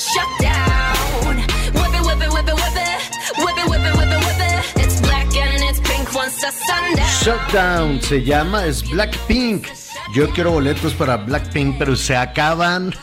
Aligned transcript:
shut 0.00 0.30
down. 0.40 1.36
Whip 1.76 1.92
it, 1.92 2.02
whip 2.06 2.20
it, 2.24 2.32
whip 2.32 2.48
it, 2.48 2.54
whip 2.54 2.76
it. 2.76 3.00
Whip 3.36 3.56
it, 3.58 3.68
whip 3.68 3.84
it, 3.84 3.94
whip 3.98 4.08
it, 4.08 4.20
whip 4.26 4.40
it. 4.40 4.84
It's 4.84 5.00
black 5.00 5.28
and 5.36 5.62
it's 5.62 5.80
pink 5.80 6.12
once 6.14 6.40
the 6.40 6.50
sundown. 6.50 7.06
Shutdown 7.22 8.02
se 8.02 8.24
llama, 8.24 8.64
es 8.66 8.88
Blackpink. 8.88 9.66
Yo 10.14 10.30
quiero 10.30 10.52
boletos 10.52 10.94
para 10.94 11.18
Blackpink, 11.18 11.78
pero 11.78 11.94
se 11.96 12.16
acaban 12.16 12.94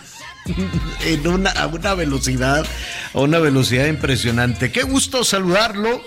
en 1.05 1.27
una, 1.27 1.51
a 1.51 1.67
una 1.67 1.93
velocidad, 1.93 2.65
a 3.13 3.19
una 3.19 3.37
velocidad 3.39 3.85
impresionante. 3.85 4.71
Qué 4.71 4.83
gusto 4.83 5.23
saludarlo. 5.23 6.01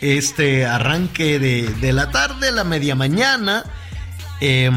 Este 0.00 0.66
arranque 0.66 1.38
de, 1.38 1.70
de 1.80 1.92
la 1.92 2.10
tarde, 2.10 2.50
la 2.50 2.64
media 2.64 2.94
mañana. 2.94 3.64
Eh, 4.40 4.68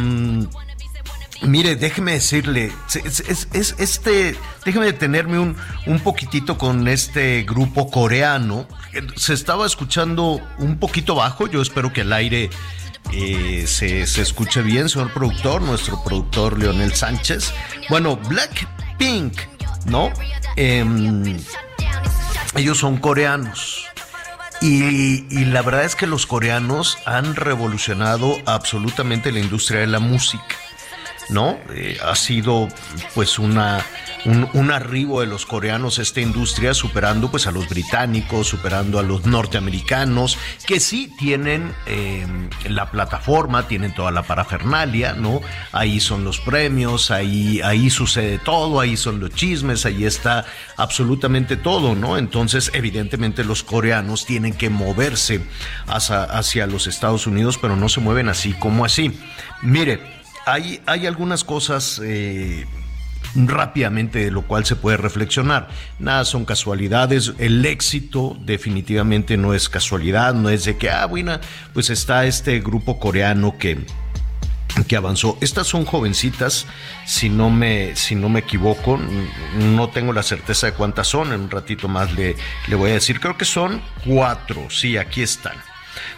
Mire, 1.42 1.76
déjeme 1.76 2.14
decirle, 2.14 2.72
es, 3.06 3.20
es- 3.22 3.48
es- 3.54 3.76
este, 3.78 4.36
déjeme 4.66 4.86
detenerme 4.88 5.38
un, 5.40 5.56
un 5.86 6.00
poquitito 6.00 6.58
con 6.58 6.88
este 6.88 7.44
grupo 7.44 7.92
coreano. 7.92 8.68
Se 9.16 9.34
estaba 9.34 9.66
escuchando 9.68 10.42
un 10.58 10.80
poquito 10.80 11.14
bajo, 11.16 11.48
yo 11.48 11.62
espero 11.62 11.94
que 11.94 12.02
el 12.02 12.12
aire 12.14 12.50
eh, 13.14 13.66
se, 13.68 14.08
se 14.08 14.22
escuche 14.24 14.62
bien, 14.64 14.90
señor 14.90 15.14
productor, 15.14 15.62
nuestro 15.62 16.04
productor 16.04 16.58
Leonel 16.58 16.94
Sánchez. 16.96 17.54
Bueno, 17.90 18.18
Blackpink, 18.18 19.34
¿no? 19.86 20.12
Em, 20.56 21.38
ellos 22.56 22.80
son 22.80 22.98
coreanos. 22.98 23.86
Y, 24.60 25.26
y 25.30 25.46
la 25.46 25.62
verdad 25.62 25.84
es 25.84 25.96
que 25.96 26.08
los 26.08 26.26
coreanos 26.26 26.98
han 27.06 27.36
revolucionado 27.36 28.36
absolutamente 28.48 29.32
la 29.32 29.40
industria 29.40 29.82
de 29.82 29.88
la 29.88 30.00
música. 30.00 30.56
¿No? 31.30 31.58
Eh, 31.74 31.98
ha 32.04 32.16
sido 32.16 32.68
pues 33.14 33.40
una, 33.40 33.86
un, 34.26 34.50
un 34.54 34.72
arribo 34.72 35.22
de 35.22 35.28
los 35.28 35.46
coreanos 35.46 36.00
a 36.00 36.02
esta 36.02 36.22
industria 36.22 36.74
superando 36.74 37.30
pues 37.30 37.48
a 37.48 37.52
los 37.52 37.68
británicos, 37.70 38.48
superando 38.48 39.00
a 39.00 39.04
los 39.04 39.26
norteamericanos, 39.26 40.38
que 40.66 40.80
sí 40.80 41.14
tienen 41.18 41.74
eh, 41.86 42.26
la 42.70 42.92
plataforma, 42.92 43.68
tienen 43.68 43.94
toda 43.94 44.12
la 44.12 44.24
parafernalia, 44.24 45.14
¿no? 45.14 45.42
Ahí 45.72 46.00
son 46.00 46.24
los 46.24 46.40
premios, 46.40 47.12
ahí, 47.12 47.62
ahí 47.64 47.90
sucede 47.90 48.40
todo, 48.40 48.80
ahí 48.80 48.98
son 48.98 49.20
los 49.20 49.32
chismes, 49.32 49.86
ahí 49.86 50.06
está 50.06 50.46
absolutamente 50.78 51.58
todo, 51.58 51.96
¿no? 51.96 52.18
Entonces 52.18 52.72
evidentemente 52.74 53.44
los 53.44 53.64
coreanos 53.64 54.26
tienen 54.26 54.54
que 54.54 54.70
moverse 54.70 55.42
hacia, 55.88 56.24
hacia 56.24 56.68
los 56.68 56.88
Estados 56.88 57.28
Unidos, 57.28 57.58
pero 57.62 57.76
no 57.76 57.90
se 57.90 58.00
mueven 58.00 58.30
así 58.30 58.54
como 58.54 58.86
así. 58.86 59.18
Mire, 59.62 60.17
hay, 60.48 61.06
algunas 61.06 61.44
cosas 61.44 62.02
eh, 62.04 62.66
rápidamente 63.36 64.20
de 64.20 64.32
lo 64.32 64.44
cual 64.44 64.66
se 64.66 64.76
puede 64.76 64.98
reflexionar. 64.98 65.68
Nada 66.00 66.26
son 66.26 66.46
casualidades. 66.46 67.34
El 67.38 67.66
éxito 67.66 68.38
definitivamente 68.40 69.38
no 69.38 69.54
es 69.54 69.68
casualidad, 69.68 70.34
no 70.34 70.50
es 70.50 70.64
de 70.64 70.78
que, 70.78 70.90
ah, 70.90 71.06
bueno, 71.06 71.40
pues 71.74 71.90
está 71.90 72.26
este 72.26 72.60
grupo 72.62 72.98
coreano 72.98 73.58
que, 73.58 73.78
que 74.88 74.96
avanzó. 74.96 75.38
Estas 75.42 75.68
son 75.68 75.84
jovencitas, 75.84 76.66
si 77.06 77.30
no 77.30 77.50
me, 77.50 77.96
si 77.98 78.16
no 78.16 78.30
me 78.30 78.40
equivoco, 78.40 78.98
no 79.58 79.90
tengo 79.90 80.14
la 80.14 80.24
certeza 80.24 80.68
de 80.68 80.74
cuántas 80.74 81.08
son, 81.08 81.34
en 81.34 81.42
un 81.42 81.50
ratito 81.52 81.90
más 81.90 82.14
le, 82.14 82.36
le 82.68 82.76
voy 82.76 82.92
a 82.92 82.94
decir, 82.94 83.20
creo 83.20 83.38
que 83.38 83.46
son 83.46 83.82
cuatro, 84.06 84.70
sí, 84.70 84.98
aquí 84.98 85.22
están. 85.22 85.58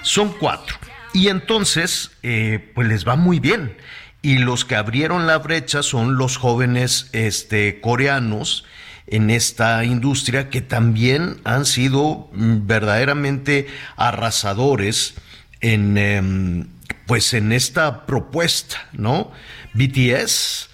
Son 0.04 0.34
cuatro. 0.40 0.78
Y 1.14 1.30
entonces, 1.30 2.12
eh, 2.22 2.72
pues 2.76 2.88
les 2.88 3.08
va 3.08 3.16
muy 3.16 3.40
bien. 3.40 3.76
Y 4.22 4.40
los 4.40 4.66
que 4.66 4.76
abrieron 4.76 5.28
la 5.28 5.38
brecha 5.38 5.82
son 5.82 6.18
los 6.18 6.38
jóvenes 6.38 7.10
este, 7.14 7.80
coreanos 7.80 8.66
en 9.08 9.30
esta 9.30 9.84
industria 9.84 10.50
que 10.50 10.62
también 10.62 11.40
han 11.44 11.66
sido 11.66 12.30
mm, 12.32 12.68
verdaderamente 12.68 13.68
arrasadores 13.96 15.16
en, 15.62 15.98
em, 15.98 16.68
pues 17.06 17.34
en 17.34 17.52
esta 17.52 18.06
propuesta, 18.06 18.88
¿no? 18.94 19.32
BTS, 19.74 20.70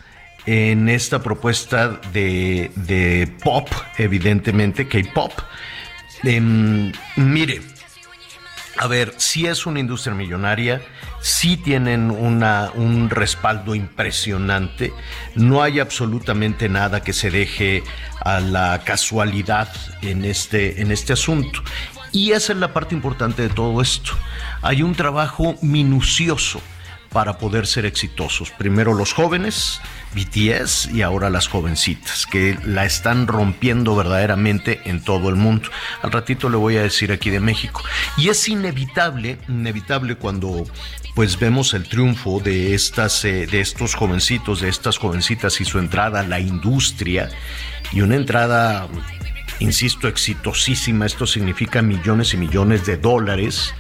en 0.45 0.89
esta 0.89 1.23
propuesta 1.23 1.99
de, 2.13 2.71
de 2.75 3.31
pop, 3.43 3.69
evidentemente, 3.97 4.87
K-pop. 4.87 5.31
Em, 6.23 6.91
mire, 7.15 7.61
a 8.77 8.87
ver, 8.87 9.13
sí 9.17 9.45
es 9.45 9.65
una 9.65 9.79
industria 9.79 10.13
millonaria, 10.13 10.81
sí 11.25 11.57
tienen 11.57 12.11
un 12.11 13.09
respaldo 13.09 13.73
impresionante, 13.73 14.93
no 15.33 15.63
hay 15.63 15.79
absolutamente 15.79 16.69
nada 16.69 17.01
que 17.01 17.13
se 17.13 17.31
deje 17.31 17.83
a 18.21 18.39
la 18.39 18.81
casualidad 18.85 19.67
en 20.03 20.23
este, 20.23 20.83
en 20.83 20.91
este 20.91 21.13
asunto. 21.13 21.63
Y 22.11 22.33
esa 22.33 22.53
es 22.53 22.59
la 22.59 22.73
parte 22.73 22.93
importante 22.93 23.41
de 23.41 23.49
todo 23.49 23.81
esto. 23.81 24.11
Hay 24.61 24.83
un 24.83 24.93
trabajo 24.93 25.55
minucioso 25.63 26.61
para 27.11 27.39
poder 27.39 27.65
ser 27.65 27.87
exitosos. 27.87 28.51
Primero 28.51 28.93
los 28.93 29.13
jóvenes, 29.13 29.81
BTS, 30.13 30.89
y 30.93 31.01
ahora 31.01 31.31
las 31.31 31.47
jovencitas, 31.47 32.27
que 32.27 32.55
la 32.65 32.85
están 32.85 33.25
rompiendo 33.25 33.95
verdaderamente 33.95 34.81
en 34.85 35.03
todo 35.03 35.29
el 35.29 35.37
mundo. 35.37 35.69
Al 36.03 36.11
ratito 36.11 36.49
le 36.49 36.57
voy 36.57 36.77
a 36.77 36.83
decir 36.83 37.11
aquí 37.11 37.31
de 37.31 37.39
México. 37.39 37.81
Y 38.17 38.29
es 38.29 38.47
inevitable, 38.47 39.39
inevitable 39.47 40.17
cuando 40.17 40.65
pues 41.15 41.39
vemos 41.39 41.73
el 41.73 41.87
triunfo 41.87 42.41
de 42.41 42.75
estas, 42.75 43.23
eh, 43.23 43.47
de 43.47 43.61
estos 43.61 43.95
jovencitos, 43.95 44.59
de 44.59 44.67
estas 44.67 44.97
jovencitas 44.97 45.61
y 45.61 45.65
su 45.65 45.79
entrada 45.79 46.19
a 46.19 46.23
la 46.23 46.41
industria, 46.41 47.29
y 47.93 48.01
una 48.01 48.17
entrada, 48.17 48.87
insisto, 49.59 50.09
exitosísima. 50.09 51.05
Esto 51.05 51.25
significa 51.25 51.81
millones 51.81 52.33
y 52.33 52.37
millones 52.37 52.85
de 52.85 52.97
dólares. 52.97 53.73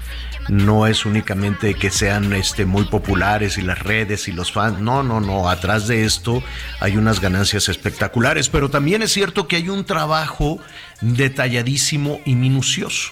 No 0.47 0.87
es 0.87 1.05
únicamente 1.05 1.73
que 1.73 1.89
sean 1.89 2.31
este, 2.31 2.65
muy 2.65 2.85
populares 2.85 3.57
y 3.57 3.63
las 3.63 3.79
redes 3.79 4.27
y 4.27 4.31
los 4.31 4.51
fans, 4.51 4.79
no, 4.79 5.03
no, 5.03 5.19
no, 5.19 5.49
atrás 5.49 5.87
de 5.87 6.05
esto 6.05 6.43
hay 6.79 6.97
unas 6.97 7.19
ganancias 7.19 7.67
espectaculares, 7.67 8.47
pero 8.47 8.69
también 8.69 9.01
es 9.01 9.11
cierto 9.11 9.47
que 9.47 9.55
hay 9.55 9.69
un 9.69 9.85
trabajo 9.85 10.59
detalladísimo 11.01 12.21
y 12.25 12.35
minucioso. 12.35 13.11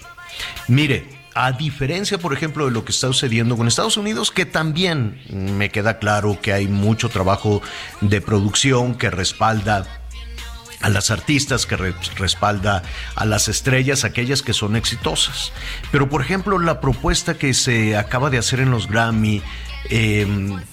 Mire, 0.68 1.23
a 1.36 1.52
diferencia, 1.52 2.18
por 2.18 2.34
ejemplo, 2.34 2.66
de 2.66 2.72
lo 2.72 2.86
que 2.86 2.92
está 2.92 3.08
sucediendo 3.08 3.58
con 3.58 3.68
Estados 3.68 3.98
Unidos, 3.98 4.32
que 4.32 4.46
también 4.46 5.22
me 5.30 5.70
queda 5.70 5.98
claro 6.00 6.40
que 6.42 6.54
hay 6.54 6.68
mucho 6.68 7.10
trabajo 7.10 7.62
de 8.02 8.22
producción 8.22 8.96
que 8.96 9.10
respalda 9.10 9.86
a 10.82 10.90
las 10.90 11.12
artistas, 11.12 11.66
que 11.66 11.78
re- 11.78 11.96
respalda 12.18 12.84
a 13.16 13.26
las 13.26 13.48
estrellas, 13.48 14.04
aquellas 14.04 14.42
que 14.42 14.54
son 14.54 14.76
exitosas. 14.76 15.54
Pero, 15.92 16.10
por 16.10 16.22
ejemplo, 16.22 16.60
la 16.60 16.82
propuesta 16.82 17.36
que 17.36 17.54
se 17.54 17.96
acaba 17.96 18.30
de 18.30 18.38
hacer 18.38 18.60
en 18.60 18.70
los 18.70 18.88
Grammy, 18.88 19.42
eh, 19.90 20.26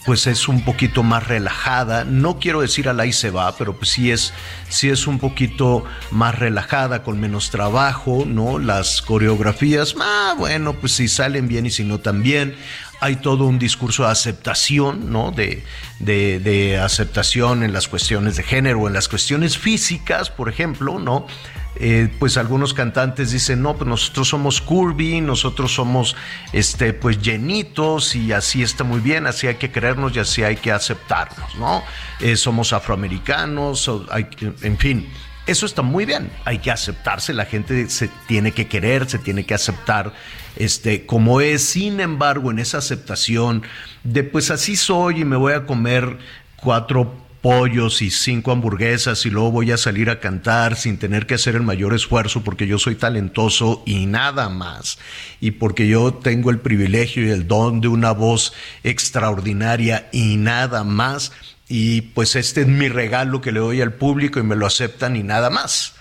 pues 0.06 0.26
es 0.26 0.48
un 0.48 0.64
poquito 0.64 1.02
más 1.02 1.26
relajada. 1.26 2.04
No 2.04 2.38
quiero 2.38 2.60
decir 2.60 2.88
al 2.88 3.00
ahí 3.00 3.12
se 3.12 3.30
va, 3.30 3.56
pero 3.56 3.76
pues 3.76 3.90
sí 3.90 4.10
es, 4.10 4.32
sí 4.68 4.88
es 4.88 5.06
un 5.06 5.18
poquito 5.18 5.84
más 6.10 6.38
relajada, 6.38 7.02
con 7.02 7.20
menos 7.20 7.50
trabajo, 7.50 8.24
¿no? 8.26 8.58
Las 8.58 9.02
coreografías, 9.02 9.94
ah, 10.00 10.34
bueno, 10.38 10.74
pues 10.74 10.92
si 10.92 11.08
salen 11.08 11.48
bien 11.48 11.66
y 11.66 11.70
si 11.70 11.84
no 11.84 11.98
también. 11.98 12.56
hay 13.02 13.16
todo 13.16 13.46
un 13.46 13.58
discurso 13.58 14.04
de 14.04 14.10
aceptación, 14.10 15.10
¿no? 15.10 15.30
De, 15.32 15.64
de, 16.00 16.78
aceptación 16.78 17.62
en 17.62 17.72
las 17.72 17.88
cuestiones 17.88 18.36
de 18.36 18.42
género, 18.42 18.86
en 18.86 18.92
las 18.92 19.08
cuestiones 19.08 19.56
físicas, 19.56 20.28
por 20.28 20.50
ejemplo, 20.50 20.98
¿no? 20.98 21.26
Eh, 21.76 22.08
pues 22.18 22.36
algunos 22.36 22.74
cantantes 22.74 23.30
dicen, 23.30 23.62
no, 23.62 23.76
pues 23.76 23.88
nosotros 23.88 24.28
somos 24.28 24.60
curvy, 24.60 25.20
nosotros 25.20 25.72
somos, 25.72 26.16
este, 26.52 26.92
pues 26.92 27.22
llenitos 27.22 28.16
y 28.16 28.32
así 28.32 28.62
está 28.62 28.84
muy 28.84 29.00
bien, 29.00 29.26
así 29.26 29.46
hay 29.46 29.54
que 29.54 29.70
creernos 29.70 30.14
y 30.16 30.18
así 30.18 30.42
hay 30.42 30.56
que 30.56 30.72
aceptarnos, 30.72 31.54
¿no? 31.56 31.82
Eh, 32.20 32.36
somos 32.36 32.72
afroamericanos, 32.72 33.90
hay, 34.10 34.26
en 34.62 34.78
fin, 34.78 35.08
eso 35.46 35.64
está 35.66 35.82
muy 35.82 36.04
bien, 36.04 36.30
hay 36.44 36.58
que 36.58 36.70
aceptarse, 36.70 37.32
la 37.32 37.44
gente 37.44 37.88
se 37.88 38.08
tiene 38.26 38.52
que 38.52 38.66
querer, 38.66 39.08
se 39.08 39.18
tiene 39.18 39.44
que 39.44 39.54
aceptar 39.54 40.12
este, 40.56 41.06
como 41.06 41.40
es. 41.40 41.62
Sin 41.62 42.00
embargo, 42.00 42.50
en 42.50 42.58
esa 42.58 42.78
aceptación 42.78 43.62
de 44.04 44.22
pues 44.22 44.50
así 44.50 44.76
soy 44.76 45.20
y 45.20 45.24
me 45.24 45.36
voy 45.36 45.54
a 45.54 45.66
comer 45.66 46.18
cuatro 46.56 47.19
pollos 47.40 48.02
y 48.02 48.10
cinco 48.10 48.52
hamburguesas 48.52 49.24
y 49.24 49.30
luego 49.30 49.50
voy 49.50 49.72
a 49.72 49.78
salir 49.78 50.10
a 50.10 50.20
cantar 50.20 50.76
sin 50.76 50.98
tener 50.98 51.26
que 51.26 51.34
hacer 51.34 51.54
el 51.54 51.62
mayor 51.62 51.94
esfuerzo 51.94 52.42
porque 52.42 52.66
yo 52.66 52.78
soy 52.78 52.96
talentoso 52.96 53.82
y 53.86 54.06
nada 54.06 54.48
más. 54.48 54.98
Y 55.40 55.52
porque 55.52 55.88
yo 55.88 56.12
tengo 56.14 56.50
el 56.50 56.58
privilegio 56.58 57.26
y 57.26 57.30
el 57.30 57.48
don 57.48 57.80
de 57.80 57.88
una 57.88 58.12
voz 58.12 58.52
extraordinaria 58.84 60.08
y 60.12 60.36
nada 60.36 60.84
más. 60.84 61.32
Y 61.68 62.02
pues 62.02 62.36
este 62.36 62.62
es 62.62 62.66
mi 62.66 62.88
regalo 62.88 63.40
que 63.40 63.52
le 63.52 63.60
doy 63.60 63.80
al 63.80 63.94
público 63.94 64.38
y 64.38 64.42
me 64.42 64.56
lo 64.56 64.66
aceptan 64.66 65.16
y 65.16 65.22
nada 65.22 65.50
más. 65.50 65.94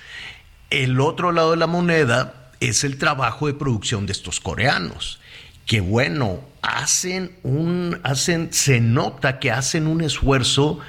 El 0.70 1.00
otro 1.00 1.32
lado 1.32 1.52
de 1.52 1.58
la 1.58 1.68
moneda 1.68 2.52
es 2.60 2.84
el 2.84 2.98
trabajo 2.98 3.48
de 3.48 3.54
producción 3.54 4.06
de 4.06 4.12
estos 4.12 4.40
coreanos, 4.40 5.20
que 5.66 5.80
bueno, 5.80 6.42
hacen 6.62 7.32
un, 7.44 8.00
hacen, 8.04 8.52
se 8.52 8.82
nota 8.82 9.40
que 9.40 9.52
hacen 9.52 9.88
un 9.88 10.02
esfuerzo 10.02 10.80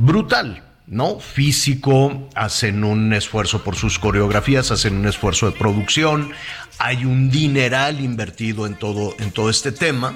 brutal, 0.00 0.62
¿no? 0.86 1.20
Físico, 1.20 2.28
hacen 2.34 2.84
un 2.84 3.12
esfuerzo 3.12 3.62
por 3.62 3.76
sus 3.76 3.98
coreografías, 3.98 4.70
hacen 4.70 4.96
un 4.96 5.06
esfuerzo 5.06 5.46
de 5.50 5.56
producción, 5.56 6.32
hay 6.78 7.04
un 7.04 7.30
dineral 7.30 8.00
invertido 8.00 8.66
en 8.66 8.74
todo, 8.74 9.14
en 9.18 9.30
todo 9.30 9.50
este 9.50 9.72
tema, 9.72 10.14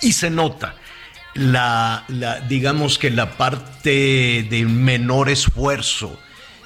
y 0.00 0.12
se 0.12 0.30
nota. 0.30 0.76
La, 1.34 2.04
digamos 2.48 2.98
que 2.98 3.10
la 3.10 3.38
parte 3.38 4.46
de 4.50 4.66
menor 4.68 5.30
esfuerzo, 5.30 6.18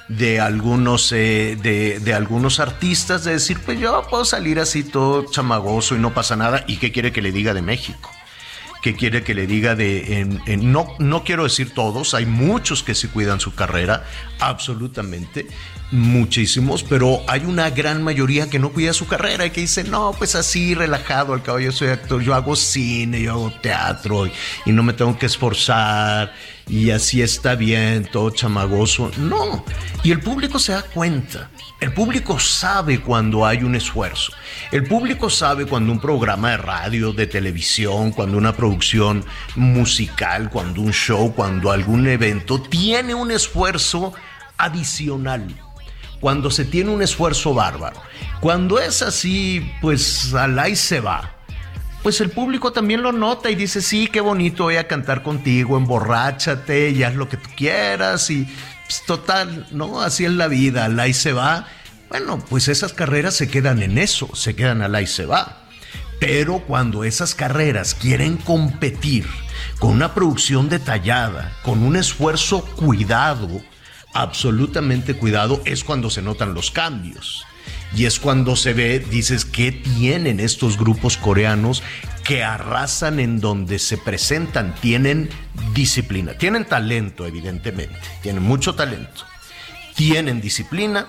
de 0.09 0.41
algunos, 0.41 1.11
eh, 1.13 1.57
de, 1.61 2.13
algunos 2.13 2.59
artistas 2.59 3.23
de 3.23 3.33
decir, 3.33 3.59
pues 3.65 3.79
yo 3.79 4.05
puedo 4.09 4.25
salir 4.25 4.59
así 4.59 4.83
todo 4.83 5.25
chamagoso 5.31 5.95
y 5.95 5.99
no 5.99 6.13
pasa 6.13 6.35
nada. 6.35 6.65
¿Y 6.67 6.77
qué 6.77 6.91
quiere 6.91 7.13
que 7.13 7.21
le 7.21 7.31
diga 7.31 7.53
de 7.53 7.61
México? 7.61 8.09
¿Qué 8.81 8.95
quiere 8.95 9.23
que 9.23 9.33
le 9.33 9.47
diga 9.47 9.75
de... 9.75 10.39
no, 10.61 10.95
no 10.99 11.23
quiero 11.23 11.43
decir 11.43 11.73
todos, 11.73 12.13
hay 12.13 12.25
muchos 12.25 12.83
que 12.83 12.95
se 12.95 13.09
cuidan 13.09 13.39
su 13.39 13.55
carrera, 13.55 14.05
absolutamente, 14.39 15.47
muchísimos, 15.91 16.83
pero 16.83 17.21
hay 17.27 17.45
una 17.45 17.69
gran 17.69 18.03
mayoría 18.03 18.49
que 18.49 18.59
no 18.59 18.71
cuida 18.71 18.93
su 18.93 19.07
carrera 19.07 19.45
y 19.45 19.51
que 19.51 19.61
dice, 19.61 19.83
no, 19.83 20.13
pues 20.17 20.35
así, 20.35 20.75
relajado, 20.75 21.33
al 21.33 21.41
cabo 21.43 21.59
yo 21.59 21.71
soy 21.71 21.89
actor, 21.89 22.21
yo 22.21 22.33
hago 22.33 22.55
cine, 22.55 23.21
yo 23.21 23.31
hago 23.31 23.51
teatro 23.61 24.27
y 24.65 24.71
no 24.71 24.83
me 24.83 24.93
tengo 24.93 25.17
que 25.17 25.25
esforzar 25.25 26.33
y 26.67 26.91
así 26.91 27.21
está 27.21 27.55
bien, 27.55 28.05
todo 28.11 28.29
chamagoso. 28.29 29.11
No, 29.17 29.63
y 30.03 30.11
el 30.11 30.19
público 30.19 30.59
se 30.59 30.73
da 30.73 30.83
cuenta. 30.83 31.49
El 31.79 31.93
público 31.93 32.39
sabe 32.39 32.99
cuando 32.99 33.45
hay 33.45 33.63
un 33.63 33.75
esfuerzo. 33.75 34.33
El 34.71 34.83
público 34.85 35.29
sabe 35.29 35.65
cuando 35.65 35.91
un 35.91 35.99
programa 35.99 36.51
de 36.51 36.57
radio, 36.57 37.13
de 37.13 37.27
televisión, 37.27 38.11
cuando 38.11 38.37
una 38.37 38.55
producción 38.55 39.23
musical, 39.55 40.49
cuando 40.49 40.81
un 40.81 40.91
show, 40.91 41.33
cuando 41.33 41.71
algún 41.71 42.07
evento 42.07 42.61
tiene 42.61 43.13
un 43.13 43.31
esfuerzo 43.31 44.13
adicional. 44.57 45.47
Cuando 46.19 46.49
se 46.49 46.65
tiene 46.65 46.89
un 46.89 47.03
esfuerzo 47.03 47.53
bárbaro. 47.53 48.01
Cuando 48.41 48.79
es 48.79 49.03
así, 49.03 49.71
pues 49.81 50.33
al 50.33 50.57
ahí 50.57 50.75
se 50.75 50.99
va 50.99 51.36
pues 52.07 52.21
el 52.21 52.29
público 52.29 52.71
también 52.71 53.01
lo 53.01 53.11
nota 53.11 53.51
y 53.51 53.55
dice, 53.55 53.81
sí, 53.81 54.07
qué 54.07 54.21
bonito, 54.21 54.63
voy 54.63 54.77
a 54.77 54.87
cantar 54.87 55.23
contigo, 55.23 55.75
emborráchate 55.75 56.91
y 56.91 57.03
haz 57.03 57.15
lo 57.15 57.27
que 57.27 57.35
tú 57.35 57.49
quieras 57.53 58.29
y 58.29 58.47
pues, 58.85 59.03
total, 59.05 59.67
¿no? 59.71 59.99
Así 59.99 60.23
es 60.23 60.31
la 60.31 60.47
vida, 60.47 60.85
al 60.85 60.97
ahí 61.01 61.13
se 61.13 61.33
va. 61.33 61.67
Bueno, 62.07 62.39
pues 62.49 62.69
esas 62.69 62.93
carreras 62.93 63.33
se 63.33 63.49
quedan 63.49 63.83
en 63.83 63.97
eso, 63.97 64.33
se 64.35 64.55
quedan 64.55 64.81
al 64.83 64.95
ahí 64.95 65.05
se 65.05 65.25
va. 65.25 65.63
Pero 66.17 66.59
cuando 66.59 67.03
esas 67.03 67.35
carreras 67.35 67.93
quieren 67.93 68.37
competir 68.37 69.27
con 69.77 69.91
una 69.91 70.13
producción 70.13 70.69
detallada, 70.69 71.57
con 71.61 71.83
un 71.83 71.97
esfuerzo 71.97 72.63
cuidado, 72.77 73.49
absolutamente 74.13 75.13
cuidado, 75.15 75.61
es 75.65 75.83
cuando 75.83 76.09
se 76.09 76.21
notan 76.21 76.53
los 76.53 76.71
cambios. 76.71 77.45
Y 77.95 78.05
es 78.05 78.19
cuando 78.19 78.55
se 78.55 78.73
ve, 78.73 78.99
dices, 78.99 79.45
¿qué 79.45 79.71
tienen 79.71 80.39
estos 80.39 80.77
grupos 80.77 81.17
coreanos 81.17 81.81
que 82.23 82.43
arrasan 82.43 83.19
en 83.19 83.39
donde 83.39 83.79
se 83.79 83.97
presentan? 83.97 84.75
Tienen 84.75 85.29
disciplina, 85.73 86.37
tienen 86.37 86.65
talento, 86.65 87.25
evidentemente, 87.25 87.97
tienen 88.21 88.43
mucho 88.43 88.75
talento, 88.75 89.23
tienen 89.95 90.41
disciplina 90.41 91.07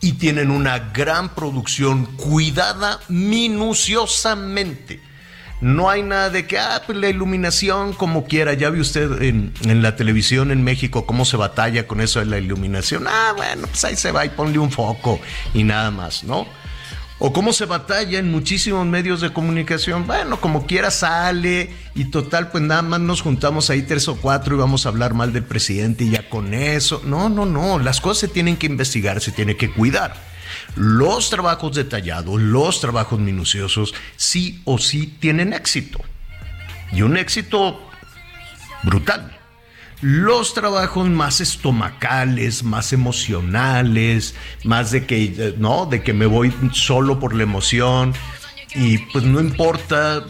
y 0.00 0.14
tienen 0.14 0.50
una 0.50 0.78
gran 0.78 1.34
producción 1.34 2.06
cuidada 2.16 3.00
minuciosamente 3.08 5.09
no 5.60 5.90
hay 5.90 6.02
nada 6.02 6.30
de 6.30 6.46
que, 6.46 6.58
ah, 6.58 6.82
pues 6.86 6.96
la 6.98 7.08
iluminación 7.08 7.92
como 7.92 8.24
quiera. 8.24 8.54
Ya 8.54 8.70
vi 8.70 8.80
usted 8.80 9.22
en, 9.22 9.52
la 9.82 9.96
televisión 9.96 10.50
en 10.50 10.64
México 10.64 11.06
cómo 11.06 11.24
se 11.24 11.36
batalla 11.36 11.86
con 11.86 12.00
eso 12.00 12.20
de 12.20 12.26
la 12.26 12.38
iluminación. 12.38 13.06
Ah, 13.06 13.34
bueno, 13.36 13.66
pues 13.66 13.84
ahí 13.84 13.96
se 13.96 14.12
va 14.12 14.24
y 14.24 14.30
ponle 14.30 14.58
un 14.58 14.70
foco 14.70 15.20
y 15.52 15.64
nada 15.64 15.90
más, 15.90 16.24
¿no? 16.24 16.46
O 17.22 17.34
cómo 17.34 17.52
se 17.52 17.66
batalla 17.66 18.18
en 18.18 18.30
muchísimos 18.30 18.86
medios 18.86 19.20
de 19.20 19.30
comunicación. 19.30 20.06
Bueno, 20.06 20.40
como 20.40 20.66
quiera 20.66 20.90
sale 20.90 21.70
y 21.94 22.06
total, 22.06 22.50
pues 22.50 22.64
nada 22.64 22.80
más 22.80 23.00
nos 23.00 23.20
juntamos 23.20 23.68
ahí 23.68 23.82
tres 23.82 24.08
o 24.08 24.16
cuatro 24.16 24.56
y 24.56 24.58
vamos 24.58 24.86
a 24.86 24.88
hablar 24.88 25.12
mal 25.12 25.30
del 25.34 25.44
presidente 25.44 26.04
y 26.04 26.10
ya 26.12 26.30
con 26.30 26.54
eso. 26.54 27.02
No, 27.04 27.28
no, 27.28 27.44
no. 27.44 27.78
Las 27.78 28.00
cosas 28.00 28.20
se 28.20 28.28
tienen 28.28 28.56
que 28.56 28.66
investigar, 28.66 29.20
se 29.20 29.32
tiene 29.32 29.54
que 29.56 29.70
cuidar. 29.70 30.29
Los 30.76 31.30
trabajos 31.30 31.74
detallados, 31.74 32.40
los 32.40 32.80
trabajos 32.80 33.18
minuciosos, 33.18 33.94
sí 34.16 34.62
o 34.64 34.78
sí 34.78 35.16
tienen 35.20 35.52
éxito. 35.52 36.00
Y 36.92 37.02
un 37.02 37.16
éxito 37.16 37.80
brutal. 38.82 39.36
Los 40.00 40.54
trabajos 40.54 41.08
más 41.08 41.40
estomacales, 41.40 42.62
más 42.62 42.92
emocionales, 42.92 44.34
más 44.64 44.90
de 44.90 45.04
que, 45.04 45.54
no, 45.58 45.84
de 45.86 46.02
que 46.02 46.14
me 46.14 46.24
voy 46.26 46.52
solo 46.72 47.20
por 47.20 47.34
la 47.34 47.42
emoción 47.42 48.14
y 48.74 48.98
pues 48.98 49.24
no 49.24 49.40
importa, 49.40 50.24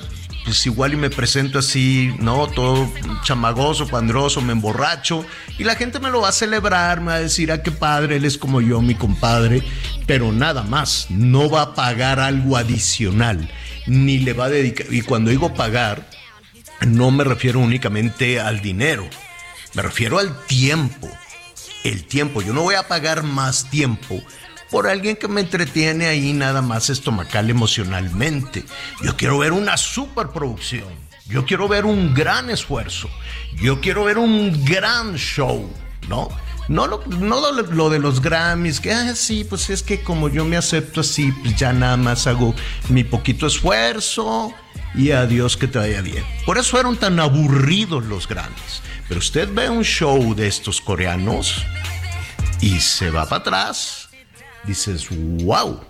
pues 0.51 0.67
igual 0.67 0.95
y 0.95 0.97
me 0.97 1.11
presento 1.11 1.61
así, 1.61 2.13
¿no? 2.19 2.49
Todo 2.49 2.93
chamagoso, 3.23 3.87
pandroso, 3.87 4.41
me 4.41 4.51
emborracho 4.51 5.25
y 5.59 5.63
la 5.63 5.77
gente 5.77 6.01
me 6.01 6.11
lo 6.11 6.23
va 6.23 6.31
a 6.31 6.33
celebrar, 6.33 7.01
me 7.01 7.07
va 7.07 7.15
a 7.15 7.21
decir, 7.21 7.53
ah, 7.53 7.63
qué 7.63 7.71
padre, 7.71 8.17
él 8.17 8.25
es 8.25 8.37
como 8.37 8.61
yo, 8.61 8.83
mi 8.83 8.97
compadre, 8.97 9.63
pero 10.09 10.33
nada 10.33 10.65
más, 10.65 11.07
no 11.09 11.49
va 11.49 11.63
a 11.63 11.75
pagar 11.77 12.19
algo 12.19 12.57
adicional, 12.57 13.49
ni 13.87 14.19
le 14.19 14.33
va 14.33 14.47
a 14.47 14.49
dedicar, 14.49 14.93
y 14.93 15.03
cuando 15.03 15.31
digo 15.31 15.55
pagar, 15.55 16.11
no 16.85 17.13
me 17.13 17.23
refiero 17.23 17.61
únicamente 17.61 18.41
al 18.41 18.61
dinero, 18.61 19.09
me 19.75 19.83
refiero 19.83 20.19
al 20.19 20.37
tiempo, 20.47 21.09
el 21.85 22.03
tiempo, 22.03 22.43
yo 22.43 22.53
no 22.53 22.63
voy 22.63 22.75
a 22.75 22.89
pagar 22.89 23.23
más 23.23 23.71
tiempo 23.71 24.21
por 24.71 24.87
alguien 24.87 25.17
que 25.17 25.29
me 25.29 25.41
entretiene 25.41 26.07
ahí 26.07 26.33
nada 26.33 26.63
más 26.63 26.91
estomacal 26.91 27.51
emocionalmente. 27.51 28.65
Yo 29.03 29.17
quiero 29.17 29.39
ver 29.39 29.53
una 29.53 29.77
superproducción. 29.77 30.89
Yo 31.27 31.45
quiero 31.45 31.69
ver 31.69 31.85
un 31.85 32.15
gran 32.15 32.51
esfuerzo. 32.51 33.09
Yo 33.55 33.81
quiero 33.81 34.05
ver 34.05 34.19
un 34.19 34.65
gran 34.65 35.17
show, 35.17 35.71
¿no? 36.09 36.29
No 36.69 36.87
lo, 36.87 37.05
no 37.07 37.41
lo, 37.41 37.91
de 37.91 37.99
los 37.99 38.23
Grammys, 38.23 38.79
que 38.79 38.93
ah, 38.93 39.15
sí, 39.17 39.45
pues 39.45 39.71
es 39.71 39.83
que 39.83 40.03
como 40.03 40.29
yo 40.29 40.45
me 40.45 40.57
acepto 40.57 41.01
así, 41.01 41.33
pues 41.33 41.57
ya 41.57 41.73
nada 41.73 41.97
más 41.97 42.29
hago 42.29 42.55
mi 42.89 43.03
poquito 43.03 43.49
esfuerzo 43.49 44.55
y 44.95 45.11
adiós 45.11 45.57
que 45.57 45.67
te 45.67 45.79
vaya 45.79 46.01
bien. 46.01 46.25
Por 46.47 46.59
eso 46.59 46.71
fueron 46.71 46.97
tan 46.97 47.19
aburridos 47.19 48.05
los 48.05 48.29
Grammys. 48.29 48.83
Pero 49.09 49.19
usted 49.19 49.49
ve 49.53 49.69
un 49.69 49.83
show 49.83 50.33
de 50.37 50.47
estos 50.47 50.81
coreanos 50.81 51.65
y 52.61 52.79
se 52.79 53.11
va 53.11 53.25
para 53.25 53.41
atrás 53.41 54.00
dices, 54.65 55.09
wow, 55.11 55.81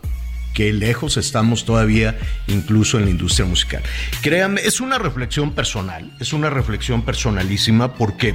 qué 0.54 0.72
lejos 0.72 1.16
estamos 1.16 1.64
todavía 1.64 2.18
incluso 2.46 2.98
en 2.98 3.04
la 3.04 3.10
industria 3.10 3.46
musical. 3.46 3.82
Créanme, 4.22 4.60
es 4.62 4.80
una 4.80 4.98
reflexión 4.98 5.52
personal, 5.52 6.10
es 6.20 6.32
una 6.32 6.50
reflexión 6.50 7.02
personalísima 7.02 7.94
porque 7.94 8.34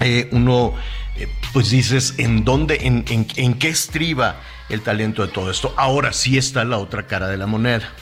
eh, 0.00 0.28
uno, 0.32 0.74
eh, 1.16 1.28
pues 1.52 1.70
dices, 1.70 2.14
¿en 2.18 2.44
dónde, 2.44 2.78
en, 2.82 3.04
en 3.08 3.54
qué 3.54 3.68
estriba 3.68 4.40
el 4.68 4.82
talento 4.82 5.26
de 5.26 5.32
todo 5.32 5.50
esto? 5.50 5.74
Ahora 5.76 6.12
sí 6.12 6.38
está 6.38 6.64
la 6.64 6.78
otra 6.78 7.06
cara 7.06 7.28
de 7.28 7.36
la 7.36 7.46
moneda 7.46 7.92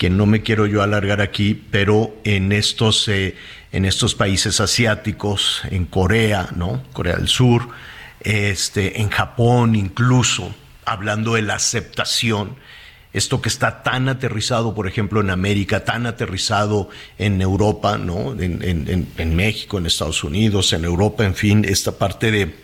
que 0.00 0.08
no 0.08 0.24
me 0.24 0.40
quiero 0.40 0.64
yo 0.64 0.82
alargar 0.82 1.20
aquí, 1.20 1.62
pero 1.70 2.16
en 2.24 2.52
estos, 2.52 3.06
eh, 3.08 3.36
en 3.70 3.84
estos 3.84 4.14
países 4.14 4.58
asiáticos, 4.58 5.60
en 5.70 5.84
Corea, 5.84 6.48
¿no? 6.56 6.82
Corea 6.94 7.16
del 7.16 7.28
Sur, 7.28 7.68
este, 8.20 9.02
en 9.02 9.10
Japón 9.10 9.76
incluso, 9.76 10.54
hablando 10.84 11.34
de 11.34 11.42
la 11.42 11.54
aceptación, 11.54 12.56
esto 13.12 13.42
que 13.42 13.48
está 13.48 13.82
tan 13.82 14.08
aterrizado, 14.08 14.74
por 14.74 14.86
ejemplo, 14.86 15.20
en 15.20 15.30
América, 15.30 15.84
tan 15.84 16.06
aterrizado 16.06 16.90
en 17.18 17.42
Europa, 17.42 17.98
¿no? 17.98 18.36
En, 18.38 19.36
México, 19.36 19.78
en 19.78 19.86
Estados 19.86 20.22
Unidos, 20.22 20.72
en 20.72 20.84
Europa, 20.84 21.24
en 21.24 21.34
fin, 21.34 21.64
esta 21.64 21.92
parte 21.92 22.30
de 22.30 22.54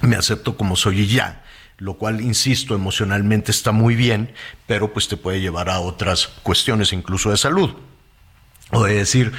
me 0.00 0.16
acepto 0.16 0.56
como 0.56 0.74
soy 0.74 1.02
y 1.02 1.06
ya, 1.06 1.44
lo 1.78 1.94
cual, 1.94 2.20
insisto, 2.20 2.74
emocionalmente 2.74 3.52
está 3.52 3.70
muy 3.70 3.94
bien, 3.94 4.34
pero 4.66 4.92
pues 4.92 5.06
te 5.06 5.16
puede 5.16 5.40
llevar 5.40 5.68
a 5.68 5.78
otras 5.78 6.26
cuestiones, 6.42 6.92
incluso 6.92 7.30
de 7.30 7.36
salud. 7.36 7.70
O 8.70 8.84
de 8.84 8.94
decir, 8.94 9.32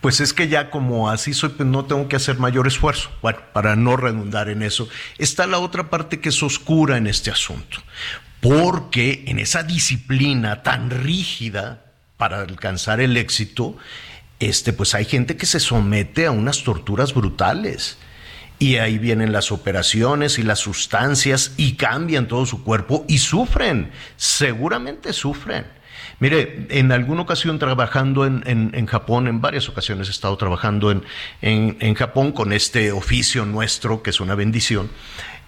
pues 0.00 0.20
es 0.20 0.32
que 0.32 0.48
ya 0.48 0.70
como 0.70 1.10
así 1.10 1.34
soy, 1.34 1.50
pues 1.50 1.68
no 1.68 1.84
tengo 1.84 2.08
que 2.08 2.16
hacer 2.16 2.38
mayor 2.38 2.66
esfuerzo. 2.66 3.10
Bueno, 3.22 3.40
para 3.52 3.76
no 3.76 3.96
redundar 3.96 4.48
en 4.48 4.62
eso, 4.62 4.88
está 5.18 5.46
la 5.46 5.58
otra 5.58 5.90
parte 5.90 6.20
que 6.20 6.28
es 6.28 6.42
oscura 6.42 6.96
en 6.96 7.06
este 7.06 7.30
asunto 7.30 7.80
porque 8.40 9.24
en 9.26 9.38
esa 9.38 9.62
disciplina 9.62 10.62
tan 10.62 10.90
rígida 10.90 11.84
para 12.16 12.40
alcanzar 12.40 13.00
el 13.00 13.16
éxito, 13.16 13.76
este, 14.40 14.72
pues 14.72 14.94
hay 14.94 15.04
gente 15.04 15.36
que 15.36 15.46
se 15.46 15.60
somete 15.60 16.26
a 16.26 16.30
unas 16.30 16.62
torturas 16.62 17.14
brutales. 17.14 17.98
Y 18.60 18.76
ahí 18.76 18.98
vienen 18.98 19.30
las 19.30 19.52
operaciones 19.52 20.38
y 20.38 20.42
las 20.42 20.58
sustancias 20.58 21.52
y 21.56 21.74
cambian 21.74 22.26
todo 22.26 22.44
su 22.44 22.64
cuerpo 22.64 23.04
y 23.06 23.18
sufren, 23.18 23.92
seguramente 24.16 25.12
sufren. 25.12 25.64
Mire, 26.20 26.66
en 26.70 26.90
alguna 26.90 27.22
ocasión 27.22 27.58
trabajando 27.58 28.26
en, 28.26 28.86
Japón, 28.86 29.28
en 29.28 29.40
varias 29.40 29.68
ocasiones 29.68 30.08
he 30.08 30.10
estado 30.10 30.36
trabajando 30.36 30.90
en, 30.90 31.04
en 31.40 31.94
Japón 31.94 32.32
con 32.32 32.52
este 32.52 32.90
oficio 32.90 33.44
nuestro, 33.44 34.02
que 34.02 34.10
es 34.10 34.20
una 34.20 34.34
bendición, 34.34 34.90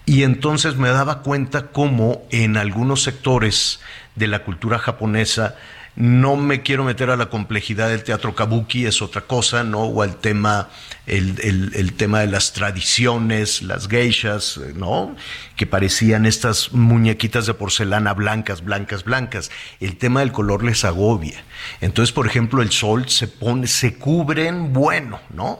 y 0.05 0.23
entonces 0.23 0.77
me 0.77 0.89
daba 0.89 1.21
cuenta 1.21 1.67
cómo 1.67 2.23
en 2.31 2.57
algunos 2.57 3.03
sectores 3.03 3.81
de 4.15 4.27
la 4.27 4.43
cultura 4.43 4.79
japonesa, 4.79 5.55
no 5.95 6.37
me 6.37 6.61
quiero 6.61 6.83
meter 6.83 7.09
a 7.09 7.17
la 7.17 7.27
complejidad 7.27 7.89
del 7.89 8.03
teatro 8.03 8.33
kabuki, 8.33 8.85
es 8.85 9.01
otra 9.01 9.21
cosa, 9.21 9.63
¿no? 9.63 9.81
O 9.81 10.01
al 10.01 10.15
tema, 10.15 10.69
el, 11.05 11.93
tema 11.93 12.21
de 12.21 12.27
las 12.27 12.53
tradiciones, 12.53 13.61
las 13.61 13.87
geishas, 13.87 14.59
¿no? 14.75 15.15
Que 15.57 15.65
parecían 15.65 16.25
estas 16.25 16.71
muñequitas 16.71 17.45
de 17.45 17.53
porcelana 17.53 18.13
blancas, 18.13 18.63
blancas, 18.63 19.03
blancas. 19.03 19.51
El 19.79 19.97
tema 19.97 20.21
del 20.21 20.31
color 20.31 20.63
les 20.63 20.85
agobia. 20.85 21.43
Entonces, 21.81 22.13
por 22.13 22.25
ejemplo, 22.25 22.61
el 22.61 22.71
sol 22.71 23.09
se 23.09 23.27
pone, 23.27 23.67
se 23.67 23.95
cubren, 23.95 24.71
bueno, 24.71 25.19
¿no? 25.33 25.59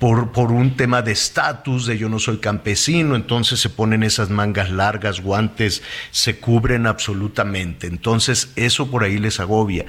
Por, 0.00 0.32
por 0.32 0.50
un 0.50 0.76
tema 0.78 1.02
de 1.02 1.12
estatus, 1.12 1.84
de 1.84 1.98
yo 1.98 2.08
no 2.08 2.18
soy 2.18 2.38
campesino, 2.38 3.14
entonces 3.14 3.60
se 3.60 3.68
ponen 3.68 4.02
esas 4.02 4.30
mangas 4.30 4.70
largas, 4.70 5.20
guantes, 5.20 5.82
se 6.10 6.40
cubren 6.40 6.86
absolutamente. 6.86 7.86
Entonces 7.86 8.50
eso 8.56 8.90
por 8.90 9.04
ahí 9.04 9.18
les 9.18 9.40
agobia. 9.40 9.84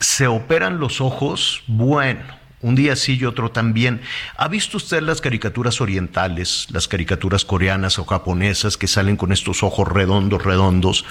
Se 0.00 0.26
operan 0.26 0.80
los 0.80 1.02
ojos, 1.02 1.64
bueno, 1.66 2.22
un 2.62 2.74
día 2.76 2.96
sí 2.96 3.18
y 3.20 3.26
otro 3.26 3.50
también. 3.50 4.00
¿Ha 4.38 4.48
visto 4.48 4.78
usted 4.78 5.02
las 5.02 5.20
caricaturas 5.20 5.82
orientales, 5.82 6.66
las 6.70 6.88
caricaturas 6.88 7.44
coreanas 7.44 7.98
o 7.98 8.06
japonesas 8.06 8.78
que 8.78 8.88
salen 8.88 9.18
con 9.18 9.32
estos 9.32 9.62
ojos 9.62 9.86
redondos, 9.86 10.42
redondos? 10.42 11.04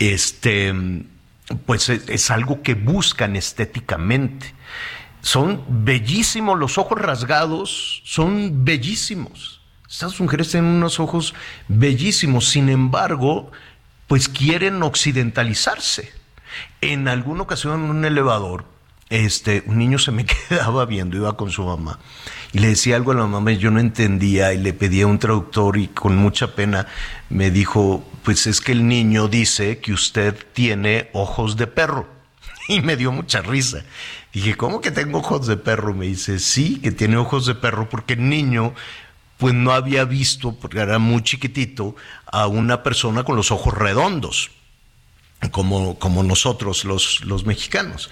Este, 0.00 0.74
pues 1.66 1.88
es 1.88 2.30
algo 2.32 2.62
que 2.62 2.74
buscan 2.74 3.36
estéticamente 3.36 4.55
son 5.26 5.64
bellísimos, 5.68 6.56
los 6.56 6.78
ojos 6.78 7.00
rasgados 7.00 8.00
son 8.04 8.64
bellísimos. 8.64 9.60
Estas 9.90 10.20
mujeres 10.20 10.52
tienen 10.52 10.70
unos 10.70 11.00
ojos 11.00 11.34
bellísimos, 11.66 12.48
sin 12.48 12.68
embargo, 12.68 13.50
pues 14.06 14.28
quieren 14.28 14.80
occidentalizarse. 14.84 16.12
En 16.80 17.08
alguna 17.08 17.42
ocasión 17.42 17.74
en 17.74 17.90
un 17.90 18.04
elevador, 18.04 18.66
este, 19.10 19.64
un 19.66 19.78
niño 19.78 19.98
se 19.98 20.12
me 20.12 20.24
quedaba 20.48 20.86
viendo, 20.86 21.16
iba 21.16 21.36
con 21.36 21.50
su 21.50 21.64
mamá, 21.64 21.98
y 22.52 22.60
le 22.60 22.68
decía 22.68 22.94
algo 22.94 23.10
a 23.10 23.16
la 23.16 23.26
mamá 23.26 23.50
y 23.50 23.58
yo 23.58 23.72
no 23.72 23.80
entendía 23.80 24.52
y 24.52 24.58
le 24.58 24.74
pedía 24.74 25.08
un 25.08 25.18
traductor 25.18 25.76
y 25.76 25.88
con 25.88 26.16
mucha 26.16 26.54
pena 26.54 26.86
me 27.30 27.50
dijo, 27.50 28.08
pues 28.22 28.46
es 28.46 28.60
que 28.60 28.70
el 28.70 28.86
niño 28.86 29.26
dice 29.26 29.78
que 29.78 29.92
usted 29.92 30.36
tiene 30.52 31.10
ojos 31.14 31.56
de 31.56 31.66
perro. 31.66 32.15
Y 32.68 32.80
me 32.80 32.96
dio 32.96 33.12
mucha 33.12 33.42
risa. 33.42 33.84
Dije, 34.32 34.56
¿cómo 34.56 34.80
que 34.80 34.90
tengo 34.90 35.18
ojos 35.18 35.46
de 35.46 35.56
perro? 35.56 35.94
Me 35.94 36.06
dice, 36.06 36.38
sí, 36.38 36.80
que 36.80 36.90
tiene 36.90 37.16
ojos 37.16 37.46
de 37.46 37.54
perro 37.54 37.88
porque 37.88 38.14
el 38.14 38.28
niño 38.28 38.74
pues 39.38 39.54
no 39.54 39.72
había 39.72 40.04
visto, 40.04 40.52
porque 40.52 40.78
era 40.78 40.98
muy 40.98 41.22
chiquitito, 41.22 41.94
a 42.24 42.46
una 42.46 42.82
persona 42.82 43.22
con 43.22 43.36
los 43.36 43.50
ojos 43.50 43.74
redondos, 43.74 44.50
como, 45.50 45.98
como 45.98 46.22
nosotros 46.22 46.84
los, 46.84 47.22
los 47.24 47.44
mexicanos. 47.44 48.10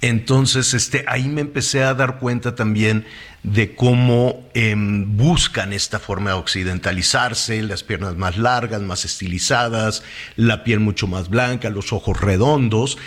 Entonces, 0.00 0.74
este, 0.74 1.04
ahí 1.08 1.26
me 1.26 1.40
empecé 1.40 1.82
a 1.82 1.94
dar 1.94 2.18
cuenta 2.18 2.54
también 2.54 3.04
de 3.42 3.74
cómo 3.74 4.48
em, 4.54 5.16
buscan 5.16 5.72
esta 5.72 5.98
forma 5.98 6.30
de 6.30 6.36
occidentalizarse, 6.36 7.62
las 7.62 7.82
piernas 7.82 8.16
más 8.16 8.36
largas, 8.36 8.80
más 8.82 9.04
estilizadas, 9.04 10.04
la 10.36 10.62
piel 10.62 10.80
mucho 10.80 11.08
más 11.08 11.30
blanca, 11.30 11.70
los 11.70 11.92
ojos 11.92 12.20
redondos, 12.20 12.98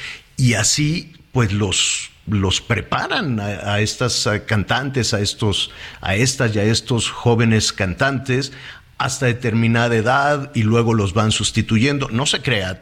y 0.41 0.55
así, 0.55 1.13
pues 1.31 1.53
los 1.53 2.10
los 2.27 2.62
preparan 2.62 3.39
a, 3.39 3.79
estas 3.79 4.29
cantantes, 4.45 5.13
a 5.13 5.19
estos, 5.19 5.71
a 6.01 6.15
estas 6.15 6.55
y 6.55 6.60
a 6.60 6.63
estos 6.63 7.10
jóvenes 7.10 7.74
cantantes 7.74 8.51
hasta 8.98 9.25
determinada 9.25 9.95
edad 9.95 10.51
y 10.53 10.63
luego 10.63 10.93
los 10.93 11.13
van 11.13 11.31
sustituyendo. 11.31 12.10
No 12.10 12.25
se 12.25 12.41
crea, 12.41 12.81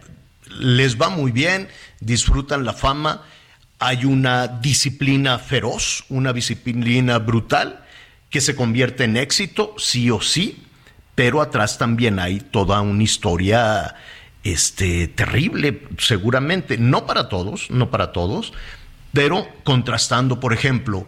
les 0.60 1.02
va 1.02 1.10
muy 1.10 1.32
bien, 1.32 1.68
disfrutan 2.00 2.64
la 2.64 2.74
fama, 2.74 3.24
hay 3.80 4.06
una 4.06 4.48
disciplina 4.48 5.40
feroz, 5.40 6.04
una 6.10 6.32
disciplina 6.34 7.18
brutal 7.18 7.86
que 8.30 8.42
se 8.42 8.56
convierte 8.56 9.06
en 9.06 9.18
éxito, 9.18 9.74
sí 9.78 10.12
o 10.12 10.22
sí, 10.22 10.64
pero 11.16 11.42
atrás 11.42 11.78
también 11.78 12.20
hay 12.20 12.40
toda 12.40 12.82
una 12.82 13.04
historia 13.04 13.96
este, 14.44 15.08
terrible, 15.08 15.84
seguramente, 15.98 16.78
no 16.78 17.06
para 17.06 17.30
todos, 17.30 17.70
no 17.70 17.90
para 17.90 18.12
todos, 18.12 18.54
pero 19.14 19.48
contrastando, 19.64 20.40
por 20.40 20.54
ejemplo, 20.54 21.08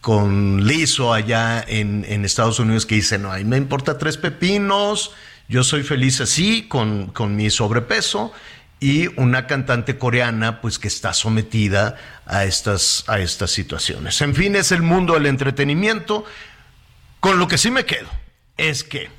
con 0.00 0.66
Liso 0.66 1.12
allá 1.12 1.64
en, 1.66 2.24
Estados 2.24 2.58
Unidos 2.58 2.86
que 2.86 2.96
dice, 2.96 3.18
no, 3.18 3.32
a 3.32 3.38
mí 3.38 3.44
me 3.44 3.56
importa 3.56 3.98
tres 3.98 4.16
pepinos, 4.16 5.12
yo 5.48 5.64
soy 5.64 5.82
feliz 5.82 6.20
así, 6.20 6.62
con, 6.68 7.08
con 7.08 7.36
mi 7.36 7.50
sobrepeso, 7.50 8.32
y 8.80 9.08
una 9.20 9.46
cantante 9.46 9.98
coreana 9.98 10.62
pues 10.62 10.78
que 10.78 10.88
está 10.88 11.12
sometida 11.12 11.96
a 12.24 12.44
estas, 12.44 13.04
a 13.08 13.18
estas 13.18 13.50
situaciones. 13.50 14.20
En 14.22 14.34
fin, 14.34 14.56
es 14.56 14.72
el 14.72 14.80
mundo 14.80 15.14
del 15.14 15.26
entretenimiento. 15.26 16.24
Con 17.20 17.38
lo 17.38 17.46
que 17.46 17.58
sí 17.58 17.70
me 17.70 17.84
quedo 17.84 18.08
es 18.56 18.82
que 18.82 19.10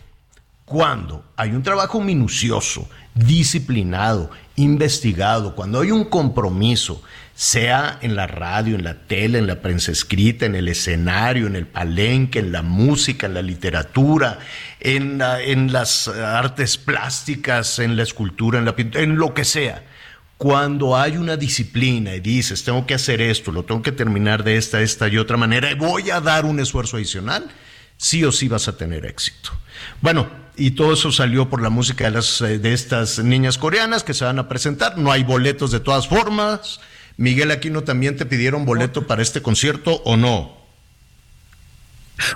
cuando 0.66 1.24
hay 1.36 1.52
un 1.52 1.62
trabajo 1.62 2.02
minucioso, 2.02 2.90
disciplinado, 3.14 4.32
investigado, 4.56 5.56
cuando 5.56 5.82
hay 5.82 5.92
un 5.92 6.06
compromiso, 6.06 7.02
sea 7.34 7.98
en 8.02 8.16
la 8.16 8.28
radio, 8.28 8.76
en 8.76 8.84
la 8.84 8.94
tele, 8.94 9.40
en 9.40 9.48
la 9.48 9.62
prensa 9.62 9.92
escrita, 9.92 10.46
en 10.46 10.54
el 10.54 10.68
escenario, 10.68 11.48
en 11.48 11.56
el 11.56 11.66
palenque, 11.66 12.40
en 12.40 12.52
la 12.52 12.62
música, 12.62 13.26
en 13.26 13.34
la 13.34 13.42
literatura, 13.42 14.40
en, 14.80 15.22
en 15.22 15.72
las 15.74 16.08
artes 16.08 16.78
plásticas, 16.78 17.80
en 17.80 17.96
la 17.96 18.04
escultura, 18.04 18.60
en 18.60 18.66
la 18.66 18.76
pintura, 18.76 19.04
en 19.04 19.16
lo 19.16 19.34
que 19.34 19.44
sea. 19.44 19.84
Cuando 20.38 20.98
hay 20.98 21.18
una 21.18 21.38
disciplina 21.38 22.14
y 22.16 22.20
dices, 22.20 22.64
tengo 22.64 22.86
que 22.86 22.94
hacer 22.94 23.22
esto, 23.22 23.52
lo 23.52 23.64
tengo 23.64 23.82
que 23.82 23.92
terminar 23.92 24.44
de 24.44 24.58
esta, 24.58 24.82
esta 24.82 25.08
y 25.08 25.18
otra 25.18 25.38
manera, 25.38 25.72
y 25.72 25.76
voy 25.76 26.12
a 26.12 26.20
dar 26.20 26.46
un 26.46 26.60
esfuerzo 26.60 26.98
adicional, 26.98 27.50
sí 27.98 28.24
o 28.24 28.32
sí 28.32 28.48
vas 28.48 28.68
a 28.68 28.78
tener 28.78 29.06
éxito. 29.06 29.52
Bueno, 30.02 30.30
y 30.62 30.72
todo 30.72 30.94
eso 30.94 31.12
salió 31.12 31.50
por 31.50 31.62
la 31.62 31.72
música 31.72 32.04
de, 32.06 32.12
las, 32.12 32.40
de 32.40 32.74
estas 32.74 33.18
niñas 33.18 33.58
coreanas 33.58 34.04
que 34.04 34.14
se 34.14 34.26
van 34.26 34.38
a 34.38 34.48
presentar. 34.48 34.98
No 34.98 35.12
hay 35.12 35.24
boletos 35.24 35.72
de 35.72 35.80
todas 35.80 36.08
formas. 36.08 36.80
Miguel 37.18 37.50
Aquino, 37.50 37.84
¿también 37.84 38.16
te 38.16 38.28
pidieron 38.28 38.64
boleto 38.64 39.08
para 39.08 39.24
este 39.24 39.42
concierto 39.42 40.02
o 40.06 40.18
no? 40.18 40.61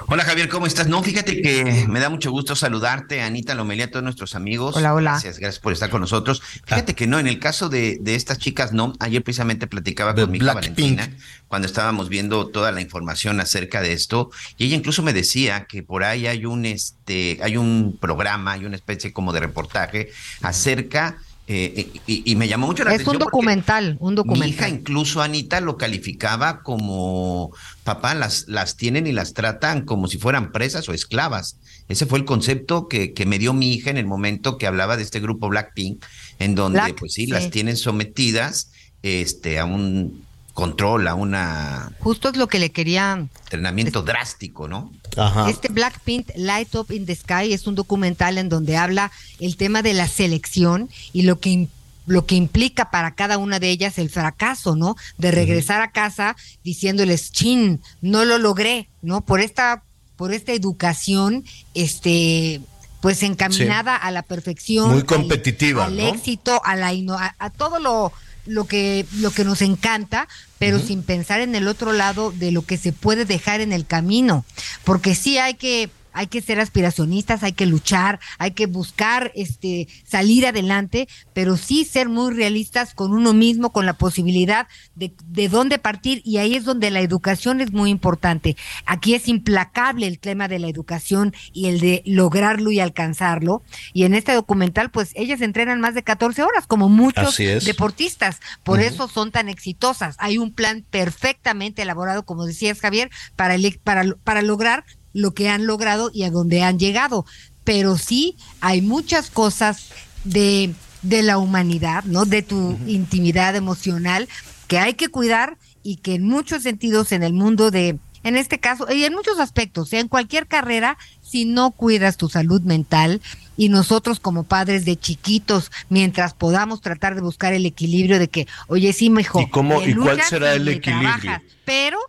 Hola 0.08 0.24
Javier, 0.24 0.50
¿cómo 0.50 0.65
estás? 0.65 0.88
No, 0.88 1.01
fíjate 1.04 1.42
que 1.42 1.86
me 1.88 2.00
da 2.00 2.10
mucho 2.10 2.32
gusto 2.32 2.56
saludarte, 2.56 3.22
Anita 3.22 3.56
Lomelía, 3.56 3.86
a 3.86 3.92
todos 3.92 4.04
nuestros 4.04 4.36
amigos. 4.36 4.75
Hola, 4.75 4.94
hola. 4.94 5.12
Gracias, 5.12 5.39
gracias 5.39 5.60
por 5.60 5.74
estar 5.74 5.89
con 5.89 6.01
nosotros. 6.01 6.42
Fíjate 6.65 6.96
que 6.96 7.08
no, 7.08 7.20
en 7.20 7.27
el 7.27 7.39
caso 7.39 7.70
de, 7.70 7.98
de 8.01 8.15
estas 8.15 8.38
chicas, 8.38 8.74
no, 8.74 8.94
ayer 9.00 9.24
precisamente 9.24 9.68
platicaba 9.68 10.15
con 10.15 10.32
mi 10.32 10.38
hija 10.38 10.54
Valentina 10.54 11.10
cuando 11.48 11.68
estábamos 11.68 12.10
viendo 12.10 12.48
toda 12.48 12.72
la 12.72 12.82
información 12.82 13.39
acerca 13.39 13.82
de 13.82 13.94
esto, 13.94 14.32
y 14.58 14.65
ella 14.65 14.75
incluso 14.75 15.04
me 15.04 15.13
decía 15.13 15.65
que 15.65 15.84
por 15.84 16.04
ahí 16.04 16.27
hay 16.27 16.46
un 16.46 16.65
este, 16.65 17.39
hay 17.42 17.58
un 17.58 17.98
programa, 18.00 18.54
hay 18.54 18.65
una 18.65 18.75
especie 18.75 19.13
como 19.13 19.34
de 19.34 19.39
reportaje 19.39 20.12
acerca 20.42 21.18
Eh, 21.48 21.92
y, 22.08 22.36
me 22.36 22.48
llamó 22.48 22.66
mucho 22.66 22.84
la 22.84 22.90
atención. 22.90 23.16
Es 23.16 23.22
un 23.22 23.25
documental, 23.25 23.98
un 24.00 24.16
documental. 24.16 24.50
Mi 24.50 24.56
hija, 24.56 24.68
incluso 24.68 25.22
Anita, 25.22 25.62
lo 25.62 25.78
calificaba 25.78 26.64
como: 26.64 27.52
papá, 27.84 28.16
las, 28.16 28.48
las 28.48 28.78
tienen 28.78 29.06
y 29.06 29.12
las 29.12 29.34
tratan 29.34 29.86
como 29.86 30.08
si 30.08 30.18
fueran 30.18 30.52
presas 30.52 30.90
o 30.90 30.94
esclavas. 30.94 31.58
Ese 31.88 32.08
fue 32.08 32.18
el 32.18 32.25
concepto 32.25 32.88
que, 32.88 33.14
que 33.14 33.28
me 33.28 33.38
dio 33.38 33.54
mi 33.54 33.74
hija 33.74 33.92
en 33.92 33.98
el 33.98 34.08
momento 34.08 34.58
que 34.58 34.66
hablaba 34.66 34.98
de 34.98 35.04
este 35.04 35.20
grupo 35.20 35.48
Blackpink, 35.50 36.04
en 36.40 36.56
donde, 36.56 36.96
pues 36.98 37.14
sí, 37.14 37.28
las 37.28 37.52
tienen 37.52 37.78
sometidas 37.78 38.72
este, 39.04 39.60
a 39.60 39.66
un 39.66 40.25
control, 40.56 41.08
a 41.08 41.14
una... 41.14 41.92
Justo 42.00 42.30
es 42.30 42.38
lo 42.38 42.48
que 42.48 42.58
le 42.58 42.72
quería... 42.72 43.28
Entrenamiento 43.44 44.02
drástico, 44.02 44.68
¿no? 44.68 44.92
Ajá. 45.18 45.50
Este 45.50 45.68
Blackpink 45.68 46.30
Light 46.38 46.74
Up 46.76 46.92
in 46.92 47.06
the 47.06 47.14
Sky 47.14 47.54
es 47.54 47.68
un 47.68 47.76
documental 47.76 48.40
en 48.40 48.50
donde 48.50 48.78
habla 48.78 49.12
el 49.40 49.58
tema 49.58 49.84
de 49.84 49.94
la 49.94 50.08
selección 50.08 50.90
y 51.14 51.22
lo 51.22 51.40
que 51.40 51.68
lo 52.08 52.28
que 52.28 52.36
implica 52.36 52.92
para 52.92 53.16
cada 53.16 53.40
una 53.40 53.60
de 53.60 53.70
ellas 53.72 53.98
el 53.98 54.12
fracaso, 54.12 54.76
¿no? 54.76 54.96
De 55.18 55.32
regresar 55.32 55.82
a 55.82 55.90
casa 55.90 56.36
diciéndoles, 56.64 57.32
chin, 57.32 57.82
no 58.02 58.26
lo 58.26 58.38
logré, 58.38 58.90
¿no? 59.02 59.22
Por 59.22 59.42
esta, 59.42 59.84
por 60.16 60.32
esta 60.32 60.52
educación, 60.52 61.44
este, 61.74 62.62
pues 63.02 63.24
encaminada 63.24 63.96
a 63.96 64.12
la 64.12 64.22
perfección. 64.22 64.92
Muy 64.92 65.04
competitiva. 65.04 65.86
Al, 65.86 66.00
éxito, 66.00 66.62
a 66.64 66.76
la 66.76 66.94
a 67.40 67.50
todo 67.50 67.80
lo, 67.80 68.14
lo 68.46 68.66
que, 68.66 69.06
lo 69.18 69.32
que 69.32 69.44
nos 69.44 69.62
encanta, 69.62 70.28
pero 70.60 70.80
sin 70.80 71.04
pensar 71.04 71.42
en 71.42 71.56
el 71.56 71.68
otro 71.68 71.94
lado 71.94 72.32
de 72.32 72.52
lo 72.52 72.64
que 72.64 72.78
se 72.78 72.92
puede 72.92 73.25
dejar 73.25 73.62
en 73.62 73.74
el 73.74 73.86
camino. 73.86 74.46
Porque 74.84 75.16
sí 75.16 75.38
hay 75.38 75.56
que 75.56 75.90
hay 76.15 76.27
que 76.27 76.41
ser 76.41 76.60
aspiracionistas, 76.60 77.43
hay 77.43 77.53
que 77.53 77.65
luchar, 77.65 78.19
hay 78.39 78.51
que 78.51 78.65
buscar 78.65 79.31
este 79.36 79.88
salir 80.05 80.48
adelante, 80.48 81.07
pero 81.34 81.57
sí 81.57 81.86
ser 81.86 82.10
muy 82.10 82.34
realistas 82.34 82.93
con 82.93 83.12
uno 83.12 83.34
mismo, 83.34 83.72
con 83.72 83.86
la 83.86 83.93
posibilidad 83.93 84.67
de, 84.95 85.13
de 85.27 85.50
dónde 85.50 85.77
partir, 85.77 86.22
y 86.24 86.38
ahí 86.38 86.55
es 86.55 86.63
donde 86.63 86.89
la 86.89 87.01
educación 87.01 87.60
es 87.60 87.74
muy 87.74 87.89
importante. 87.89 88.55
Aquí 88.86 89.13
es 89.13 89.27
implacable 89.27 90.07
el 90.07 90.19
tema 90.19 90.48
de 90.48 90.60
la 90.60 90.69
educación 90.69 91.34
y 91.51 91.67
el 91.67 91.79
de 91.79 92.01
lograrlo 92.05 92.72
y 92.72 92.79
alcanzarlo. 92.79 93.62
Y 93.93 94.03
en 94.03 94.15
este 94.15 94.34
documental, 94.34 94.91
pues 94.91 95.12
ellas 95.15 95.41
entrenan 95.41 95.81
más 95.81 95.95
de 95.95 96.03
14 96.03 96.43
horas, 96.43 96.65
como 96.65 96.88
muchos 96.88 97.38
deportistas, 97.38 98.39
por 98.63 98.79
eso 98.79 99.10
son 99.10 99.31
tan 99.31 99.50
exitosas. 99.50 100.15
Hay 100.19 100.38
un 100.38 100.53
plan 100.53 100.86
perfectamente 100.89 101.81
elaborado, 101.81 102.24
como 102.24 102.45
decías 102.45 102.79
Javier, 102.79 103.10
para, 103.36 103.55
para, 103.84 104.15
para 104.24 104.41
lograr 104.41 104.86
lo 105.15 105.34
que 105.34 105.50
han 105.50 105.65
logrado 105.65 106.12
y 106.13 106.24
a 106.24 106.29
dónde 106.29 106.62
han 106.62 106.77
llegado. 106.77 107.25
Pero 107.63 107.98
sí 107.98 108.36
hay 108.60 108.81
muchas 108.81 109.31
cosas 109.31 109.88
de, 110.25 110.75
de 111.01 111.24
la 111.24 111.38
humanidad, 111.38 112.03
¿no? 112.03 112.25
De 112.25 112.43
tu 112.43 112.77
intimidad 112.86 113.55
emocional 113.55 114.27
que 114.67 114.77
hay 114.77 114.93
que 114.95 115.07
cuidar 115.07 115.57
y 115.84 115.98
que 115.98 116.15
en 116.15 116.27
muchos 116.27 116.63
sentidos 116.63 117.13
en 117.13 117.24
el 117.24 117.34
mundo 117.34 117.72
de, 117.72 117.98
en 118.24 118.36
este 118.36 118.60
caso, 118.60 118.88
y 118.91 119.05
en 119.05 119.13
muchos 119.13 119.39
aspectos, 119.39 119.93
en 119.93 120.10
cualquier 120.10 120.48
carrera, 120.48 120.98
si 121.22 121.45
no 121.45 121.72
cuidas 121.72 122.17
tu 122.17 122.27
salud 122.27 122.62
mental, 122.62 123.22
y 123.55 123.69
nosotros 123.69 124.19
como 124.19 124.43
padres 124.43 124.84
de 124.84 124.98
chiquitos, 124.98 125.72
mientras 125.89 126.34
podamos 126.34 126.81
tratar 126.81 127.15
de 127.15 127.22
buscar 127.22 127.53
el 127.53 127.65
equilibrio 127.65 128.19
de 128.19 128.27
que, 128.27 128.48
oye, 128.67 128.91
sí, 128.91 129.10
mejor. 129.10 129.43
¿Y 129.43 129.50
cómo 129.50 129.81
y 129.81 129.93
cuál 129.93 130.22
será 130.24 130.55
el 130.55 130.67
equilibrio? 130.67 131.39
pero 131.63 132.00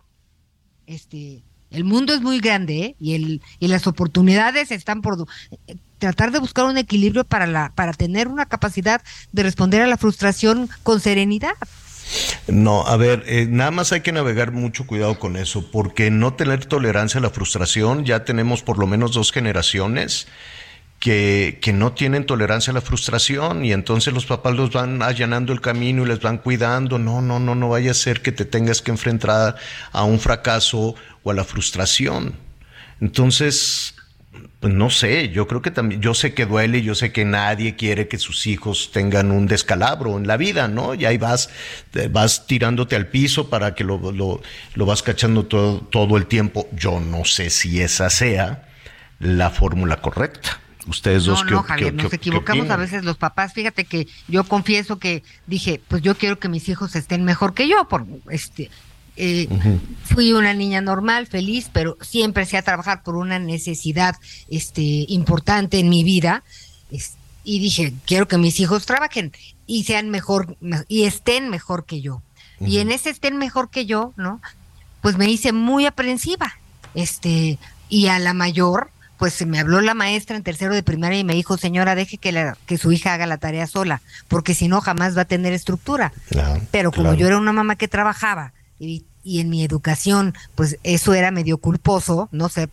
este 0.87 1.43
el 1.71 1.83
mundo 1.83 2.13
es 2.13 2.21
muy 2.21 2.39
grande 2.39 2.77
¿eh? 2.77 2.95
y, 2.99 3.15
el, 3.15 3.41
y 3.59 3.67
las 3.67 3.87
oportunidades 3.87 4.71
están 4.71 5.01
por 5.01 5.25
tratar 5.97 6.31
de 6.31 6.39
buscar 6.39 6.65
un 6.65 6.77
equilibrio 6.77 7.23
para, 7.23 7.47
la, 7.47 7.71
para 7.75 7.93
tener 7.93 8.27
una 8.27 8.45
capacidad 8.45 9.01
de 9.31 9.43
responder 9.43 9.81
a 9.81 9.87
la 9.87 9.97
frustración 9.97 10.69
con 10.83 10.99
serenidad. 10.99 11.55
No, 12.47 12.87
a 12.87 12.95
ver, 12.95 13.23
eh, 13.27 13.47
nada 13.49 13.71
más 13.71 13.91
hay 13.91 14.01
que 14.01 14.13
navegar 14.13 14.51
mucho 14.51 14.87
cuidado 14.87 15.19
con 15.19 15.35
eso, 15.35 15.69
porque 15.71 16.09
no 16.09 16.33
tener 16.35 16.65
tolerancia 16.65 17.19
a 17.19 17.23
la 17.23 17.29
frustración, 17.29 18.05
ya 18.05 18.23
tenemos 18.23 18.61
por 18.61 18.79
lo 18.79 18.87
menos 18.87 19.13
dos 19.13 19.33
generaciones 19.33 20.27
que, 20.99 21.59
que, 21.61 21.73
no 21.73 21.91
tienen 21.91 22.25
tolerancia 22.25 22.71
a 22.71 22.73
la 22.73 22.81
frustración 22.81 23.63
y 23.63 23.71
entonces 23.71 24.13
los 24.13 24.25
papás 24.25 24.55
los 24.55 24.71
van 24.71 25.03
allanando 25.03 25.53
el 25.53 25.61
camino 25.61 26.03
y 26.03 26.07
les 26.07 26.21
van 26.21 26.39
cuidando. 26.39 26.97
No, 26.97 27.21
no, 27.21 27.39
no, 27.39 27.53
no 27.53 27.69
vaya 27.69 27.91
a 27.91 27.93
ser 27.93 28.21
que 28.21 28.31
te 28.31 28.45
tengas 28.45 28.81
que 28.81 28.91
enfrentar 28.91 29.57
a 29.91 30.03
un 30.05 30.19
fracaso 30.19 30.95
o 31.27 31.31
a 31.31 31.33
la 31.33 31.43
frustración. 31.43 32.33
Entonces, 33.01 33.95
pues 34.59 34.73
no 34.73 34.89
sé, 34.89 35.29
yo 35.29 35.47
creo 35.47 35.61
que 35.61 35.71
también, 35.71 36.01
yo 36.01 36.13
sé 36.13 36.33
que 36.33 36.45
duele, 36.45 36.81
yo 36.81 36.95
sé 36.95 37.11
que 37.11 37.25
nadie 37.25 37.75
quiere 37.75 38.07
que 38.07 38.17
sus 38.17 38.47
hijos 38.47 38.91
tengan 38.91 39.31
un 39.31 39.45
descalabro 39.45 40.17
en 40.17 40.25
la 40.25 40.37
vida, 40.37 40.67
¿no? 40.67 40.93
Y 40.95 41.05
ahí 41.05 41.17
vas, 41.17 41.49
vas 42.11 42.47
tirándote 42.47 42.95
al 42.95 43.07
piso 43.07 43.49
para 43.49 43.75
que 43.75 43.83
lo, 43.83 44.11
lo, 44.11 44.41
lo 44.73 44.85
vas 44.85 45.03
cachando 45.03 45.45
todo, 45.45 45.81
todo 45.81 46.17
el 46.17 46.25
tiempo. 46.25 46.67
Yo 46.71 46.99
no 46.99 47.25
sé 47.25 47.49
si 47.49 47.81
esa 47.81 48.09
sea 48.09 48.67
la 49.19 49.49
fórmula 49.49 50.01
correcta. 50.01 50.59
Ustedes 50.87 51.25
dos 51.25 51.43
no, 51.43 51.51
no, 51.51 51.63
Javier, 51.63 51.93
nos 51.93 52.13
equivocamos 52.13 52.69
a 52.69 52.77
veces 52.77 53.03
los 53.03 53.17
papás. 53.17 53.53
Fíjate 53.53 53.83
que 53.83 54.07
yo 54.29 54.45
confieso 54.45 54.99
que 54.99 55.21
dije, 55.45 55.81
pues 55.89 56.01
yo 56.01 56.15
quiero 56.15 56.39
que 56.39 56.47
mis 56.47 56.69
hijos 56.69 56.95
estén 56.95 57.25
mejor 57.25 57.53
que 57.53 57.67
yo, 57.67 57.89
por 57.89 58.05
este 58.29 58.71
eh, 59.17 59.47
fui 60.03 60.33
una 60.33 60.53
niña 60.53 60.81
normal, 60.81 61.27
feliz, 61.27 61.69
pero 61.71 61.97
siempre 62.01 62.43
empecé 62.43 62.57
a 62.57 62.61
trabajar 62.61 63.03
por 63.03 63.15
una 63.15 63.39
necesidad 63.39 64.15
este 64.49 64.81
importante 64.81 65.79
en 65.79 65.89
mi 65.89 66.03
vida. 66.03 66.43
y 67.43 67.59
dije, 67.59 67.93
quiero 68.05 68.27
que 68.27 68.37
mis 68.37 68.59
hijos 68.59 68.85
trabajen 68.85 69.31
y 69.65 69.83
sean 69.83 70.09
mejor 70.09 70.57
y 70.87 71.03
estén 71.03 71.49
mejor 71.49 71.85
que 71.85 72.01
yo. 72.01 72.21
Y 72.59 72.79
en 72.79 72.91
ese 72.91 73.09
estén 73.09 73.37
mejor 73.37 73.69
que 73.69 73.85
yo, 73.85 74.13
¿no? 74.17 74.41
Pues 75.01 75.17
me 75.17 75.29
hice 75.29 75.51
muy 75.51 75.85
aprensiva. 75.85 76.57
Este, 76.95 77.59
y 77.89 78.07
a 78.07 78.17
la 78.17 78.33
mayor 78.33 78.89
pues 79.17 79.45
me 79.45 79.59
habló 79.59 79.81
la 79.81 79.93
maestra 79.93 80.37
en 80.37 80.43
tercero 80.43 80.73
de 80.73 80.83
primaria 80.83 81.19
y 81.19 81.23
me 81.23 81.33
dijo, 81.33 81.57
señora, 81.57 81.95
deje 81.95 82.17
que, 82.17 82.31
la, 82.31 82.57
que 82.65 82.77
su 82.77 82.91
hija 82.91 83.13
haga 83.13 83.25
la 83.25 83.37
tarea 83.37 83.67
sola, 83.67 84.01
porque 84.27 84.53
si 84.53 84.67
no 84.67 84.79
jamás 84.79 85.17
va 85.17 85.21
a 85.21 85.25
tener 85.25 85.53
estructura. 85.53 86.13
Pero 86.71 86.91
como 86.91 87.13
yo 87.15 87.27
era 87.27 87.37
una 87.37 87.51
mamá 87.51 87.75
que 87.75 87.87
trabajaba 87.87 88.53
y, 88.79 89.05
y, 89.27 89.39
en 89.39 89.49
mi 89.49 89.63
educación, 89.63 90.33
pues 90.55 90.77
eso 90.83 91.13
era 91.13 91.31
medio 91.31 91.57
culposo, 91.57 92.29
¿no? 92.31 92.49
Ser, 92.49 92.69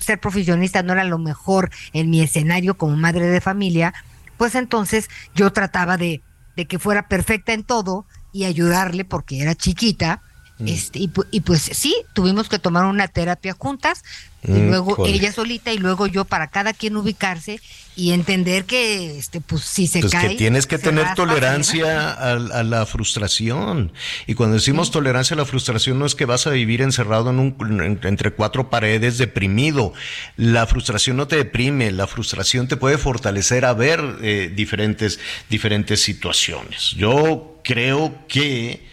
ser 0.00 0.20
profesionista 0.20 0.82
no 0.82 0.92
era 0.92 1.04
lo 1.04 1.18
mejor 1.18 1.70
en 1.92 2.10
mi 2.10 2.20
escenario 2.20 2.76
como 2.76 2.96
madre 2.96 3.26
de 3.26 3.40
familia, 3.40 3.92
pues 4.36 4.54
entonces 4.54 5.08
yo 5.34 5.52
trataba 5.52 5.96
de, 5.96 6.22
de 6.56 6.66
que 6.66 6.78
fuera 6.78 7.08
perfecta 7.08 7.52
en 7.52 7.64
todo 7.64 8.06
y 8.32 8.44
ayudarle 8.44 9.04
porque 9.04 9.40
era 9.40 9.54
chiquita 9.54 10.22
Mm. 10.58 10.68
Este, 10.68 10.98
y, 10.98 11.40
pues 11.40 11.62
sí, 11.62 11.94
tuvimos 12.14 12.48
que 12.48 12.58
tomar 12.58 12.84
una 12.84 13.06
terapia 13.06 13.54
juntas, 13.56 14.02
y 14.46 14.52
mm, 14.52 14.68
luego 14.68 15.06
ella 15.06 15.32
solita 15.32 15.72
y 15.72 15.78
luego 15.78 16.06
yo 16.06 16.24
para 16.24 16.46
cada 16.46 16.72
quien 16.72 16.96
ubicarse 16.96 17.60
y 17.96 18.12
entender 18.12 18.66
que 18.66 19.18
este 19.18 19.40
pues 19.40 19.64
si 19.64 19.88
se 19.88 19.98
pues 19.98 20.12
cae 20.12 20.28
que 20.28 20.34
tienes 20.36 20.68
que 20.68 20.78
tener 20.78 21.12
tolerancia 21.16 22.12
a, 22.12 22.36
la 22.36 22.86
frustración. 22.86 23.92
Y 24.28 24.34
cuando 24.34 24.54
decimos 24.54 24.92
tolerancia 24.92 25.34
a 25.34 25.38
la 25.38 25.44
frustración 25.44 25.98
no 25.98 26.06
es 26.06 26.14
que 26.14 26.24
vas 26.24 26.46
a 26.46 26.50
vivir 26.50 26.82
encerrado 26.82 27.30
en 27.30 27.40
un 27.40 27.98
entre 28.04 28.30
cuatro 28.30 28.70
paredes 28.70 29.18
deprimido. 29.18 29.92
La 30.36 30.68
frustración 30.68 31.16
no 31.16 31.26
te 31.26 31.34
deprime 31.34 31.90
la 31.90 32.06
frustración 32.06 32.68
te 32.68 32.76
puede 32.76 32.96
fortalecer 32.96 33.64
a 33.64 33.74
ver 33.74 34.18
eh, 34.22 34.52
diferentes 34.54 35.18
diferentes 35.50 36.00
situaciones. 36.00 36.92
Yo 36.92 37.58
creo 37.64 38.14
que 38.28 38.86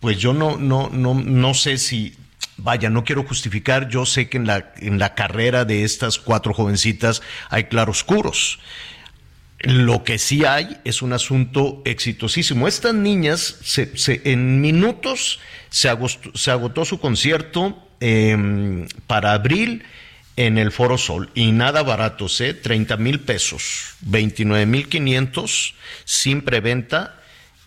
pues 0.00 0.18
yo 0.18 0.32
no, 0.32 0.56
no, 0.56 0.88
no, 0.90 1.14
no 1.14 1.54
sé 1.54 1.78
si, 1.78 2.14
vaya, 2.56 2.90
no 2.90 3.04
quiero 3.04 3.22
justificar, 3.24 3.88
yo 3.88 4.06
sé 4.06 4.28
que 4.28 4.38
en 4.38 4.46
la, 4.46 4.72
en 4.78 4.98
la 4.98 5.14
carrera 5.14 5.64
de 5.64 5.84
estas 5.84 6.18
cuatro 6.18 6.54
jovencitas 6.54 7.22
hay 7.50 7.64
claroscuros. 7.64 8.58
Lo 9.58 10.04
que 10.04 10.18
sí 10.18 10.46
hay 10.46 10.78
es 10.84 11.02
un 11.02 11.12
asunto 11.12 11.82
exitosísimo. 11.84 12.66
Estas 12.66 12.94
niñas, 12.94 13.58
se, 13.62 13.92
en 14.24 14.62
minutos 14.62 15.38
se 15.68 15.90
agotó, 15.90 16.30
se 16.34 16.50
agotó 16.50 16.86
su 16.86 16.98
concierto 16.98 17.78
em, 18.00 18.88
para 19.06 19.34
abril 19.34 19.84
en 20.36 20.56
el 20.56 20.72
Foro 20.72 20.96
Sol 20.96 21.28
y 21.34 21.52
nada 21.52 21.82
baratos, 21.82 22.40
¿eh? 22.40 22.54
30 22.54 22.96
mil 22.96 23.20
pesos, 23.20 23.96
29 24.00 24.64
mil 24.64 24.88
500 24.88 25.74
sin 26.06 26.40
preventa 26.40 27.19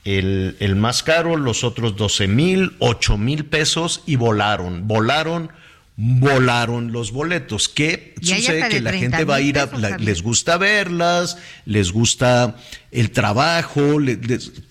el, 0.04 0.58
el 0.60 0.76
más 0.76 1.04
caro, 1.04 1.38
los 1.38 1.63
otros 1.63 1.96
12 1.96 2.28
mil, 2.28 2.76
8 2.80 3.18
mil 3.18 3.46
pesos 3.46 4.04
y 4.06 4.16
volaron, 4.16 4.88
volaron, 4.88 5.52
volaron 5.96 6.92
los 6.92 7.12
boletos. 7.12 7.70
¿Qué 7.70 8.16
sucede? 8.22 8.70
Que 8.70 8.82
la 8.82 8.94
gente 8.94 9.24
va 9.26 9.36
a 9.36 9.42
ir 9.42 9.60
a, 9.60 9.68
les 9.98 10.22
gusta 10.22 10.58
verlas, 10.58 11.38
les 11.66 11.92
gusta 11.92 12.58
el 12.92 13.12
trabajo, 13.12 13.98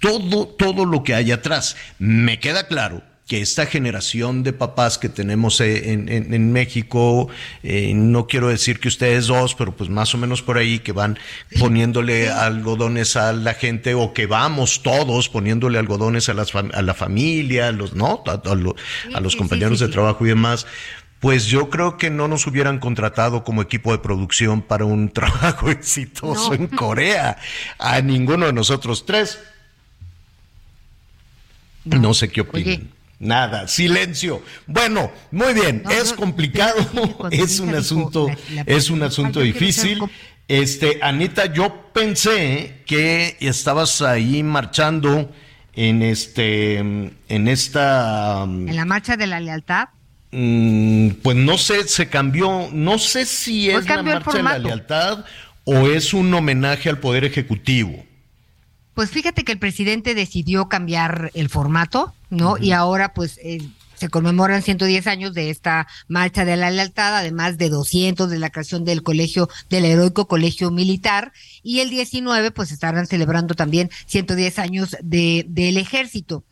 todo, 0.01 0.49
todo 0.49 0.85
lo 0.85 1.03
que 1.03 1.15
hay 1.15 1.33
atrás. 1.33 1.77
Me 1.99 2.39
queda 2.39 2.67
claro 2.67 3.03
que 3.27 3.41
esta 3.41 3.67
generación 3.67 4.43
de 4.43 4.53
papás 4.53 4.99
que 4.99 5.09
tenemos 5.09 5.61
eh, 5.61 5.93
en, 5.93 6.53
México, 6.53 7.29
eh, 7.63 7.93
no 7.95 8.27
quiero 8.27 8.49
decir 8.49 8.81
que 8.81 8.89
ustedes 8.89 9.29
dos, 9.29 9.55
pero 9.55 9.73
pues 9.75 9.89
más 9.89 10.15
o 10.15 10.19
menos 10.19 10.43
por 10.43 10.59
ahí, 10.59 10.81
que 10.81 10.93
van 10.93 11.19
poniéndole 11.59 12.29
algodones 12.29 13.17
a 13.17 13.33
la 13.33 13.55
gente 13.55 13.95
o 13.95 14.13
que 14.13 14.27
vamos 14.27 14.83
todos 14.83 15.29
poniéndole 15.29 15.79
algodones 15.79 16.29
a, 16.29 16.35
las, 16.35 16.55
a 16.55 16.83
la 16.83 16.95
familia, 16.95 17.69
a 17.69 17.73
los, 17.73 17.95
¿no? 17.95 18.25
a, 18.27 19.21
los 19.21 19.37
compañeros 19.37 19.79
de 19.79 19.89
trabajo 19.89 20.27
y 20.27 20.31
demás. 20.31 20.67
Pues 21.21 21.47
yo 21.47 21.71
creo 21.71 21.99
que 21.99 22.11
no 22.11 22.27
nos 22.27 22.49
hubieran 22.49 22.81
contratado 22.81 23.45
como 23.45 23.63
equipo 23.63 23.93
de 23.93 23.99
producción 23.99 24.61
para 24.61 24.85
un 24.85 25.09
trabajo 25.13 25.71
exitoso 25.71 26.53
en 26.55 26.67
Corea. 26.67 27.39
A 27.79 28.01
ninguno 28.01 28.47
de 28.47 28.53
nosotros 28.53 29.07
tres. 29.07 29.39
No, 31.85 32.13
sé 32.15 32.29
qué 32.29 32.41
opinan. 32.41 32.91
Nada, 33.23 33.69
silencio. 33.69 34.43
Bueno, 34.67 35.13
muy 35.31 35.55
bien, 35.55 35.85
es 35.89 36.13
complicado, 36.13 36.75
es 37.31 37.61
un 37.61 37.73
asunto, 37.73 38.27
es 38.67 38.91
un 38.91 39.05
asunto 39.05 39.39
difícil. 39.39 40.01
Este, 40.49 40.99
Anita, 41.01 41.53
yo 41.53 41.93
pensé 41.93 42.83
que 42.85 43.37
estabas 43.39 44.03
ahí 44.03 44.43
marchando 44.43 45.31
en 45.73 46.03
este, 46.03 46.79
en 46.79 47.49
esta, 47.49 48.43
en 48.43 48.75
la 48.75 48.85
marcha 48.87 49.17
de 49.17 49.29
la 49.29 49.39
lealtad. 49.39 49.91
Mm, 50.33 51.11
pues 51.23 51.37
no 51.37 51.59
sé, 51.59 51.87
se 51.87 52.09
cambió, 52.09 52.71
no 52.73 52.99
sé 52.99 53.25
si 53.25 53.71
es 53.71 53.87
la 53.87 54.03
marcha 54.03 54.33
de 54.33 54.43
la 54.43 54.59
lealtad 54.59 55.25
o 55.63 55.87
es 55.87 56.13
un 56.13 56.35
homenaje 56.35 56.89
al 56.89 56.99
poder 56.99 57.25
ejecutivo. 57.25 58.05
Pues 58.95 59.11
fíjate 59.11 59.45
que 59.45 59.53
el 59.53 59.61
presidente 59.61 60.17
decidió 60.17 60.69
cambiar 60.69 61.31
el 61.35 61.49
formato, 61.49 62.13
¿no? 62.33 62.57
Y 62.59 62.73
ahora 62.73 63.13
pues 63.13 63.39
eh, 63.43 63.61
se 63.95 64.09
conmemoran 64.09 64.63
110 64.63 65.07
años 65.07 65.35
de 65.35 65.51
esta 65.51 65.87
marcha 66.09 66.45
de 66.45 66.57
la 66.57 66.71
lealtad, 66.71 67.15
además 67.15 67.59
de 67.59 67.69
200 67.69 68.29
de 68.31 68.39
la 68.39 68.51
creación 68.51 68.85
del 68.85 69.03
colegio, 69.03 69.49
del 69.69 69.85
heroico 69.85 70.27
colegio 70.27 70.71
militar, 70.71 71.33
y 71.63 71.81
el 71.81 71.91
19 71.91 72.51
pues 72.51 72.73
estarán 72.73 73.07
celebrando 73.07 73.55
también 73.55 73.91
110 74.07 74.59
años 74.59 74.97
de, 75.03 75.45
del 75.49 75.77
ejército. 75.77 76.43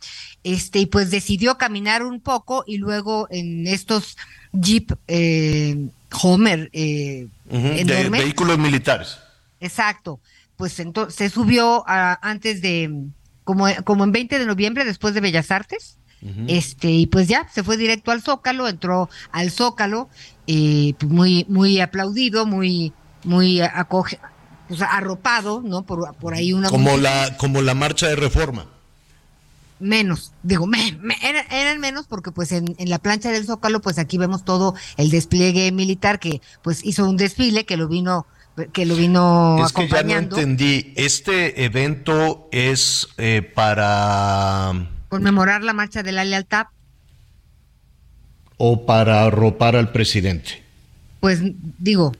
Este, 0.43 0.79
y 0.79 0.85
pues 0.85 1.11
decidió 1.11 1.57
caminar 1.57 2.03
un 2.03 2.21
poco 2.21 2.63
y 2.65 2.77
luego 2.77 3.27
en 3.31 3.67
estos 3.67 4.17
Jeep 4.53 4.93
eh, 5.07 5.89
Homer 6.21 6.69
eh, 6.73 7.27
de 7.49 8.09
vehículos 8.09 8.57
militares. 8.59 9.17
Exacto 9.59 10.19
pues 10.61 10.79
entonces 10.79 11.15
se 11.15 11.29
subió 11.31 11.83
antes 11.87 12.61
de, 12.61 13.07
como, 13.51 13.67
como 13.83 14.05
en 14.05 14.13
20 14.13 14.39
de 14.39 14.45
noviembre, 14.45 14.85
después 14.85 15.13
de 15.13 15.19
Bellas 15.19 15.51
Artes. 15.51 15.97
Este, 16.47 16.91
y 16.91 17.07
pues 17.07 17.27
ya, 17.27 17.47
se 17.51 17.63
fue 17.63 17.77
directo 17.77 18.11
al 18.11 18.21
Zócalo, 18.21 18.67
entró 18.67 19.09
al 19.31 19.49
Zócalo, 19.49 20.07
eh, 20.45 20.93
pues 20.99 21.11
muy, 21.11 21.45
muy 21.49 21.81
aplaudido, 21.81 22.45
muy, 22.45 22.93
muy 23.23 23.59
acoge, 23.59 24.19
pues 24.67 24.81
arropado, 24.83 25.63
¿no? 25.65 25.81
Por, 25.81 26.15
por 26.17 26.35
ahí 26.35 26.53
una. 26.53 26.69
Como 26.69 26.95
la, 26.97 27.35
como 27.37 27.63
la 27.63 27.73
marcha 27.73 28.07
de 28.07 28.15
reforma 28.15 28.67
menos, 29.79 30.31
digo, 30.43 30.67
me, 30.67 30.95
eran, 31.49 31.79
menos 31.79 32.05
porque 32.05 32.31
pues 32.31 32.51
en, 32.51 32.75
en, 32.77 32.91
la 32.91 32.99
plancha 32.99 33.31
del 33.31 33.47
Zócalo, 33.47 33.81
pues 33.81 33.97
aquí 33.97 34.19
vemos 34.19 34.45
todo 34.45 34.75
el 34.97 35.09
despliegue 35.09 35.71
militar 35.71 36.19
que 36.19 36.39
pues 36.61 36.85
hizo 36.85 37.09
un 37.09 37.17
desfile 37.17 37.65
que 37.65 37.77
lo 37.77 37.87
vino 37.87 38.27
que 38.73 38.85
lo 38.85 38.95
vino 38.95 39.63
es 39.65 39.73
que 39.73 39.87
ya 39.87 40.03
no 40.03 40.13
entendí. 40.13 40.93
Este 40.95 41.63
evento 41.63 42.49
es 42.51 43.07
eh, 43.17 43.41
para 43.41 44.89
conmemorar 45.09 45.63
la 45.63 45.73
marcha 45.73 46.03
de 46.03 46.11
la 46.11 46.23
lealtad 46.23 46.67
o 48.57 48.85
para 48.85 49.23
arropar 49.23 49.75
al 49.75 49.91
presidente. 49.91 50.63
Pues 51.19 51.39
digo, 51.79 52.13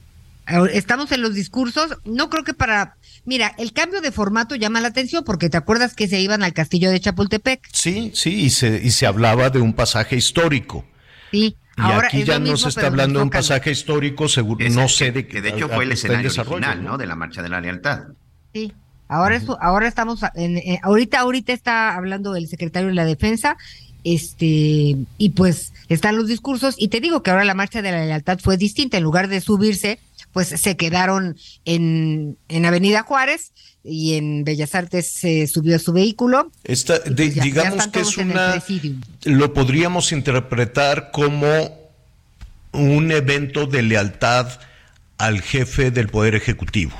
estamos 0.72 1.12
en 1.12 1.22
los 1.22 1.34
discursos. 1.34 1.98
No 2.04 2.30
creo 2.30 2.44
que 2.44 2.54
para 2.54 2.96
Mira, 3.24 3.54
el 3.56 3.72
cambio 3.72 4.00
de 4.00 4.10
formato 4.10 4.56
llama 4.56 4.80
la 4.80 4.88
atención 4.88 5.22
porque 5.24 5.48
te 5.48 5.56
acuerdas 5.56 5.94
que 5.94 6.08
se 6.08 6.20
iban 6.20 6.42
al 6.42 6.52
castillo 6.52 6.90
de 6.90 6.98
Chapultepec. 6.98 7.60
Sí, 7.72 8.10
sí, 8.14 8.46
y 8.46 8.50
se, 8.50 8.80
y 8.82 8.90
se 8.90 9.06
hablaba 9.06 9.48
de 9.48 9.60
un 9.60 9.74
pasaje 9.74 10.16
histórico. 10.16 10.84
Sí, 11.30 11.56
y 11.88 12.04
aquí 12.04 12.24
ya 12.24 12.38
no 12.38 12.56
se 12.56 12.68
está 12.68 12.86
hablando 12.86 13.18
de 13.18 13.24
un 13.24 13.30
pasaje 13.30 13.70
histórico, 13.70 14.28
seguro, 14.28 14.66
no 14.70 14.88
sé 14.88 15.12
de 15.12 15.26
que, 15.26 15.40
de 15.40 15.50
hecho 15.50 15.68
fue 15.68 15.84
el 15.84 15.92
escenario 15.92 16.30
original, 16.30 16.82
¿no? 16.82 16.98
De 16.98 17.06
la 17.06 17.16
marcha 17.16 17.42
de 17.42 17.48
la 17.48 17.60
lealtad. 17.60 18.04
Sí. 18.52 18.72
Ahora, 19.08 19.36
eso, 19.36 19.58
ahora 19.60 19.88
estamos, 19.88 20.20
en, 20.34 20.56
eh, 20.56 20.80
ahorita, 20.82 21.20
ahorita 21.20 21.52
está 21.52 21.94
hablando 21.94 22.34
el 22.34 22.48
secretario 22.48 22.88
de 22.88 22.94
la 22.94 23.04
defensa, 23.04 23.58
este, 24.04 24.96
y 25.18 25.30
pues 25.36 25.74
están 25.88 26.16
los 26.16 26.28
discursos, 26.28 26.76
y 26.78 26.88
te 26.88 27.00
digo 27.00 27.22
que 27.22 27.30
ahora 27.30 27.44
la 27.44 27.54
marcha 27.54 27.82
de 27.82 27.92
la 27.92 28.06
lealtad 28.06 28.38
fue 28.38 28.56
distinta, 28.56 28.96
en 28.96 29.02
lugar 29.02 29.28
de 29.28 29.42
subirse, 29.42 29.98
pues 30.32 30.48
se 30.48 30.76
quedaron 30.76 31.36
en, 31.64 32.36
en 32.48 32.66
Avenida 32.66 33.02
Juárez, 33.02 33.52
y 33.84 34.14
en 34.14 34.44
Bellas 34.44 34.74
Artes 34.74 35.10
se 35.10 35.46
subió 35.46 35.76
a 35.76 35.78
su 35.78 35.92
vehículo. 35.92 36.50
Esta, 36.64 37.02
pues 37.02 37.34
digamos 37.34 37.88
que 37.88 38.00
es 38.00 38.16
una, 38.16 38.62
lo 39.24 39.52
podríamos 39.52 40.12
interpretar 40.12 41.10
como 41.10 41.82
un 42.72 43.10
evento 43.10 43.66
de 43.66 43.82
lealtad 43.82 44.48
al 45.18 45.42
jefe 45.42 45.90
del 45.90 46.08
Poder 46.08 46.34
Ejecutivo. 46.34 46.92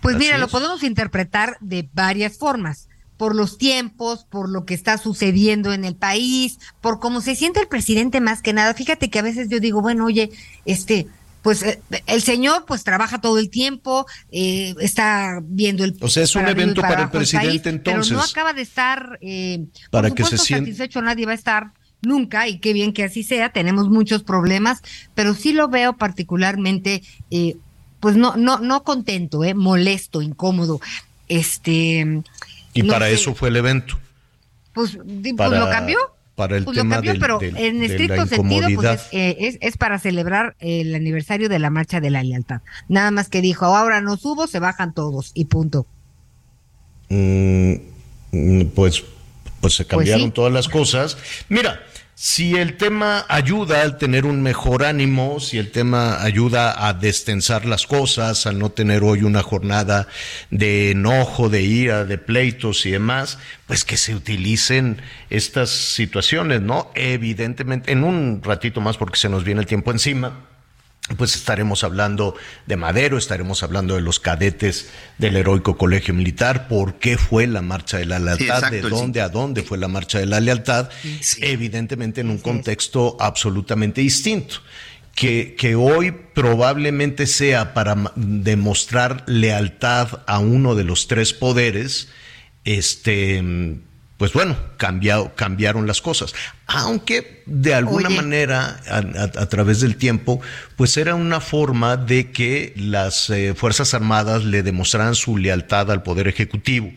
Pues 0.00 0.16
mira, 0.16 0.38
lo 0.38 0.48
podemos 0.48 0.82
interpretar 0.82 1.56
de 1.60 1.88
varias 1.92 2.36
formas 2.36 2.88
por 3.16 3.36
los 3.36 3.56
tiempos, 3.56 4.24
por 4.28 4.48
lo 4.48 4.64
que 4.64 4.74
está 4.74 4.98
sucediendo 4.98 5.72
en 5.72 5.84
el 5.84 5.94
país, 5.94 6.58
por 6.80 6.98
cómo 6.98 7.20
se 7.20 7.36
siente 7.36 7.60
el 7.60 7.68
presidente 7.68 8.20
más 8.20 8.42
que 8.42 8.52
nada. 8.52 8.74
Fíjate 8.74 9.10
que 9.10 9.20
a 9.20 9.22
veces 9.22 9.48
yo 9.48 9.60
digo, 9.60 9.80
bueno, 9.80 10.06
oye, 10.06 10.32
este, 10.64 11.06
pues 11.42 11.62
eh, 11.62 11.82
el 12.06 12.22
señor 12.22 12.64
pues 12.66 12.84
trabaja 12.84 13.20
todo 13.20 13.38
el 13.38 13.50
tiempo, 13.50 14.06
eh, 14.30 14.74
está 14.80 15.40
viendo 15.42 15.84
el... 15.84 15.96
O 16.00 16.08
sea, 16.08 16.22
es 16.22 16.34
un 16.34 16.48
evento 16.48 16.80
para, 16.80 17.02
el 17.02 17.10
presidente 17.10 17.68
entonces. 17.68 18.08
Pero 18.08 18.20
no 18.20 18.24
acaba 18.24 18.52
de 18.52 18.62
estar, 18.62 19.18
eh, 19.20 19.66
para 19.90 20.08
por 20.08 20.18
supuesto, 20.18 20.36
que 20.36 20.42
se 20.42 20.58
satisfecho 20.58 21.02
nadie 21.02 21.26
va 21.26 21.32
a 21.32 21.36
estar 21.36 21.72
nunca 22.02 22.48
y 22.48 22.58
qué 22.58 22.72
bien 22.72 22.92
que 22.92 23.04
así 23.04 23.22
sea, 23.22 23.50
tenemos 23.50 23.88
muchos 23.88 24.22
problemas, 24.22 24.82
pero 25.14 25.34
sí 25.34 25.52
lo 25.52 25.68
veo 25.68 25.96
particularmente, 25.96 27.02
eh, 27.30 27.56
pues 28.00 28.16
no, 28.16 28.36
no, 28.36 28.58
no 28.58 28.82
contento, 28.82 29.44
eh, 29.44 29.54
molesto, 29.54 30.20
incómodo. 30.20 30.80
Este. 31.28 32.22
Y 32.74 32.82
para 32.82 33.08
eso 33.08 33.34
fue 33.34 33.48
el 33.48 33.56
evento. 33.56 33.98
Pues, 34.72 34.98
pues 35.36 35.50
lo 35.50 35.70
cambió 35.70 35.98
para 36.34 36.56
el 36.56 36.64
pues 36.64 36.76
tema 36.76 36.96
lo 36.96 37.02
cambió, 37.02 37.20
pero 37.20 37.40
en 37.42 37.82
estricto 37.82 38.26
sentido 38.26 38.68
pues 38.74 39.08
eh, 39.12 39.58
es, 39.60 39.76
para 39.76 39.98
celebrar 39.98 40.56
el 40.60 40.94
aniversario 40.94 41.48
de 41.48 41.58
la 41.58 41.70
marcha 41.70 42.00
de 42.00 42.10
la 42.10 42.22
lealtad. 42.22 42.62
Nada 42.88 43.10
más 43.10 43.28
que 43.28 43.40
dijo, 43.40 43.66
ahora 43.66 44.00
no 44.00 44.16
subo, 44.16 44.46
se 44.46 44.58
bajan 44.58 44.94
todos 44.94 45.32
y 45.34 45.46
punto. 45.46 45.86
Mm, 47.10 47.74
mm, 48.32 48.64
pues, 48.74 49.04
pues 49.60 49.74
se 49.74 49.84
pues 49.84 49.88
cambiaron 49.88 50.32
todas 50.32 50.52
las 50.52 50.68
cosas. 50.68 51.18
Mira, 51.48 51.82
si 52.14 52.56
el 52.56 52.76
tema 52.76 53.24
ayuda 53.28 53.82
al 53.82 53.98
tener 53.98 54.26
un 54.26 54.42
mejor 54.42 54.84
ánimo, 54.84 55.40
si 55.40 55.58
el 55.58 55.70
tema 55.70 56.22
ayuda 56.22 56.86
a 56.86 56.92
destensar 56.92 57.64
las 57.64 57.86
cosas, 57.86 58.46
al 58.46 58.58
no 58.58 58.70
tener 58.70 59.02
hoy 59.02 59.22
una 59.22 59.42
jornada 59.42 60.06
de 60.50 60.92
enojo, 60.92 61.48
de 61.48 61.62
ira, 61.62 62.04
de 62.04 62.18
pleitos 62.18 62.86
y 62.86 62.92
demás, 62.92 63.38
pues 63.66 63.84
que 63.84 63.96
se 63.96 64.14
utilicen 64.14 65.00
estas 65.30 65.70
situaciones, 65.70 66.60
¿no? 66.60 66.90
Evidentemente, 66.94 67.92
en 67.92 68.04
un 68.04 68.42
ratito 68.42 68.80
más 68.80 68.96
porque 68.98 69.18
se 69.18 69.28
nos 69.28 69.42
viene 69.44 69.60
el 69.60 69.66
tiempo 69.66 69.90
encima 69.90 70.51
pues 71.16 71.34
estaremos 71.34 71.82
hablando 71.84 72.36
de 72.66 72.76
Madero, 72.76 73.18
estaremos 73.18 73.62
hablando 73.62 73.96
de 73.96 74.00
los 74.00 74.20
cadetes 74.20 74.88
del 75.18 75.36
heroico 75.36 75.76
colegio 75.76 76.14
militar, 76.14 76.68
por 76.68 76.94
qué 76.98 77.18
fue 77.18 77.46
la 77.46 77.60
marcha 77.60 77.98
de 77.98 78.06
la 78.06 78.18
lealtad, 78.18 78.70
de 78.70 78.82
dónde 78.82 79.20
a 79.20 79.28
dónde 79.28 79.62
fue 79.62 79.78
la 79.78 79.88
marcha 79.88 80.18
de 80.18 80.26
la 80.26 80.40
lealtad, 80.40 80.90
evidentemente 81.40 82.20
en 82.20 82.30
un 82.30 82.38
contexto 82.38 83.16
absolutamente 83.20 84.00
distinto. 84.00 84.56
Que, 85.14 85.54
que 85.58 85.74
hoy 85.74 86.10
probablemente 86.10 87.26
sea 87.26 87.74
para 87.74 88.12
demostrar 88.16 89.24
lealtad 89.26 90.22
a 90.26 90.38
uno 90.38 90.74
de 90.74 90.84
los 90.84 91.06
tres 91.06 91.34
poderes, 91.34 92.08
este 92.64 93.42
pues 94.22 94.34
bueno, 94.34 94.56
cambiado, 94.76 95.34
cambiaron 95.34 95.88
las 95.88 96.00
cosas. 96.00 96.32
Aunque 96.68 97.42
de 97.44 97.74
alguna 97.74 98.08
manera, 98.08 98.80
a, 98.86 99.46
través 99.46 99.80
del 99.80 99.96
tiempo, 99.96 100.40
pues 100.76 100.96
era 100.96 101.16
una 101.16 101.40
forma 101.40 101.96
de 101.96 102.30
que 102.30 102.72
las 102.76 103.30
eh, 103.30 103.52
Fuerzas 103.56 103.94
Armadas 103.94 104.44
le 104.44 104.62
demostraran 104.62 105.16
su 105.16 105.38
lealtad 105.38 105.90
al 105.90 106.04
Poder 106.04 106.28
Ejecutivo. 106.28 106.92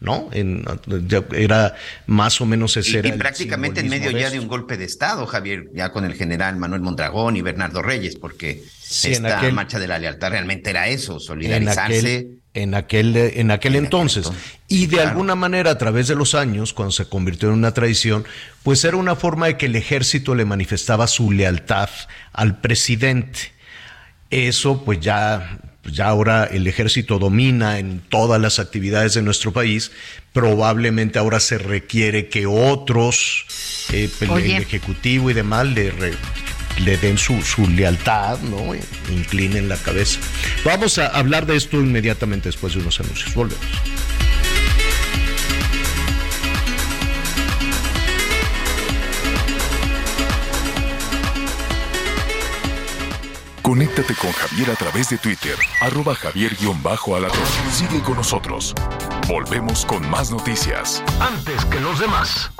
¿no? 0.00 0.28
era 0.32 1.76
más 2.06 2.40
o 2.40 2.46
menos 2.46 2.76
ese 2.76 2.98
y, 3.04 3.12
prácticamente 3.12 3.80
en 3.80 3.88
medio 3.88 4.10
ya 4.10 4.28
de 4.28 4.40
un 4.40 4.48
golpe 4.48 4.76
de 4.76 4.84
Estado, 4.84 5.26
Javier, 5.26 5.68
ya 5.72 5.92
con 5.92 6.04
el 6.04 6.14
general 6.14 6.56
Manuel 6.56 6.82
Mondragón 6.82 7.36
y 7.36 7.42
Bernardo 7.42 7.82
Reyes, 7.82 8.16
porque 8.16 8.64
esta 9.04 9.48
marcha 9.52 9.78
de 9.78 9.86
la 9.86 10.00
lealtad 10.00 10.30
realmente 10.30 10.70
era 10.70 10.88
eso, 10.88 11.20
solidarizarse. 11.20 12.42
En 12.54 12.74
aquel, 12.74 13.16
en 13.16 13.50
aquel, 13.50 13.74
entonces. 13.74 14.30
Y 14.68 14.86
de 14.86 15.00
alguna 15.00 15.34
manera, 15.34 15.72
a 15.72 15.78
través 15.78 16.06
de 16.06 16.14
los 16.14 16.36
años, 16.36 16.72
cuando 16.72 16.92
se 16.92 17.08
convirtió 17.08 17.48
en 17.48 17.54
una 17.54 17.74
tradición, 17.74 18.24
pues 18.62 18.84
era 18.84 18.96
una 18.96 19.16
forma 19.16 19.46
de 19.46 19.56
que 19.56 19.66
el 19.66 19.74
ejército 19.74 20.36
le 20.36 20.44
manifestaba 20.44 21.08
su 21.08 21.32
lealtad 21.32 21.90
al 22.32 22.60
presidente. 22.60 23.52
Eso, 24.30 24.84
pues 24.84 25.00
ya 25.00 25.58
ya 25.92 26.08
ahora 26.08 26.44
el 26.44 26.66
ejército 26.66 27.18
domina 27.18 27.78
en 27.78 28.00
todas 28.00 28.40
las 28.40 28.58
actividades 28.58 29.14
de 29.14 29.22
nuestro 29.22 29.52
país, 29.52 29.92
probablemente 30.32 31.18
ahora 31.18 31.40
se 31.40 31.58
requiere 31.58 32.28
que 32.28 32.46
otros, 32.46 33.46
eh, 33.92 34.08
pues, 34.18 34.30
el 34.30 34.62
ejecutivo 34.62 35.30
y 35.30 35.34
demás, 35.34 35.66
le, 35.66 35.92
le 36.80 36.96
den 36.96 37.18
su, 37.18 37.42
su, 37.42 37.68
lealtad, 37.68 38.38
¿no? 38.40 38.74
Inclinen 39.10 39.68
la 39.68 39.76
cabeza. 39.76 40.20
Vamos 40.64 40.98
a 40.98 41.08
hablar 41.08 41.46
de 41.46 41.56
esto 41.56 41.78
inmediatamente 41.78 42.48
después 42.48 42.74
de 42.74 42.80
unos 42.80 43.00
anuncios. 43.00 43.34
Volvemos. 43.34 43.64
Conéctate 53.74 54.14
con 54.14 54.30
Javier 54.30 54.70
a 54.70 54.74
través 54.74 55.08
de 55.08 55.16
Twitter, 55.16 55.56
arroba 55.80 56.14
javier-alatón. 56.14 57.40
Sigue 57.72 58.02
con 58.02 58.16
nosotros. 58.16 58.74
Volvemos 59.26 59.86
con 59.86 60.08
más 60.10 60.30
noticias. 60.30 61.02
Antes 61.18 61.64
que 61.64 61.80
los 61.80 61.98
demás. 61.98 62.50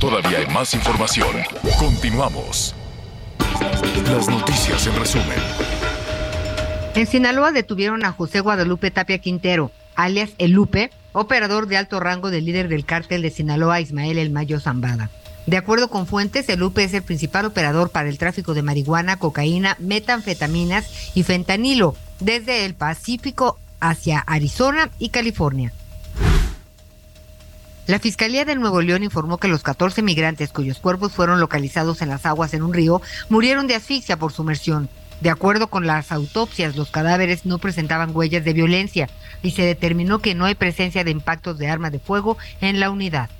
Todavía 0.00 0.38
hay 0.38 0.46
más 0.48 0.74
información. 0.74 1.36
Continuamos. 1.78 2.74
Las 4.04 4.28
noticias 4.28 4.86
en 4.86 4.96
resumen. 4.96 5.38
En 6.94 7.06
Sinaloa 7.06 7.52
detuvieron 7.52 8.04
a 8.04 8.12
José 8.12 8.40
Guadalupe 8.40 8.90
Tapia 8.90 9.18
Quintero, 9.18 9.70
alias 9.94 10.30
El 10.38 10.50
Lupe, 10.50 10.90
operador 11.12 11.66
de 11.66 11.76
alto 11.76 12.00
rango 12.00 12.30
del 12.30 12.44
líder 12.44 12.68
del 12.68 12.84
cártel 12.84 13.22
de 13.22 13.30
Sinaloa, 13.30 13.80
Ismael 13.80 14.18
El 14.18 14.30
Mayo 14.30 14.60
Zambada. 14.60 15.08
De 15.46 15.56
acuerdo 15.56 15.88
con 15.88 16.06
fuentes, 16.06 16.48
el 16.48 16.62
UP 16.62 16.78
es 16.78 16.94
el 16.94 17.02
principal 17.02 17.46
operador 17.46 17.90
para 17.90 18.08
el 18.08 18.18
tráfico 18.18 18.54
de 18.54 18.62
marihuana, 18.62 19.18
cocaína, 19.18 19.76
metanfetaminas 19.80 21.12
y 21.14 21.22
fentanilo 21.22 21.96
desde 22.20 22.64
el 22.64 22.74
Pacífico 22.74 23.58
hacia 23.80 24.20
Arizona 24.20 24.90
y 24.98 25.08
California. 25.08 25.72
La 27.88 27.98
Fiscalía 27.98 28.44
de 28.44 28.54
Nuevo 28.54 28.80
León 28.80 29.02
informó 29.02 29.38
que 29.38 29.48
los 29.48 29.64
14 29.64 30.02
migrantes 30.02 30.52
cuyos 30.52 30.78
cuerpos 30.78 31.12
fueron 31.12 31.40
localizados 31.40 32.00
en 32.00 32.10
las 32.10 32.24
aguas 32.26 32.54
en 32.54 32.62
un 32.62 32.72
río 32.72 33.02
murieron 33.28 33.66
de 33.66 33.74
asfixia 33.74 34.16
por 34.16 34.32
sumersión. 34.32 34.88
De 35.20 35.30
acuerdo 35.30 35.66
con 35.66 35.84
las 35.84 36.12
autopsias, 36.12 36.76
los 36.76 36.90
cadáveres 36.90 37.44
no 37.44 37.58
presentaban 37.58 38.14
huellas 38.14 38.44
de 38.44 38.52
violencia 38.52 39.08
y 39.42 39.50
se 39.50 39.62
determinó 39.62 40.20
que 40.20 40.36
no 40.36 40.44
hay 40.44 40.54
presencia 40.54 41.02
de 41.02 41.10
impactos 41.10 41.58
de 41.58 41.68
arma 41.68 41.90
de 41.90 41.98
fuego 41.98 42.38
en 42.60 42.78
la 42.78 42.88
unidad. 42.88 43.30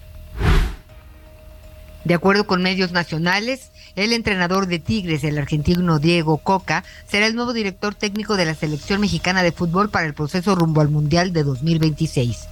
De 2.04 2.14
acuerdo 2.14 2.44
con 2.44 2.62
medios 2.62 2.90
nacionales, 2.90 3.70
el 3.94 4.12
entrenador 4.12 4.66
de 4.66 4.80
Tigres, 4.80 5.22
el 5.22 5.38
argentino 5.38 6.00
Diego 6.00 6.38
Coca, 6.38 6.82
será 7.06 7.26
el 7.26 7.36
nuevo 7.36 7.52
director 7.52 7.94
técnico 7.94 8.36
de 8.36 8.46
la 8.46 8.56
selección 8.56 9.00
mexicana 9.00 9.44
de 9.44 9.52
fútbol 9.52 9.88
para 9.88 10.06
el 10.06 10.14
proceso 10.14 10.56
rumbo 10.56 10.80
al 10.80 10.88
Mundial 10.88 11.32
de 11.32 11.44
2026. 11.44 12.48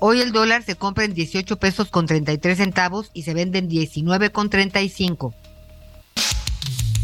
Hoy 0.00 0.20
el 0.20 0.30
dólar 0.30 0.62
se 0.62 0.76
compra 0.76 1.04
en 1.04 1.12
18 1.12 1.58
pesos 1.58 1.90
con 1.90 2.06
33 2.06 2.58
centavos 2.58 3.10
y 3.14 3.24
se 3.24 3.34
vende 3.34 3.58
en 3.58 3.68
19 3.68 4.30
con 4.30 4.48
35. 4.48 5.34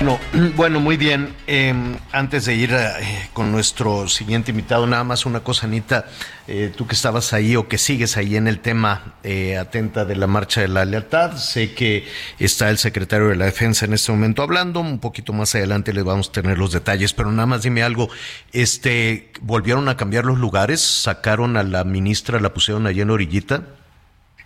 Bueno, 0.56 0.80
muy 0.80 0.96
bien. 0.96 1.34
Em, 1.46 1.96
antes 2.12 2.46
de 2.46 2.54
ir 2.54 2.72
eh, 2.72 3.28
con 3.32 3.52
nuestro 3.52 4.08
siguiente 4.08 4.50
invitado, 4.50 4.86
nada 4.86 5.04
más 5.04 5.26
una 5.26 5.40
cosa, 5.40 5.66
Anita. 5.66 6.06
Eh, 6.48 6.72
tú 6.74 6.86
que 6.86 6.94
estabas 6.94 7.32
ahí 7.32 7.54
o 7.54 7.68
que 7.68 7.78
sigues 7.78 8.16
ahí 8.16 8.36
en 8.36 8.48
el 8.48 8.60
tema 8.60 9.14
eh, 9.22 9.56
atenta 9.56 10.04
de 10.04 10.16
la 10.16 10.26
marcha 10.26 10.62
de 10.62 10.68
la 10.68 10.84
lealtad, 10.84 11.36
sé 11.36 11.74
que 11.74 12.08
está 12.38 12.70
el 12.70 12.78
secretario 12.78 13.28
de 13.28 13.36
la 13.36 13.44
Defensa 13.44 13.84
en 13.84 13.92
este 13.92 14.10
momento 14.10 14.42
hablando. 14.42 14.80
Un 14.80 14.98
poquito 14.98 15.32
más 15.32 15.54
adelante 15.54 15.92
le 15.92 16.02
vamos 16.02 16.30
a 16.30 16.32
tener 16.32 16.58
los 16.58 16.72
detalles, 16.72 17.12
pero 17.12 17.30
nada 17.30 17.46
más 17.46 17.62
dime 17.62 17.82
algo. 17.82 18.08
Este, 18.52 19.30
volvieron 19.42 19.88
a 19.88 19.96
cambiar 19.96 20.24
los 20.24 20.38
lugares, 20.38 20.80
sacaron 20.80 21.56
a 21.56 21.62
la 21.62 21.84
ministra, 21.84 22.40
la 22.40 22.54
pusieron 22.54 22.86
allí 22.86 23.02
en 23.02 23.10
orillita. 23.10 23.62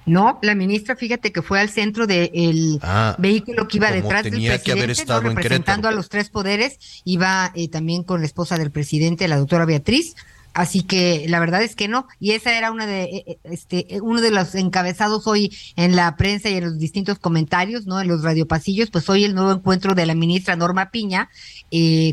No, 0.06 0.38
la 0.42 0.54
ministra, 0.54 0.96
fíjate 0.96 1.32
que 1.32 1.42
fue 1.42 1.60
al 1.60 1.70
centro 1.70 2.06
del 2.06 2.78
ah, 2.82 3.16
vehículo 3.18 3.68
que 3.68 3.78
iba 3.78 3.90
detrás 3.90 4.24
del 4.24 4.32
presidente, 4.32 5.20
representando 5.20 5.88
a 5.88 5.92
los 5.92 6.08
tres 6.08 6.28
poderes, 6.28 6.78
iba 7.04 7.52
eh, 7.54 7.68
también 7.68 8.02
con 8.02 8.20
la 8.20 8.26
esposa 8.26 8.58
del 8.58 8.70
presidente, 8.70 9.28
la 9.28 9.38
doctora 9.38 9.64
Beatriz. 9.64 10.14
Así 10.52 10.84
que 10.84 11.26
la 11.28 11.40
verdad 11.40 11.64
es 11.64 11.74
que 11.74 11.88
no, 11.88 12.06
y 12.20 12.30
esa 12.30 12.56
era 12.56 12.70
una 12.70 12.86
de 12.86 13.02
eh, 13.02 13.24
eh, 13.26 13.38
este 13.42 13.98
uno 14.02 14.20
de 14.20 14.30
los 14.30 14.54
encabezados 14.54 15.26
hoy 15.26 15.52
en 15.74 15.96
la 15.96 16.14
prensa 16.16 16.48
y 16.48 16.54
en 16.54 16.64
los 16.64 16.78
distintos 16.78 17.18
comentarios, 17.18 17.86
¿no? 17.86 18.00
En 18.00 18.06
los 18.06 18.22
radiopasillos, 18.22 18.90
pues 18.90 19.08
hoy 19.10 19.24
el 19.24 19.34
nuevo 19.34 19.50
encuentro 19.50 19.96
de 19.96 20.06
la 20.06 20.14
ministra 20.14 20.54
Norma 20.54 20.90
Piña 20.90 21.28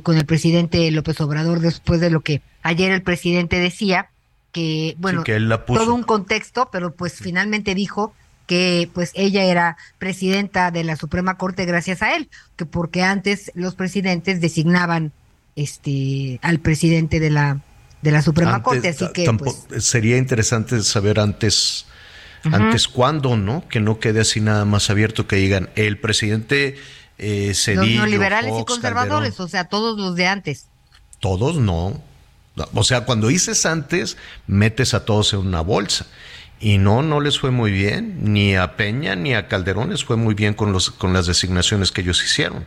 con 0.01 0.17
el 0.17 0.25
presidente 0.25 0.89
López 0.89 1.21
Obrador 1.21 1.59
después 1.59 1.99
de 2.01 2.09
lo 2.09 2.21
que 2.21 2.41
ayer 2.63 2.91
el 2.91 3.03
presidente 3.03 3.59
decía 3.59 4.09
que, 4.51 4.95
bueno, 4.99 5.23
todo 5.67 5.93
un 5.93 6.03
contexto, 6.03 6.69
pero 6.71 6.93
pues 6.93 7.13
finalmente 7.13 7.75
dijo 7.75 8.13
que 8.47 8.89
pues 8.93 9.11
ella 9.13 9.43
era 9.43 9.77
presidenta 9.97 10.71
de 10.71 10.83
la 10.83 10.97
Suprema 10.97 11.37
Corte 11.37 11.65
gracias 11.65 12.01
a 12.01 12.15
él, 12.15 12.29
que 12.57 12.65
porque 12.65 13.03
antes 13.03 13.51
los 13.55 13.75
presidentes 13.75 14.41
designaban 14.41 15.11
este 15.55 16.39
al 16.41 16.59
presidente 16.59 17.19
de 17.19 17.29
la 17.29 17.61
de 18.01 18.11
la 18.11 18.21
Suprema 18.21 18.63
Corte, 18.63 18.89
así 18.89 19.07
que 19.13 19.31
pues, 19.33 19.67
sería 19.79 20.17
interesante 20.17 20.81
saber 20.83 21.19
antes 21.19 21.85
antes 22.43 22.87
cuándo, 22.87 23.37
¿no? 23.37 23.67
Que 23.67 23.79
no 23.79 23.99
quede 23.99 24.21
así 24.21 24.41
nada 24.41 24.65
más 24.65 24.89
abierto 24.89 25.27
que 25.27 25.35
digan 25.35 25.69
el 25.75 25.99
presidente 25.99 26.75
eh, 27.19 27.53
Cedillo, 27.53 27.83
Los 27.83 27.89
neoliberales 27.89 28.53
y 28.59 28.65
conservadores, 28.65 29.39
o 29.39 29.47
sea, 29.47 29.65
todos 29.65 29.99
los 29.99 30.15
de 30.15 30.27
antes. 30.27 30.65
Todos 31.19 31.57
no. 31.57 32.01
O 32.73 32.83
sea, 32.83 33.05
cuando 33.05 33.27
dices 33.27 33.65
antes, 33.65 34.17
metes 34.47 34.93
a 34.93 35.05
todos 35.05 35.33
en 35.33 35.39
una 35.39 35.61
bolsa. 35.61 36.05
Y 36.59 36.77
no, 36.77 37.01
no 37.01 37.21
les 37.21 37.39
fue 37.39 37.49
muy 37.49 37.71
bien, 37.71 38.33
ni 38.33 38.55
a 38.55 38.77
Peña 38.77 39.15
ni 39.15 39.33
a 39.33 39.47
Calderón 39.47 39.89
les 39.89 40.03
fue 40.05 40.15
muy 40.15 40.35
bien 40.35 40.53
con, 40.53 40.71
los, 40.71 40.91
con 40.91 41.11
las 41.11 41.25
designaciones 41.25 41.91
que 41.91 42.01
ellos 42.01 42.23
hicieron. 42.23 42.65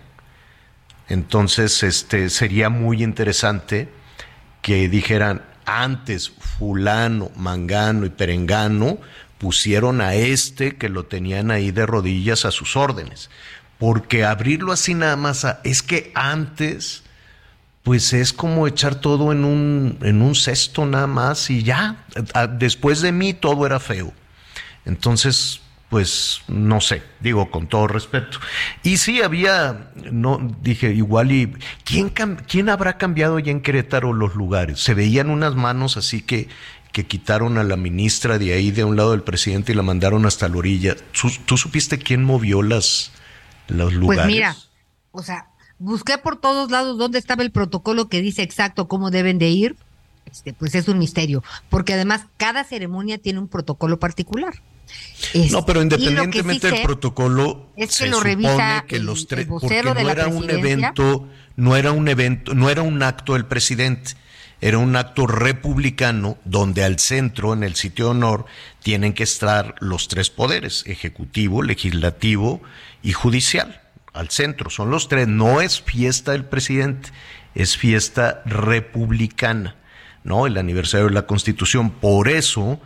Entonces, 1.08 1.82
este, 1.84 2.28
sería 2.28 2.70
muy 2.70 3.04
interesante 3.04 3.88
que 4.62 4.88
dijeran, 4.88 5.42
antes 5.64 6.30
fulano, 6.58 7.30
mangano 7.36 8.04
y 8.04 8.10
perengano 8.10 8.98
pusieron 9.38 10.00
a 10.00 10.14
este 10.14 10.76
que 10.76 10.88
lo 10.88 11.06
tenían 11.06 11.50
ahí 11.50 11.70
de 11.70 11.86
rodillas 11.86 12.44
a 12.44 12.50
sus 12.50 12.76
órdenes. 12.76 13.30
Porque 13.78 14.24
abrirlo 14.24 14.72
así 14.72 14.94
nada 14.94 15.16
más 15.16 15.46
es 15.62 15.82
que 15.82 16.10
antes 16.14 17.03
pues 17.84 18.12
es 18.14 18.32
como 18.32 18.66
echar 18.66 18.96
todo 18.96 19.30
en 19.30 19.44
un, 19.44 19.98
en 20.02 20.22
un 20.22 20.34
cesto 20.34 20.86
nada 20.86 21.06
más 21.06 21.50
y 21.50 21.62
ya, 21.62 22.04
después 22.58 23.02
de 23.02 23.12
mí 23.12 23.34
todo 23.34 23.66
era 23.66 23.78
feo. 23.78 24.12
Entonces, 24.86 25.60
pues 25.90 26.40
no 26.48 26.80
sé, 26.80 27.02
digo 27.20 27.50
con 27.50 27.68
todo 27.68 27.86
respeto. 27.86 28.40
Y 28.82 28.96
sí 28.96 29.22
había, 29.22 29.92
no 30.10 30.40
dije 30.62 30.92
igual 30.92 31.30
y 31.30 31.54
quién 31.84 32.08
quién 32.08 32.68
habrá 32.70 32.98
cambiado 32.98 33.38
ya 33.38 33.52
en 33.52 33.60
Querétaro 33.60 34.12
los 34.12 34.34
lugares. 34.34 34.80
Se 34.80 34.94
veían 34.94 35.30
unas 35.30 35.54
manos 35.54 35.96
así 35.96 36.22
que 36.22 36.48
que 36.94 37.06
quitaron 37.06 37.58
a 37.58 37.64
la 37.64 37.76
ministra 37.76 38.38
de 38.38 38.54
ahí 38.54 38.70
de 38.70 38.84
un 38.84 38.96
lado 38.96 39.10
del 39.10 39.22
presidente 39.22 39.72
y 39.72 39.74
la 39.74 39.82
mandaron 39.82 40.26
hasta 40.26 40.48
la 40.48 40.56
orilla. 40.56 40.96
¿Tú, 41.12 41.56
supiste 41.56 41.98
quién 41.98 42.22
movió 42.22 42.62
las 42.62 43.10
los 43.66 43.92
lugares? 43.92 44.24
Pues 44.24 44.32
mira, 44.32 44.56
o 45.10 45.20
sea, 45.20 45.48
busqué 45.78 46.18
por 46.18 46.36
todos 46.36 46.70
lados 46.70 46.98
dónde 46.98 47.18
estaba 47.18 47.42
el 47.42 47.50
protocolo 47.50 48.08
que 48.08 48.20
dice 48.20 48.42
exacto 48.42 48.88
cómo 48.88 49.10
deben 49.10 49.38
de 49.38 49.48
ir 49.48 49.76
este, 50.30 50.52
pues 50.52 50.74
es 50.74 50.88
un 50.88 50.98
misterio, 50.98 51.44
porque 51.70 51.94
además 51.94 52.22
cada 52.36 52.64
ceremonia 52.64 53.18
tiene 53.18 53.38
un 53.38 53.48
protocolo 53.48 53.98
particular. 53.98 54.54
no, 55.50 55.64
pero 55.64 55.82
independientemente 55.82 56.70
del 56.70 56.82
protocolo, 56.82 57.68
es 57.76 57.98
que 57.98 58.06
lo 58.06 58.20
revisa 58.20 58.84
que 58.88 58.98
los 58.98 59.26
tres, 59.28 59.46
porque 59.46 59.82
no 59.82 60.10
era 60.10 60.26
un 60.26 60.50
evento, 60.50 61.28
no 61.56 61.76
era 61.76 61.92
un 61.92 62.08
evento, 62.08 62.54
no 62.54 62.70
era 62.70 62.82
un 62.82 63.02
acto 63.02 63.34
del 63.34 63.46
presidente 63.46 64.14
era 64.60 64.78
un 64.78 64.96
acto 64.96 65.26
republicano 65.26 66.38
donde 66.46 66.84
al 66.84 66.98
centro, 66.98 67.52
en 67.52 67.64
el 67.64 67.74
sitio 67.74 68.06
de 68.06 68.10
honor, 68.12 68.46
tienen 68.82 69.12
que 69.12 69.22
estar 69.22 69.74
los 69.80 70.08
tres 70.08 70.30
poderes, 70.30 70.84
ejecutivo, 70.86 71.62
legislativo 71.62 72.62
y 73.02 73.12
judicial. 73.12 73.83
Al 74.14 74.30
centro, 74.30 74.70
son 74.70 74.90
los 74.90 75.08
tres. 75.08 75.28
No 75.28 75.60
es 75.60 75.82
fiesta 75.82 76.32
del 76.32 76.46
presidente, 76.46 77.10
es 77.54 77.76
fiesta 77.76 78.42
republicana, 78.46 79.76
¿no? 80.22 80.46
El 80.46 80.56
aniversario 80.56 81.08
de 81.08 81.14
la 81.14 81.26
Constitución. 81.26 81.90
Por 81.90 82.28
eso, 82.28 82.80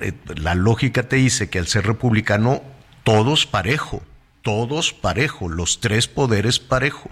eh, 0.00 0.12
la 0.36 0.54
lógica 0.54 1.02
te 1.02 1.16
dice 1.16 1.50
que 1.50 1.58
al 1.58 1.66
ser 1.66 1.86
republicano, 1.86 2.62
todos 3.04 3.44
parejo 3.44 4.02
todos 4.48 4.94
parejo, 4.94 5.50
los 5.50 5.80
tres 5.80 6.08
poderes 6.08 6.58
parejo. 6.58 7.10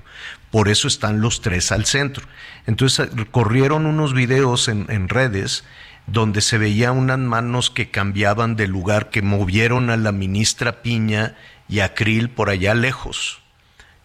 Por 0.50 0.68
eso 0.68 0.88
están 0.88 1.20
los 1.20 1.42
tres 1.42 1.70
al 1.70 1.84
centro. 1.84 2.26
Entonces 2.66 3.10
corrieron 3.30 3.84
unos 3.84 4.14
videos 4.14 4.68
en, 4.68 5.08
redes 5.10 5.62
donde 6.06 6.40
se 6.40 6.56
veía 6.56 6.92
unas 6.92 7.18
manos 7.18 7.68
que 7.68 7.90
cambiaban 7.90 8.56
de 8.56 8.68
lugar, 8.68 9.10
que 9.10 9.20
movieron 9.20 9.90
a 9.90 9.98
la 9.98 10.12
ministra 10.12 10.80
Piña 10.80 11.36
y 11.68 11.80
a 11.80 11.94
Krill 11.94 12.30
por 12.30 12.50
allá 12.50 12.74
lejos. 12.74 13.40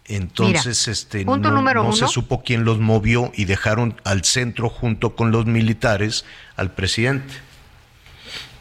Entonces, 0.06 0.88
este, 0.88 1.24
no, 1.24 1.94
se 1.94 2.08
supo 2.08 2.44
quién 2.44 2.66
los 2.66 2.80
movió 2.80 3.32
y 3.34 3.46
dejaron 3.46 3.96
al 4.04 4.26
centro 4.26 4.70
junto 4.70 5.16
con 5.16 5.32
los 5.32 5.46
militares 5.46 6.26
al 6.58 6.74
presidente. 6.74 7.34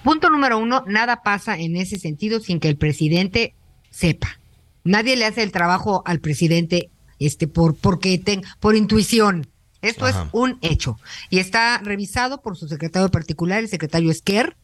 Punto 0.04 0.30
número 0.30 0.58
uno, 0.58 0.84
nada 0.86 1.22
pasa 1.22 1.58
en 1.58 1.76
ese 1.76 1.98
sentido 1.98 2.40
sin 2.40 2.60
que 2.60 2.68
el 2.68 2.76
presidente 2.76 3.54
sepa. 3.90 4.38
Nadie 4.84 5.16
le 5.16 5.26
hace 5.26 5.42
el 5.42 5.52
trabajo 5.52 6.02
al 6.06 6.20
presidente 6.20 6.90
este 7.18 7.48
por 7.48 7.76
porque 7.76 8.18
ten, 8.18 8.42
por 8.60 8.76
intuición. 8.76 9.48
Esto 9.82 10.06
es 10.06 10.16
un 10.32 10.58
hecho 10.60 10.98
y 11.30 11.38
está 11.38 11.78
revisado 11.78 12.42
por 12.42 12.56
su 12.56 12.68
secretario 12.68 13.10
particular, 13.10 13.60
el 13.60 13.68
secretario 13.68 14.10
Esquer, 14.10 14.56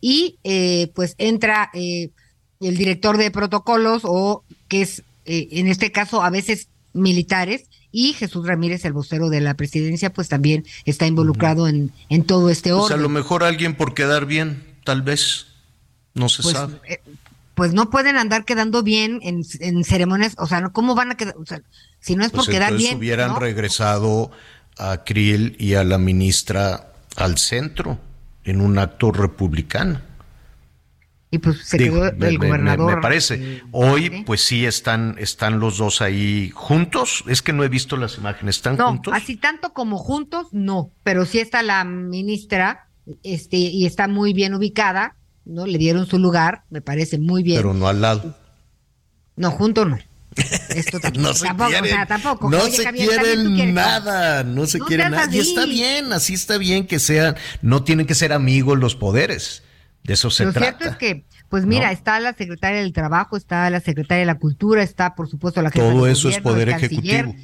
y 0.00 0.38
eh, 0.44 0.92
pues 0.94 1.16
entra 1.18 1.70
eh, 1.74 2.10
el 2.60 2.76
director 2.76 3.16
de 3.16 3.30
protocolos 3.30 4.02
o 4.04 4.44
que 4.68 4.82
es 4.82 5.02
eh, 5.24 5.48
en 5.52 5.66
este 5.66 5.92
caso 5.92 6.22
a 6.22 6.30
veces 6.30 6.68
militares 6.92 7.64
y 7.92 8.12
Jesús 8.12 8.46
Ramírez, 8.46 8.84
el 8.84 8.92
vocero 8.92 9.30
de 9.30 9.40
la 9.40 9.54
presidencia, 9.54 10.12
pues 10.12 10.28
también 10.28 10.64
está 10.84 11.06
involucrado 11.06 11.66
en, 11.66 11.92
en 12.08 12.24
todo 12.24 12.48
este 12.50 12.72
orden. 12.72 12.84
O 12.84 12.88
sea, 12.88 12.96
a 12.96 13.00
lo 13.00 13.08
mejor 13.08 13.42
alguien 13.42 13.74
por 13.74 13.94
quedar 13.94 14.26
bien, 14.26 14.62
tal 14.84 15.02
vez, 15.02 15.48
no 16.14 16.28
se 16.28 16.42
pues, 16.42 16.54
sabe 16.54 16.78
pues 17.60 17.74
no 17.74 17.90
pueden 17.90 18.16
andar 18.16 18.46
quedando 18.46 18.82
bien 18.82 19.20
en, 19.22 19.84
ceremonias, 19.84 20.34
o 20.38 20.46
sea, 20.46 20.66
¿cómo 20.70 20.94
van 20.94 21.10
a 21.10 21.16
quedar? 21.18 21.36
O 21.36 21.44
sea, 21.44 21.60
si 22.00 22.16
no 22.16 22.24
es 22.24 22.30
por 22.30 22.46
pues 22.46 22.48
quedar 22.48 22.74
bien. 22.74 22.96
hubieran 22.96 23.38
regresado 23.38 24.30
a 24.78 25.04
Krill 25.04 25.56
y 25.58 25.74
a 25.74 25.84
la 25.84 25.98
ministra 25.98 26.94
al 27.16 27.36
centro 27.36 27.98
en 28.44 28.62
un 28.62 28.78
acto 28.78 29.12
republicano. 29.12 30.00
Y 31.32 31.38
pues 31.38 31.58
se 31.64 31.78
quedó 31.78 32.06
el 32.06 32.38
gobernador. 32.38 32.96
Me, 32.96 33.00
parece. 33.00 33.62
Hoy, 33.70 34.24
pues 34.26 34.40
sí 34.40 34.66
están, 34.66 35.14
están 35.18 35.60
los 35.60 35.78
dos 35.78 36.00
ahí 36.00 36.50
juntos. 36.52 37.22
Es 37.28 37.40
que 37.40 37.52
no 37.52 37.62
he 37.62 37.68
visto 37.68 37.96
las 37.96 38.18
imágenes. 38.18 38.56
¿Están 38.56 38.76
no, 38.76 38.88
juntos? 38.88 39.14
Así 39.14 39.36
tanto 39.36 39.72
como 39.72 39.98
juntos, 39.98 40.48
no. 40.50 40.90
Pero 41.04 41.24
sí 41.26 41.38
está 41.38 41.62
la 41.62 41.84
ministra, 41.84 42.88
este, 43.22 43.56
y 43.56 43.86
está 43.86 44.08
muy 44.08 44.32
bien 44.32 44.54
ubicada 44.54 45.16
¿no? 45.44 45.66
Le 45.66 45.78
dieron 45.78 46.06
su 46.06 46.18
lugar, 46.18 46.64
me 46.70 46.80
parece 46.80 47.18
muy 47.18 47.42
bien. 47.42 47.58
Pero 47.58 47.74
no 47.74 47.88
al 47.88 48.00
lado. 48.00 48.36
No, 49.36 49.50
junto 49.50 49.84
no. 49.84 49.98
Esto 50.68 50.98
no 51.18 51.34
se 51.34 51.46
tampoco, 51.46 51.70
quieren, 51.70 52.06
tampoco. 52.06 52.50
No 52.50 52.60
se 52.66 52.84
quieren 52.92 53.74
nada, 53.74 54.44
no 54.44 54.66
se 54.66 54.78
quieren 54.78 55.10
nada. 55.10 55.34
Y 55.34 55.38
está 55.38 55.66
bien, 55.66 56.12
así 56.12 56.34
está 56.34 56.58
bien 56.58 56.86
que 56.86 56.98
sean, 56.98 57.36
no 57.62 57.82
tienen 57.82 58.06
que 58.06 58.14
ser 58.14 58.32
amigos 58.32 58.78
los 58.78 58.94
poderes. 58.94 59.64
De 60.04 60.14
eso 60.14 60.30
se 60.30 60.44
trata. 60.44 60.60
Lo 60.60 60.66
cierto 60.66 60.88
es 60.88 60.96
que, 60.96 61.24
pues 61.48 61.66
mira, 61.66 61.92
está 61.92 62.18
la 62.20 62.32
secretaria 62.32 62.80
del 62.80 62.92
Trabajo, 62.92 63.36
está 63.36 63.68
la 63.70 63.80
secretaria 63.80 64.20
de 64.20 64.26
la 64.26 64.38
Cultura, 64.38 64.82
está 64.82 65.14
por 65.14 65.28
supuesto 65.28 65.60
la 65.62 65.70
jefa 65.70 65.84
Todo 65.84 66.06
eso 66.06 66.28
es 66.28 66.38
poder 66.38 66.70
ejecutivo. 66.70 67.34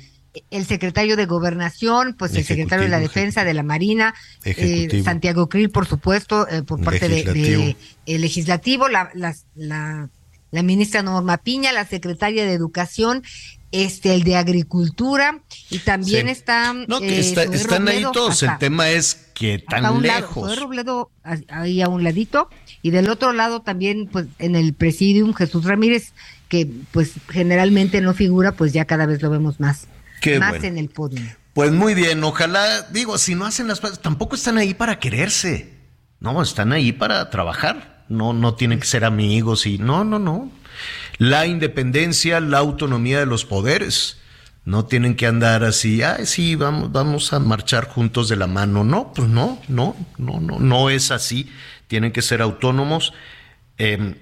el 0.51 0.65
secretario 0.65 1.17
de 1.17 1.27
Gobernación, 1.27 2.15
pues 2.19 2.35
el 2.35 2.45
secretario 2.45 2.85
de 2.85 2.91
la 2.91 2.99
Defensa, 2.99 3.45
de 3.45 3.55
la 3.55 3.63
Marina, 3.63 4.15
eh, 4.45 5.03
Santiago 5.05 5.49
Krill, 5.49 5.71
por 5.71 5.87
supuesto, 5.87 6.49
eh, 6.49 6.63
por 6.63 6.83
parte 6.83 7.09
del 7.09 7.25
de, 7.33 7.77
el 8.07 8.21
legislativo, 8.21 8.89
la, 8.89 9.11
la, 9.15 9.35
la, 9.55 10.09
ministra 10.63 11.03
Norma 11.03 11.39
Piña, 11.39 11.73
la 11.73 11.87
secretaria 11.87 12.45
de 12.45 12.53
Educación, 12.53 13.23
este, 13.73 14.15
el 14.15 14.25
de 14.25 14.37
Agricultura, 14.37 15.41
y 15.71 15.79
también 15.81 16.29
está... 16.29 16.73
No, 16.73 17.01
que 17.01 17.21
eh, 17.21 17.49
están 17.53 17.89
ahí 17.89 18.05
todos, 18.13 18.43
el 18.43 18.57
tema 18.59 18.91
es 18.91 19.29
que 19.35 19.59
tan 19.59 20.03
lejos. 20.03 20.49
Lado, 20.49 20.61
Robledo 20.61 21.11
ahí 21.49 21.83
a 21.83 21.89
un 21.89 22.05
ladito, 22.05 22.49
y 22.83 22.91
del 22.91 23.09
otro 23.09 23.33
lado 23.33 23.63
también, 23.63 24.07
pues 24.07 24.27
en 24.39 24.57
el 24.57 24.75
presidium, 24.75 25.35
Jesús 25.35 25.65
Ramírez, 25.65 26.13
que 26.49 26.69
pues 26.93 27.13
generalmente 27.29 28.01
no 28.01 28.15
figura, 28.15 28.53
pues 28.53 28.73
ya 28.73 28.85
cada 28.85 29.07
vez 29.07 29.21
lo 29.23 29.31
vemos 29.31 29.59
más 29.59 29.89
más 30.39 30.65
en 30.65 30.79
el 30.79 30.89
podio. 30.89 31.23
Pues 31.55 31.73
muy 31.73 31.95
bien, 31.95 32.23
ojalá, 32.23 32.83
digo, 32.91 33.17
si 33.19 33.35
no 33.35 33.47
hacen 33.47 33.67
las 33.69 33.81
cosas, 33.81 34.01
tampoco 34.03 34.37
están 34.37 34.59
ahí 34.59 34.75
para 34.75 34.99
quererse, 34.99 35.73
no, 36.21 36.43
están 36.43 36.73
ahí 36.73 36.93
para 36.93 37.31
trabajar, 37.31 37.96
no, 38.09 38.33
no 38.33 38.55
tienen 38.55 38.81
que 38.81 38.87
ser 38.87 39.05
amigos 39.05 39.67
y 39.67 39.79
no, 39.79 40.05
no, 40.05 40.19
no. 40.19 40.51
La 41.19 41.47
independencia, 41.47 42.41
la 42.41 42.59
autonomía 42.59 43.19
de 43.19 43.27
los 43.27 43.45
poderes, 43.45 44.19
no 44.65 44.85
tienen 44.85 45.15
que 45.15 45.27
andar 45.27 45.65
así, 45.65 46.03
ay, 46.03 46.27
sí, 46.27 46.57
vamos, 46.57 46.93
vamos 46.93 47.33
a 47.33 47.39
marchar 47.39 47.89
juntos 47.89 48.29
de 48.29 48.37
la 48.37 48.47
mano, 48.47 48.85
no, 48.85 49.13
pues 49.15 49.29
no, 49.29 49.61
no, 49.69 49.97
no, 50.19 50.41
no, 50.41 50.59
no 50.59 50.91
es 50.91 51.11
así, 51.11 51.51
tienen 51.87 52.13
que 52.13 52.23
ser 52.23 52.43
autónomos. 52.43 53.13
Em, 53.79 54.15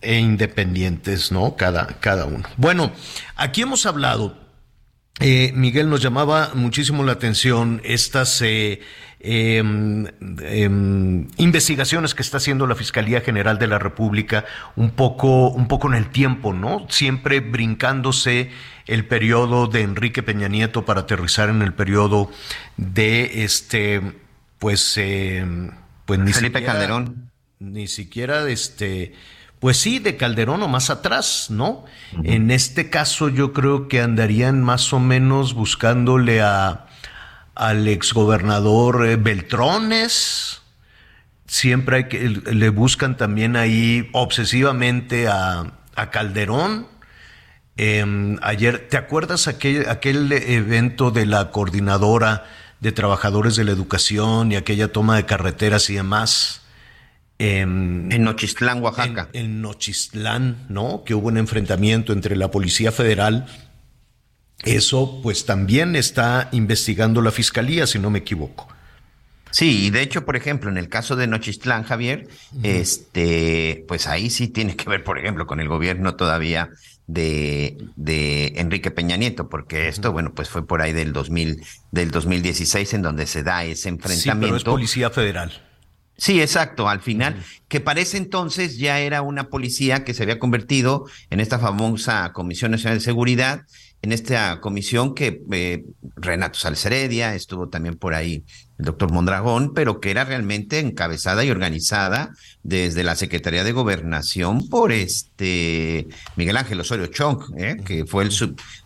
e 0.00 0.18
independientes, 0.18 1.32
¿no? 1.32 1.56
Cada, 1.56 1.86
cada 1.98 2.26
uno. 2.26 2.44
Bueno, 2.58 2.92
aquí 3.36 3.62
hemos 3.62 3.86
hablado 3.86 4.36
eh, 5.20 5.52
Miguel 5.54 5.88
nos 5.88 6.02
llamaba 6.02 6.50
muchísimo 6.54 7.04
la 7.04 7.12
atención 7.12 7.80
estas 7.84 8.42
eh, 8.42 8.80
em, 9.24 10.06
em, 10.42 11.26
investigaciones 11.38 12.14
que 12.14 12.20
está 12.20 12.36
haciendo 12.36 12.66
la 12.66 12.74
Fiscalía 12.74 13.22
General 13.22 13.58
de 13.58 13.66
la 13.66 13.78
República 13.78 14.44
un 14.76 14.90
poco, 14.90 15.48
un 15.48 15.66
poco 15.66 15.88
en 15.88 15.94
el 15.94 16.10
tiempo, 16.10 16.52
¿no? 16.52 16.86
Siempre 16.90 17.40
brincándose 17.40 18.50
el 18.86 19.06
periodo 19.06 19.66
de 19.66 19.80
Enrique 19.80 20.22
Peña 20.22 20.48
Nieto 20.48 20.84
para 20.84 21.00
aterrizar 21.00 21.48
en 21.48 21.62
el 21.62 21.72
periodo 21.72 22.30
de 22.76 23.44
este, 23.44 24.02
pues, 24.58 24.98
em, 24.98 25.70
pues 26.04 26.20
ni 26.20 26.32
Felipe 26.34 26.62
Calderón. 26.62 27.30
Ni 27.60 27.86
siquiera 27.88 28.46
este 28.48 29.14
pues 29.64 29.78
sí, 29.78 29.98
de 29.98 30.18
Calderón 30.18 30.62
o 30.62 30.68
más 30.68 30.90
atrás, 30.90 31.46
¿no? 31.48 31.86
En 32.22 32.50
este 32.50 32.90
caso 32.90 33.30
yo 33.30 33.54
creo 33.54 33.88
que 33.88 34.02
andarían 34.02 34.62
más 34.62 34.92
o 34.92 35.00
menos 35.00 35.54
buscándole 35.54 36.42
a 36.42 36.83
al 37.54 37.88
exgobernador 37.88 39.06
eh, 39.06 39.16
Beltrones. 39.16 40.62
Siempre 41.46 41.96
hay 41.96 42.08
que 42.08 42.28
le 42.28 42.68
buscan 42.70 43.16
también 43.16 43.56
ahí 43.56 44.08
obsesivamente 44.12 45.28
a, 45.28 45.72
Calderón. 46.10 46.88
Em, 47.76 48.38
ayer, 48.42 48.88
¿te 48.88 48.96
acuerdas 48.96 49.46
aquel, 49.46 49.88
aquel 49.88 50.32
evento 50.32 51.10
de 51.10 51.26
la 51.26 51.50
coordinadora 51.50 52.44
de 52.80 52.92
trabajadores 52.92 53.56
de 53.56 53.64
la 53.64 53.72
educación 53.72 54.52
y 54.52 54.56
aquella 54.56 54.92
toma 54.92 55.16
de 55.16 55.26
carreteras 55.26 55.88
y 55.90 55.94
demás? 55.94 56.60
en 57.38 58.24
Nochistlán, 58.24 58.82
Oaxaca. 58.82 59.28
En, 59.32 59.60
Nochistlán, 59.60 60.66
¿no? 60.68 61.02
Que 61.04 61.14
hubo 61.14 61.28
un 61.28 61.36
enfrentamiento 61.36 62.12
entre 62.12 62.36
la 62.36 62.50
Policía 62.50 62.92
Federal. 62.92 63.46
Eso, 64.64 65.20
pues 65.22 65.44
también 65.46 65.96
está 65.96 66.48
investigando 66.52 67.20
la 67.22 67.30
Fiscalía, 67.30 67.86
si 67.86 67.98
no 67.98 68.10
me 68.10 68.20
equivoco. 68.20 68.68
Sí, 69.50 69.86
y 69.86 69.90
de 69.90 70.02
hecho, 70.02 70.24
por 70.24 70.34
ejemplo, 70.34 70.68
en 70.68 70.78
el 70.78 70.88
caso 70.88 71.14
de 71.14 71.28
Nochistlán, 71.28 71.84
Javier, 71.84 72.26
este, 72.64 73.84
pues 73.86 74.08
ahí 74.08 74.28
sí 74.28 74.48
tiene 74.48 74.74
que 74.74 74.90
ver, 74.90 75.04
por 75.04 75.16
ejemplo, 75.16 75.46
con 75.46 75.60
el 75.60 75.68
gobierno 75.68 76.16
todavía 76.16 76.70
de, 77.06 77.78
de 77.94 78.54
Enrique 78.56 78.90
Peña 78.90 79.16
Nieto, 79.16 79.48
porque 79.48 79.86
esto, 79.86 80.10
bueno, 80.10 80.34
pues 80.34 80.48
fue 80.48 80.66
por 80.66 80.82
ahí 80.82 80.92
del 80.92 81.12
2000, 81.12 81.62
del 81.92 82.10
2016 82.10 82.94
en 82.94 83.02
donde 83.02 83.28
se 83.28 83.44
da 83.44 83.64
ese 83.64 83.90
enfrentamiento. 83.90 84.32
Sí, 84.32 84.40
pero 84.40 84.56
es 84.56 84.64
Policía 84.64 85.10
Federal. 85.10 85.52
Sí, 86.16 86.40
exacto, 86.40 86.88
al 86.88 87.00
final, 87.00 87.42
que 87.68 87.80
parece 87.80 88.16
entonces 88.16 88.78
ya 88.78 89.00
era 89.00 89.22
una 89.22 89.50
policía 89.50 90.04
que 90.04 90.14
se 90.14 90.22
había 90.22 90.38
convertido 90.38 91.06
en 91.30 91.40
esta 91.40 91.58
famosa 91.58 92.32
Comisión 92.32 92.70
Nacional 92.70 92.98
de 92.98 93.04
Seguridad, 93.04 93.62
en 94.04 94.12
esta 94.12 94.60
comisión 94.60 95.14
que 95.14 95.40
eh, 95.50 95.82
Renato 96.16 96.58
Salceredia, 96.58 97.34
estuvo 97.34 97.70
también 97.70 97.96
por 97.96 98.12
ahí 98.12 98.44
el 98.78 98.84
doctor 98.84 99.10
Mondragón, 99.10 99.72
pero 99.72 99.98
que 99.98 100.10
era 100.10 100.24
realmente 100.26 100.78
encabezada 100.78 101.42
y 101.42 101.50
organizada 101.50 102.30
desde 102.62 103.02
la 103.02 103.16
Secretaría 103.16 103.64
de 103.64 103.72
Gobernación 103.72 104.68
por 104.68 104.92
este 104.92 106.06
Miguel 106.36 106.58
Ángel 106.58 106.80
Osorio 106.80 107.06
Chong, 107.06 107.44
¿eh? 107.56 107.76
que 107.82 108.04
fue 108.04 108.24
el, 108.24 108.30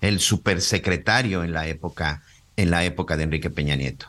el 0.01 0.21
supersecretario 0.21 1.43
en 1.43 1.53
la 1.53 1.67
época 1.67 2.23
en 2.59 2.73
la 2.73 2.85
época 2.85 3.17
de 3.17 3.23
Enrique 3.23 3.51
Peña 3.51 3.77
Nieto. 3.77 4.07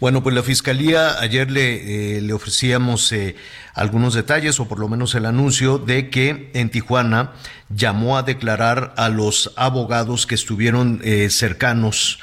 Bueno, 0.00 0.22
pues 0.22 0.34
la 0.34 0.42
Fiscalía, 0.42 1.20
ayer 1.20 1.50
le, 1.50 2.16
eh, 2.16 2.20
le 2.22 2.32
ofrecíamos 2.32 3.12
eh, 3.12 3.36
algunos 3.74 4.14
detalles, 4.14 4.58
o 4.60 4.66
por 4.66 4.78
lo 4.78 4.88
menos 4.88 5.14
el 5.14 5.26
anuncio, 5.26 5.76
de 5.76 6.08
que 6.08 6.50
en 6.54 6.70
Tijuana 6.70 7.32
llamó 7.68 8.16
a 8.16 8.22
declarar 8.22 8.94
a 8.96 9.10
los 9.10 9.52
abogados 9.56 10.26
que 10.26 10.34
estuvieron 10.34 11.02
eh, 11.04 11.28
cercanos 11.28 12.18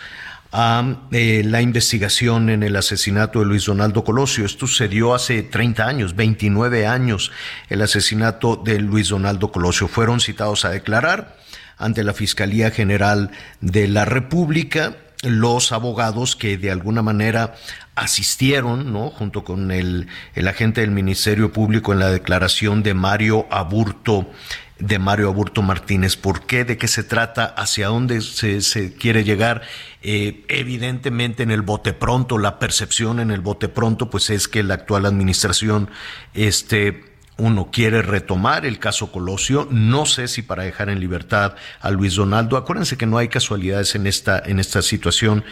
a 0.52 0.98
la 1.12 1.62
investigación 1.62 2.50
en 2.50 2.64
el 2.64 2.76
asesinato 2.76 3.40
de 3.40 3.46
Luis 3.46 3.66
Donaldo 3.66 4.04
Colosio. 4.04 4.44
Esto 4.44 4.66
sucedió 4.66 5.14
hace 5.14 5.44
30 5.44 5.86
años, 5.86 6.16
29 6.16 6.88
años, 6.88 7.32
el 7.70 7.84
asesinato 7.84 8.56
de 8.56 8.80
Luis 8.80 9.10
Donaldo 9.10 9.52
Colosio. 9.52 9.88
Fueron 9.88 10.20
citados 10.20 10.66
a 10.66 10.70
declarar 10.70 11.38
ante 11.78 12.04
la 12.04 12.14
Fiscalía 12.14 12.72
General 12.72 13.30
de 13.62 13.88
la 13.88 14.06
República 14.06 14.96
los 15.24 15.72
abogados 15.72 16.36
que 16.36 16.58
de 16.58 16.72
alguna 16.72 17.02
manera 17.02 17.56
asistieron, 17.96 18.94
¿no? 18.94 19.10
Junto 19.10 19.44
con 19.44 19.72
el, 19.72 20.08
el 20.36 20.48
agente 20.48 20.82
del 20.82 20.92
Ministerio 20.92 21.52
Público 21.52 21.94
en 21.94 22.00
la 22.00 22.10
declaración 22.10 22.84
de 22.84 22.94
Mario 22.94 23.48
Aburto 23.50 24.28
de 24.80 25.00
Mario 25.00 25.30
Aburto 25.30 25.62
Martínez. 25.62 26.16
¿Por 26.16 26.46
qué? 26.46 26.64
¿De 26.64 26.78
qué 26.78 26.88
se 26.88 27.04
trata? 27.04 27.46
¿Hacia 27.46 27.88
dónde 27.88 28.22
se, 28.22 28.62
se 28.62 28.94
quiere 28.94 29.24
llegar? 29.24 29.64
Eh, 30.02 30.46
evidentemente 30.50 31.44
en 31.44 31.52
el 31.52 31.62
bote 31.62 31.94
pronto, 31.94 32.38
la 32.38 32.60
percepción 32.60 33.20
en 33.20 33.32
el 33.32 33.42
bote 33.42 33.70
pronto, 33.70 34.10
pues 34.10 34.30
es 34.30 34.48
que 34.48 34.64
la 34.64 34.76
actual 34.76 35.06
administración 35.06 35.90
este, 36.34 37.04
uno 37.38 37.70
quiere 37.72 38.02
retomar 38.02 38.66
el 38.66 38.80
caso 38.80 39.12
Colosio, 39.12 39.68
no 39.72 40.06
sé 40.06 40.28
si 40.28 40.42
para 40.42 40.64
dejar 40.64 40.90
en 40.90 41.00
libertad 41.00 41.56
a 41.80 41.92
Luis 41.92 42.16
Donaldo, 42.16 42.58
acuérdense 42.58 42.98
que 42.98 43.06
no 43.06 43.18
hay 43.18 43.28
casualidades 43.28 43.96
en 43.96 44.08
esta, 44.08 44.42
en 44.46 44.60
esta 44.60 44.82
situación, 44.82 45.44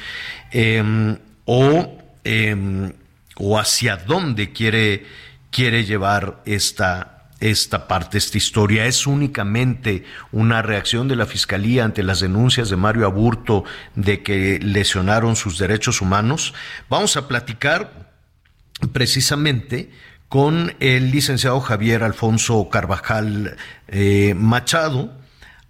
em, 0.51 1.17
o, 1.45 1.97
em, 2.23 2.93
o 3.37 3.59
hacia 3.59 3.97
dónde 3.97 4.51
quiere, 4.51 5.05
quiere 5.51 5.85
llevar 5.85 6.41
esta, 6.45 7.29
esta 7.39 7.87
parte, 7.87 8.17
esta 8.17 8.37
historia. 8.37 8.85
¿Es 8.85 9.05
únicamente 9.05 10.05
una 10.31 10.61
reacción 10.61 11.07
de 11.07 11.15
la 11.15 11.25
Fiscalía 11.25 11.85
ante 11.85 12.03
las 12.03 12.19
denuncias 12.19 12.69
de 12.69 12.77
Mario 12.77 13.05
Aburto 13.05 13.63
de 13.95 14.23
que 14.23 14.59
lesionaron 14.59 15.35
sus 15.35 15.59
derechos 15.59 16.01
humanos? 16.01 16.53
Vamos 16.89 17.17
a 17.17 17.27
platicar 17.27 18.13
precisamente 18.91 19.91
con 20.35 20.73
el 20.81 21.11
licenciado 21.11 21.61
Javier 21.61 22.03
Alfonso 22.03 22.67
Carvajal 22.69 23.55
eh, 23.87 24.33
Machado 24.35 25.13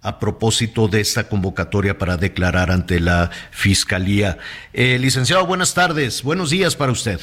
a 0.02 0.18
propósito 0.18 0.88
de 0.88 1.00
esta 1.02 1.28
convocatoria 1.28 1.98
para 1.98 2.16
declarar 2.16 2.72
ante 2.72 2.98
la 2.98 3.30
Fiscalía. 3.52 4.38
Eh, 4.72 4.98
licenciado, 4.98 5.46
buenas 5.46 5.72
tardes, 5.72 6.24
buenos 6.24 6.50
días 6.50 6.74
para 6.74 6.90
usted. 6.90 7.20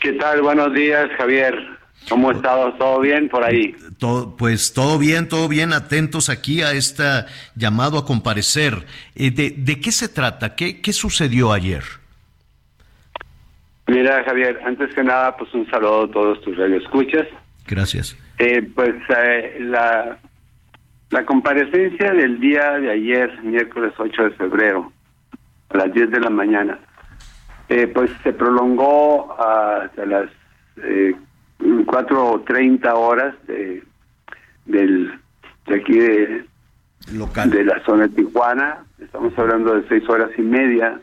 ¿Qué 0.00 0.14
tal? 0.14 0.42
Buenos 0.42 0.74
días, 0.74 1.08
Javier. 1.16 1.54
¿Cómo 2.08 2.32
estado? 2.32 2.72
¿Todo 2.72 2.98
bien 2.98 3.28
por 3.28 3.44
ahí? 3.44 3.76
Todo, 3.98 4.36
pues 4.36 4.72
todo 4.72 4.98
bien, 4.98 5.28
todo 5.28 5.46
bien, 5.46 5.72
atentos 5.72 6.28
aquí 6.28 6.62
a 6.62 6.72
este 6.72 7.04
llamado 7.54 7.98
a 7.98 8.04
comparecer. 8.04 8.84
Eh, 9.14 9.30
de, 9.30 9.54
de, 9.56 9.80
qué 9.80 9.92
se 9.92 10.08
trata? 10.08 10.56
¿Qué, 10.56 10.80
qué 10.80 10.92
sucedió 10.92 11.52
ayer? 11.52 11.84
Mira, 13.86 14.24
Javier, 14.24 14.60
antes 14.64 14.94
que 14.94 15.04
nada, 15.04 15.36
pues 15.36 15.52
un 15.54 15.68
saludo 15.70 16.04
a 16.04 16.10
todos 16.10 16.40
tus 16.40 16.56
radioescuchas. 16.56 17.26
Gracias. 17.66 18.16
Eh, 18.38 18.62
pues 18.74 18.94
eh, 19.16 19.58
la, 19.60 20.18
la 21.10 21.26
comparecencia 21.26 22.12
del 22.12 22.40
día 22.40 22.78
de 22.78 22.90
ayer, 22.90 23.42
miércoles 23.42 23.92
8 23.98 24.24
de 24.24 24.30
febrero, 24.30 24.92
a 25.70 25.76
las 25.76 25.92
10 25.92 26.10
de 26.10 26.20
la 26.20 26.30
mañana, 26.30 26.78
eh, 27.68 27.86
pues 27.86 28.10
se 28.22 28.32
prolongó 28.32 29.32
hasta 29.38 30.06
las 30.06 30.30
eh, 30.82 31.14
4.30 31.60 32.92
horas 32.94 33.34
de, 33.46 33.82
del, 34.66 35.12
de 35.66 35.74
aquí 35.76 35.98
de, 35.98 36.44
Local. 37.12 37.50
de 37.50 37.64
la 37.64 37.82
zona 37.84 38.08
de 38.08 38.16
Tijuana. 38.16 38.84
Estamos 38.98 39.38
hablando 39.38 39.74
de 39.74 39.86
seis 39.88 40.08
horas 40.08 40.30
y 40.36 40.42
media 40.42 41.00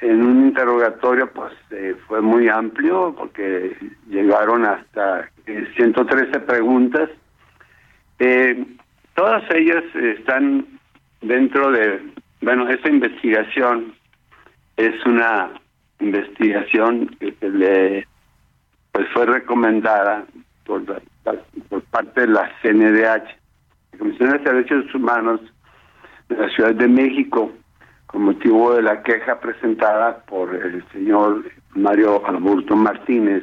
en 0.00 0.22
un 0.22 0.46
interrogatorio 0.48 1.30
pues 1.32 1.52
eh, 1.70 1.96
fue 2.06 2.20
muy 2.20 2.48
amplio 2.48 3.14
porque 3.16 3.76
llegaron 4.08 4.64
hasta 4.64 5.30
113 5.76 6.40
preguntas. 6.40 7.10
Eh, 8.18 8.64
todas 9.14 9.42
ellas 9.54 9.84
están 9.94 10.66
dentro 11.20 11.70
de, 11.70 12.00
bueno, 12.40 12.68
esa 12.68 12.88
investigación 12.88 13.94
es 14.76 14.94
una 15.06 15.50
investigación 16.00 17.06
que 17.20 17.32
se 17.40 17.48
le 17.48 18.06
pues 18.92 19.08
fue 19.12 19.26
recomendada 19.26 20.24
por, 20.64 20.84
por 21.68 21.82
parte 21.84 22.20
de 22.20 22.26
la 22.28 22.48
CNDH, 22.62 23.26
la 23.92 23.98
Comisión 23.98 24.30
de 24.30 24.38
Derechos 24.38 24.94
Humanos 24.94 25.40
de 26.28 26.36
la 26.36 26.48
Ciudad 26.50 26.74
de 26.74 26.88
México, 26.88 27.52
con 28.14 28.26
motivo 28.26 28.72
de 28.76 28.82
la 28.82 29.02
queja 29.02 29.40
presentada 29.40 30.18
por 30.26 30.54
el 30.54 30.84
señor 30.92 31.42
Mario 31.74 32.24
Alberto 32.24 32.76
Martínez 32.76 33.42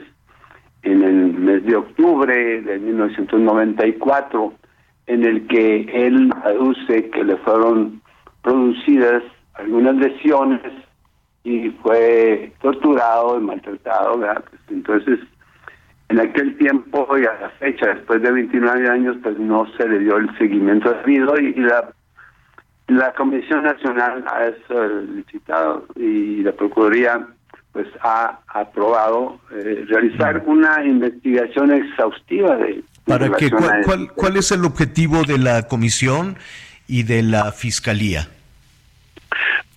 en 0.84 1.03
el 1.03 1.34
mes 1.34 1.65
de 1.65 1.76
octubre 1.76 2.61
de 2.61 2.80
1994, 2.80 4.53
en 5.07 5.26
el 5.26 5.45
que 5.47 5.82
él 5.91 6.32
aduce 6.45 7.09
que 7.09 7.22
le 7.22 7.36
fueron 7.39 8.01
producidas 8.43 9.22
algunas 9.55 9.97
lesiones 9.97 10.61
y 11.43 11.69
fue 11.84 12.53
torturado 12.61 13.38
y 13.38 13.43
maltratado. 13.43 14.22
Pues 14.22 14.61
entonces, 14.69 15.19
en 16.07 16.22
aquel 16.22 16.57
tiempo 16.57 17.05
y 17.17 17.26
a 17.26 17.34
la 17.41 17.49
fecha, 17.59 17.88
después 17.88 18.22
de 18.22 18.32
29 18.32 18.88
años, 18.88 19.17
pues 19.22 19.38
no 19.38 19.67
se 19.76 19.86
le 19.89 19.99
dio 19.99 20.15
el 20.15 20.34
seguimiento 20.38 20.93
debido 20.93 21.38
y, 21.41 21.47
y 21.47 21.59
la 21.59 21.91
la 22.97 23.13
Comisión 23.13 23.63
Nacional 23.63 24.23
ha 24.27 24.51
solicitado 24.67 25.85
y 25.95 26.43
la 26.43 26.51
Procuraduría 26.51 27.27
pues 27.71 27.87
ha 28.01 28.39
aprobado 28.47 29.39
eh, 29.51 29.85
realizar 29.87 30.43
una 30.45 30.83
investigación 30.83 31.71
exhaustiva 31.71 32.57
de 32.57 32.83
para 33.05 33.31
que 33.31 33.49
cuál, 33.49 33.81
cuál, 33.85 34.11
cuál 34.13 34.37
es 34.37 34.51
el 34.51 34.65
objetivo 34.65 35.23
de 35.23 35.37
la 35.37 35.67
comisión 35.67 36.37
y 36.87 37.03
de 37.03 37.23
la 37.23 37.51
fiscalía 37.53 38.27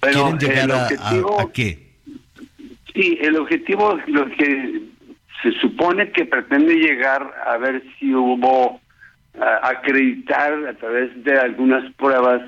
bueno, 0.00 0.36
quieren 0.36 0.38
llegar 0.38 0.64
el 0.64 0.70
objetivo, 0.72 1.38
a, 1.38 1.42
a, 1.42 1.44
a, 1.44 1.52
qué 1.52 1.92
sí 2.92 3.18
el 3.20 3.36
objetivo 3.36 3.98
lo 4.06 4.26
que 4.30 4.82
se 5.42 5.52
supone 5.60 6.10
que 6.10 6.24
pretende 6.24 6.74
llegar 6.74 7.32
a 7.46 7.56
ver 7.58 7.82
si 7.98 8.12
hubo 8.12 8.80
a 9.40 9.68
acreditar 9.68 10.52
a 10.66 10.74
través 10.74 11.22
de 11.24 11.38
algunas 11.38 11.92
pruebas 11.94 12.42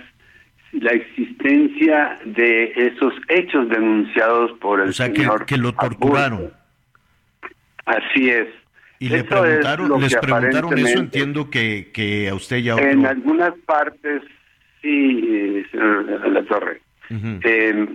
la 0.80 0.92
existencia 0.92 2.18
de 2.24 2.72
esos 2.76 3.14
hechos 3.28 3.68
denunciados 3.68 4.52
por 4.60 4.80
el 4.80 4.90
o 4.90 4.92
sea, 4.92 5.06
señor 5.06 5.46
que, 5.46 5.54
que 5.54 5.60
lo 5.60 5.72
torturaron. 5.72 6.52
Así 7.84 8.30
es. 8.30 8.48
Y 8.98 9.08
le 9.08 9.24
preguntaron, 9.24 10.00
les 10.00 10.16
preguntaron 10.16 10.78
eso, 10.78 10.98
entiendo 10.98 11.50
que, 11.50 11.90
que 11.92 12.28
a 12.28 12.34
usted 12.34 12.58
ya 12.58 12.74
otro... 12.74 12.88
En 12.88 13.04
algunas 13.04 13.52
partes, 13.66 14.22
sí, 14.80 15.64
señor 15.70 16.28
La 16.28 16.42
Torre. 16.44 16.80
Uh 17.10 17.14
-huh. 17.14 17.40
eh, 17.44 17.88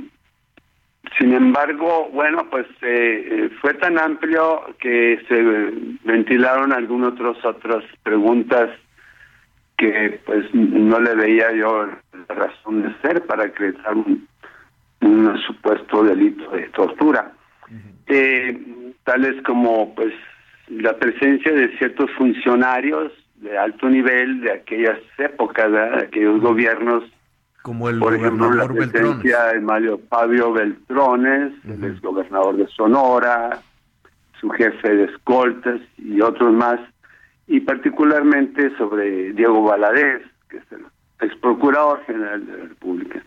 sin 1.17 1.34
embargo, 1.34 2.09
bueno, 2.13 2.47
pues 2.49 2.67
eh, 2.82 3.49
fue 3.59 3.73
tan 3.75 3.97
amplio 3.97 4.75
que 4.79 5.19
se 5.27 5.43
ventilaron 6.03 6.71
algunas 6.71 7.13
otras 7.13 7.43
otras 7.43 7.84
preguntas 8.03 8.69
que 9.77 10.19
pues 10.25 10.45
no 10.53 10.99
le 10.99 11.15
veía 11.15 11.51
yo 11.53 11.89
la 12.30 12.36
razón 12.36 12.84
de 12.84 12.93
ser 13.01 13.26
para 13.26 13.45
acreditar 13.45 13.95
un, 13.95 14.28
un 15.01 15.38
supuesto 15.47 16.03
delito 16.03 16.49
de 16.51 16.69
tortura. 16.69 17.32
Uh 17.69 17.74
-huh. 17.74 17.93
eh, 18.07 18.93
tales 19.03 19.41
como 19.43 19.93
pues 19.95 20.13
la 20.67 20.97
presencia 20.97 21.51
de 21.51 21.78
ciertos 21.78 22.09
funcionarios 22.17 23.11
de 23.36 23.57
alto 23.57 23.89
nivel 23.89 24.41
de 24.41 24.51
aquellas 24.51 24.99
épocas, 25.17 25.72
¿verdad? 25.72 25.97
de 25.97 26.05
aquellos 26.05 26.39
gobiernos, 26.41 27.03
como 27.61 27.89
el 27.89 27.99
por 27.99 28.15
ejemplo 28.15 28.51
la 28.53 28.67
presencia 28.67 29.45
de 29.53 29.59
Mario 29.59 29.99
Fabio 30.09 30.51
Beltrones, 30.53 31.51
uh 31.63 31.67
-huh. 31.67 31.74
el 31.76 31.84
exgobernador 31.91 32.55
de 32.57 32.67
Sonora, 32.67 33.61
su 34.39 34.49
jefe 34.49 34.95
de 34.95 35.03
escoltas 35.05 35.80
y 35.97 36.22
otros 36.22 36.53
más, 36.53 36.80
y 37.47 37.59
particularmente 37.59 38.76
sobre 38.78 39.34
Diego 39.34 39.63
Valadez, 39.63 40.24
que 40.49 40.57
es 40.57 40.72
el 40.72 40.86
ex 41.22 41.36
procurador 41.38 42.03
general 42.05 42.45
de 42.45 42.57
la 42.57 42.63
República, 42.65 43.24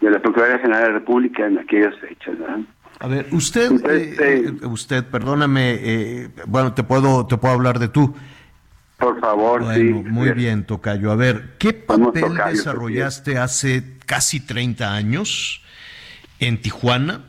de 0.00 0.10
la 0.10 0.20
Procuraduría 0.20 0.58
General 0.58 0.82
de 0.82 0.88
la 0.88 0.98
República 0.98 1.46
en 1.46 1.58
aquellas 1.58 1.96
fechas. 1.98 2.34
A 3.00 3.08
ver, 3.08 3.26
usted, 3.32 3.72
eh, 3.88 4.52
usted, 4.66 5.04
perdóname, 5.04 5.78
eh, 5.80 6.28
bueno, 6.46 6.72
te 6.72 6.82
puedo, 6.84 7.26
te 7.26 7.36
puedo 7.36 7.54
hablar 7.54 7.78
de 7.78 7.88
tú. 7.88 8.14
Por 8.98 9.18
favor, 9.20 9.74
sí. 9.74 9.82
Muy 9.82 10.30
bien, 10.30 10.64
Tocayo. 10.64 11.10
A 11.10 11.16
ver, 11.16 11.56
¿qué 11.58 11.72
papel 11.72 12.38
desarrollaste 12.50 13.38
hace 13.38 13.98
casi 14.06 14.38
30 14.38 14.94
años 14.94 15.62
en 16.38 16.60
Tijuana 16.60 17.22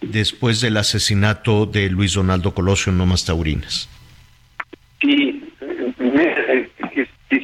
después 0.00 0.62
del 0.62 0.78
asesinato 0.78 1.66
de 1.66 1.90
Luis 1.90 2.14
Donaldo 2.14 2.54
Colosio 2.54 2.90
en 2.90 2.98
Lomas 2.98 3.26
Taurinas? 3.26 3.90
Sí, 5.02 5.10
eh, 5.10 5.39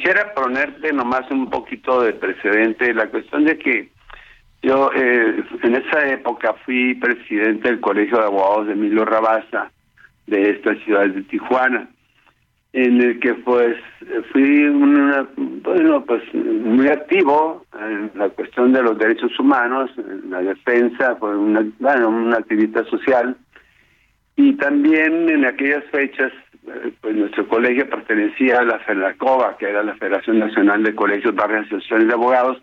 quisiera 0.07 0.33
ponerte 0.33 0.93
nomás 0.93 1.29
un 1.31 1.49
poquito 1.49 2.01
de 2.01 2.13
precedente. 2.13 2.93
La 2.93 3.09
cuestión 3.09 3.43
de 3.43 3.57
que 3.57 3.89
yo 4.61 4.89
eh, 4.95 5.43
en 5.63 5.75
esa 5.75 6.07
época 6.07 6.55
fui 6.65 6.95
presidente 6.95 7.67
del 7.67 7.81
Colegio 7.81 8.17
de 8.17 8.23
Abogados 8.23 8.67
de 8.67 8.73
Emilio 8.73 9.03
Rabaza 9.03 9.69
de 10.27 10.51
esta 10.51 10.75
ciudad 10.85 11.07
de 11.07 11.23
Tijuana 11.23 11.89
en 12.71 13.01
el 13.01 13.19
que 13.19 13.33
pues 13.33 13.75
fui 14.31 14.67
una, 14.67 15.27
bueno 15.35 16.05
pues 16.05 16.23
muy 16.33 16.87
activo 16.87 17.65
en 17.77 18.11
la 18.15 18.29
cuestión 18.29 18.71
de 18.71 18.83
los 18.83 18.97
derechos 18.97 19.37
humanos, 19.37 19.91
en 19.97 20.31
la 20.31 20.41
defensa, 20.41 21.17
fue 21.17 21.35
una, 21.35 21.65
bueno, 21.79 22.07
una 22.07 22.37
activista 22.37 22.85
social 22.85 23.35
y 24.37 24.53
también 24.53 25.27
en 25.29 25.45
aquellas 25.45 25.83
fechas 25.91 26.31
pues 27.01 27.15
nuestro 27.15 27.47
colegio 27.47 27.89
pertenecía 27.89 28.59
a 28.59 28.63
la 28.63 28.79
FEDACOBA, 28.79 29.57
que 29.57 29.69
era 29.69 29.83
la 29.83 29.95
Federación 29.95 30.39
Nacional 30.39 30.83
de 30.83 30.95
Colegios, 30.95 31.35
Barrios 31.35 31.65
y 31.65 31.75
Asociaciones 31.75 32.07
de 32.07 32.13
Abogados, 32.13 32.61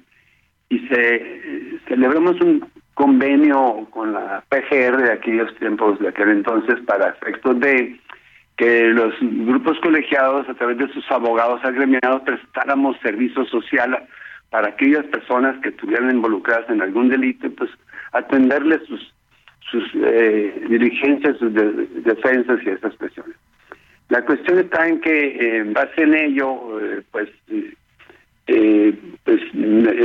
y 0.69 0.79
se 0.89 1.79
celebramos 1.89 2.41
un 2.41 2.67
convenio 2.95 3.87
con 3.91 4.13
la 4.13 4.45
PGR 4.49 5.03
de 5.03 5.13
aquellos 5.13 5.55
tiempos, 5.57 5.99
de 5.99 6.09
aquel 6.09 6.31
entonces, 6.31 6.81
para 6.87 7.11
efectos 7.11 7.59
de 7.61 7.99
que 8.57 8.85
los 8.89 9.15
grupos 9.21 9.79
colegiados, 9.81 10.49
a 10.49 10.55
través 10.55 10.79
de 10.79 10.89
sus 10.93 11.11
abogados 11.11 11.65
agremiados, 11.65 12.23
prestáramos 12.23 12.97
servicio 13.03 13.45
social 13.47 14.07
para 14.51 14.69
aquellas 14.69 15.05
personas 15.07 15.61
que 15.61 15.71
estuvieran 15.71 16.11
involucradas 16.11 16.71
en 16.71 16.81
algún 16.81 17.09
delito, 17.09 17.51
pues 17.57 17.71
atenderles 18.13 18.83
sus 18.87 19.15
sus 19.71 19.85
eh, 19.95 20.67
diligencias, 20.69 21.37
sus 21.39 21.53
defensas 21.53 22.61
y 22.65 22.69
esas 22.69 22.95
cuestiones. 22.97 23.37
La 24.09 24.25
cuestión 24.25 24.59
está 24.59 24.87
en 24.87 25.01
que 25.01 25.59
en 25.59 25.73
base 25.73 26.03
en 26.03 26.15
ello, 26.15 26.81
eh, 26.81 27.03
pues, 27.11 27.29
eh, 28.47 28.99
pues 29.25 29.41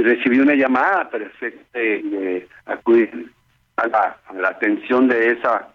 recibí 0.04 0.40
una 0.40 0.56
llamada 0.56 1.10
para 1.10 1.30
de, 1.74 2.48
acudir 2.66 3.32
a 3.76 3.88
la, 3.88 4.18
a 4.28 4.34
la 4.34 4.50
atención 4.50 5.08
de 5.08 5.32
esa 5.32 5.70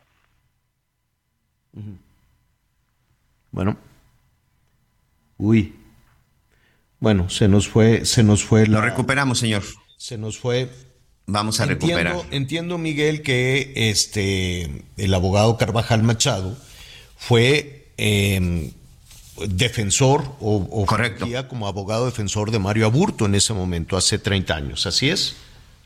bueno. 3.55 3.77
Uy. 5.39 5.75
Bueno, 6.99 7.29
se 7.31 7.47
nos 7.47 7.68
fue, 7.68 8.05
se 8.05 8.25
nos 8.25 8.45
fue 8.45 8.66
la. 8.66 8.81
Lo 8.81 8.85
recuperamos, 8.85 9.39
señor. 9.39 9.62
Se 9.97 10.18
nos 10.18 10.39
fue. 10.39 10.68
Vamos 11.27 11.61
a 11.61 11.66
recuperar. 11.66 12.16
Entiendo, 12.33 12.79
Miguel, 12.79 13.22
que 13.22 13.72
este 13.77 14.85
el 14.97 15.14
abogado 15.14 15.57
Carvajal 15.57 16.03
Machado 16.03 16.57
fue 17.16 17.84
em, 17.97 18.72
defensor 19.49 20.22
o, 20.40 20.57
o 20.70 20.86
Correcto. 20.86 21.26
como 21.49 21.66
abogado 21.66 22.07
defensor 22.07 22.51
de 22.51 22.59
Mario 22.59 22.86
Aburto 22.86 23.26
en 23.26 23.34
ese 23.34 23.53
momento, 23.53 23.97
hace 23.97 24.18
30 24.18 24.55
años. 24.55 24.86
¿Así 24.86 25.11
es? 25.11 25.36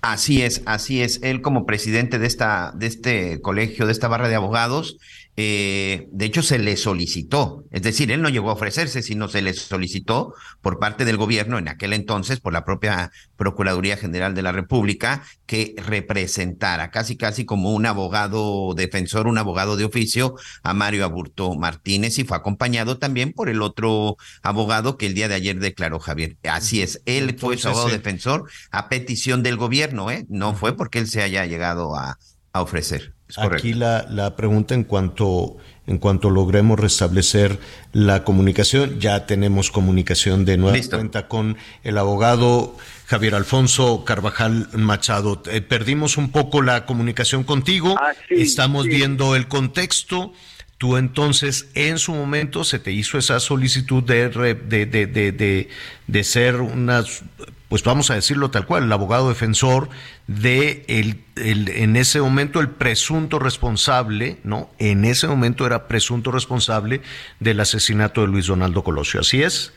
Así 0.00 0.42
es, 0.42 0.62
así 0.66 1.02
es. 1.02 1.20
Él 1.22 1.40
como 1.40 1.66
presidente 1.66 2.18
de 2.18 2.26
esta, 2.26 2.72
de 2.74 2.86
este 2.86 3.40
colegio, 3.40 3.86
de 3.86 3.92
esta 3.92 4.06
barra 4.06 4.28
de 4.28 4.36
abogados, 4.36 4.96
eh, 5.41 6.09
de 6.11 6.24
hecho, 6.24 6.43
se 6.43 6.59
le 6.59 6.76
solicitó, 6.76 7.62
es 7.70 7.82
decir, 7.82 8.11
él 8.11 8.22
no 8.22 8.28
llegó 8.28 8.51
a 8.51 8.55
ofrecerse, 8.55 9.03
sino 9.03 9.28
se 9.28 9.41
le 9.41 9.55
solicitó 9.55 10.34
por 10.61 10.80
parte 10.80 11.05
del 11.05 11.16
gobierno 11.16 11.59
en 11.59 11.68
aquel 11.68 11.93
entonces, 11.93 12.41
por 12.41 12.53
la 12.53 12.64
propia 12.64 13.12
Procuraduría 13.36 13.97
General 13.97 14.34
de 14.34 14.43
la 14.43 14.51
República, 14.51 15.22
que 15.47 15.76
representara 15.76 16.91
casi 16.91 17.16
casi 17.16 17.45
como 17.45 17.72
un 17.72 17.86
abogado 17.86 18.74
defensor, 18.74 19.28
un 19.28 19.39
abogado 19.39 19.76
de 19.76 19.84
oficio 19.84 20.34
a 20.64 20.74
Mario 20.74 21.05
Aburto 21.05 21.55
Martínez 21.55 22.18
y 22.18 22.24
fue 22.24 22.36
acompañado 22.36 22.99
también 22.99 23.32
por 23.32 23.49
el 23.49 23.62
otro 23.62 24.16
abogado 24.43 24.97
que 24.97 25.07
el 25.07 25.14
día 25.14 25.28
de 25.28 25.36
ayer 25.36 25.61
declaró 25.61 26.01
Javier. 26.01 26.36
Así 26.51 26.82
es, 26.82 27.01
él 27.07 27.36
fue 27.39 27.57
su 27.59 27.68
abogado 27.68 27.91
defensor 27.91 28.51
a 28.72 28.89
petición 28.89 29.45
del 29.45 29.57
gobierno, 29.57 30.11
¿eh? 30.11 30.26
No 30.28 30.57
fue 30.57 30.76
porque 30.76 30.99
él 30.99 31.07
se 31.07 31.22
haya 31.22 31.47
llegado 31.47 31.95
a 31.95 32.18
ofrecer. 32.55 33.12
Aquí 33.36 33.74
la, 33.74 34.07
la, 34.09 34.36
pregunta 34.36 34.74
en 34.74 34.84
cuanto, 34.84 35.59
en 35.86 35.99
cuanto 35.99 36.30
logremos 36.30 36.80
restablecer 36.80 37.59
la 37.92 38.24
comunicación, 38.24 39.01
ya 39.01 39.26
tenemos 39.26 39.70
comunicación 39.70 40.46
de 40.46 40.57
nueva 40.57 40.78
cuenta 40.88 41.28
con 41.28 41.59
el 41.84 41.99
abogado 41.99 42.74
Javier 43.07 43.34
Alfonso 43.34 44.05
Carvajal 44.07 44.68
Machado. 44.72 45.42
Eh, 45.51 45.61
perdimos 45.61 46.16
un 46.16 46.30
poco 46.30 46.62
la 46.62 46.86
comunicación 46.86 47.44
contigo, 47.44 47.96
ah, 48.01 48.12
estamos 48.30 48.86
viendo 48.86 49.36
el 49.36 49.46
contexto. 49.46 50.32
Tú 50.78 50.96
entonces 50.96 51.68
en 51.74 51.99
su 51.99 52.14
momento 52.14 52.64
se 52.64 52.78
te 52.78 52.92
hizo 52.92 53.18
esa 53.18 53.40
solicitud 53.40 54.03
de, 54.03 54.28
de, 54.28 54.86
de, 54.86 55.07
de, 55.07 55.68
de 56.07 56.24
ser 56.24 56.61
unas 56.61 57.24
pues 57.68 57.84
vamos 57.84 58.10
a 58.10 58.14
decirlo 58.14 58.50
tal 58.50 58.66
cual, 58.66 58.84
el 58.84 58.92
abogado 58.92 59.28
defensor 59.28 59.88
de 60.26 60.84
el, 60.88 61.68
en 61.68 61.96
ese 61.96 62.20
momento 62.20 62.60
el 62.60 62.70
presunto 62.70 63.38
responsable, 63.38 64.38
¿no? 64.42 64.70
En 64.78 65.04
ese 65.04 65.28
momento 65.28 65.66
era 65.66 65.86
presunto 65.86 66.30
responsable 66.32 67.00
del 67.40 67.60
asesinato 67.60 68.22
de 68.22 68.28
Luis 68.28 68.46
Donaldo 68.46 68.82
Colosio, 68.82 69.20
¿así 69.20 69.42
es? 69.42 69.74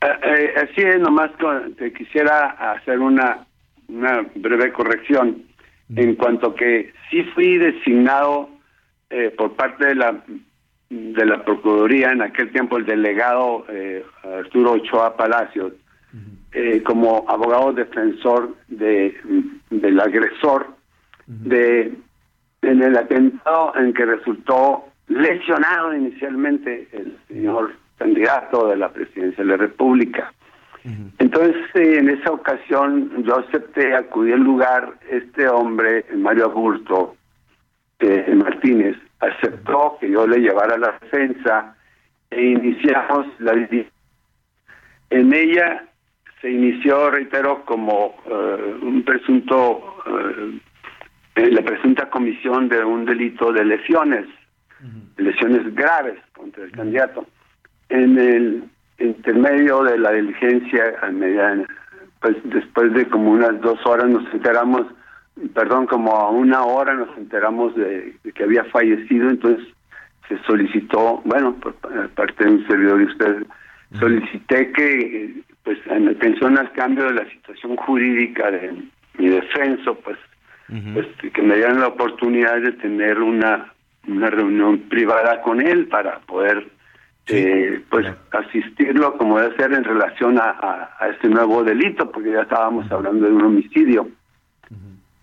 Eh, 0.00 0.06
eh, 0.22 0.54
así 0.56 0.80
es, 0.80 0.98
nomás 1.00 1.30
te 1.76 1.92
quisiera 1.92 2.72
hacer 2.72 2.98
una, 2.98 3.46
una 3.88 4.26
breve 4.34 4.72
corrección 4.72 5.42
en 5.94 6.14
cuanto 6.14 6.54
que 6.54 6.94
sí 7.10 7.24
fui 7.34 7.58
designado 7.58 8.48
eh, 9.10 9.32
por 9.36 9.54
parte 9.54 9.86
de 9.86 9.94
la 9.94 10.24
de 10.88 11.24
la 11.24 11.42
Procuraduría, 11.42 12.12
en 12.12 12.20
aquel 12.20 12.52
tiempo 12.52 12.76
el 12.76 12.84
delegado 12.84 13.64
Arturo 14.22 14.72
Ochoa 14.72 15.16
Palacios, 15.16 15.72
eh, 16.52 16.82
como 16.82 17.24
abogado 17.28 17.72
defensor 17.72 18.54
de, 18.68 19.16
del 19.70 20.00
agresor 20.00 20.66
de 21.26 21.94
en 22.62 22.82
el 22.82 22.96
atentado 22.96 23.72
en 23.76 23.92
que 23.92 24.04
resultó 24.04 24.84
lesionado 25.08 25.94
inicialmente 25.94 26.88
el 26.92 27.16
señor 27.28 27.72
candidato 27.98 28.68
de 28.68 28.76
la 28.76 28.92
presidencia 28.92 29.42
de 29.42 29.50
la 29.50 29.56
República. 29.56 30.32
Entonces, 31.18 31.56
eh, 31.74 31.98
en 31.98 32.08
esa 32.08 32.32
ocasión, 32.32 33.22
yo 33.24 33.38
acepté 33.38 33.94
acudir 33.94 34.34
al 34.34 34.40
lugar. 34.40 34.94
Este 35.08 35.48
hombre, 35.48 36.04
Mario 36.16 36.46
Aburto 36.46 37.14
eh, 38.00 38.34
Martínez, 38.34 38.96
aceptó 39.20 39.96
que 40.00 40.10
yo 40.10 40.26
le 40.26 40.38
llevara 40.38 40.76
la 40.76 40.98
defensa 41.00 41.76
e 42.30 42.42
iniciamos 42.42 43.26
la 43.38 43.52
En 45.10 45.32
ella 45.32 45.84
se 46.42 46.50
inició, 46.50 47.10
reitero, 47.10 47.64
como 47.64 48.16
eh, 48.26 48.74
un 48.82 49.04
presunto, 49.04 49.94
eh, 51.36 51.50
la 51.50 51.62
presunta 51.62 52.10
comisión 52.10 52.68
de 52.68 52.84
un 52.84 53.04
delito 53.06 53.52
de 53.52 53.64
lesiones, 53.64 54.26
lesiones 55.16 55.72
graves 55.72 56.18
contra 56.34 56.64
el 56.64 56.72
candidato. 56.72 57.24
En 57.88 58.18
el 58.18 58.64
intermedio 58.98 59.84
de 59.84 59.98
la 59.98 60.10
diligencia, 60.10 60.98
pues 62.20 62.36
después 62.44 62.92
de 62.92 63.06
como 63.06 63.30
unas 63.30 63.60
dos 63.60 63.78
horas 63.86 64.08
nos 64.08 64.24
enteramos, 64.34 64.82
perdón, 65.54 65.86
como 65.86 66.10
a 66.16 66.30
una 66.30 66.64
hora 66.64 66.94
nos 66.94 67.16
enteramos 67.16 67.76
de, 67.76 68.16
que 68.34 68.42
había 68.42 68.64
fallecido, 68.64 69.30
entonces 69.30 69.64
se 70.28 70.38
solicitó, 70.42 71.22
bueno, 71.24 71.54
por 71.54 71.74
parte 71.74 72.44
de 72.44 72.50
un 72.50 72.66
servidor 72.66 72.98
de 72.98 73.04
usted, 73.04 73.46
solicité 74.00 74.72
que 74.72 75.44
pues 75.64 75.78
en 75.86 76.08
atención 76.08 76.58
al 76.58 76.72
cambio 76.72 77.04
de 77.04 77.14
la 77.14 77.30
situación 77.30 77.76
jurídica 77.76 78.50
de 78.50 78.72
mi 79.18 79.28
defenso, 79.28 79.94
pues, 79.96 80.18
pues 80.94 81.06
que 81.32 81.42
me 81.42 81.56
dieran 81.56 81.80
la 81.80 81.88
oportunidad 81.88 82.60
de 82.60 82.72
tener 82.72 83.20
una, 83.20 83.72
una 84.08 84.30
reunión 84.30 84.78
privada 84.88 85.40
con 85.42 85.60
él 85.60 85.86
para 85.86 86.20
poder 86.20 86.66
eh, 87.28 87.80
pues 87.88 88.06
asistirlo 88.32 89.16
como 89.16 89.38
debe 89.38 89.56
ser 89.56 89.72
en 89.72 89.84
relación 89.84 90.38
a, 90.38 90.90
a, 90.98 91.08
este 91.08 91.28
nuevo 91.28 91.62
delito, 91.62 92.10
porque 92.10 92.32
ya 92.32 92.42
estábamos 92.42 92.90
hablando 92.90 93.26
de 93.26 93.32
un 93.32 93.44
homicidio. 93.44 94.08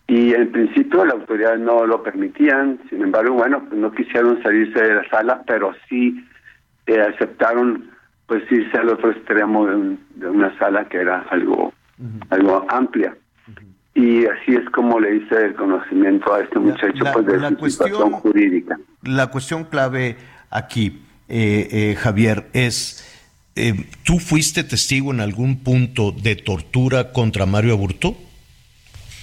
y 0.07 0.33
en 0.33 0.51
principio 0.51 1.03
la 1.03 1.13
autoridad 1.13 1.57
no 1.57 1.85
lo 1.85 2.01
permitían, 2.01 2.79
sin 2.89 3.01
embargo, 3.01 3.35
bueno, 3.35 3.65
pues 3.67 3.79
no 3.79 3.91
quisieron 3.91 4.41
salirse 4.41 4.81
de 4.81 4.95
la 4.95 5.09
sala, 5.09 5.43
pero 5.45 5.75
sí 5.89 6.25
eh, 6.87 7.01
aceptaron 7.01 7.91
pues 8.29 8.49
irse 8.51 8.77
al 8.77 8.89
otro 8.89 9.11
extremo 9.11 9.65
de, 9.65 10.29
una 10.29 10.57
sala 10.59 10.87
que 10.87 10.97
era 10.97 11.25
algo 11.31 11.73
algo 12.29 12.65
amplia. 12.69 13.17
Y 13.95 14.25
así 14.25 14.55
es 14.55 14.69
como 14.69 14.99
le 14.99 15.17
hice 15.17 15.47
el 15.47 15.55
conocimiento 15.55 16.33
a 16.33 16.41
este 16.41 16.59
muchacho 16.59 17.03
pues, 17.11 17.25
de 17.25 17.37
la 17.37 17.51
cuestión, 17.51 18.11
jurídica. 18.11 18.79
La 19.03 19.27
cuestión 19.27 19.65
clave 19.65 20.15
aquí, 20.51 21.01
eh, 21.27 21.67
eh, 21.71 21.95
Javier, 21.95 22.45
es, 22.53 23.03
¿tú 24.05 24.19
fuiste 24.19 24.63
testigo 24.63 25.11
en 25.11 25.19
algún 25.19 25.63
punto 25.63 26.11
de 26.11 26.35
tortura 26.37 27.11
contra 27.11 27.45
Mario 27.45 27.73
Aburto? 27.73 28.15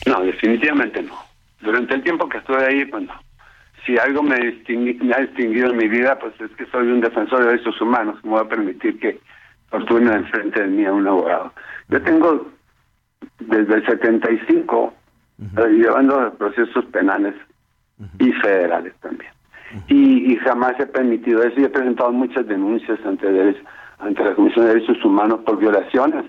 No, 0.04 0.20
definitivamente 0.22 1.02
no. 1.02 1.14
Durante 1.61 1.94
el 1.94 2.02
tiempo 2.02 2.28
que 2.28 2.38
estuve 2.38 2.66
ahí, 2.66 2.84
pues 2.84 3.04
no. 3.04 3.14
Si 3.87 3.97
algo 3.99 4.22
me, 4.22 4.37
me 4.37 5.14
ha 5.14 5.20
distinguido 5.20 5.70
en 5.70 5.76
mi 5.76 5.89
vida, 5.89 6.18
pues 6.18 6.34
es 6.41 6.51
que 6.57 6.66
soy 6.66 6.89
un 6.89 7.01
defensor 7.01 7.41
de 7.41 7.53
derechos 7.53 7.80
humanos. 7.80 8.18
¿Cómo 8.20 8.34
voy 8.34 8.45
a 8.45 8.49
permitir 8.49 8.99
que 8.99 9.20
torturen 9.70 10.09
enfrente 10.09 10.61
de 10.61 10.66
mí 10.66 10.84
a 10.84 10.93
un 10.93 11.07
abogado? 11.07 11.53
Yo 11.89 12.03
tengo 12.03 12.49
desde 13.39 13.74
el 13.74 13.87
75 13.87 14.93
uh 15.39 15.66
llevando 15.68 16.32
procesos 16.34 16.84
penales 16.87 17.34
y 18.18 18.32
federales 18.32 18.95
también. 19.01 19.30
y, 19.89 20.37
jamás 20.37 20.78
he 20.80 20.87
permitido 20.87 21.43
eso 21.43 21.61
y 21.61 21.64
he 21.64 21.68
presentado 21.68 22.12
muchas 22.12 22.47
denuncias 22.47 22.99
ante, 23.05 23.26
ante 23.99 24.24
la 24.24 24.34
Comisión 24.34 24.64
de 24.64 24.74
Derechos 24.74 25.05
Humanos 25.05 25.41
por 25.45 25.59
violaciones 25.59 26.24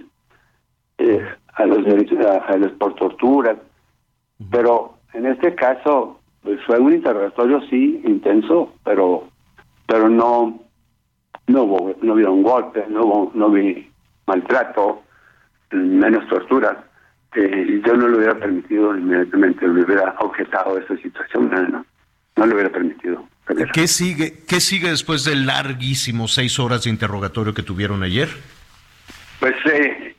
eh, 0.97 1.25
a 1.53 1.65
los 1.65 1.85
derechos 1.85 2.17
a, 2.25 2.57
los 2.57 2.71
por 2.73 2.95
tortura 2.95 3.55
pero 4.51 4.95
en 5.13 5.27
este 5.27 5.55
caso 5.55 6.19
pues 6.47 6.61
fue 6.65 6.79
un 6.79 6.93
interrogatorio 6.93 7.59
sí 7.69 7.99
intenso 8.05 8.73
pero 8.85 9.27
pero 9.85 10.07
no 10.07 10.57
no 11.47 11.63
hubo 11.63 11.93
no 12.01 12.13
hubo 12.13 12.31
un 12.31 12.41
golpe 12.41 12.85
no 12.87 13.01
hubo 13.01 13.31
no 13.35 13.49
vi 13.49 13.85
maltrato 14.25 15.03
menos 15.71 16.25
tortura 16.29 16.85
eh, 17.35 17.81
yo 17.85 17.97
no 17.97 18.07
lo 18.07 18.17
hubiera 18.17 18.39
permitido 18.39 18.97
inmediatamente 18.97 19.67
le 19.67 19.83
hubiera 19.83 20.15
objetado 20.19 20.77
esa 20.77 20.95
situación 21.01 21.49
no 21.51 21.61
no, 21.67 21.85
no 22.37 22.45
lo 22.45 22.53
hubiera 22.53 22.69
permitido 22.69 23.27
¿Qué 23.73 23.87
sigue, 23.87 24.43
¿Qué 24.47 24.61
sigue 24.61 24.89
después 24.89 25.25
del 25.25 25.45
larguísimo 25.45 26.29
seis 26.29 26.59
horas 26.59 26.83
de 26.83 26.89
interrogatorio 26.89 27.53
que 27.53 27.63
tuvieron 27.63 28.03
ayer? 28.03 28.29
Pues 29.39 29.55
eh, 29.65 30.15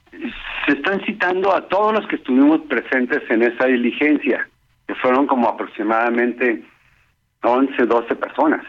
se 0.66 0.72
están 0.72 1.04
citando 1.04 1.54
a 1.54 1.68
todos 1.68 1.92
los 1.92 2.06
que 2.08 2.16
estuvimos 2.16 2.62
presentes 2.62 3.22
en 3.30 3.42
esa 3.42 3.66
diligencia, 3.66 4.48
que 4.89 4.95
fueron 4.95 5.26
como 5.26 5.49
aproximadamente 5.49 6.64
11, 7.43 7.86
12 7.86 8.16
personas, 8.16 8.64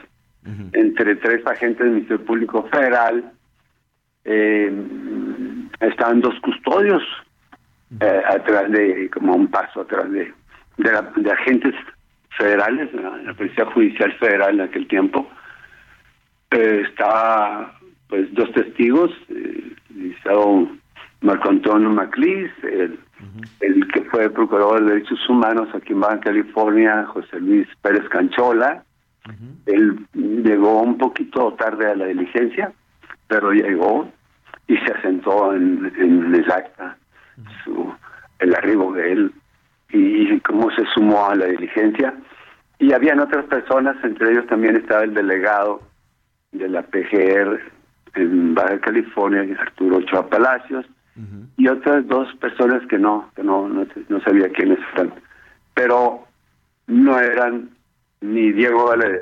entre 0.73 1.15
tres 1.17 1.45
agentes 1.45 1.79
del 1.79 1.91
Ministerio 1.91 2.25
Público 2.25 2.67
Federal, 2.71 3.31
eh, 4.25 4.71
estaban 5.79 6.21
dos 6.21 6.33
custodios 6.41 7.03
eh, 8.01 8.21
atrás 8.27 8.69
de, 8.71 9.09
como 9.11 9.35
un 9.35 9.47
paso 9.47 9.81
atrás 9.81 10.11
de, 10.11 10.33
de, 10.77 11.31
agentes 11.31 11.75
federales, 12.37 12.89
la, 12.93 13.33
Policía 13.33 13.65
Judicial 13.65 14.11
Federal 14.13 14.55
en 14.55 14.61
aquel 14.61 14.87
tiempo. 14.87 15.29
Eh, 16.51 16.83
estaba 16.89 17.79
pues 18.07 18.33
dos 18.33 18.51
testigos, 18.53 19.11
eh, 19.29 19.75
Marco 21.21 21.49
Antonio 21.49 21.89
Maclis, 21.89 22.51
el, 22.63 22.99
el 23.59 23.87
que 23.91 24.01
fue 24.03 24.29
procurador 24.29 24.83
de 24.83 24.93
derechos 24.93 25.29
humanos 25.29 25.69
aquí 25.73 25.93
en 25.93 26.01
Baja 26.01 26.19
California, 26.19 27.05
José 27.07 27.39
Luis 27.39 27.67
Pérez 27.81 28.07
Canchola. 28.09 28.83
Él 29.65 29.99
llegó 30.13 30.81
un 30.81 30.97
poquito 30.97 31.53
tarde 31.53 31.91
a 31.91 31.95
la 31.95 32.05
diligencia, 32.05 32.71
pero 33.27 33.51
llegó 33.51 34.09
y 34.67 34.77
se 34.77 34.91
asentó 34.91 35.53
en, 35.53 35.91
el 36.33 36.51
acta 36.51 36.97
su, 37.63 37.93
el 38.39 38.55
arribo 38.55 38.93
de 38.93 39.11
él 39.11 39.33
y 39.91 40.39
cómo 40.41 40.71
se 40.71 40.85
sumó 40.93 41.29
a 41.29 41.35
la 41.35 41.45
diligencia. 41.45 42.13
Y 42.79 42.93
habían 42.93 43.19
otras 43.19 43.45
personas, 43.45 43.97
entre 44.03 44.31
ellos 44.31 44.47
también 44.47 44.77
estaba 44.77 45.03
el 45.03 45.13
delegado 45.13 45.81
de 46.51 46.69
la 46.69 46.81
PGR 46.83 47.59
en 48.15 48.55
Baja 48.55 48.79
California, 48.79 49.45
Arturo 49.59 49.97
Ochoa 49.97 50.27
Palacios, 50.27 50.85
y 51.57 51.67
otras 51.67 52.07
dos 52.07 52.33
personas 52.35 52.81
que 52.87 52.97
no, 52.97 53.29
que 53.35 53.43
no, 53.43 53.67
no, 53.67 54.21
sabía 54.21 54.49
quiénes 54.49 54.79
eran. 54.93 55.13
Pero 55.73 56.25
no 56.87 57.19
eran 57.19 57.69
ni 58.21 58.51
Diego 58.51 58.85
Valle 58.87 59.21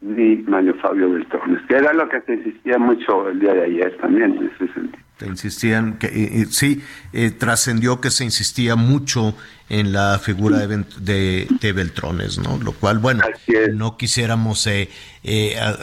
ni 0.00 0.36
Mario 0.36 0.74
Fabio 0.74 1.10
Beltrones, 1.10 1.62
que 1.68 1.76
era 1.76 1.92
lo 1.92 2.08
que 2.08 2.20
se 2.22 2.34
insistía 2.34 2.78
mucho 2.78 3.28
el 3.28 3.40
día 3.40 3.54
de 3.54 3.64
ayer 3.64 3.96
también 3.98 4.36
en 4.36 4.46
ese 4.48 4.72
sentido. 4.72 5.06
Te 5.16 5.26
insistían, 5.26 5.98
que 5.98 6.08
eh, 6.08 6.42
eh, 6.42 6.46
sí, 6.50 6.82
eh, 7.14 7.30
trascendió 7.30 8.00
que 8.02 8.10
se 8.10 8.24
insistía 8.24 8.76
mucho 8.76 9.34
en 9.68 9.92
la 9.92 10.18
figura 10.18 10.66
de, 10.66 11.48
de, 11.60 11.72
Beltrones, 11.72 12.38
¿no? 12.38 12.58
Lo 12.58 12.72
cual, 12.72 12.98
bueno, 12.98 13.24
no 13.72 13.96
quisiéramos 13.96 14.68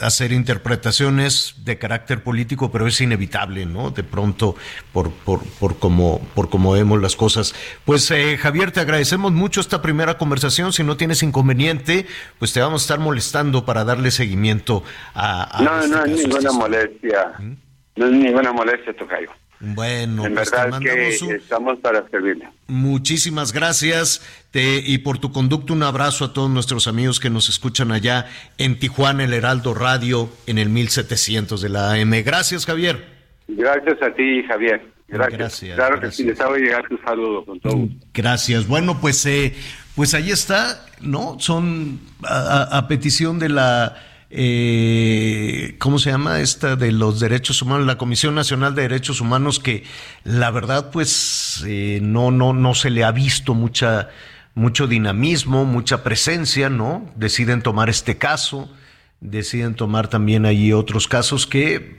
hacer 0.00 0.32
interpretaciones 0.32 1.56
de 1.64 1.78
carácter 1.78 2.22
político, 2.22 2.72
pero 2.72 2.86
es 2.86 3.00
inevitable, 3.00 3.66
¿no? 3.66 3.90
De 3.90 4.02
pronto, 4.02 4.56
por, 4.92 5.10
por, 5.10 5.44
por, 5.60 5.78
como, 5.78 6.20
por 6.34 6.48
como 6.48 6.72
vemos 6.72 7.00
las 7.02 7.14
cosas. 7.14 7.54
Pues, 7.84 8.12
Javier, 8.40 8.70
te 8.70 8.80
agradecemos 8.80 9.32
mucho 9.32 9.60
esta 9.60 9.82
primera 9.82 10.16
conversación. 10.16 10.72
Si 10.72 10.82
no 10.82 10.96
tienes 10.96 11.22
inconveniente, 11.22 12.06
pues 12.38 12.52
te 12.52 12.60
vamos 12.60 12.82
a 12.82 12.84
estar 12.84 12.98
molestando 12.98 13.64
para 13.66 13.84
darle 13.84 14.10
seguimiento 14.10 14.82
a... 15.14 15.60
no, 15.62 15.78
este 15.80 15.96
no, 15.96 16.06
ninguna 16.06 16.52
molestia. 16.52 17.32
¿Mm? 17.38 17.52
No 17.96 18.06
es 18.06 18.12
ninguna 18.12 18.52
molestia, 18.52 18.94
Tocayo. 18.96 19.30
Bueno, 19.64 20.26
en 20.26 20.34
pues 20.34 20.50
verdad 20.50 20.78
que 20.78 21.08
estamos 21.36 21.78
para 21.80 22.08
servirle. 22.08 22.48
Muchísimas 22.66 23.52
gracias 23.52 24.22
te, 24.50 24.82
y 24.84 24.98
por 24.98 25.18
tu 25.18 25.32
conducto 25.32 25.72
un 25.72 25.82
abrazo 25.82 26.24
a 26.24 26.32
todos 26.32 26.50
nuestros 26.50 26.86
amigos 26.86 27.20
que 27.20 27.30
nos 27.30 27.48
escuchan 27.48 27.92
allá 27.92 28.26
en 28.58 28.78
Tijuana, 28.78 29.24
el 29.24 29.32
Heraldo 29.32 29.74
Radio, 29.74 30.28
en 30.46 30.58
el 30.58 30.68
1700 30.68 31.60
de 31.60 31.68
la 31.68 31.92
AM. 31.92 32.12
Gracias, 32.24 32.66
Javier. 32.66 33.04
Gracias 33.48 34.02
a 34.02 34.14
ti, 34.14 34.42
Javier. 34.46 34.82
Gracias. 35.06 35.76
claro 35.76 36.00
que 36.00 36.10
sí, 36.10 36.24
les 36.24 36.40
hago 36.40 36.56
llegar 36.56 36.88
tu 36.88 36.96
saludo 36.98 37.44
con 37.44 37.60
todo 37.60 37.88
Gracias. 38.12 38.66
Bueno, 38.66 38.98
pues, 39.00 39.24
eh, 39.26 39.54
pues 39.94 40.14
ahí 40.14 40.30
está, 40.30 40.86
¿no? 41.00 41.38
Son 41.38 42.00
a 42.22 42.86
petición 42.88 43.38
de 43.38 43.50
la 43.50 43.96
eh, 44.36 45.76
¿cómo 45.78 45.98
se 45.98 46.10
llama? 46.10 46.40
Esta 46.40 46.76
de 46.76 46.92
los 46.92 47.20
derechos 47.20 47.62
humanos, 47.62 47.86
la 47.86 47.98
Comisión 47.98 48.34
Nacional 48.34 48.74
de 48.74 48.82
Derechos 48.82 49.20
Humanos, 49.20 49.60
que 49.60 49.84
la 50.24 50.50
verdad, 50.50 50.90
pues, 50.90 51.64
eh, 51.66 52.00
no, 52.02 52.30
no, 52.30 52.52
no 52.52 52.74
se 52.74 52.90
le 52.90 53.04
ha 53.04 53.12
visto 53.12 53.54
mucha, 53.54 54.08
mucho 54.54 54.86
dinamismo, 54.86 55.64
mucha 55.64 56.02
presencia, 56.02 56.68
¿no? 56.68 57.10
Deciden 57.16 57.62
tomar 57.62 57.88
este 57.88 58.18
caso 58.18 58.68
deciden 59.24 59.74
tomar 59.74 60.08
también 60.08 60.44
allí 60.44 60.72
otros 60.72 61.08
casos 61.08 61.46
que, 61.46 61.96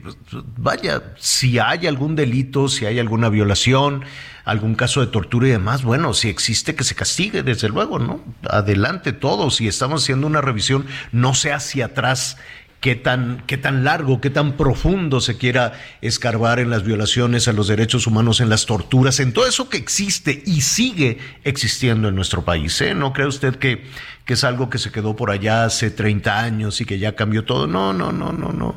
vaya, 0.56 1.02
si 1.18 1.58
hay 1.58 1.88
algún 1.88 2.14
delito, 2.14 2.68
si 2.68 2.86
hay 2.86 3.00
alguna 3.00 3.28
violación, 3.28 4.04
algún 4.44 4.76
caso 4.76 5.00
de 5.00 5.08
tortura 5.08 5.48
y 5.48 5.50
demás, 5.50 5.82
bueno, 5.82 6.14
si 6.14 6.28
existe 6.28 6.76
que 6.76 6.84
se 6.84 6.94
castigue, 6.94 7.42
desde 7.42 7.68
luego, 7.68 7.98
¿no? 7.98 8.20
Adelante 8.48 9.12
todos, 9.12 9.56
si 9.56 9.66
estamos 9.66 10.04
haciendo 10.04 10.28
una 10.28 10.40
revisión, 10.40 10.86
no 11.10 11.34
sea 11.34 11.56
hacia 11.56 11.86
atrás 11.86 12.36
qué 12.80 12.94
tan, 12.94 13.42
qué 13.48 13.56
tan 13.56 13.82
largo, 13.82 14.20
qué 14.20 14.30
tan 14.30 14.52
profundo 14.52 15.20
se 15.20 15.36
quiera 15.36 15.72
escarbar 16.02 16.60
en 16.60 16.70
las 16.70 16.84
violaciones 16.84 17.48
a 17.48 17.52
los 17.52 17.66
derechos 17.66 18.06
humanos, 18.06 18.40
en 18.40 18.48
las 18.48 18.66
torturas, 18.66 19.18
en 19.18 19.32
todo 19.32 19.48
eso 19.48 19.68
que 19.68 19.78
existe 19.78 20.44
y 20.46 20.60
sigue 20.60 21.18
existiendo 21.42 22.08
en 22.08 22.14
nuestro 22.14 22.44
país. 22.44 22.80
¿eh? 22.82 22.94
¿No 22.94 23.12
cree 23.12 23.26
usted 23.26 23.56
que 23.56 23.84
que 24.26 24.34
es 24.34 24.42
algo 24.42 24.68
que 24.68 24.78
se 24.78 24.90
quedó 24.90 25.14
por 25.14 25.30
allá 25.30 25.64
hace 25.64 25.88
30 25.88 26.40
años 26.40 26.80
y 26.80 26.84
que 26.84 26.98
ya 26.98 27.14
cambió 27.14 27.44
todo. 27.44 27.68
No, 27.68 27.92
no, 27.92 28.10
no, 28.10 28.32
no, 28.32 28.52
no. 28.52 28.74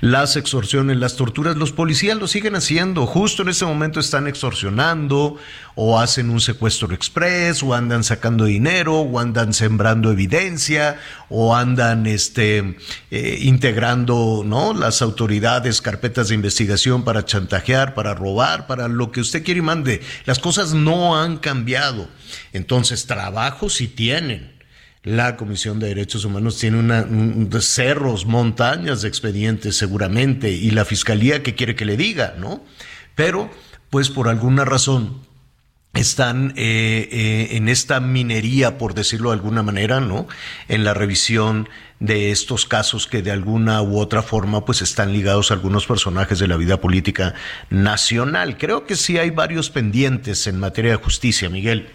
Las 0.00 0.36
extorsiones, 0.36 0.98
las 0.98 1.16
torturas, 1.16 1.56
los 1.56 1.72
policías 1.72 2.18
lo 2.18 2.28
siguen 2.28 2.56
haciendo. 2.56 3.06
Justo 3.06 3.42
en 3.42 3.48
ese 3.48 3.64
momento 3.64 4.00
están 4.00 4.26
extorsionando 4.26 5.38
o 5.76 5.98
hacen 5.98 6.28
un 6.28 6.42
secuestro 6.42 6.92
express 6.92 7.62
o 7.62 7.72
andan 7.72 8.04
sacando 8.04 8.44
dinero 8.44 9.00
o 9.00 9.18
andan 9.18 9.54
sembrando 9.54 10.12
evidencia 10.12 11.00
o 11.30 11.56
andan 11.56 12.06
este, 12.06 12.76
eh, 13.10 13.38
integrando 13.40 14.42
¿no? 14.44 14.74
las 14.74 15.00
autoridades, 15.00 15.80
carpetas 15.80 16.28
de 16.28 16.34
investigación 16.34 17.02
para 17.02 17.24
chantajear, 17.24 17.94
para 17.94 18.12
robar, 18.12 18.66
para 18.66 18.88
lo 18.88 19.10
que 19.10 19.22
usted 19.22 19.42
quiere 19.42 19.60
y 19.60 19.62
mande. 19.62 20.02
Las 20.26 20.38
cosas 20.38 20.74
no 20.74 21.18
han 21.18 21.38
cambiado. 21.38 22.08
Entonces, 22.52 23.06
trabajo 23.06 23.70
sí 23.70 23.88
tienen 23.88 24.51
la 25.02 25.36
Comisión 25.36 25.80
de 25.80 25.88
Derechos 25.88 26.24
Humanos 26.24 26.58
tiene 26.58 26.78
una, 26.78 27.06
cerros, 27.60 28.24
montañas 28.26 29.02
de 29.02 29.08
expedientes 29.08 29.76
seguramente, 29.76 30.50
y 30.50 30.70
la 30.70 30.84
Fiscalía 30.84 31.42
que 31.42 31.54
quiere 31.54 31.74
que 31.74 31.84
le 31.84 31.96
diga, 31.96 32.34
¿no? 32.38 32.64
Pero, 33.14 33.50
pues 33.90 34.10
por 34.10 34.28
alguna 34.28 34.64
razón, 34.64 35.20
están 35.94 36.54
eh, 36.56 37.08
eh, 37.12 37.48
en 37.56 37.68
esta 37.68 38.00
minería, 38.00 38.78
por 38.78 38.94
decirlo 38.94 39.30
de 39.30 39.34
alguna 39.34 39.62
manera, 39.62 40.00
¿no? 40.00 40.26
En 40.68 40.84
la 40.84 40.94
revisión 40.94 41.68
de 42.00 42.30
estos 42.30 42.64
casos 42.64 43.06
que 43.06 43.22
de 43.22 43.30
alguna 43.30 43.82
u 43.82 43.98
otra 43.98 44.22
forma 44.22 44.64
pues 44.64 44.82
están 44.82 45.12
ligados 45.12 45.50
a 45.50 45.54
algunos 45.54 45.86
personajes 45.86 46.38
de 46.38 46.48
la 46.48 46.56
vida 46.56 46.80
política 46.80 47.34
nacional. 47.70 48.56
Creo 48.56 48.86
que 48.86 48.96
sí 48.96 49.18
hay 49.18 49.30
varios 49.30 49.68
pendientes 49.68 50.46
en 50.46 50.58
materia 50.58 50.92
de 50.92 50.96
justicia, 50.96 51.50
Miguel. 51.50 51.90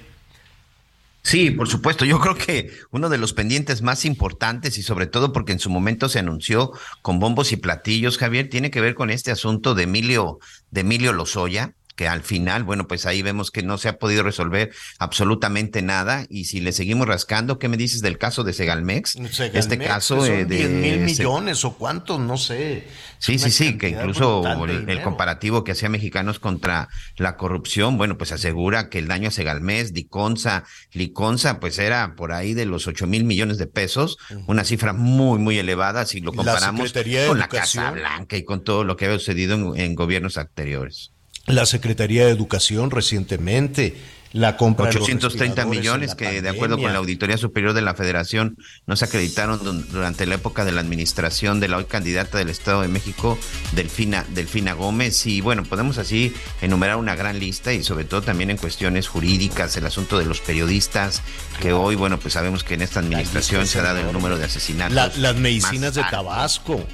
Sí, 1.27 1.51
por 1.51 1.67
supuesto. 1.67 2.05
Yo 2.05 2.21
creo 2.21 2.35
que 2.35 2.71
uno 2.89 3.09
de 3.09 3.17
los 3.17 3.33
pendientes 3.33 3.81
más 3.81 4.05
importantes 4.05 4.77
y 4.77 4.81
sobre 4.81 5.07
todo 5.07 5.33
porque 5.33 5.51
en 5.51 5.59
su 5.59 5.69
momento 5.69 6.07
se 6.07 6.19
anunció 6.19 6.71
con 7.01 7.19
bombos 7.19 7.51
y 7.51 7.57
platillos, 7.57 8.17
Javier, 8.17 8.49
tiene 8.49 8.71
que 8.71 8.79
ver 8.79 8.95
con 8.95 9.09
este 9.09 9.31
asunto 9.31 9.75
de 9.75 9.83
Emilio, 9.83 10.39
de 10.71 10.81
Emilio 10.81 11.11
Lozoya, 11.11 11.73
que 11.97 12.07
al 12.07 12.21
final, 12.21 12.63
bueno, 12.63 12.87
pues 12.87 13.07
ahí 13.07 13.23
vemos 13.23 13.49
que 13.49 13.63
no 13.63 13.79
se 13.79 13.89
ha 13.89 13.97
podido 13.97 14.21
resolver 14.21 14.69
absolutamente 14.99 15.81
nada. 15.81 16.27
Y 16.29 16.45
si 16.45 16.61
le 16.61 16.71
seguimos 16.71 17.07
rascando, 17.07 17.57
¿qué 17.57 17.69
me 17.69 17.75
dices 17.75 18.01
del 18.01 18.19
caso 18.19 18.43
de 18.43 18.53
Segalmex? 18.53 19.15
este 19.53 19.79
caso 19.79 20.23
de 20.23 20.45
10 20.45 20.69
mil 20.69 20.99
millones 20.99 21.65
o 21.65 21.73
cuántos, 21.73 22.19
no 22.19 22.37
sé. 22.37 22.87
Sí, 23.17 23.39
sí, 23.39 23.49
sí, 23.49 23.79
que 23.79 23.89
incluso 23.89 24.43
el, 24.67 25.01
comparativo 25.01 25.63
que 25.63 25.71
hacía 25.71 25.89
Mexicanos 25.89 26.37
contra 26.37 26.87
la 27.15 27.35
corrupción, 27.35 27.97
bueno, 27.97 28.15
pues 28.15 28.31
asegura 28.31 28.89
que 28.89 28.99
el 28.99 29.07
daño 29.07 29.29
a 29.29 29.31
Segalmex, 29.31 29.91
Diconsa, 29.91 30.65
Liconza, 30.93 31.59
pues 31.59 31.79
era 31.79 32.13
por 32.15 32.31
ahí 32.31 32.53
de 32.53 32.67
los 32.67 32.85
8 32.85 33.07
mil 33.07 33.23
millones 33.23 33.57
de 33.57 33.65
pesos, 33.65 34.19
una 34.45 34.63
cifra 34.63 34.93
muy, 34.93 35.39
muy 35.39 35.57
elevada 35.57 36.05
si 36.05 36.21
lo 36.21 36.31
comparamos 36.31 36.93
con 37.27 37.39
la 37.39 37.47
Casa 37.47 37.89
Blanca 37.89 38.37
y 38.37 38.45
con 38.45 38.63
todo 38.63 38.83
lo 38.83 38.95
que 38.95 39.05
había 39.05 39.17
sucedido 39.17 39.75
en 39.75 39.95
gobiernos 39.95 40.37
anteriores 40.37 41.16
la 41.47 41.65
Secretaría 41.65 42.25
de 42.25 42.31
Educación 42.31 42.91
recientemente, 42.91 43.95
la 44.33 44.57
compra 44.57 44.89
830 44.89 45.65
millones 45.65 46.13
que 46.13 46.41
de 46.41 46.49
acuerdo 46.49 46.77
con 46.77 46.91
la 46.91 46.99
Auditoría 46.99 47.37
Superior 47.37 47.73
de 47.73 47.81
la 47.81 47.95
Federación 47.95 48.57
no 48.85 48.97
se 48.97 49.05
acreditaron 49.05 49.87
durante 49.89 50.25
la 50.25 50.35
época 50.35 50.65
de 50.65 50.73
la 50.73 50.81
administración 50.81 51.61
de 51.61 51.69
la 51.69 51.77
hoy 51.77 51.85
candidata 51.85 52.37
del 52.37 52.49
Estado 52.49 52.81
de 52.81 52.89
México, 52.89 53.37
Delfina, 53.71 54.25
Delfina 54.35 54.73
Gómez. 54.73 55.25
Y 55.25 55.39
bueno, 55.39 55.63
podemos 55.63 55.97
así 55.97 56.33
enumerar 56.61 56.97
una 56.97 57.15
gran 57.15 57.39
lista 57.39 57.71
y 57.71 57.83
sobre 57.83 58.03
todo 58.03 58.21
también 58.21 58.49
en 58.49 58.57
cuestiones 58.57 59.07
jurídicas, 59.07 59.77
el 59.77 59.85
asunto 59.85 60.19
de 60.19 60.25
los 60.25 60.41
periodistas, 60.41 61.21
que 61.61 61.71
hoy, 61.71 61.95
bueno, 61.95 62.19
pues 62.19 62.33
sabemos 62.33 62.65
que 62.65 62.73
en 62.73 62.81
esta 62.81 62.99
administración 62.99 63.65
se 63.65 63.79
ha 63.79 63.83
dado 63.83 64.01
el 64.01 64.11
número 64.11 64.37
de 64.37 64.43
asesinatos. 64.43 65.17
las 65.17 65.35
medicinas 65.37 65.95
de 65.95 66.03
Tabasco. 66.03 66.85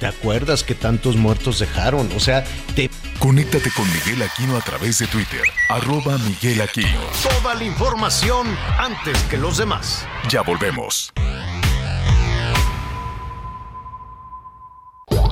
¿Te 0.00 0.06
acuerdas 0.06 0.64
que 0.64 0.74
tantos 0.74 1.16
muertos 1.16 1.58
dejaron? 1.58 2.10
O 2.16 2.20
sea, 2.20 2.42
te... 2.74 2.90
Conéctate 3.18 3.70
con 3.76 3.86
Miguel 3.92 4.22
Aquino 4.22 4.56
a 4.56 4.62
través 4.62 4.98
de 4.98 5.06
Twitter, 5.06 5.42
arroba 5.68 6.16
Miguel 6.16 6.62
Aquino. 6.62 7.02
Toda 7.22 7.54
la 7.54 7.64
información 7.64 8.46
antes 8.78 9.22
que 9.24 9.36
los 9.36 9.58
demás. 9.58 10.06
Ya 10.30 10.40
volvemos. 10.40 11.12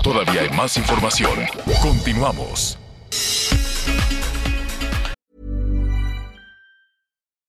Todavía 0.02 0.42
hay 0.42 0.50
más 0.50 0.76
información. 0.76 1.46
Continuamos. 1.80 2.78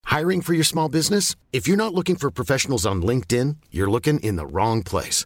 Hiring 0.05 0.41
for 0.41 0.53
your 0.53 0.63
small 0.63 0.88
business? 0.88 1.36
If 1.51 1.67
you're 1.67 1.76
not 1.76 1.93
looking 1.93 2.15
for 2.15 2.32
professionals 2.32 2.86
on 2.86 3.01
LinkedIn, 3.01 3.57
you're 3.72 3.91
looking 3.91 4.20
in 4.22 4.38
the 4.38 4.45
wrong 4.45 4.84
place. 4.84 5.26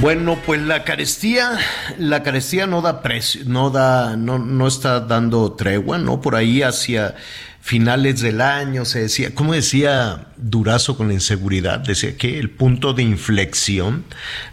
Bueno, 0.00 0.38
pues 0.44 0.60
la 0.60 0.84
carestía, 0.84 1.58
la 1.98 2.22
carestía 2.22 2.66
no 2.66 2.82
da 2.82 3.00
precio, 3.02 3.42
no 3.46 3.70
da, 3.70 4.16
no, 4.16 4.38
no 4.38 4.66
está 4.66 5.00
dando 5.00 5.52
tregua, 5.52 5.98
¿no? 5.98 6.20
Por 6.20 6.36
ahí 6.36 6.62
hacia 6.62 7.14
finales 7.60 8.20
del 8.20 8.42
año 8.42 8.84
se 8.84 9.00
decía, 9.00 9.34
¿cómo 9.34 9.54
decía 9.54 10.26
Durazo 10.36 10.98
con 10.98 11.08
la 11.08 11.14
inseguridad? 11.14 11.80
Decía 11.80 12.18
que 12.18 12.38
el 12.38 12.50
punto 12.50 12.92
de 12.92 13.02
inflexión, 13.02 14.04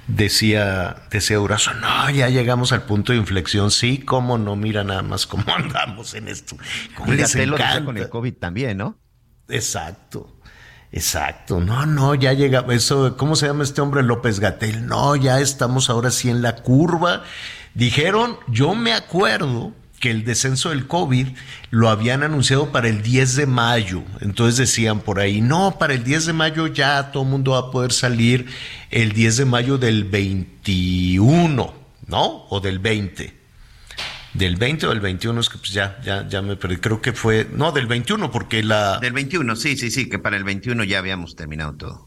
decía, 0.08 1.04
decía 1.12 1.36
Durazo, 1.36 1.74
no, 1.74 2.10
ya 2.12 2.30
llegamos 2.30 2.72
al 2.72 2.84
punto 2.84 3.12
de 3.12 3.18
inflexión, 3.18 3.70
sí, 3.72 3.98
cómo 3.98 4.38
no, 4.38 4.56
mira 4.56 4.86
nada 4.86 5.02
más 5.02 5.28
cómo 5.28 5.44
andamos 5.54 6.14
en 6.14 6.30
esto. 6.30 6.56
¿Cómo 6.96 7.12
les 7.12 7.36
encanta? 7.36 7.84
con 7.84 7.98
el 7.98 8.08
COVID 8.08 8.34
también, 8.36 8.78
¿no? 8.78 8.98
Exacto. 9.50 10.41
Exacto, 10.94 11.62
no, 11.62 11.86
no, 11.86 12.16
ya 12.16 12.34
llega, 12.34 12.66
eso, 12.70 13.16
¿cómo 13.16 13.38
se 13.38 13.48
llama 13.48 13.64
este 13.64 13.80
hombre 13.80 14.04
López 14.04 14.42
Gatel? 14.42 14.88
No, 14.88 15.16
ya 15.16 15.40
estamos 15.40 15.90
ahora 15.90 16.12
sí 16.12 16.30
en 16.30 16.42
la 16.42 16.58
curva. 16.58 17.24
Dijeron, 17.74 18.38
yo 18.50 18.76
me 18.76 18.92
acuerdo 18.92 19.72
que 20.02 20.12
el 20.12 20.26
descenso 20.26 20.70
del 20.70 20.88
COVID 20.88 21.30
lo 21.70 21.88
habían 21.88 22.24
anunciado 22.24 22.74
para 22.74 22.90
el 22.90 23.04
10 23.04 23.36
de 23.38 23.46
mayo. 23.46 24.04
Entonces 24.20 24.58
decían 24.58 25.00
por 25.00 25.22
ahí, 25.22 25.40
no, 25.40 25.78
para 25.80 25.94
el 25.94 26.04
10 26.04 26.26
de 26.26 26.34
mayo 26.34 26.68
ya 26.68 27.12
todo 27.12 27.24
el 27.24 27.30
mundo 27.30 27.52
va 27.52 27.60
a 27.60 27.72
poder 27.72 27.94
salir 27.94 28.48
el 28.90 29.14
10 29.14 29.38
de 29.38 29.46
mayo 29.46 29.78
del 29.78 30.04
21, 30.04 31.74
¿no? 32.08 32.46
O 32.50 32.60
del 32.60 32.80
20 32.80 33.41
del 34.34 34.56
20 34.56 34.88
o 34.88 34.90
del 34.90 35.02
21, 35.02 35.40
es 35.42 35.50
que 35.50 35.58
pues 35.58 35.72
ya, 35.72 36.00
ya, 36.04 36.28
ya 36.28 36.42
me 36.42 36.56
perdí, 36.56 36.78
creo 36.78 37.02
que 37.02 37.14
fue, 37.14 37.48
no, 37.52 37.72
del 37.72 37.88
21, 37.88 38.32
porque 38.32 38.64
la... 38.64 39.00
Del 39.00 39.14
21, 39.14 39.56
sí, 39.56 39.76
sí, 39.76 39.92
sí, 39.92 40.10
que 40.10 40.20
para 40.20 40.38
el 40.38 40.44
21 40.44 40.84
ya 40.86 41.00
habíamos 41.00 41.36
terminado 41.36 41.74
todo. 41.74 42.06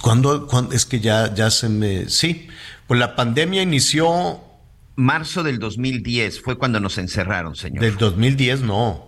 ¿Cuándo, 0.00 0.48
es 0.72 0.86
que 0.86 1.00
ya, 1.00 1.34
ya 1.34 1.50
se 1.50 1.68
me... 1.68 2.08
Sí, 2.08 2.48
pues 2.86 3.00
la 3.00 3.16
pandemia 3.16 3.62
inició... 3.62 4.42
Marzo 4.94 5.42
del 5.42 5.58
2010 5.58 6.40
fue 6.40 6.56
cuando 6.56 6.80
nos 6.80 6.96
encerraron, 6.96 7.56
señor. 7.56 7.82
Del 7.82 7.96
2010 7.96 8.62
no. 8.62 9.06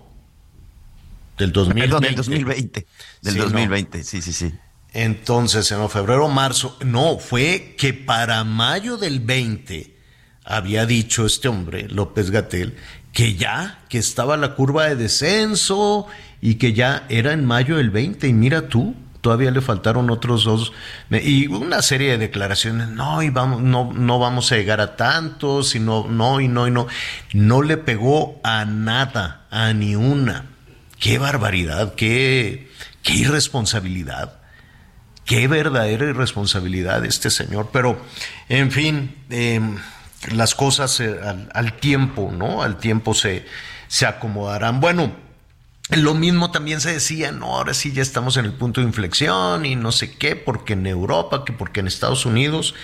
Del 1.38 1.52
2020. 1.52 2.06
del 2.06 2.14
2020. 2.16 2.86
Del 3.22 3.36
2020, 3.36 4.04
sí, 4.04 4.20
sí, 4.20 4.32
sí. 4.32 4.52
Entonces, 4.92 5.70
en 5.70 5.88
febrero, 5.88 6.28
marzo, 6.28 6.76
no, 6.84 7.18
fue 7.18 7.74
que 7.78 7.94
para 7.94 8.42
mayo 8.44 8.96
del 8.96 9.20
20 9.20 9.97
había 10.48 10.86
dicho 10.86 11.26
este 11.26 11.46
hombre, 11.48 11.86
López 11.88 12.30
Gatel, 12.30 12.74
que 13.12 13.34
ya, 13.34 13.80
que 13.90 13.98
estaba 13.98 14.36
la 14.38 14.54
curva 14.54 14.86
de 14.86 14.96
descenso 14.96 16.06
y 16.40 16.54
que 16.54 16.72
ya 16.72 17.04
era 17.10 17.32
en 17.32 17.44
mayo 17.44 17.76
del 17.76 17.90
20 17.90 18.26
y 18.26 18.32
mira 18.32 18.68
tú, 18.68 18.94
todavía 19.20 19.50
le 19.50 19.60
faltaron 19.60 20.08
otros 20.08 20.44
dos 20.44 20.72
y 21.10 21.48
una 21.48 21.82
serie 21.82 22.12
de 22.12 22.18
declaraciones, 22.18 22.88
no, 22.88 23.22
y 23.22 23.28
vamos, 23.28 23.60
no, 23.60 23.92
no 23.92 24.18
vamos 24.18 24.50
a 24.50 24.56
llegar 24.56 24.80
a 24.80 24.96
tantos, 24.96 25.74
y 25.74 25.80
no, 25.80 26.08
no, 26.08 26.40
y 26.40 26.48
no, 26.48 26.66
y 26.66 26.70
no, 26.70 26.86
no 27.34 27.62
le 27.62 27.76
pegó 27.76 28.40
a 28.42 28.64
nada, 28.64 29.46
a 29.50 29.74
ni 29.74 29.96
una. 29.96 30.46
Qué 30.98 31.18
barbaridad, 31.18 31.94
qué, 31.94 32.70
qué 33.02 33.14
irresponsabilidad. 33.14 34.38
Qué 35.26 35.46
verdadera 35.46 36.08
irresponsabilidad 36.08 37.04
este 37.04 37.28
señor. 37.28 37.68
Pero, 37.70 38.00
en 38.48 38.72
fin, 38.72 39.14
eh, 39.28 39.60
las 40.32 40.54
cosas 40.54 41.00
eh, 41.00 41.18
al, 41.52 41.72
tiempo, 41.74 42.32
¿no? 42.32 42.62
Al 42.62 42.78
tiempo 42.78 43.14
se, 43.14 43.46
se 43.86 44.06
acomodarán. 44.06 44.80
Bueno, 44.80 45.12
lo 45.90 46.14
mismo 46.14 46.50
también 46.50 46.80
se 46.80 46.92
decía, 46.92 47.32
no, 47.32 47.56
ahora 47.56 47.74
sí 47.74 47.92
ya 47.92 48.02
estamos 48.02 48.36
en 48.36 48.44
el 48.44 48.52
punto 48.52 48.80
de 48.80 48.86
inflexión 48.86 49.64
y 49.64 49.76
no 49.76 49.92
sé 49.92 50.16
qué, 50.16 50.36
porque 50.36 50.74
en 50.74 50.86
Europa, 50.86 51.44
que 51.44 51.52
porque 51.52 51.80
en 51.80 51.86
Estados 51.86 52.26
Unidos. 52.26 52.74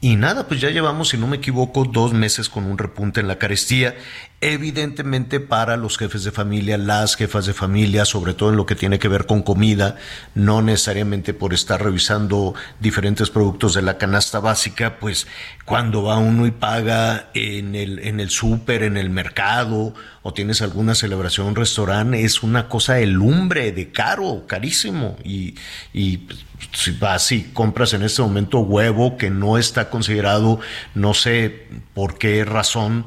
Y 0.00 0.16
nada, 0.16 0.48
pues 0.48 0.60
ya 0.60 0.70
llevamos, 0.70 1.10
si 1.10 1.16
no 1.16 1.28
me 1.28 1.36
equivoco, 1.36 1.84
dos 1.84 2.12
meses 2.12 2.48
con 2.48 2.64
un 2.64 2.76
repunte 2.76 3.20
en 3.20 3.28
la 3.28 3.38
carestía 3.38 3.94
evidentemente 4.42 5.38
para 5.38 5.76
los 5.76 5.96
jefes 5.96 6.24
de 6.24 6.32
familia, 6.32 6.76
las 6.76 7.14
jefas 7.14 7.46
de 7.46 7.54
familia, 7.54 8.04
sobre 8.04 8.34
todo 8.34 8.50
en 8.50 8.56
lo 8.56 8.66
que 8.66 8.74
tiene 8.74 8.98
que 8.98 9.06
ver 9.06 9.24
con 9.24 9.42
comida, 9.42 9.96
no 10.34 10.62
necesariamente 10.62 11.32
por 11.32 11.54
estar 11.54 11.80
revisando 11.80 12.52
diferentes 12.80 13.30
productos 13.30 13.74
de 13.74 13.82
la 13.82 13.98
canasta 13.98 14.40
básica, 14.40 14.98
pues 14.98 15.28
cuando 15.64 16.02
va 16.02 16.18
uno 16.18 16.44
y 16.44 16.50
paga 16.50 17.30
en 17.34 17.76
el, 17.76 18.00
en 18.00 18.18
el 18.18 18.30
súper, 18.30 18.82
en 18.82 18.96
el 18.96 19.10
mercado, 19.10 19.94
o 20.22 20.34
tienes 20.34 20.60
alguna 20.60 20.96
celebración, 20.96 21.54
restaurante, 21.54 22.24
es 22.24 22.42
una 22.42 22.68
cosa 22.68 22.94
de 22.94 23.06
lumbre, 23.06 23.70
de 23.70 23.92
caro, 23.92 24.44
carísimo. 24.48 25.16
Y, 25.22 25.54
y 25.94 26.26
si 26.72 26.90
vas 26.90 27.30
y 27.30 27.44
compras 27.52 27.92
en 27.92 28.02
este 28.02 28.22
momento 28.22 28.58
huevo 28.58 29.16
que 29.16 29.30
no 29.30 29.56
está 29.56 29.88
considerado, 29.88 30.58
no 30.96 31.14
sé 31.14 31.68
por 31.94 32.18
qué 32.18 32.44
razón, 32.44 33.06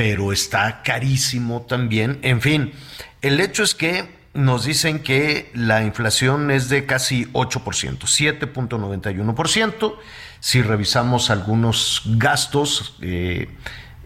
pero 0.00 0.32
está 0.32 0.80
carísimo 0.82 1.60
también. 1.68 2.20
En 2.22 2.40
fin, 2.40 2.72
el 3.20 3.38
hecho 3.38 3.62
es 3.62 3.74
que 3.74 4.08
nos 4.32 4.64
dicen 4.64 5.00
que 5.00 5.50
la 5.52 5.84
inflación 5.84 6.50
es 6.50 6.70
de 6.70 6.86
casi 6.86 7.26
8%, 7.34 7.98
7.91%. 7.98 9.96
Si 10.40 10.62
revisamos 10.62 11.28
algunos 11.28 12.00
gastos, 12.16 12.96
eh, 13.02 13.48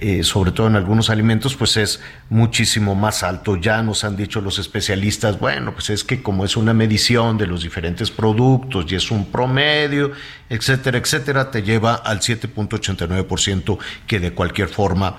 eh, 0.01 0.25
sobre 0.25 0.51
todo 0.51 0.67
en 0.67 0.75
algunos 0.75 1.11
alimentos, 1.11 1.55
pues 1.55 1.77
es 1.77 2.01
muchísimo 2.29 2.97
más 2.97 3.23
alto. 3.23 3.55
Ya 3.55 3.81
nos 3.81 4.03
han 4.03 4.17
dicho 4.17 4.41
los 4.41 4.59
especialistas, 4.59 5.39
bueno, 5.39 5.75
pues 5.75 5.91
es 5.91 6.03
que 6.03 6.25
como 6.25 6.45
es 6.45 6.57
una 6.57 6.75
medición 6.75 7.39
de 7.39 7.47
los 7.47 7.63
diferentes 7.63 8.11
productos 8.11 8.87
y 8.91 8.97
es 8.97 9.13
un 9.13 9.27
promedio, 9.27 10.11
etcétera, 10.49 10.99
etcétera, 10.99 11.53
te 11.53 11.63
lleva 11.63 11.95
al 11.95 12.19
7.89%, 12.19 13.79
que 14.09 14.19
de 14.19 14.33
cualquier 14.33 14.69
forma 14.69 15.19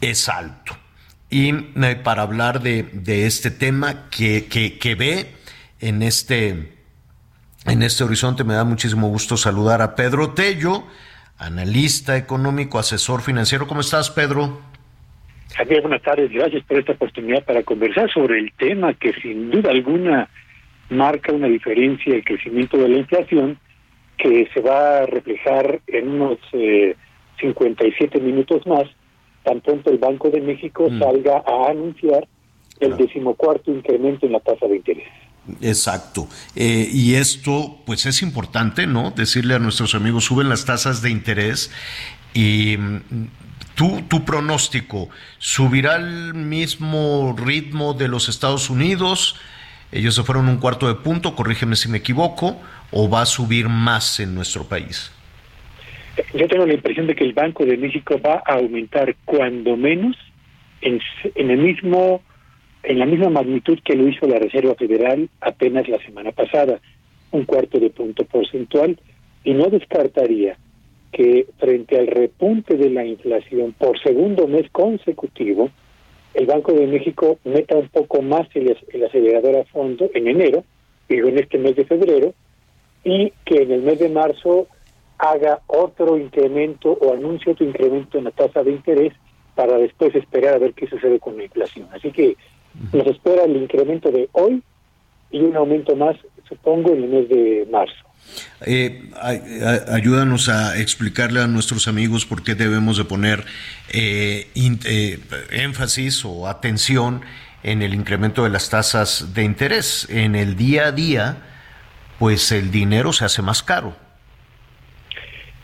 es 0.00 0.28
alto. 0.28 0.76
Y 1.28 1.50
eh, 1.50 1.96
para 2.02 2.22
hablar 2.22 2.60
de, 2.60 3.26
este 3.26 3.50
tema 3.50 4.08
que, 4.10 4.96
ve 4.98 5.26
en 5.80 6.02
este, 6.02 6.72
en 7.66 7.82
este 7.82 8.04
horizonte, 8.04 8.44
me 8.44 8.54
da 8.54 8.64
muchísimo 8.64 9.08
gusto 9.08 9.36
saludar 9.36 9.82
a 9.82 9.94
Pedro 9.94 10.30
Tello 10.30 10.84
analista 11.40 12.18
económico, 12.18 12.78
asesor 12.78 13.22
financiero. 13.22 13.66
¿Cómo 13.66 13.80
estás, 13.80 14.10
Pedro? 14.10 14.60
Javier, 15.56 15.80
buenas 15.80 16.02
tardes. 16.02 16.30
Gracias 16.30 16.62
por 16.64 16.78
esta 16.78 16.92
oportunidad 16.92 17.44
para 17.44 17.62
conversar 17.62 18.10
sobre 18.12 18.38
el 18.38 18.52
tema 18.52 18.92
que 18.94 19.12
sin 19.14 19.50
duda 19.50 19.70
alguna 19.70 20.28
marca 20.90 21.32
una 21.32 21.46
diferencia 21.46 22.14
el 22.14 22.24
crecimiento 22.24 22.76
de 22.76 22.88
la 22.88 22.98
inflación 22.98 23.58
que 24.18 24.48
se 24.52 24.60
va 24.60 24.98
a 24.98 25.06
reflejar 25.06 25.80
en 25.86 26.08
unos 26.08 26.38
57 27.40 28.18
eh, 28.18 28.20
minutos 28.20 28.66
más, 28.66 28.84
tan 29.44 29.60
pronto 29.60 29.90
el 29.90 29.98
Banco 29.98 30.30
de 30.30 30.40
México 30.40 30.88
mm. 30.90 30.98
salga 30.98 31.42
a 31.46 31.70
anunciar 31.70 32.26
el 32.80 32.96
decimocuarto 32.96 33.70
incremento 33.70 34.26
en 34.26 34.32
la 34.32 34.40
tasa 34.40 34.66
de 34.66 34.76
interés. 34.76 35.08
Exacto. 35.60 36.28
Eh, 36.54 36.88
y 36.92 37.14
esto, 37.14 37.78
pues 37.86 38.06
es 38.06 38.22
importante, 38.22 38.86
¿no? 38.86 39.10
Decirle 39.10 39.54
a 39.54 39.58
nuestros 39.58 39.94
amigos, 39.94 40.24
suben 40.24 40.48
las 40.48 40.64
tasas 40.64 41.02
de 41.02 41.10
interés 41.10 41.70
y 42.34 42.76
mm, 42.76 43.00
tu, 43.74 44.02
tu 44.02 44.24
pronóstico, 44.24 45.08
¿subirá 45.38 45.96
el 45.96 46.34
mismo 46.34 47.34
ritmo 47.36 47.94
de 47.94 48.08
los 48.08 48.28
Estados 48.28 48.70
Unidos? 48.70 49.36
Ellos 49.92 50.14
se 50.14 50.22
fueron 50.22 50.48
un 50.48 50.58
cuarto 50.58 50.86
de 50.86 50.94
punto, 50.94 51.34
corrígeme 51.34 51.76
si 51.76 51.88
me 51.88 51.98
equivoco, 51.98 52.56
o 52.92 53.08
va 53.08 53.22
a 53.22 53.26
subir 53.26 53.68
más 53.68 54.20
en 54.20 54.34
nuestro 54.34 54.64
país? 54.64 55.10
Yo 56.34 56.48
tengo 56.48 56.66
la 56.66 56.74
impresión 56.74 57.06
de 57.06 57.14
que 57.14 57.24
el 57.24 57.32
Banco 57.32 57.64
de 57.64 57.76
México 57.76 58.20
va 58.24 58.42
a 58.44 58.54
aumentar 58.54 59.14
cuando 59.24 59.76
menos 59.76 60.16
en, 60.80 61.00
en 61.34 61.50
el 61.50 61.58
mismo 61.58 62.22
en 62.82 62.98
la 62.98 63.06
misma 63.06 63.28
magnitud 63.28 63.78
que 63.84 63.94
lo 63.94 64.08
hizo 64.08 64.26
la 64.26 64.38
Reserva 64.38 64.74
Federal 64.74 65.28
apenas 65.40 65.88
la 65.88 65.98
semana 65.98 66.32
pasada, 66.32 66.80
un 67.30 67.44
cuarto 67.44 67.78
de 67.78 67.90
punto 67.90 68.24
porcentual, 68.24 68.98
y 69.44 69.52
no 69.52 69.66
descartaría 69.66 70.56
que 71.12 71.46
frente 71.58 71.98
al 71.98 72.06
repunte 72.06 72.76
de 72.76 72.90
la 72.90 73.04
inflación 73.04 73.74
por 73.76 74.00
segundo 74.00 74.46
mes 74.46 74.70
consecutivo, 74.70 75.70
el 76.34 76.46
Banco 76.46 76.72
de 76.72 76.86
México 76.86 77.38
meta 77.44 77.76
un 77.76 77.88
poco 77.88 78.22
más 78.22 78.48
el, 78.54 78.76
acelerador 79.04 79.56
a 79.56 79.64
fondo 79.64 80.08
en 80.14 80.28
enero, 80.28 80.64
digo 81.08 81.28
en 81.28 81.38
este 81.38 81.58
mes 81.58 81.74
de 81.76 81.84
febrero, 81.84 82.32
y 83.02 83.32
que 83.44 83.62
en 83.62 83.72
el 83.72 83.82
mes 83.82 83.98
de 83.98 84.08
marzo 84.08 84.68
haga 85.20 85.60
otro 85.66 86.16
incremento 86.18 86.92
o 86.92 87.12
anuncie 87.12 87.52
otro 87.52 87.66
incremento 87.66 88.18
en 88.18 88.24
la 88.24 88.30
tasa 88.30 88.62
de 88.62 88.72
interés 88.72 89.12
para 89.54 89.76
después 89.76 90.14
esperar 90.14 90.54
a 90.54 90.58
ver 90.58 90.72
qué 90.72 90.86
sucede 90.88 91.20
con 91.20 91.36
la 91.36 91.44
inflación. 91.44 91.88
Así 91.92 92.10
que 92.10 92.36
nos 92.92 93.06
espera 93.06 93.44
el 93.44 93.56
incremento 93.56 94.10
de 94.10 94.28
hoy 94.32 94.62
y 95.30 95.40
un 95.40 95.56
aumento 95.56 95.94
más, 95.94 96.16
supongo, 96.48 96.92
en 96.92 97.04
el 97.04 97.08
mes 97.08 97.28
de 97.28 97.68
marzo. 97.70 97.94
Eh, 98.64 99.10
ayúdanos 99.88 100.48
a 100.48 100.78
explicarle 100.78 101.40
a 101.40 101.46
nuestros 101.46 101.88
amigos 101.88 102.26
por 102.26 102.42
qué 102.42 102.54
debemos 102.54 102.96
de 102.96 103.04
poner 103.04 103.44
eh, 103.92 104.48
eh, 104.54 105.18
énfasis 105.50 106.24
o 106.24 106.46
atención 106.46 107.22
en 107.62 107.82
el 107.82 107.92
incremento 107.92 108.44
de 108.44 108.50
las 108.50 108.70
tasas 108.70 109.34
de 109.34 109.44
interés. 109.44 110.06
En 110.10 110.34
el 110.34 110.56
día 110.56 110.86
a 110.86 110.92
día, 110.92 111.36
pues 112.18 112.52
el 112.52 112.70
dinero 112.70 113.12
se 113.12 113.24
hace 113.24 113.42
más 113.42 113.62
caro. 113.62 113.94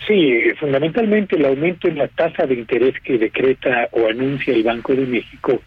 Sí, 0.06 0.40
fundamentalmente 0.60 1.36
el 1.36 1.44
aumento 1.46 1.88
en 1.88 1.98
la 1.98 2.08
tasa 2.08 2.46
de 2.46 2.54
interés 2.54 2.94
que 3.02 3.18
decreta 3.18 3.88
o 3.92 4.08
anuncia 4.08 4.54
el 4.54 4.62
Banco 4.62 4.94
de 4.94 5.06
México 5.06 5.60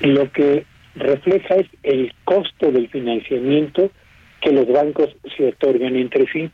lo 0.00 0.30
que 0.32 0.64
refleja 0.94 1.56
es 1.56 1.66
el 1.82 2.12
costo 2.24 2.72
del 2.72 2.88
financiamiento 2.88 3.90
que 4.40 4.52
los 4.52 4.66
bancos 4.66 5.14
se 5.36 5.48
otorgan 5.48 5.96
entre 5.96 6.26
sí. 6.32 6.50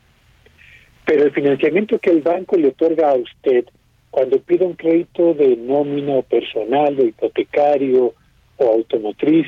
Pero 1.04 1.24
el 1.24 1.30
financiamiento 1.32 1.98
que 1.98 2.10
el 2.10 2.22
banco 2.22 2.56
le 2.56 2.68
otorga 2.68 3.10
a 3.10 3.14
usted 3.14 3.64
cuando 4.10 4.40
pide 4.40 4.64
un 4.64 4.74
crédito 4.74 5.34
de 5.34 5.56
nómina 5.56 6.22
personal 6.22 6.98
o 6.98 7.04
hipotecario 7.04 8.14
o 8.56 8.64
automotriz 8.64 9.46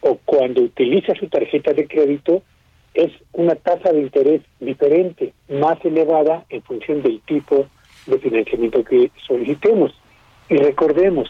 o 0.00 0.16
cuando 0.24 0.62
utiliza 0.62 1.14
su 1.14 1.26
tarjeta 1.28 1.72
de 1.72 1.86
crédito 1.88 2.42
es 2.94 3.12
una 3.32 3.56
tasa 3.56 3.92
de 3.92 4.02
interés 4.02 4.42
diferente, 4.60 5.34
más 5.48 5.84
elevada 5.84 6.44
en 6.48 6.62
función 6.62 7.02
del 7.02 7.20
tipo 7.22 7.66
de 8.06 8.18
financiamiento 8.18 8.84
que 8.84 9.10
solicitemos. 9.26 9.92
Y 10.48 10.56
recordemos, 10.56 11.28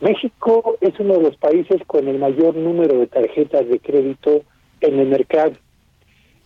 México 0.00 0.76
es 0.80 0.98
uno 1.00 1.14
de 1.14 1.22
los 1.22 1.36
países 1.36 1.82
con 1.86 2.06
el 2.06 2.18
mayor 2.18 2.54
número 2.54 2.98
de 2.98 3.08
tarjetas 3.08 3.68
de 3.68 3.80
crédito 3.80 4.42
en 4.80 4.98
el 5.00 5.08
mercado. 5.08 5.54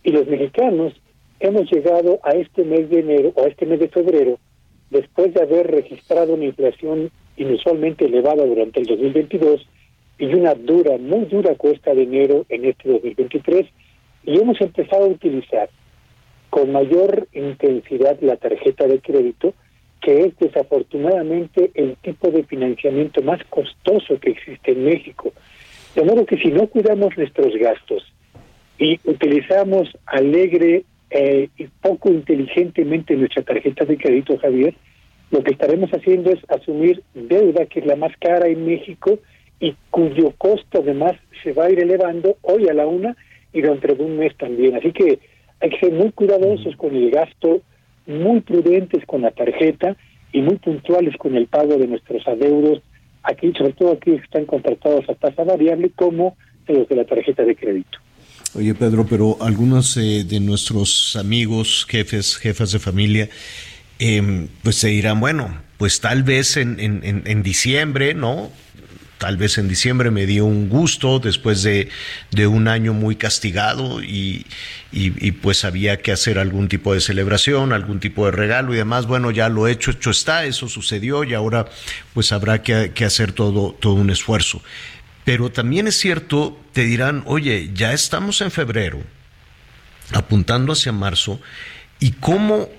Y 0.03 0.11
los 0.11 0.27
mexicanos 0.27 0.93
hemos 1.39 1.71
llegado 1.71 2.19
a 2.23 2.31
este 2.31 2.63
mes 2.63 2.89
de 2.89 2.99
enero 2.99 3.33
o 3.35 3.43
a 3.43 3.47
este 3.47 3.65
mes 3.65 3.79
de 3.79 3.89
febrero 3.89 4.39
después 4.89 5.33
de 5.33 5.41
haber 5.41 5.67
registrado 5.69 6.33
una 6.33 6.45
inflación 6.45 7.11
inusualmente 7.35 8.05
elevada 8.05 8.45
durante 8.45 8.79
el 8.79 8.87
2022 8.87 9.67
y 10.17 10.25
una 10.33 10.55
dura, 10.55 10.97
muy 10.97 11.25
dura 11.25 11.53
cuesta 11.55 11.93
de 11.93 12.03
enero 12.03 12.45
en 12.49 12.65
este 12.65 12.89
2023 12.89 13.67
y 14.27 14.37
hemos 14.37 14.59
empezado 14.59 15.05
a 15.05 15.07
utilizar 15.07 15.69
con 16.49 16.71
mayor 16.71 17.27
intensidad 17.33 18.19
la 18.21 18.35
tarjeta 18.35 18.85
de 18.85 18.99
crédito 18.99 19.53
que 20.01 20.25
es 20.25 20.37
desafortunadamente 20.37 21.71
el 21.73 21.95
tipo 21.97 22.29
de 22.29 22.43
financiamiento 22.43 23.21
más 23.21 23.43
costoso 23.45 24.19
que 24.19 24.31
existe 24.31 24.73
en 24.73 24.83
México. 24.85 25.33
De 25.95 26.03
modo 26.03 26.25
que 26.25 26.37
si 26.37 26.49
no 26.49 26.67
cuidamos 26.67 27.17
nuestros 27.17 27.55
gastos 27.55 28.03
y 28.77 28.99
utilizamos 29.05 29.89
alegre 30.05 30.83
eh, 31.09 31.49
y 31.57 31.67
poco 31.81 32.09
inteligentemente 32.09 33.15
nuestra 33.15 33.43
tarjeta 33.43 33.85
de 33.85 33.97
crédito, 33.97 34.37
Javier, 34.37 34.75
lo 35.31 35.41
que 35.41 35.53
estaremos 35.53 35.89
haciendo 35.91 36.31
es 36.31 36.39
asumir 36.49 37.01
deuda 37.13 37.65
que 37.65 37.79
es 37.79 37.85
la 37.85 37.95
más 37.95 38.11
cara 38.19 38.47
en 38.47 38.65
México 38.65 39.19
y 39.59 39.73
cuyo 39.89 40.33
costo 40.37 40.79
además 40.79 41.13
se 41.43 41.53
va 41.53 41.65
a 41.65 41.71
ir 41.71 41.79
elevando 41.79 42.37
hoy 42.41 42.67
a 42.67 42.73
la 42.73 42.85
una 42.85 43.15
y 43.53 43.61
dentro 43.61 43.95
de 43.95 44.03
un 44.03 44.17
mes 44.17 44.35
también. 44.37 44.75
Así 44.75 44.91
que 44.91 45.19
hay 45.59 45.69
que 45.69 45.79
ser 45.79 45.91
muy 45.91 46.11
cuidadosos 46.11 46.75
con 46.75 46.95
el 46.95 47.11
gasto 47.11 47.61
muy 48.07 48.39
prudentes 48.41 49.05
con 49.05 49.21
la 49.21 49.31
tarjeta 49.31 49.95
y 50.31 50.41
muy 50.41 50.55
puntuales 50.55 51.15
con 51.17 51.35
el 51.35 51.47
pago 51.47 51.77
de 51.77 51.87
nuestros 51.87 52.25
adeudos, 52.27 52.81
aquí, 53.23 53.51
sobre 53.57 53.73
todo 53.73 53.93
aquí 53.93 54.11
están 54.11 54.45
contratados 54.45 55.07
a 55.09 55.15
tasa 55.15 55.43
variable, 55.43 55.91
como 55.95 56.35
los 56.67 56.87
de 56.87 56.95
la 56.95 57.05
tarjeta 57.05 57.43
de 57.43 57.55
crédito. 57.55 57.99
Oye, 58.55 58.73
Pedro, 58.73 59.05
pero 59.05 59.37
algunos 59.41 59.97
eh, 59.97 60.23
de 60.23 60.39
nuestros 60.39 61.15
amigos, 61.15 61.85
jefes, 61.89 62.37
jefas 62.37 62.71
de 62.71 62.79
familia, 62.79 63.29
eh, 63.99 64.47
pues 64.63 64.77
se 64.77 64.89
dirán, 64.89 65.19
bueno, 65.19 65.49
pues 65.77 65.99
tal 65.99 66.23
vez 66.23 66.57
en, 66.57 66.79
en, 66.79 67.01
en 67.03 67.43
diciembre, 67.43 68.13
¿no? 68.13 68.49
Tal 69.17 69.37
vez 69.37 69.57
en 69.57 69.67
diciembre 69.67 70.11
me 70.11 70.25
dio 70.25 70.45
un 70.45 70.69
gusto 70.69 71.19
después 71.19 71.63
de, 71.63 71.89
un 72.47 72.67
año 72.67 72.93
muy 72.93 73.15
castigado 73.15 74.01
y, 74.01 74.45
pues 75.41 75.65
había 75.65 75.97
que 75.97 76.11
hacer 76.11 76.39
algún 76.39 76.67
tipo 76.67 76.93
de 76.93 77.01
celebración, 77.01 77.73
algún 77.73 77.99
tipo 77.99 78.25
de 78.25 78.31
regalo 78.31 78.73
y 78.73 78.77
demás. 78.77 79.05
Bueno, 79.05 79.31
ya 79.31 79.49
lo 79.49 79.67
hecho, 79.67 79.91
hecho 79.91 80.11
está, 80.11 80.45
eso 80.45 80.67
sucedió 80.67 81.23
y 81.23 81.33
ahora 81.33 81.67
pues 82.13 82.31
habrá 82.31 82.61
que, 82.61 83.05
hacer 83.05 83.31
todo, 83.31 83.75
todo 83.79 83.93
un 83.93 84.09
esfuerzo. 84.09 84.61
Pero 85.25 85.51
también 85.51 85.87
es 85.87 85.97
cierto, 85.97 86.57
te 86.71 86.85
dirán, 86.85 87.23
oye, 87.25 87.71
ya 87.73 87.91
estamos 87.91 88.39
en 88.41 88.51
febrero, 88.51 89.01
apuntando 90.13 90.71
hacia 90.71 90.93
marzo, 90.93 91.41
¿y 91.99 92.11
cómo, 92.11 92.69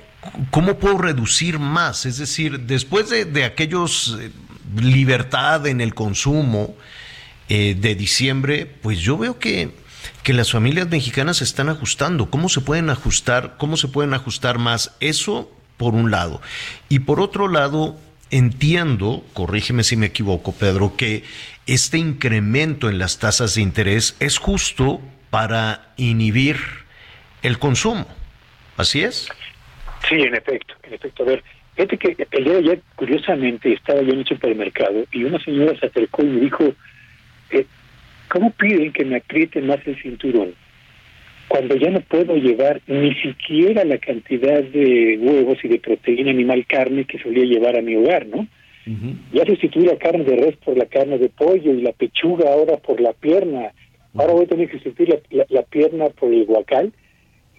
cómo 0.50 0.78
puedo 0.78 0.96
reducir 0.96 1.58
más? 1.58 2.06
Es 2.06 2.16
decir, 2.16 2.60
después 2.60 3.10
de, 3.10 3.26
de 3.26 3.44
aquellos 3.44 4.16
eh, 4.18 4.30
libertad 4.76 5.66
en 5.66 5.80
el 5.80 5.94
consumo 5.94 6.74
eh, 7.48 7.74
de 7.78 7.94
diciembre, 7.94 8.66
pues 8.66 8.98
yo 9.00 9.16
veo 9.16 9.38
que, 9.38 9.70
que 10.22 10.32
las 10.32 10.52
familias 10.52 10.88
mexicanas 10.88 11.38
se 11.38 11.44
están 11.44 11.68
ajustando. 11.68 12.30
¿Cómo 12.30 12.48
se 12.48 12.60
pueden 12.60 12.90
ajustar? 12.90 13.56
¿Cómo 13.58 13.76
se 13.76 13.88
pueden 13.88 14.14
ajustar 14.14 14.58
más? 14.58 14.96
Eso 15.00 15.50
por 15.76 15.94
un 15.94 16.10
lado. 16.10 16.42
Y 16.88 17.00
por 17.00 17.20
otro 17.20 17.48
lado, 17.48 17.96
entiendo, 18.30 19.24
corrígeme 19.32 19.84
si 19.84 19.96
me 19.96 20.06
equivoco, 20.06 20.52
Pedro, 20.52 20.96
que 20.96 21.24
este 21.66 21.98
incremento 21.98 22.88
en 22.90 22.98
las 22.98 23.18
tasas 23.18 23.54
de 23.54 23.62
interés 23.62 24.16
es 24.20 24.38
justo 24.38 25.00
para 25.30 25.92
inhibir 25.96 26.58
el 27.42 27.58
consumo. 27.58 28.06
¿Así 28.76 29.02
es? 29.02 29.28
Sí, 30.08 30.16
en 30.16 30.34
efecto, 30.34 30.74
en 30.82 30.94
efecto. 30.94 31.22
A 31.22 31.26
ver, 31.26 31.44
fíjate 31.78 31.96
que 31.96 32.26
el 32.32 32.44
día 32.44 32.52
de 32.54 32.58
ayer, 32.58 32.80
curiosamente, 32.96 33.72
estaba 33.72 34.02
yo 34.02 34.12
en 34.12 34.20
el 34.20 34.26
supermercado 34.26 35.04
y 35.12 35.24
una 35.24 35.38
señora 35.44 35.78
se 35.78 35.86
acercó 35.86 36.22
y 36.22 36.26
me 36.26 36.40
dijo, 36.40 36.64
eh, 37.50 37.64
¿cómo 38.28 38.50
piden 38.50 38.92
que 38.92 39.04
me 39.04 39.16
aprieten 39.16 39.68
más 39.68 39.78
el 39.86 40.00
cinturón? 40.02 40.54
Cuando 41.46 41.76
ya 41.76 41.90
no 41.90 42.00
puedo 42.00 42.36
llevar 42.36 42.80
ni 42.88 43.14
siquiera 43.14 43.84
la 43.84 43.98
cantidad 43.98 44.62
de 44.62 45.18
huevos 45.20 45.58
y 45.62 45.68
de 45.68 45.78
proteína 45.78 46.32
animal 46.32 46.66
carne 46.66 47.04
que 47.04 47.18
solía 47.18 47.44
llevar 47.44 47.78
a 47.78 47.82
mi 47.82 47.94
hogar, 47.96 48.26
¿no? 48.26 48.46
Ya 49.34 49.44
sustituí 49.44 49.84
la 49.84 49.98
carne 49.98 50.24
de 50.24 50.36
res 50.36 50.56
por 50.56 50.76
la 50.76 50.86
carne 50.86 51.18
de 51.18 51.28
pollo 51.28 51.74
y 51.74 51.82
la 51.82 51.92
pechuga 51.92 52.50
ahora 52.50 52.78
por 52.78 53.00
la 53.02 53.12
pierna. 53.12 53.72
Ahora 54.14 54.32
voy 54.32 54.44
a 54.44 54.48
tener 54.48 54.68
que 54.68 54.78
sustituir 54.78 55.20
la, 55.50 55.62
pierna 55.62 56.08
por 56.08 56.32
el 56.32 56.46
guacal. 56.46 56.90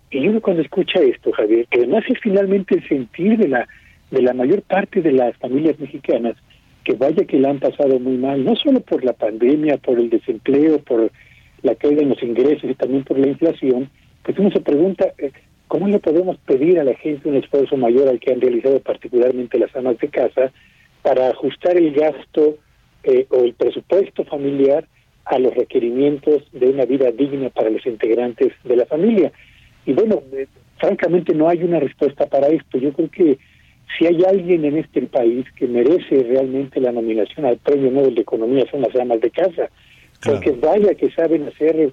Y 0.10 0.28
uno 0.28 0.42
cuando 0.42 0.64
escucha 0.64 1.00
esto, 1.00 1.32
Javier, 1.32 1.68
que 1.70 1.80
además 1.80 2.04
es 2.10 2.18
finalmente 2.20 2.76
el 2.76 2.88
sentir 2.88 3.38
de 3.38 3.48
la, 3.48 3.68
de 4.12 4.22
la 4.22 4.34
mayor 4.34 4.62
parte 4.64 5.02
de 5.02 5.12
las 5.12 5.36
familias 5.38 5.80
mexicanas, 5.80 6.36
que 6.84 6.94
vaya 6.94 7.26
que 7.26 7.40
la 7.40 7.50
han 7.50 7.60
pasado 7.60 8.00
muy 8.00 8.18
mal, 8.18 8.44
no 8.44 8.56
solo 8.56 8.80
por 8.82 9.04
la 9.04 9.14
pandemia, 9.14 9.78
por 9.78 10.00
el 10.00 10.10
desempleo, 10.10 10.80
por 10.80 11.12
la 11.62 11.76
caída 11.76 12.02
en 12.02 12.10
los 12.10 12.24
ingresos 12.24 12.70
y 12.70 12.76
también 12.76 13.04
por 13.04 13.20
la 13.20 13.28
inflación, 13.28 13.90
pues 14.24 14.38
uno 14.40 14.50
se 14.52 14.62
pregunta, 14.62 15.14
eh, 15.18 15.32
¿cómo 15.68 15.88
le 15.88 16.00
podemos 16.00 16.38
pedir 16.38 16.80
a 16.80 16.84
la 16.84 16.96
gente 16.96 17.30
un 17.30 17.36
esfuerzo 17.36 17.78
mayor 17.78 18.08
al 18.08 18.20
que 18.20 18.32
han 18.32 18.42
realizado 18.42 18.80
particularmente 18.80 19.60
las 19.60 19.76
amas 19.76 19.98
de 19.98 20.08
casa 20.08 20.52
para 21.02 21.30
ajustar 21.30 21.78
el 21.78 21.92
gasto 21.92 22.58
eh, 23.04 23.26
o 23.30 23.44
el 23.44 23.54
presupuesto 23.54 24.24
familiar 24.26 24.88
a 25.26 25.38
los 25.38 25.54
requerimientos 25.54 26.44
de 26.52 26.70
una 26.70 26.86
vida 26.86 27.12
digna 27.12 27.50
para 27.50 27.70
los 27.70 27.86
integrantes 27.86 28.52
de 28.64 28.76
la 28.76 28.86
familia. 28.86 29.32
Y 29.86 29.94
bueno, 29.94 30.24
eh, 30.34 30.48
francamente 30.78 31.34
no 31.34 31.48
hay 31.48 31.64
una 31.64 31.80
respuesta 31.80 32.26
para 32.26 32.48
esto. 32.48 32.78
Yo 32.78 32.92
creo 32.94 33.10
que 33.10 33.38
si 33.98 34.06
hay 34.06 34.24
alguien 34.24 34.66
en 34.66 34.78
este 34.78 35.02
país 35.04 35.46
que 35.56 35.68
merece 35.68 36.24
realmente 36.24 36.80
la 36.80 36.92
nominación 36.92 37.46
al 37.46 37.58
Premio 37.58 37.92
Nobel 37.92 38.16
de 38.16 38.22
Economía 38.22 38.66
son 38.70 38.82
las 38.82 38.96
amas 38.96 39.22
de 39.22 39.32
casa, 39.32 39.70
porque 40.24 40.52
vaya 40.52 40.94
que 40.96 41.10
saben 41.12 41.48
hacer, 41.48 41.92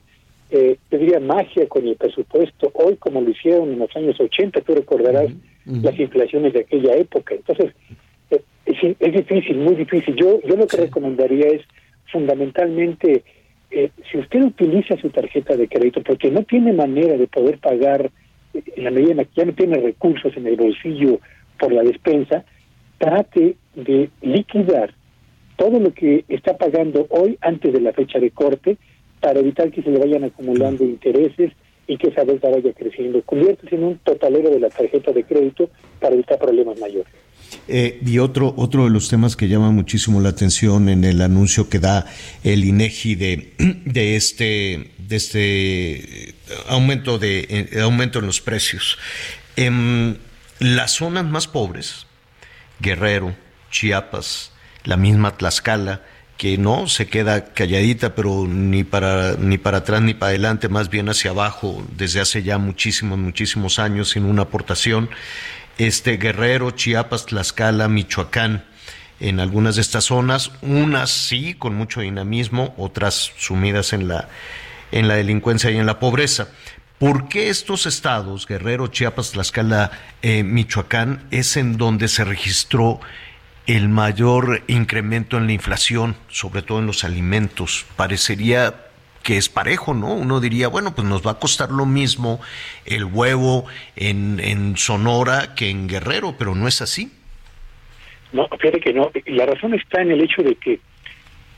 eh, 0.50 0.76
diría, 0.90 1.20
magia 1.20 1.66
con 1.68 1.86
el 1.86 1.96
presupuesto, 1.96 2.70
hoy 2.74 2.96
como 2.96 3.20
lo 3.20 3.30
hicieron 3.30 3.72
en 3.72 3.78
los 3.78 3.94
años 3.96 4.20
80, 4.20 4.60
tú 4.60 4.74
recordarás 4.74 5.30
las 5.64 5.98
inflaciones 5.98 6.52
de 6.52 6.60
aquella 6.60 6.94
época. 6.96 7.34
Entonces, 7.34 7.72
es, 8.30 8.96
es 8.98 9.12
difícil, 9.12 9.56
muy 9.56 9.74
difícil. 9.74 10.14
Yo, 10.16 10.40
yo 10.42 10.56
lo 10.56 10.66
que 10.66 10.76
recomendaría 10.76 11.46
es 11.48 11.62
fundamentalmente, 12.12 13.22
eh, 13.70 13.90
si 14.10 14.18
usted 14.18 14.42
utiliza 14.42 14.96
su 14.96 15.10
tarjeta 15.10 15.56
de 15.56 15.68
crédito 15.68 16.02
porque 16.02 16.30
no 16.30 16.42
tiene 16.44 16.72
manera 16.72 17.16
de 17.16 17.26
poder 17.26 17.58
pagar 17.58 18.10
eh, 18.54 18.62
en 18.76 18.84
la 18.84 18.90
medida 18.90 19.12
en 19.12 19.16
la 19.18 19.24
que 19.24 19.30
ya 19.36 19.44
no 19.44 19.52
tiene 19.54 19.78
recursos 19.78 20.36
en 20.36 20.46
el 20.46 20.56
bolsillo 20.56 21.20
por 21.58 21.72
la 21.72 21.82
despensa, 21.82 22.44
trate 22.98 23.56
de 23.74 24.10
liquidar 24.22 24.94
todo 25.56 25.78
lo 25.80 25.92
que 25.92 26.24
está 26.28 26.56
pagando 26.56 27.06
hoy 27.10 27.38
antes 27.40 27.72
de 27.72 27.80
la 27.80 27.92
fecha 27.92 28.18
de 28.18 28.30
corte 28.30 28.76
para 29.20 29.40
evitar 29.40 29.70
que 29.70 29.82
se 29.82 29.90
le 29.90 29.98
vayan 29.98 30.24
acumulando 30.24 30.84
intereses 30.84 31.52
y 31.88 31.96
que 31.96 32.08
esa 32.08 32.24
deuda 32.24 32.50
vaya 32.50 32.72
creciendo. 32.72 33.22
Conviértese 33.22 33.76
en 33.76 33.84
un 33.84 33.98
totalero 33.98 34.50
de 34.50 34.60
la 34.60 34.68
tarjeta 34.68 35.12
de 35.12 35.24
crédito 35.24 35.70
para 36.00 36.14
evitar 36.14 36.38
problemas 36.38 36.78
mayores. 36.78 37.12
Eh, 37.68 38.00
y 38.04 38.18
otro, 38.18 38.54
otro 38.56 38.84
de 38.84 38.90
los 38.90 39.08
temas 39.08 39.36
que 39.36 39.48
llama 39.48 39.70
muchísimo 39.70 40.20
la 40.20 40.30
atención 40.30 40.88
en 40.88 41.04
el 41.04 41.20
anuncio 41.20 41.68
que 41.68 41.78
da 41.78 42.06
el 42.42 42.64
INEGI 42.64 43.14
de, 43.14 43.52
de 43.84 44.16
este, 44.16 44.90
de 44.98 45.16
este 45.16 46.34
aumento, 46.68 47.18
de, 47.18 47.46
eh, 47.48 47.80
aumento 47.80 48.18
en 48.18 48.26
los 48.26 48.40
precios. 48.40 48.98
En 49.56 50.18
las 50.58 50.92
zonas 50.92 51.24
más 51.24 51.46
pobres, 51.46 52.06
Guerrero, 52.80 53.34
Chiapas, 53.70 54.52
la 54.84 54.96
misma 54.96 55.36
Tlaxcala, 55.36 56.02
que 56.36 56.58
no 56.58 56.86
se 56.86 57.06
queda 57.06 57.52
calladita, 57.54 58.14
pero 58.14 58.46
ni 58.46 58.84
para, 58.84 59.36
ni 59.38 59.58
para 59.58 59.78
atrás 59.78 60.02
ni 60.02 60.14
para 60.14 60.30
adelante, 60.30 60.68
más 60.68 60.90
bien 60.90 61.08
hacia 61.08 61.30
abajo, 61.30 61.84
desde 61.96 62.20
hace 62.20 62.42
ya 62.42 62.58
muchísimos, 62.58 63.18
muchísimos 63.18 63.78
años, 63.78 64.10
sin 64.10 64.24
una 64.24 64.42
aportación 64.42 65.08
este 65.78 66.16
Guerrero, 66.16 66.70
Chiapas, 66.70 67.26
Tlaxcala, 67.26 67.88
Michoacán, 67.88 68.64
en 69.20 69.40
algunas 69.40 69.76
de 69.76 69.82
estas 69.82 70.04
zonas, 70.04 70.52
unas 70.62 71.10
sí 71.10 71.54
con 71.54 71.74
mucho 71.74 72.00
dinamismo, 72.00 72.74
otras 72.76 73.32
sumidas 73.36 73.92
en 73.92 74.08
la, 74.08 74.28
en 74.92 75.08
la 75.08 75.14
delincuencia 75.14 75.70
y 75.70 75.76
en 75.76 75.86
la 75.86 75.98
pobreza. 75.98 76.48
¿Por 76.98 77.28
qué 77.28 77.50
estos 77.50 77.84
estados, 77.84 78.46
Guerrero, 78.46 78.86
Chiapas, 78.86 79.32
Tlaxcala, 79.32 79.90
eh, 80.22 80.42
Michoacán, 80.42 81.20
es 81.30 81.58
en 81.58 81.76
donde 81.76 82.08
se 82.08 82.24
registró 82.24 83.00
el 83.66 83.90
mayor 83.90 84.62
incremento 84.66 85.36
en 85.36 85.46
la 85.46 85.52
inflación, 85.52 86.16
sobre 86.28 86.62
todo 86.62 86.78
en 86.78 86.86
los 86.86 87.04
alimentos? 87.04 87.84
Parecería 87.96 88.86
que 89.22 89.36
es 89.36 89.50
parejo, 89.50 89.92
¿no? 89.92 90.14
Uno 90.14 90.40
diría, 90.40 90.68
bueno, 90.68 90.94
pues 90.94 91.06
nos 91.06 91.26
va 91.26 91.32
a 91.32 91.38
costar 91.38 91.70
lo 91.70 91.84
mismo 91.84 92.40
el 92.86 93.04
huevo 93.04 93.66
en, 93.96 94.40
en 94.40 94.78
Sonora 94.78 95.54
que 95.54 95.68
en 95.68 95.88
Guerrero, 95.88 96.36
pero 96.38 96.54
no 96.54 96.66
es 96.66 96.80
así. 96.80 97.12
No, 98.32 98.48
fíjate 98.58 98.80
que 98.80 98.94
no. 98.94 99.10
La 99.26 99.44
razón 99.44 99.74
está 99.74 100.00
en 100.00 100.12
el 100.12 100.22
hecho 100.22 100.42
de 100.42 100.54
que 100.54 100.80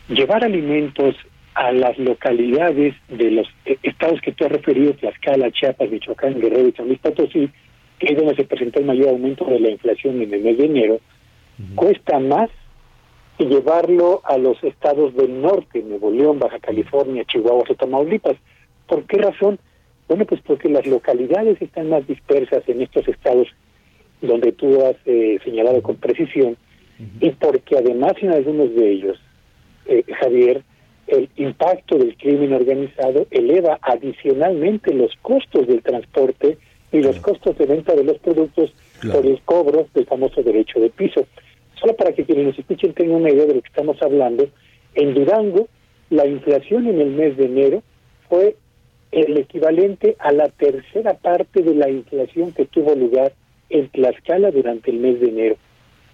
llevar 0.09 0.43
alimentos 0.43 1.15
a 1.59 1.73
las 1.73 1.99
localidades 1.99 2.95
de 3.09 3.33
los 3.33 3.49
eh, 3.65 3.77
estados 3.83 4.21
que 4.21 4.31
tú 4.31 4.45
has 4.45 4.53
referido, 4.53 4.95
Tlaxcala, 4.95 5.51
Chiapas, 5.51 5.91
Michoacán, 5.91 6.39
Guerrero 6.39 6.69
y 6.69 6.73
San 6.73 6.87
Luis 6.87 7.01
Potosí, 7.01 7.51
que 7.99 8.13
es 8.13 8.17
donde 8.17 8.37
se 8.37 8.45
presentó 8.45 8.79
el 8.79 8.87
mayor 8.87 9.09
aumento 9.09 9.45
de 9.45 9.59
la 9.59 9.71
inflación 9.71 10.23
en 10.23 10.33
el 10.33 10.41
mes 10.41 10.57
de 10.57 10.65
enero, 10.67 11.01
cuesta 11.75 12.21
más 12.21 12.49
y 13.39 13.47
llevarlo 13.47 14.23
a 14.25 14.39
los 14.39 14.63
estados 14.63 15.17
del 15.17 15.43
norte, 15.43 15.83
Nuevo 15.83 16.13
León, 16.13 16.39
Baja 16.39 16.61
California, 16.61 17.25
Chihuahua 17.25 17.65
o 17.69 17.75
Tamaulipas. 17.75 18.37
¿Por 18.87 19.03
qué 19.07 19.19
razón? 19.19 19.59
Bueno, 20.07 20.27
pues 20.27 20.41
porque 20.43 20.69
las 20.69 20.87
localidades 20.87 21.61
están 21.61 21.89
más 21.89 22.07
dispersas 22.07 22.63
en 22.69 22.83
estos 22.83 23.09
estados 23.09 23.49
donde 24.23 24.53
tú 24.53 24.81
has 24.87 24.97
eh, 25.07 25.41
señalado 25.45 25.83
con 25.83 25.97
precisión 25.97 26.57
y 27.21 27.31
porque 27.31 27.79
además 27.79 28.13
en 28.23 28.33
algunos 28.33 28.73
de 28.77 28.93
ellos, 28.93 29.21
eh, 29.87 30.05
Javier, 30.21 30.63
el 31.09 31.29
impacto 31.37 31.97
del 31.99 32.17
crimen 32.17 32.53
organizado 32.53 33.27
eleva 33.31 33.79
adicionalmente 33.83 34.93
los 34.95 35.13
costos 35.23 35.67
del 35.67 35.83
transporte 35.83 36.59
y 36.93 37.01
los 37.01 37.19
costos 37.21 37.57
de 37.59 37.67
venta 37.67 37.95
de 37.95 38.05
los 38.05 38.19
productos 38.19 38.73
por 39.13 39.27
el 39.27 39.41
cobro 39.43 39.89
del 39.95 40.07
famoso 40.07 40.43
derecho 40.43 40.81
de 40.81 40.91
piso. 40.91 41.27
Solo 41.81 41.95
para 41.97 42.13
que 42.13 42.25
quienes 42.25 42.47
nos 42.47 42.59
escuchen 42.59 42.93
tengan 42.93 43.23
una 43.23 43.31
idea 43.31 43.47
de 43.47 43.55
lo 43.55 43.63
que 43.63 43.69
estamos 43.69 44.01
hablando, 44.03 44.49
en 44.95 45.15
Durango 45.15 45.69
la 46.11 46.27
inflación 46.27 46.87
en 46.87 47.01
el 47.01 47.11
mes 47.11 47.37
de 47.37 47.45
enero 47.45 47.83
fue 48.29 48.57
el 49.13 49.37
equivalente 49.37 50.17
a 50.19 50.33
la 50.33 50.49
tercera 50.49 51.15
parte 51.15 51.63
de 51.63 51.75
la 51.75 51.89
inflación 51.89 52.53
que 52.53 52.67
tuvo 52.67 52.95
lugar 52.95 53.33
en 53.71 53.89
Tlaxcala 53.89 54.51
durante 54.51 54.91
el 54.91 54.99
mes 54.99 55.21
de 55.21 55.29
enero. 55.29 55.57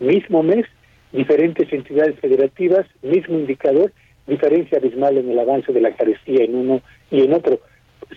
Mismo 0.01 0.43
mes, 0.43 0.67
diferentes 1.13 1.73
entidades 1.73 2.19
federativas, 2.21 2.87
mismo 3.03 3.39
indicador, 3.39 3.93
diferencia 4.27 4.79
abismal 4.79 5.19
en 5.19 5.31
el 5.31 5.39
avance 5.39 5.73
de 5.73 5.81
la 5.81 5.95
carestía 5.95 6.45
en 6.45 6.55
uno 6.55 6.81
y 7.11 7.23
en 7.23 7.33
otro, 7.33 7.61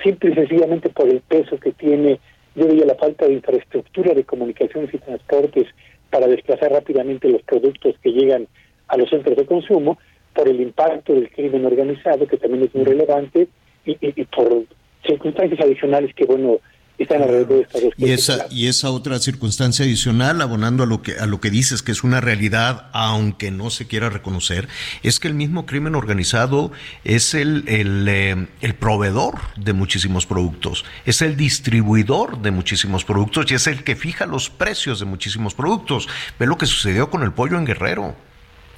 simple 0.03 0.31
y 0.31 0.35
sencillamente 0.35 0.89
por 0.89 1.07
el 1.07 1.21
peso 1.21 1.57
que 1.59 1.71
tiene, 1.71 2.19
yo 2.55 2.65
diría, 2.65 2.85
la 2.85 2.95
falta 2.95 3.25
de 3.25 3.33
infraestructura 3.33 4.13
de 4.13 4.23
comunicaciones 4.23 4.93
y 4.93 4.97
transportes 4.97 5.67
para 6.09 6.27
desplazar 6.27 6.71
rápidamente 6.71 7.29
los 7.29 7.41
productos 7.43 7.95
que 8.01 8.11
llegan 8.11 8.47
a 8.87 8.97
los 8.97 9.09
centros 9.09 9.35
de 9.35 9.45
consumo, 9.45 9.97
por 10.33 10.47
el 10.47 10.61
impacto 10.61 11.13
del 11.13 11.29
crimen 11.31 11.65
organizado, 11.65 12.27
que 12.27 12.37
también 12.37 12.65
es 12.65 12.75
muy 12.75 12.85
relevante, 12.85 13.47
y, 13.85 14.23
por 14.25 14.65
circunstancias 15.05 15.59
adicionales 15.61 16.13
que, 16.13 16.25
bueno, 16.25 16.59
están 16.97 17.21
alrededor 17.21 17.47
de 17.49 17.61
estas 17.61 17.81
dos 17.81 17.93
y 17.97 18.11
esa 18.11 18.47
y 18.49 18.67
esa 18.67 18.89
otra 18.89 19.19
circunstancia 19.19 19.85
adicional 19.85 20.41
abonando 20.41 20.83
a 20.83 20.85
lo 20.85 21.01
que 21.01 21.13
a 21.13 21.25
lo 21.25 21.39
que 21.39 21.49
dices 21.49 21.83
que 21.83 21.91
es 21.91 22.03
una 22.03 22.21
realidad 22.21 22.87
aunque 22.93 23.51
no 23.51 23.69
se 23.69 23.87
quiera 23.87 24.09
reconocer 24.09 24.67
es 25.03 25.19
que 25.19 25.27
el 25.27 25.33
mismo 25.33 25.65
crimen 25.65 25.95
organizado 25.95 26.71
es 27.03 27.33
el 27.33 27.65
el, 27.67 28.07
eh, 28.07 28.47
el 28.61 28.75
proveedor 28.75 29.35
de 29.57 29.73
muchísimos 29.73 30.25
productos 30.25 30.85
es 31.05 31.21
el 31.21 31.37
distribuidor 31.37 32.41
de 32.41 32.51
muchísimos 32.51 33.05
productos 33.05 33.51
y 33.51 33.55
es 33.55 33.67
el 33.67 33.83
que 33.83 33.95
fija 33.95 34.25
los 34.25 34.49
precios 34.49 34.99
de 34.99 35.05
muchísimos 35.05 35.53
productos. 35.53 36.07
Ve 36.39 36.45
lo 36.45 36.57
que 36.57 36.65
sucedió 36.65 37.09
con 37.09 37.23
el 37.23 37.31
pollo 37.31 37.57
en 37.57 37.65
Guerrero 37.65 38.15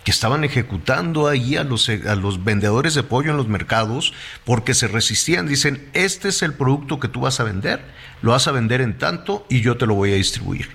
que 0.03 0.11
estaban 0.11 0.43
ejecutando 0.43 1.27
ahí 1.27 1.55
a 1.55 1.63
los, 1.63 1.89
a 1.89 2.15
los 2.15 2.43
vendedores 2.43 2.93
de 2.93 3.03
pollo 3.03 3.31
en 3.31 3.37
los 3.37 3.47
mercados 3.47 4.13
porque 4.45 4.73
se 4.73 4.87
resistían. 4.87 5.47
Dicen, 5.47 5.89
este 5.93 6.29
es 6.29 6.41
el 6.41 6.53
producto 6.53 6.99
que 6.99 7.07
tú 7.07 7.21
vas 7.21 7.39
a 7.39 7.43
vender, 7.43 7.81
lo 8.21 8.31
vas 8.31 8.47
a 8.47 8.51
vender 8.51 8.81
en 8.81 8.97
tanto 8.97 9.45
y 9.49 9.61
yo 9.61 9.77
te 9.77 9.85
lo 9.85 9.95
voy 9.95 10.11
a 10.13 10.15
distribuir. 10.15 10.69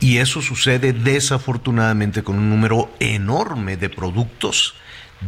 Y 0.00 0.18
eso 0.18 0.42
sucede 0.42 0.92
desafortunadamente 0.92 2.22
con 2.22 2.36
un 2.36 2.50
número 2.50 2.90
enorme 3.00 3.76
de 3.76 3.88
productos 3.88 4.74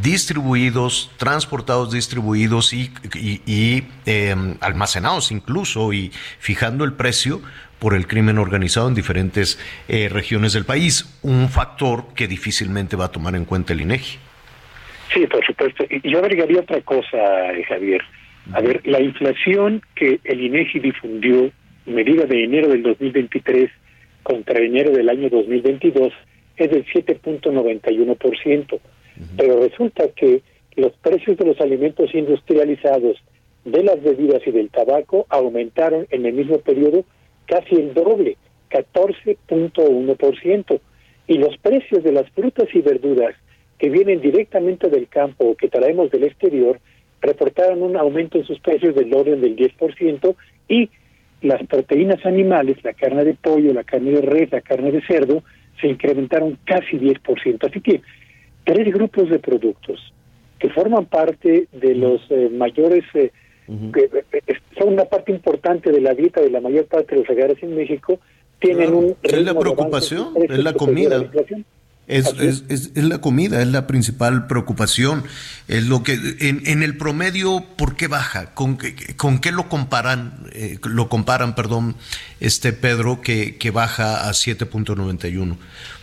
distribuidos, 0.03 1.11
transportados, 1.17 1.93
distribuidos 1.93 2.73
y, 2.73 2.91
em, 4.07 4.57
almacenados 4.61 5.31
incluso 5.33 5.93
y 5.93 6.11
fijando 6.39 6.85
el 6.85 6.93
precio 6.93 7.41
por 7.79 7.95
el 7.95 8.07
crimen 8.07 8.39
organizado 8.39 8.89
en 8.89 8.95
diferentes 8.95 9.59
eh, 9.89 10.09
regiones 10.09 10.53
del 10.53 10.65
país, 10.65 11.19
un 11.23 11.49
factor 11.49 12.15
que 12.15 12.27
difícilmente 12.27 12.97
va 12.97 13.07
a 13.07 13.13
tomar 13.13 13.37
en 13.37 13.45
cuenta 13.45 13.73
el 13.73 13.83
INEGI. 13.83 14.19
Sí, 15.13 15.27
por 15.27 15.45
supuesto. 15.45 15.85
Y 15.89 16.11
yo 16.11 16.19
agregaría 16.19 16.61
otra 16.61 16.81
cosa, 16.81 17.53
eh, 17.53 17.65
Javier. 17.65 18.03
A 18.53 18.61
ver, 18.61 18.81
la 18.85 19.01
inflación 19.01 19.83
que 19.95 20.21
el 20.25 20.41
INEGI 20.41 20.79
difundió, 20.81 21.51
medida 21.85 22.25
de 22.27 22.45
enero 22.45 22.69
del 22.69 22.83
2023 22.83 23.71
contra 24.23 24.59
enero 24.59 24.91
del 24.93 25.09
año 25.09 25.29
2022, 25.29 26.13
es 26.57 26.71
del 26.71 26.85
7.91%. 26.87 28.81
Pero 29.37 29.61
resulta 29.61 30.09
que 30.09 30.43
los 30.77 30.93
precios 30.99 31.37
de 31.39 31.47
los 31.47 31.61
alimentos 31.61 32.15
industrializados, 32.15 33.17
de 33.65 33.83
las 33.83 34.01
bebidas 34.03 34.47
y 34.47 34.53
del 34.53 34.71
tabaco 34.71 35.27
aumentaron 35.29 36.07
en 36.11 36.27
el 36.27 36.35
mismo 36.35 36.59
periodo 36.59 37.05
casi 37.47 37.77
el 37.77 37.95
doble, 37.95 38.37
14.1%. 38.71 40.81
Y 41.29 41.39
los 41.39 41.57
precios 41.59 42.05
de 42.05 42.13
las 42.13 42.31
frutas 42.31 42.69
y 42.73 42.81
verduras 42.81 43.35
que 43.79 43.91
vienen 43.91 44.21
directamente 44.21 44.89
del 44.89 45.09
campo 45.09 45.47
o 45.47 45.57
que 45.57 45.69
traemos 45.69 46.11
del 46.11 46.25
exterior 46.25 46.81
reportaron 47.21 47.83
un 47.83 47.97
aumento 47.97 48.39
en 48.39 48.45
sus 48.45 48.61
precios 48.61 48.95
del 48.95 49.13
orden 49.13 49.41
del 49.41 49.57
10% 49.57 50.37
y 50.69 50.89
las 51.43 51.67
proteínas 51.67 52.25
animales, 52.25 52.77
la 52.85 52.95
carne 52.95 53.25
de 53.25 53.35
pollo, 53.35 53.73
la 53.73 53.85
carne 53.85 54.13
de 54.13 54.23
res, 54.23 54.53
la 54.53 54.61
carne 54.61 54.93
de 54.93 55.03
cerdo, 55.03 55.43
se 55.81 55.89
incrementaron 55.89 56.59
casi 56.65 56.97
10%. 56.97 57.69
Así 57.69 57.81
que 57.81 58.01
tres 58.67 58.93
grupos 58.93 59.31
de 59.31 59.39
productos 59.39 60.13
que 60.59 60.69
forman 60.71 61.07
parte 61.07 61.69
de 61.73 61.95
los 61.95 62.21
eh, 62.31 62.51
mayores, 62.53 63.05
eh, 63.15 63.31
que, 63.67 64.11
eh, 64.33 64.55
son 64.79 64.95
una 64.95 65.05
parte 65.05 65.33
importante 65.33 65.91
de 65.91 66.01
la 66.01 66.15
dieta 66.15 66.41
de 66.41 66.51
la 66.51 66.61
mayor 66.61 66.87
parte 66.87 67.15
de 67.15 67.23
los 67.23 67.31
hogares 67.31 67.57
en 67.63 67.77
México, 67.77 68.19
tienen 68.59 68.93
un... 68.93 69.17
Es 69.23 69.41
la 69.43 69.59
preocupación, 69.59 70.35
es 70.49 70.59
la 70.59 70.73
comida. 70.73 71.31
Es, 72.09 72.33
es, 72.39 72.65
es, 72.69 73.05
la 73.05 73.21
comida, 73.21 73.61
es 73.61 73.67
la 73.67 73.89
principal 73.89 74.47
preocupación. 74.47 75.25
Es 75.67 75.89
lo 75.89 76.05
que 76.05 76.13
en, 76.39 76.63
en 76.65 76.85
el 76.85 76.97
promedio, 76.97 77.65
¿por 77.77 77.97
qué 77.97 78.07
baja? 78.07 78.55
¿Con, 78.55 78.79
con 79.17 79.41
qué 79.41 79.51
lo 79.51 79.69
comparan? 79.69 80.47
lo 80.85 81.09
comparan, 81.09 81.57
perdón, 81.57 81.97
este 82.39 82.73
Pedro, 82.73 83.21
que, 83.23 83.57
que 83.57 83.73
baja 83.73 84.29
a 84.29 84.31
7.91. 84.31 85.57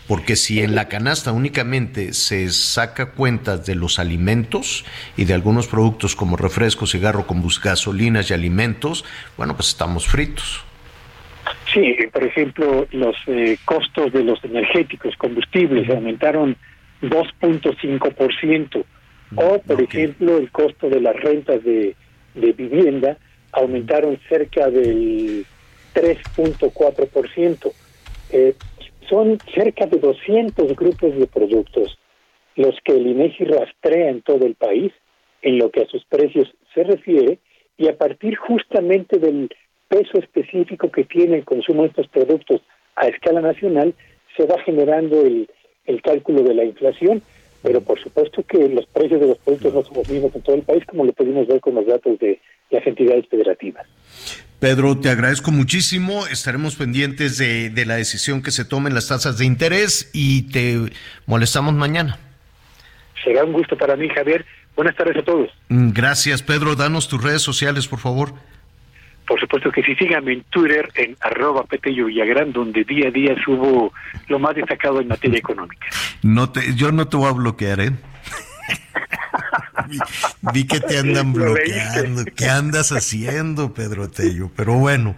Porque 0.07 0.35
si 0.35 0.61
en 0.61 0.75
la 0.75 0.89
canasta 0.89 1.31
únicamente 1.31 2.13
se 2.13 2.49
saca 2.49 3.11
cuentas 3.11 3.65
de 3.65 3.75
los 3.75 3.99
alimentos 3.99 4.83
y 5.15 5.25
de 5.25 5.33
algunos 5.33 5.67
productos 5.67 6.15
como 6.15 6.35
refresco, 6.35 6.85
cigarro, 6.85 7.25
gasolinas 7.63 8.29
y 8.29 8.33
alimentos, 8.33 9.05
bueno, 9.37 9.55
pues 9.55 9.69
estamos 9.69 10.05
fritos. 10.07 10.65
Sí, 11.73 11.95
por 12.11 12.23
ejemplo, 12.23 12.87
los 12.91 13.15
eh, 13.27 13.57
costos 13.65 14.11
de 14.13 14.23
los 14.23 14.43
energéticos, 14.43 15.15
combustibles, 15.17 15.89
aumentaron 15.89 16.55
2.5%. 17.01 18.85
O, 19.35 19.59
por 19.59 19.81
ejemplo, 19.81 20.37
el 20.37 20.51
costo 20.51 20.89
de 20.89 21.01
las 21.01 21.15
rentas 21.15 21.63
de, 21.63 21.95
de 22.35 22.51
vivienda 22.51 23.17
aumentaron 23.51 24.19
cerca 24.29 24.69
del 24.69 25.45
3.4%. 25.95 27.71
Eh, 28.31 28.55
son 29.09 29.37
cerca 29.53 29.85
de 29.85 29.99
200 29.99 30.75
grupos 30.75 31.15
de 31.17 31.27
productos 31.27 31.97
los 32.55 32.75
que 32.83 32.93
el 32.93 33.07
INEGI 33.07 33.45
rastrea 33.45 34.09
en 34.09 34.21
todo 34.21 34.45
el 34.45 34.55
país 34.55 34.91
en 35.41 35.57
lo 35.57 35.71
que 35.71 35.81
a 35.81 35.87
sus 35.87 36.05
precios 36.05 36.53
se 36.73 36.83
refiere 36.83 37.39
y 37.77 37.87
a 37.87 37.97
partir 37.97 38.35
justamente 38.35 39.17
del 39.19 39.49
peso 39.87 40.17
específico 40.19 40.91
que 40.91 41.03
tiene 41.03 41.37
el 41.37 41.45
consumo 41.45 41.83
de 41.83 41.89
estos 41.89 42.07
productos 42.07 42.61
a 42.95 43.07
escala 43.07 43.41
nacional 43.41 43.93
se 44.37 44.45
va 44.45 44.59
generando 44.61 45.21
el, 45.21 45.49
el 45.85 46.01
cálculo 46.01 46.43
de 46.43 46.53
la 46.53 46.63
inflación, 46.63 47.21
pero 47.61 47.81
por 47.81 47.99
supuesto 47.99 48.43
que 48.43 48.69
los 48.69 48.85
precios 48.87 49.19
de 49.19 49.27
los 49.27 49.37
productos 49.39 49.73
no 49.73 49.83
son 49.83 49.97
los 49.97 50.09
mismos 50.09 50.35
en 50.35 50.41
todo 50.41 50.55
el 50.55 50.61
país 50.63 50.85
como 50.85 51.05
lo 51.05 51.13
pudimos 51.13 51.47
ver 51.47 51.59
con 51.59 51.75
los 51.75 51.85
datos 51.85 52.17
de 52.19 52.39
las 52.69 52.85
entidades 52.85 53.27
federativas. 53.27 53.87
Pedro, 54.63 54.97
te 54.97 55.09
agradezco 55.09 55.51
muchísimo. 55.51 56.25
Estaremos 56.25 56.77
pendientes 56.77 57.37
de, 57.37 57.83
la 57.85 57.95
decisión 57.95 58.41
que 58.41 58.49
se 58.49 58.63
tomen 58.63 58.93
las 58.93 59.09
tasas 59.09 59.37
de 59.37 59.43
interés 59.43 60.09
y 60.13 60.43
te 60.53 60.89
molestamos 61.25 61.73
mañana. 61.73 62.17
Será 63.21 63.43
un 63.43 63.51
gusto 63.51 63.77
para 63.77 63.97
mí, 63.97 64.07
Javier. 64.07 64.45
Buenas 64.77 64.95
tardes 64.95 65.17
a 65.17 65.21
todos. 65.21 65.49
Mm, 65.67 65.89
gracias, 65.89 66.41
Pedro. 66.43 66.75
Danos 66.75 67.09
tus 67.09 67.21
redes 67.21 67.41
sociales, 67.41 67.89
por 67.89 67.99
favor. 67.99 68.35
Por 69.27 69.37
supuesto 69.37 69.69
que 69.69 69.83
sí, 69.83 69.95
síganme 69.95 70.31
en 70.31 70.43
Twitter, 70.43 70.89
en 70.95 71.17
arroba 71.19 71.65
Petello 71.65 72.05
Villagrán, 72.05 72.53
donde 72.53 72.85
día 72.85 73.09
a 73.09 73.11
día 73.11 73.35
subo 73.43 73.91
lo 74.29 74.39
más 74.39 74.55
destacado 74.55 75.01
en 75.01 75.09
materia 75.09 75.39
económica. 75.39 75.87
No 76.21 76.49
te, 76.49 76.73
yo 76.73 76.93
no 76.93 77.09
te 77.09 77.17
voy 77.17 77.27
a 77.27 77.33
bloquear, 77.33 77.81
¿eh? 77.81 77.91
vi, 80.53 80.65
que 80.65 80.79
te 80.79 80.97
andan 80.97 81.33
bloqueando. 81.33 82.23
¿Qué 82.35 82.45
andas 82.45 82.91
haciendo, 82.91 83.73
Pedro 83.73 84.09
Tello? 84.09 84.49
Pero 84.55 84.75
bueno, 84.75 85.15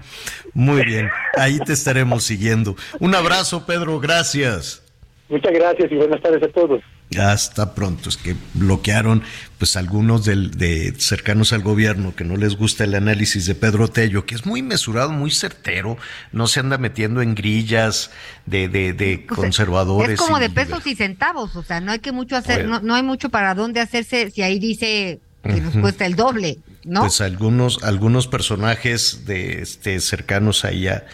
muy 0.53 0.83
bien. 0.85 1.09
Ahí 1.37 1.59
te 1.59 1.73
estaremos 1.73 2.23
siguiendo. 2.23 2.75
Un 2.99 3.15
abrazo, 3.15 3.65
Pedro. 3.65 3.99
Gracias. 3.99 4.83
Muchas 5.29 5.53
gracias 5.53 5.91
y 5.91 5.95
buenas 5.95 6.21
tardes 6.21 6.43
a 6.43 6.47
todos. 6.49 6.81
Hasta 7.19 7.75
pronto, 7.75 8.09
es 8.09 8.17
que 8.17 8.35
bloquearon 8.55 9.21
pues 9.59 9.77
algunos 9.77 10.25
del, 10.25 10.51
de 10.51 10.93
cercanos 10.97 11.53
al 11.53 11.61
gobierno 11.61 12.15
que 12.15 12.23
no 12.23 12.35
les 12.35 12.57
gusta 12.57 12.83
el 12.83 12.95
análisis 12.95 13.45
de 13.45 13.55
Pedro 13.55 13.87
Tello, 13.87 14.25
que 14.25 14.35
es 14.35 14.45
muy 14.45 14.63
mesurado, 14.63 15.11
muy 15.11 15.31
certero, 15.31 15.97
no 16.31 16.47
se 16.47 16.59
anda 16.59 16.77
metiendo 16.77 17.21
en 17.21 17.35
grillas 17.35 18.09
de, 18.47 18.67
de, 18.67 18.93
de 18.93 19.23
pues, 19.25 19.39
conservadores. 19.39 20.13
Es 20.13 20.19
como 20.19 20.39
de 20.39 20.49
pesos 20.49 20.85
y 20.87 20.95
centavos, 20.95 21.55
o 21.55 21.63
sea, 21.63 21.79
no 21.79 21.91
hay 21.91 21.99
que 21.99 22.11
mucho 22.11 22.35
hacer, 22.35 22.65
no, 22.67 22.81
no 22.81 22.95
hay 22.95 23.03
mucho 23.03 23.29
para 23.29 23.53
dónde 23.53 23.79
hacerse 23.79 24.31
si 24.31 24.41
ahí 24.41 24.59
dice 24.59 25.19
que 25.43 25.61
nos 25.61 25.77
cuesta 25.77 26.07
el 26.07 26.15
doble, 26.15 26.57
¿no? 26.83 27.01
Pues 27.01 27.21
algunos, 27.21 27.83
algunos 27.83 28.27
personajes 28.27 29.25
de 29.25 29.61
este 29.61 29.99
cercanos 29.99 30.65
ahí 30.65 30.87
a, 30.87 31.05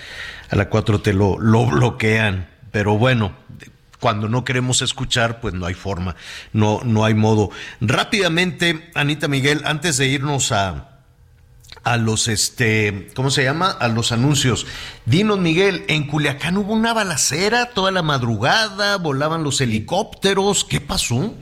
a 0.49 0.55
la 0.55 0.69
4T 0.69 1.13
lo, 1.13 1.37
lo 1.37 1.65
bloquean, 1.65 2.47
pero 2.71 2.97
bueno, 2.97 3.35
cuando 4.01 4.27
no 4.27 4.43
queremos 4.43 4.81
escuchar, 4.81 5.39
pues 5.39 5.53
no 5.53 5.67
hay 5.67 5.75
forma, 5.75 6.15
no, 6.53 6.81
no 6.83 7.05
hay 7.05 7.13
modo. 7.13 7.51
Rápidamente, 7.79 8.89
Anita 8.95 9.27
Miguel, 9.27 9.61
antes 9.63 9.97
de 9.97 10.07
irnos 10.07 10.51
a, 10.51 11.03
a 11.83 11.97
los 11.97 12.27
este, 12.27 13.09
¿cómo 13.13 13.29
se 13.29 13.43
llama? 13.43 13.69
A 13.69 13.87
los 13.89 14.11
anuncios. 14.11 14.65
Dinos, 15.05 15.37
Miguel, 15.37 15.85
en 15.87 16.07
Culiacán 16.07 16.57
hubo 16.57 16.73
una 16.73 16.93
balacera 16.93 17.67
toda 17.67 17.91
la 17.91 18.01
madrugada, 18.01 18.97
volaban 18.97 19.43
los 19.43 19.61
helicópteros, 19.61 20.65
¿qué 20.65 20.81
pasó? 20.81 21.35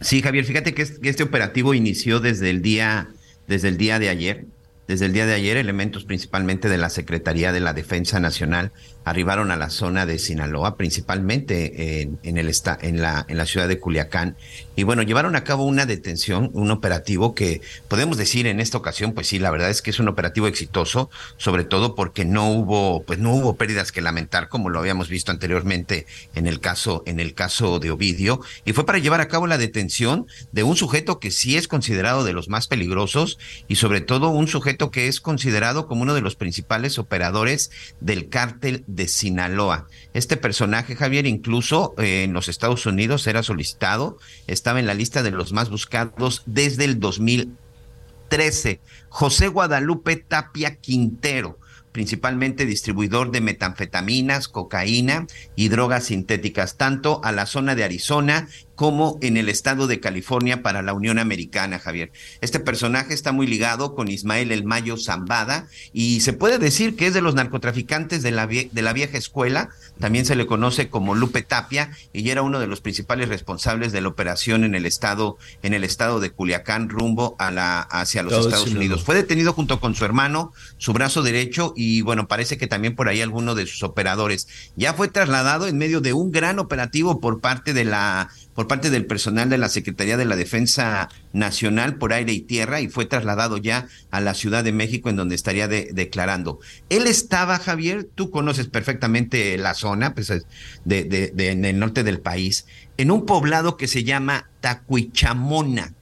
Sí, 0.00 0.22
Javier, 0.22 0.44
fíjate 0.44 0.74
que 0.74 0.82
este 0.82 1.22
operativo 1.24 1.74
inició 1.74 2.20
desde 2.20 2.50
el 2.50 2.62
día, 2.62 3.08
desde 3.48 3.66
el 3.66 3.78
día 3.78 3.98
de 3.98 4.10
ayer. 4.10 4.46
Desde 4.86 5.06
el 5.06 5.14
día 5.14 5.24
de 5.24 5.32
ayer, 5.32 5.56
elementos 5.56 6.04
principalmente 6.04 6.68
de 6.68 6.76
la 6.76 6.90
Secretaría 6.90 7.52
de 7.52 7.60
la 7.60 7.72
Defensa 7.72 8.20
Nacional 8.20 8.70
arribaron 9.04 9.50
a 9.50 9.56
la 9.56 9.70
zona 9.70 10.04
de 10.04 10.18
Sinaloa, 10.18 10.76
principalmente 10.76 12.02
en, 12.02 12.18
en, 12.22 12.36
el 12.36 12.52
en, 12.82 13.00
la, 13.00 13.24
en 13.26 13.36
la 13.38 13.46
ciudad 13.46 13.66
de 13.66 13.78
Culiacán. 13.78 14.36
Y 14.76 14.82
bueno, 14.82 15.02
llevaron 15.02 15.36
a 15.36 15.44
cabo 15.44 15.64
una 15.64 15.86
detención, 15.86 16.50
un 16.52 16.70
operativo 16.70 17.34
que 17.34 17.60
podemos 17.88 18.16
decir 18.16 18.46
en 18.46 18.60
esta 18.60 18.78
ocasión, 18.78 19.12
pues 19.12 19.28
sí, 19.28 19.38
la 19.38 19.50
verdad 19.50 19.70
es 19.70 19.82
que 19.82 19.90
es 19.90 20.00
un 20.00 20.08
operativo 20.08 20.46
exitoso, 20.46 21.10
sobre 21.36 21.64
todo 21.64 21.94
porque 21.94 22.24
no 22.24 22.50
hubo, 22.50 23.02
pues 23.04 23.18
no 23.18 23.32
hubo 23.32 23.56
pérdidas 23.56 23.92
que 23.92 24.00
lamentar, 24.00 24.48
como 24.48 24.70
lo 24.70 24.78
habíamos 24.80 25.08
visto 25.08 25.30
anteriormente 25.30 26.06
en 26.34 26.46
el 26.46 26.60
caso, 26.60 27.02
en 27.06 27.20
el 27.20 27.34
caso 27.34 27.78
de 27.78 27.90
Ovidio. 27.90 28.40
Y 28.64 28.72
fue 28.72 28.86
para 28.86 28.98
llevar 28.98 29.20
a 29.20 29.28
cabo 29.28 29.46
la 29.46 29.58
detención 29.58 30.26
de 30.52 30.62
un 30.64 30.76
sujeto 30.76 31.20
que 31.20 31.30
sí 31.30 31.56
es 31.56 31.68
considerado 31.68 32.24
de 32.24 32.32
los 32.32 32.48
más 32.48 32.66
peligrosos 32.66 33.38
y 33.68 33.76
sobre 33.76 34.00
todo 34.00 34.30
un 34.30 34.48
sujeto 34.48 34.90
que 34.90 35.08
es 35.08 35.20
considerado 35.20 35.86
como 35.86 36.02
uno 36.02 36.14
de 36.14 36.20
los 36.20 36.36
principales 36.36 36.98
operadores 36.98 37.70
del 38.00 38.28
cártel 38.28 38.84
de 38.86 39.08
Sinaloa. 39.08 39.86
Este 40.14 40.36
personaje, 40.36 40.96
Javier, 40.96 41.26
incluso 41.26 41.94
eh, 41.98 42.24
en 42.24 42.32
los 42.32 42.48
Estados 42.48 42.86
Unidos 42.86 43.26
era 43.26 43.42
solicitado, 43.42 44.18
estaba 44.64 44.80
en 44.80 44.86
la 44.86 44.94
lista 44.94 45.22
de 45.22 45.30
los 45.30 45.52
más 45.52 45.68
buscados 45.68 46.42
desde 46.46 46.86
el 46.86 46.98
2013. 46.98 48.80
José 49.10 49.48
Guadalupe 49.48 50.16
Tapia 50.16 50.76
Quintero 50.76 51.58
principalmente 51.94 52.66
distribuidor 52.66 53.30
de 53.30 53.40
metanfetaminas, 53.40 54.48
cocaína 54.48 55.28
y 55.54 55.68
drogas 55.68 56.06
sintéticas, 56.06 56.76
tanto 56.76 57.20
a 57.22 57.30
la 57.30 57.46
zona 57.46 57.76
de 57.76 57.84
Arizona 57.84 58.48
como 58.74 59.18
en 59.22 59.36
el 59.36 59.48
estado 59.48 59.86
de 59.86 60.00
California 60.00 60.62
para 60.62 60.82
la 60.82 60.92
Unión 60.92 61.18
Americana, 61.18 61.78
Javier. 61.78 62.12
Este 62.40 62.60
personaje 62.60 63.14
está 63.14 63.32
muy 63.32 63.46
ligado 63.46 63.94
con 63.94 64.08
Ismael 64.08 64.52
El 64.52 64.64
Mayo 64.64 64.96
Zambada 64.96 65.68
y 65.92 66.20
se 66.20 66.32
puede 66.32 66.58
decir 66.58 66.96
que 66.96 67.06
es 67.06 67.14
de 67.14 67.22
los 67.22 67.34
narcotraficantes 67.34 68.22
de 68.22 68.30
la, 68.30 68.46
de 68.46 68.82
la 68.82 68.92
vieja 68.92 69.16
escuela, 69.16 69.70
también 69.98 70.26
se 70.26 70.36
le 70.36 70.46
conoce 70.46 70.88
como 70.88 71.14
Lupe 71.14 71.42
Tapia 71.42 71.90
y 72.12 72.28
era 72.28 72.42
uno 72.42 72.58
de 72.58 72.66
los 72.66 72.80
principales 72.80 73.28
responsables 73.28 73.92
de 73.92 74.00
la 74.00 74.08
operación 74.08 74.64
en 74.64 74.74
el 74.74 74.86
estado 74.86 75.38
en 75.62 75.74
el 75.74 75.84
estado 75.84 76.20
de 76.20 76.30
Culiacán 76.30 76.88
rumbo 76.88 77.36
a 77.38 77.50
la 77.50 77.80
hacia 77.80 78.22
los 78.22 78.32
Estados 78.32 78.72
Unidos. 78.72 79.04
Fue 79.04 79.14
detenido 79.14 79.52
junto 79.52 79.80
con 79.80 79.94
su 79.94 80.04
hermano, 80.04 80.52
su 80.78 80.92
brazo 80.92 81.22
derecho 81.22 81.72
y 81.76 82.02
bueno, 82.02 82.28
parece 82.28 82.58
que 82.58 82.66
también 82.66 82.94
por 82.96 83.08
ahí 83.08 83.20
alguno 83.20 83.54
de 83.54 83.66
sus 83.66 83.82
operadores. 83.82 84.48
Ya 84.76 84.94
fue 84.94 85.08
trasladado 85.08 85.66
en 85.66 85.78
medio 85.78 86.00
de 86.00 86.12
un 86.12 86.32
gran 86.32 86.58
operativo 86.58 87.20
por 87.20 87.40
parte 87.40 87.72
de 87.72 87.84
la 87.84 88.30
por 88.54 88.68
parte 88.68 88.90
del 88.90 89.06
personal 89.06 89.48
de 89.50 89.58
la 89.58 89.68
Secretaría 89.68 90.16
de 90.16 90.24
la 90.24 90.36
Defensa 90.36 91.08
Nacional 91.32 91.96
por 91.96 92.12
aire 92.12 92.32
y 92.32 92.40
tierra 92.40 92.80
y 92.80 92.88
fue 92.88 93.06
trasladado 93.06 93.56
ya 93.56 93.88
a 94.10 94.20
la 94.20 94.34
Ciudad 94.34 94.64
de 94.64 94.72
México 94.72 95.10
en 95.10 95.16
donde 95.16 95.34
estaría 95.34 95.68
declarando. 95.68 96.60
Él 96.88 97.06
estaba, 97.06 97.58
Javier, 97.58 98.08
tú 98.14 98.30
conoces 98.30 98.68
perfectamente 98.68 99.58
la 99.58 99.74
zona, 99.74 100.14
pues, 100.14 100.28
de, 100.84 101.04
de, 101.04 101.50
en 101.50 101.64
el 101.64 101.78
norte 101.78 102.04
del 102.04 102.20
país, 102.20 102.66
en 102.96 103.10
un 103.10 103.26
poblado 103.26 103.76
que 103.76 103.88
se 103.88 104.04
llama 104.04 104.48
Tacuichamona 104.60 105.92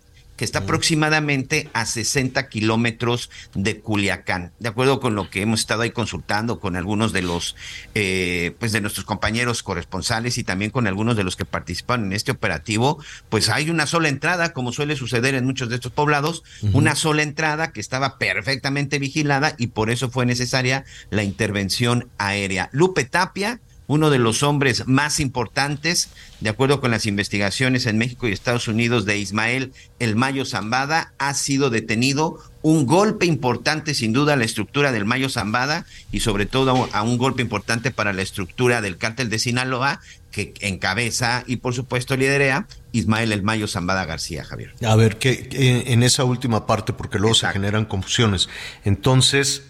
que 0.43 0.47
está 0.47 0.59
aproximadamente 0.59 1.71
a 1.73 1.87
60 1.87 2.49
kilómetros 2.49 3.31
de 3.55 3.79
Culiacán. 3.79 4.51
De 4.59 4.71
acuerdo 4.71 4.99
con 4.99 5.15
lo 5.15 5.31
que 5.31 5.41
hemos 5.41 5.61
estado 5.61 5.83
ahí 5.83 5.93
consultando 5.93 6.59
con 6.59 6.75
algunos 6.75 7.13
de 7.13 7.23
los, 7.23 7.55
eh, 7.95 8.57
pues 8.59 8.73
de 8.73 8.81
nuestros 8.81 9.07
compañeros 9.07 9.63
corresponsales 9.63 10.39
y 10.39 10.43
también 10.43 10.73
con 10.73 10.89
algunos 10.89 11.17
de 11.17 11.23
los 11.23 11.37
que 11.37 11.45
participan 11.45 12.07
en 12.07 12.13
este 12.13 12.33
operativo, 12.33 12.99
pues 13.29 13.51
hay 13.51 13.71
una 13.71 13.87
sola 13.87 14.09
entrada, 14.09 14.53
como 14.53 14.73
suele 14.73 14.97
suceder 14.97 15.37
en 15.37 15.45
muchos 15.45 15.69
de 15.69 15.77
estos 15.77 15.93
poblados, 15.93 16.43
una 16.73 16.97
sola 16.97 17.23
entrada 17.23 17.71
que 17.71 17.79
estaba 17.79 18.19
perfectamente 18.19 18.99
vigilada 18.99 19.55
y 19.59 19.69
por 19.69 19.91
eso 19.91 20.11
fue 20.11 20.27
necesaria 20.27 20.85
la 21.11 21.23
intervención 21.23 22.09
aérea. 22.19 22.69
Lupe 22.73 23.05
Tapia, 23.05 23.61
uno 23.93 24.09
de 24.09 24.19
los 24.19 24.43
hombres 24.43 24.89
más 24.89 25.21
importantes, 25.21 26.09
de 26.41 26.49
acuerdo 26.49 26.81
con 26.81 26.91
las 26.91 27.05
investigaciones 27.05 27.85
en 27.85 27.99
México 27.99 28.27
y 28.27 28.33
Estados 28.33 28.67
Unidos 28.67 29.05
de 29.05 29.19
Ismael 29.19 29.75
El 29.99 30.17
Mayo 30.17 30.47
Zambada, 30.47 31.13
ha 31.19 31.35
sido 31.35 31.69
detenido. 31.69 32.39
Un 32.63 32.87
golpe 32.87 33.27
importante, 33.27 33.93
sin 33.93 34.15
duda, 34.15 34.33
a 34.33 34.37
la 34.37 34.47
estructura 34.47 34.93
del 34.93 35.05
Mayo 35.05 35.29
Zambada 35.29 35.85
y 36.11 36.21
sobre 36.21 36.47
todo 36.47 36.89
a 36.91 37.03
un 37.03 37.19
golpe 37.19 37.43
importante 37.43 37.91
para 37.91 38.15
la 38.15 38.23
estructura 38.23 38.81
del 38.81 38.97
cártel 38.97 39.29
de 39.29 39.39
Sinaloa, 39.39 40.01
que 40.31 40.55
encabeza 40.61 41.45
y 41.47 41.57
por 41.57 41.75
supuesto 41.75 42.17
liderea 42.17 42.67
Ismael 42.93 43.31
El 43.31 43.43
Mayo 43.43 43.69
Zambada 43.69 44.07
García, 44.07 44.43
Javier. 44.43 44.75
A 44.87 44.97
ver, 44.97 45.19
que 45.19 45.49
en 45.87 46.03
esa 46.03 46.25
última 46.25 46.67
parte, 46.67 46.95
porque 46.95 47.19
luego 47.19 47.35
se 47.35 47.47
generan 47.49 47.85
confusiones. 47.85 48.49
Entonces, 48.85 49.65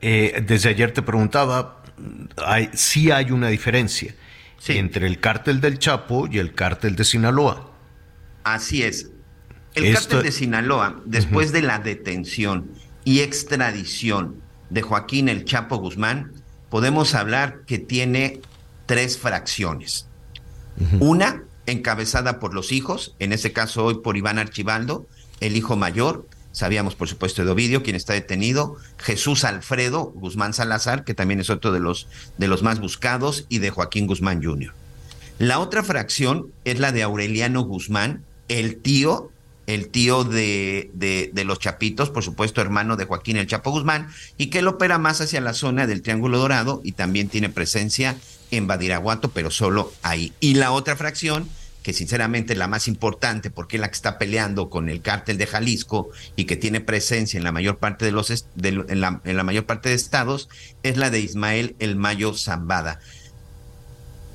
eh, 0.00 0.42
desde 0.46 0.68
ayer 0.68 0.92
te 0.92 1.02
preguntaba, 1.02 1.77
hay, 2.36 2.70
sí 2.74 3.10
hay 3.10 3.30
una 3.30 3.48
diferencia 3.48 4.14
entre 4.66 5.06
el 5.06 5.20
cártel 5.20 5.60
del 5.60 5.78
Chapo 5.78 6.28
y 6.30 6.38
el 6.38 6.54
cártel 6.54 6.96
de 6.96 7.04
Sinaloa. 7.04 7.72
Así 8.44 8.82
es. 8.82 9.10
El 9.74 9.94
cártel 9.94 10.22
de 10.22 10.32
Sinaloa, 10.32 11.00
después 11.04 11.52
de 11.52 11.62
la 11.62 11.78
detención 11.78 12.70
y 13.04 13.20
extradición 13.20 14.42
de 14.70 14.82
Joaquín 14.82 15.28
el 15.28 15.44
Chapo 15.44 15.76
Guzmán, 15.76 16.32
podemos 16.68 17.14
hablar 17.14 17.62
que 17.66 17.78
tiene 17.78 18.40
tres 18.86 19.18
fracciones. 19.18 20.06
Una 21.00 21.42
encabezada 21.66 22.38
por 22.38 22.54
los 22.54 22.72
hijos, 22.72 23.14
en 23.18 23.32
ese 23.32 23.52
caso 23.52 23.84
hoy 23.84 24.00
por 24.00 24.16
Iván 24.16 24.38
Archibaldo, 24.38 25.06
el 25.40 25.56
hijo 25.56 25.76
mayor, 25.76 26.26
Sabíamos, 26.52 26.94
por 26.94 27.08
supuesto, 27.08 27.44
de 27.44 27.50
Ovidio, 27.50 27.82
quien 27.82 27.96
está 27.96 28.14
detenido, 28.14 28.76
Jesús 28.98 29.44
Alfredo 29.44 30.04
Guzmán 30.14 30.54
Salazar, 30.54 31.04
que 31.04 31.14
también 31.14 31.40
es 31.40 31.50
otro 31.50 31.72
de 31.72 31.80
los, 31.80 32.08
de 32.38 32.48
los 32.48 32.62
más 32.62 32.80
buscados, 32.80 33.46
y 33.48 33.58
de 33.58 33.70
Joaquín 33.70 34.06
Guzmán 34.06 34.42
Jr. 34.42 34.72
La 35.38 35.60
otra 35.60 35.84
fracción 35.84 36.48
es 36.64 36.80
la 36.80 36.90
de 36.90 37.02
Aureliano 37.02 37.62
Guzmán, 37.62 38.24
el 38.48 38.78
tío, 38.78 39.30
el 39.66 39.88
tío 39.88 40.24
de, 40.24 40.90
de, 40.94 41.30
de, 41.32 41.44
los 41.44 41.58
Chapitos, 41.58 42.10
por 42.10 42.24
supuesto, 42.24 42.60
hermano 42.60 42.96
de 42.96 43.04
Joaquín 43.04 43.36
el 43.36 43.46
Chapo 43.46 43.70
Guzmán, 43.70 44.08
y 44.36 44.46
que 44.46 44.60
él 44.60 44.66
opera 44.66 44.98
más 44.98 45.20
hacia 45.20 45.40
la 45.40 45.52
zona 45.52 45.86
del 45.86 46.02
Triángulo 46.02 46.38
Dorado 46.38 46.80
y 46.82 46.92
también 46.92 47.28
tiene 47.28 47.50
presencia 47.50 48.16
en 48.50 48.66
Badiraguato, 48.66 49.30
pero 49.30 49.50
solo 49.50 49.92
ahí. 50.02 50.32
Y 50.40 50.54
la 50.54 50.72
otra 50.72 50.96
fracción 50.96 51.48
que 51.88 51.94
sinceramente 51.94 52.54
la 52.54 52.68
más 52.68 52.86
importante, 52.86 53.50
porque 53.50 53.78
es 53.78 53.80
la 53.80 53.88
que 53.88 53.94
está 53.94 54.18
peleando 54.18 54.68
con 54.68 54.90
el 54.90 55.00
cártel 55.00 55.38
de 55.38 55.46
Jalisco 55.46 56.10
y 56.36 56.44
que 56.44 56.54
tiene 56.54 56.82
presencia 56.82 57.38
en 57.38 57.44
la 57.44 57.50
mayor 57.50 57.78
parte 57.78 58.04
de 58.04 58.12
los 58.12 58.30
en, 58.30 59.00
la, 59.00 59.22
en 59.24 59.36
la 59.38 59.42
mayor 59.42 59.64
parte 59.64 59.88
de 59.88 59.94
estados, 59.94 60.50
es 60.82 60.98
la 60.98 61.08
de 61.08 61.20
Ismael 61.20 61.76
El 61.78 61.96
Mayo 61.96 62.34
Zambada. 62.34 63.00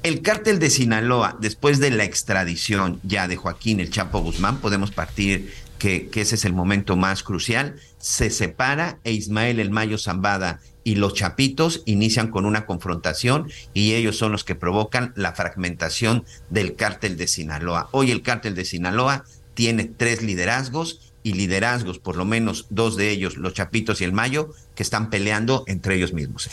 El 0.01 0.23
cártel 0.23 0.57
de 0.57 0.71
Sinaloa, 0.71 1.37
después 1.39 1.77
de 1.77 1.91
la 1.91 2.05
extradición 2.05 2.99
ya 3.03 3.27
de 3.27 3.35
Joaquín 3.35 3.79
El 3.79 3.91
Chapo 3.91 4.21
Guzmán, 4.21 4.57
podemos 4.57 4.89
partir 4.89 5.53
que, 5.77 6.07
que 6.07 6.21
ese 6.21 6.33
es 6.33 6.45
el 6.45 6.53
momento 6.53 6.95
más 6.95 7.21
crucial, 7.21 7.75
se 7.99 8.31
separa 8.31 8.97
e 9.03 9.11
Ismael 9.11 9.59
El 9.59 9.69
Mayo 9.69 9.99
Zambada 9.99 10.59
y 10.83 10.95
los 10.95 11.13
chapitos 11.13 11.81
inician 11.85 12.29
con 12.29 12.45
una 12.45 12.65
confrontación 12.65 13.49
y 13.73 13.93
ellos 13.93 14.17
son 14.17 14.31
los 14.31 14.43
que 14.43 14.55
provocan 14.55 15.13
la 15.15 15.33
fragmentación 15.33 16.25
del 16.49 16.75
cártel 16.75 17.17
de 17.17 17.27
Sinaloa. 17.27 17.89
Hoy 17.91 18.11
el 18.11 18.21
cártel 18.21 18.55
de 18.55 18.65
Sinaloa 18.65 19.23
tiene 19.53 19.85
tres 19.85 20.21
liderazgos 20.21 21.13
y 21.23 21.33
liderazgos, 21.33 21.99
por 21.99 22.17
lo 22.17 22.25
menos 22.25 22.65
dos 22.69 22.97
de 22.97 23.09
ellos, 23.09 23.37
los 23.37 23.53
Chapitos 23.53 24.01
y 24.01 24.03
el 24.03 24.11
Mayo, 24.11 24.53
que 24.75 24.83
están 24.83 25.09
peleando 25.09 25.63
entre 25.67 25.95
ellos 25.95 26.11
mismos. 26.11 26.49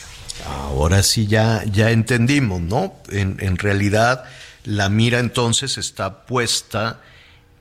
Ahora 0.47 1.03
sí 1.03 1.27
ya, 1.27 1.65
ya 1.65 1.91
entendimos, 1.91 2.61
¿no? 2.61 2.95
En, 3.11 3.37
en 3.41 3.59
realidad 3.59 4.25
la 4.65 4.89
mira 4.89 5.19
entonces 5.19 5.77
está 5.77 6.25
puesta 6.25 7.01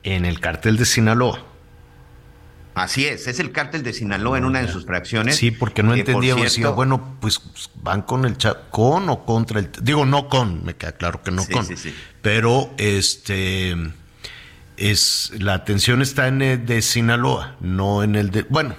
en 0.04 0.26
el 0.26 0.40
cártel 0.40 0.78
de 0.78 0.86
Sinaloa. 0.86 1.44
Así 2.80 3.06
es, 3.06 3.28
es 3.28 3.42
el 3.42 3.52
cártel 3.52 3.84
de 3.84 3.92
Sinaloa 3.92 4.38
en 4.38 4.46
una 4.46 4.62
de 4.62 4.72
sus 4.72 4.86
fracciones. 4.86 5.36
Sí, 5.36 5.52
porque 5.52 5.84
no 5.84 5.94
entendíamos, 5.94 6.58
bueno, 6.76 7.18
pues 7.20 7.42
van 7.84 8.04
con 8.04 8.24
el 8.24 8.38
con 8.70 9.10
o 9.10 9.26
contra 9.26 9.60
el, 9.60 9.70
digo 9.82 10.06
no 10.06 10.30
con, 10.30 10.64
me 10.64 10.76
queda 10.76 10.94
claro 10.94 11.22
que 11.22 11.32
no 11.32 11.46
con, 11.46 11.68
pero 12.22 12.72
este 12.78 13.76
es 14.78 15.34
la 15.38 15.56
atención 15.56 16.02
está 16.02 16.30
en 16.30 16.42
el 16.42 16.66
de 16.66 16.82
Sinaloa, 16.82 17.58
no 17.60 18.02
en 18.02 18.16
el 18.16 18.32
de, 18.32 18.44
bueno, 18.44 18.76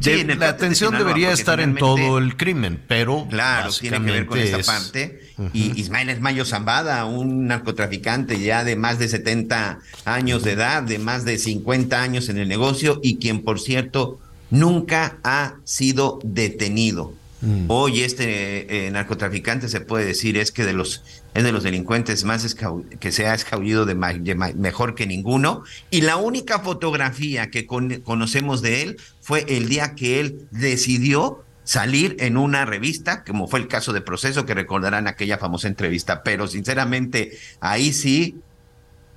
la 0.00 0.48
atención 0.48 0.96
debería 0.96 1.32
estar 1.32 1.60
en 1.60 1.74
todo 1.74 2.18
el 2.18 2.36
crimen, 2.36 2.82
pero 2.86 3.26
claro, 3.28 3.70
tiene 3.72 4.00
que 4.04 4.10
ver 4.10 4.26
con 4.26 4.38
esa 4.38 4.58
parte. 4.60 5.20
Y 5.52 5.78
Ismael 5.80 6.10
Esmayo 6.10 6.44
Zambada, 6.44 7.04
un 7.04 7.46
narcotraficante 7.46 8.40
ya 8.40 8.64
de 8.64 8.76
más 8.76 8.98
de 8.98 9.08
70 9.08 9.80
años 10.04 10.44
de 10.44 10.52
edad, 10.52 10.82
de 10.82 10.98
más 10.98 11.24
de 11.24 11.38
50 11.38 12.00
años 12.00 12.28
en 12.28 12.38
el 12.38 12.48
negocio 12.48 13.00
y 13.02 13.16
quien, 13.16 13.42
por 13.42 13.60
cierto, 13.60 14.20
nunca 14.50 15.18
ha 15.24 15.56
sido 15.64 16.18
detenido. 16.22 17.14
Mm. 17.44 17.66
Hoy 17.68 18.02
este 18.02 18.86
eh, 18.86 18.90
narcotraficante 18.90 19.68
se 19.68 19.80
puede 19.80 20.06
decir 20.06 20.38
es 20.38 20.50
que 20.50 20.64
de 20.64 20.72
los 20.72 21.02
es 21.34 21.44
de 21.44 21.52
los 21.52 21.62
delincuentes 21.62 22.24
más 22.24 22.56
que 23.00 23.12
se 23.12 23.26
ha 23.26 23.34
escabullido 23.34 23.84
de, 23.84 23.94
mejor 23.94 24.94
que 24.94 25.06
ninguno 25.06 25.62
y 25.90 26.00
la 26.00 26.16
única 26.16 26.60
fotografía 26.60 27.50
que 27.50 27.66
conocemos 27.66 28.62
de 28.62 28.82
él 28.82 28.96
fue 29.20 29.44
el 29.48 29.68
día 29.68 29.94
que 29.94 30.20
él 30.20 30.48
decidió 30.52 31.44
salir 31.64 32.16
en 32.20 32.36
una 32.36 32.64
revista, 32.64 33.24
como 33.24 33.48
fue 33.48 33.58
el 33.58 33.68
caso 33.68 33.92
de 33.92 34.00
Proceso, 34.00 34.46
que 34.46 34.54
recordarán 34.54 35.08
aquella 35.08 35.38
famosa 35.38 35.66
entrevista, 35.66 36.22
pero 36.22 36.46
sinceramente 36.46 37.38
ahí 37.60 37.92
sí, 37.92 38.36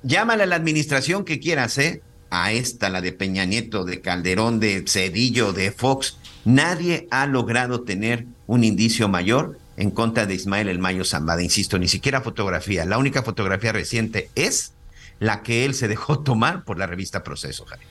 llámale 0.01 0.43
a 0.43 0.47
la 0.47 0.55
administración 0.55 1.25
que 1.25 1.39
quieras, 1.39 1.77
¿eh? 1.77 2.01
A 2.29 2.51
esta, 2.51 2.89
la 2.89 3.01
de 3.01 3.13
Peña 3.13 3.45
Nieto, 3.45 3.85
de 3.85 4.01
Calderón, 4.01 4.59
de 4.59 4.83
Cedillo, 4.87 5.53
de 5.53 5.71
Fox, 5.71 6.17
Nadie 6.47 7.09
ha 7.11 7.25
logrado 7.25 7.81
tener 7.81 8.25
un 8.45 8.63
indicio 8.63 9.09
mayor 9.09 9.59
en 9.75 9.91
contra 9.91 10.25
de 10.25 10.33
Ismael 10.33 10.69
El 10.69 10.79
Mayo 10.79 11.03
Zambada. 11.03 11.43
Insisto, 11.43 11.77
ni 11.77 11.89
siquiera 11.89 12.21
fotografía. 12.21 12.85
La 12.85 12.97
única 12.97 13.21
fotografía 13.21 13.73
reciente 13.73 14.29
es 14.33 14.71
la 15.19 15.43
que 15.43 15.65
él 15.65 15.73
se 15.73 15.89
dejó 15.89 16.19
tomar 16.23 16.63
por 16.63 16.79
la 16.79 16.87
revista 16.87 17.21
Proceso, 17.21 17.65
Javi. 17.65 17.83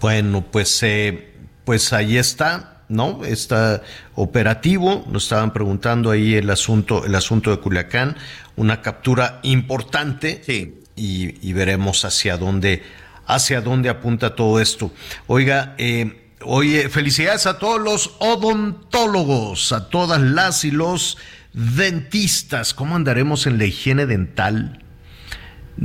Bueno, 0.00 0.46
pues, 0.50 0.82
eh, 0.82 1.34
pues 1.66 1.92
ahí 1.92 2.16
está, 2.16 2.84
¿no? 2.88 3.22
Está 3.22 3.82
operativo. 4.14 5.04
Nos 5.10 5.24
estaban 5.24 5.52
preguntando 5.52 6.10
ahí 6.10 6.36
el 6.36 6.48
asunto, 6.48 7.04
el 7.04 7.14
asunto 7.14 7.50
de 7.50 7.58
Culiacán, 7.58 8.16
una 8.56 8.80
captura 8.80 9.40
importante. 9.42 10.40
Sí. 10.42 10.80
Y, 10.96 11.46
y 11.46 11.52
veremos 11.52 12.06
hacia 12.06 12.38
dónde, 12.38 12.82
hacia 13.26 13.60
dónde 13.60 13.90
apunta 13.90 14.34
todo 14.34 14.58
esto. 14.58 14.90
Oiga, 15.26 15.74
eh, 15.76 16.23
Oye, 16.44 16.88
felicidades 16.88 17.46
a 17.46 17.58
todos 17.58 17.80
los 17.80 18.16
odontólogos, 18.18 19.72
a 19.72 19.88
todas 19.88 20.20
las 20.20 20.64
y 20.64 20.70
los 20.70 21.18
dentistas. 21.52 22.74
¿Cómo 22.74 22.96
andaremos 22.96 23.46
en 23.46 23.58
la 23.58 23.64
higiene 23.64 24.06
dental? 24.06 24.84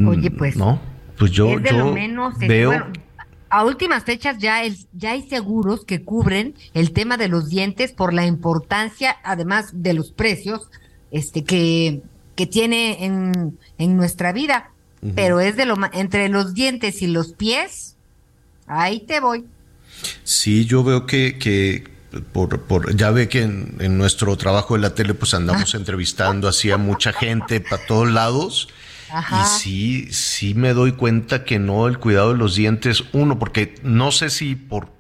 Oye, 0.06 0.32
pues. 0.32 0.56
No, 0.56 0.82
pues 1.18 1.32
yo, 1.32 1.58
es 1.58 1.64
de 1.64 1.72
lo 1.72 1.94
menos, 1.94 2.38
veo. 2.38 2.88
a 3.50 3.66
últimas 3.66 4.04
fechas 4.04 4.38
ya, 4.38 4.64
es, 4.64 4.88
ya 4.94 5.12
hay 5.12 5.28
seguros 5.28 5.86
que 5.86 6.04
cubren 6.04 6.56
el 6.74 6.92
tema 6.92 7.18
de 7.18 7.28
los 7.28 7.50
dientes 7.50 7.92
por 7.92 8.14
la 8.14 8.26
importancia, 8.26 9.18
además 9.24 9.70
de 9.74 9.94
los 9.94 10.12
precios, 10.12 10.70
este 11.12 11.44
que, 11.44 12.02
que 12.36 12.46
tiene 12.46 13.06
en, 13.06 13.58
en 13.78 13.98
nuestra 13.98 14.32
vida. 14.32 14.72
Pero 15.16 15.40
es 15.40 15.56
de 15.56 15.66
lo 15.66 15.78
entre 15.94 16.28
los 16.28 16.54
dientes 16.54 17.02
y 17.02 17.08
los 17.08 17.32
pies, 17.32 17.96
ahí 18.68 19.00
te 19.00 19.22
voy. 19.22 19.46
Sí, 20.24 20.66
yo 20.66 20.84
veo 20.84 21.06
que, 21.06 21.38
que 21.38 21.84
por, 22.32 22.62
por, 22.62 22.96
ya 22.96 23.12
ve 23.12 23.28
que 23.30 23.44
en, 23.44 23.98
nuestro 23.98 24.36
trabajo 24.38 24.76
de 24.76 24.82
la 24.82 24.96
tele 24.96 25.14
pues 25.14 25.34
andamos 25.34 25.74
ah. 25.76 25.78
entrevistando 25.78 26.48
así 26.48 26.72
a 26.72 26.78
mucha 26.78 27.14
gente 27.14 27.62
para 27.62 27.86
todos 27.86 28.10
lados. 28.10 28.70
Y 29.12 29.46
sí, 29.60 30.14
sí 30.14 30.54
me 30.54 30.74
doy 30.74 30.92
cuenta 30.92 31.44
que 31.44 31.58
no, 31.58 31.88
el 31.88 31.98
cuidado 31.98 32.34
de 32.34 32.38
los 32.38 32.56
dientes, 32.56 33.04
uno, 33.12 33.40
porque 33.40 33.74
no 33.82 34.12
sé 34.12 34.30
si 34.30 34.54
por, 34.56 34.92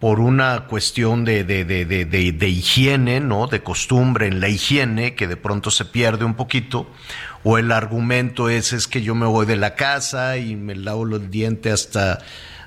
por 0.00 0.20
una 0.20 0.66
cuestión 0.66 1.24
de, 1.24 1.42
de, 1.42 1.64
de, 1.64 1.84
de, 2.04 2.48
higiene, 2.48 3.20
¿no? 3.20 3.46
De 3.46 3.62
costumbre 3.62 4.26
en 4.26 4.40
la 4.40 4.50
higiene, 4.50 5.14
que 5.14 5.28
de 5.28 5.38
pronto 5.38 5.70
se 5.70 5.86
pierde 5.86 6.26
un 6.26 6.34
poquito, 6.34 6.90
o 7.42 7.56
el 7.56 7.72
argumento 7.72 8.50
es, 8.50 8.74
es 8.74 8.86
que 8.86 9.00
yo 9.00 9.14
me 9.14 9.24
voy 9.24 9.46
de 9.46 9.56
la 9.56 9.76
casa 9.76 10.36
y 10.36 10.54
me 10.54 10.74
lavo 10.74 11.06
los 11.06 11.30
dientes 11.30 11.72
hasta, 11.72 12.18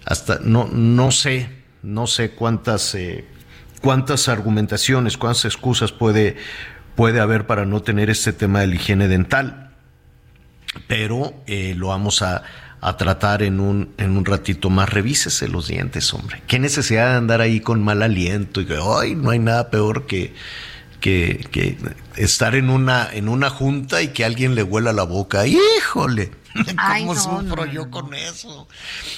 hasta, 0.06 0.40
no, 0.42 0.70
no 0.72 1.12
sé, 1.12 1.50
no 1.82 2.08
sé 2.08 2.32
cuántas, 2.32 2.94
eh, 2.96 3.26
cuántas 3.82 4.30
argumentaciones, 4.30 5.18
cuántas 5.18 5.46
excusas 5.46 5.92
puede, 5.92 6.38
puede 6.96 7.20
haber 7.20 7.48
para 7.48 7.66
no 7.66 7.82
tener 7.82 8.10
este 8.10 8.32
tema 8.32 8.62
de 8.62 8.68
la 8.68 8.76
higiene 8.76 9.08
dental. 9.08 9.72
Pero 10.88 11.34
eh, 11.48 11.74
lo 11.76 11.88
vamos 11.88 12.22
a, 12.22 12.44
tratar 13.00 13.42
en 13.42 13.60
un, 13.60 13.96
en 13.98 14.16
un 14.16 14.26
ratito 14.26 14.70
más. 14.70 14.88
Revísese 14.88 15.48
los 15.48 15.68
dientes, 15.68 16.14
hombre. 16.14 16.44
Qué 16.46 16.60
necesidad 16.60 17.10
de 17.10 17.16
andar 17.16 17.42
ahí 17.42 17.60
con 17.60 17.84
mal 17.84 18.04
aliento 18.04 18.62
y 18.62 18.66
que, 18.68 18.78
ay, 18.80 19.16
no 19.16 19.32
hay 19.32 19.40
nada 19.40 19.72
peor 19.72 20.06
que, 20.06 20.36
que, 21.00 21.48
que 21.50 21.80
estar 22.16 22.54
en 22.54 22.70
una, 22.70 23.10
en 23.12 23.28
una 23.28 23.50
junta 23.50 24.04
y 24.04 24.10
que 24.10 24.24
alguien 24.24 24.54
le 24.54 24.62
huela 24.62 24.94
la 24.94 25.02
boca. 25.02 25.48
¡Híjole! 25.48 26.30
¿Cómo 27.00 27.16
sufro 27.16 27.66
yo 27.66 27.90
con 27.90 28.14
eso? 28.14 28.68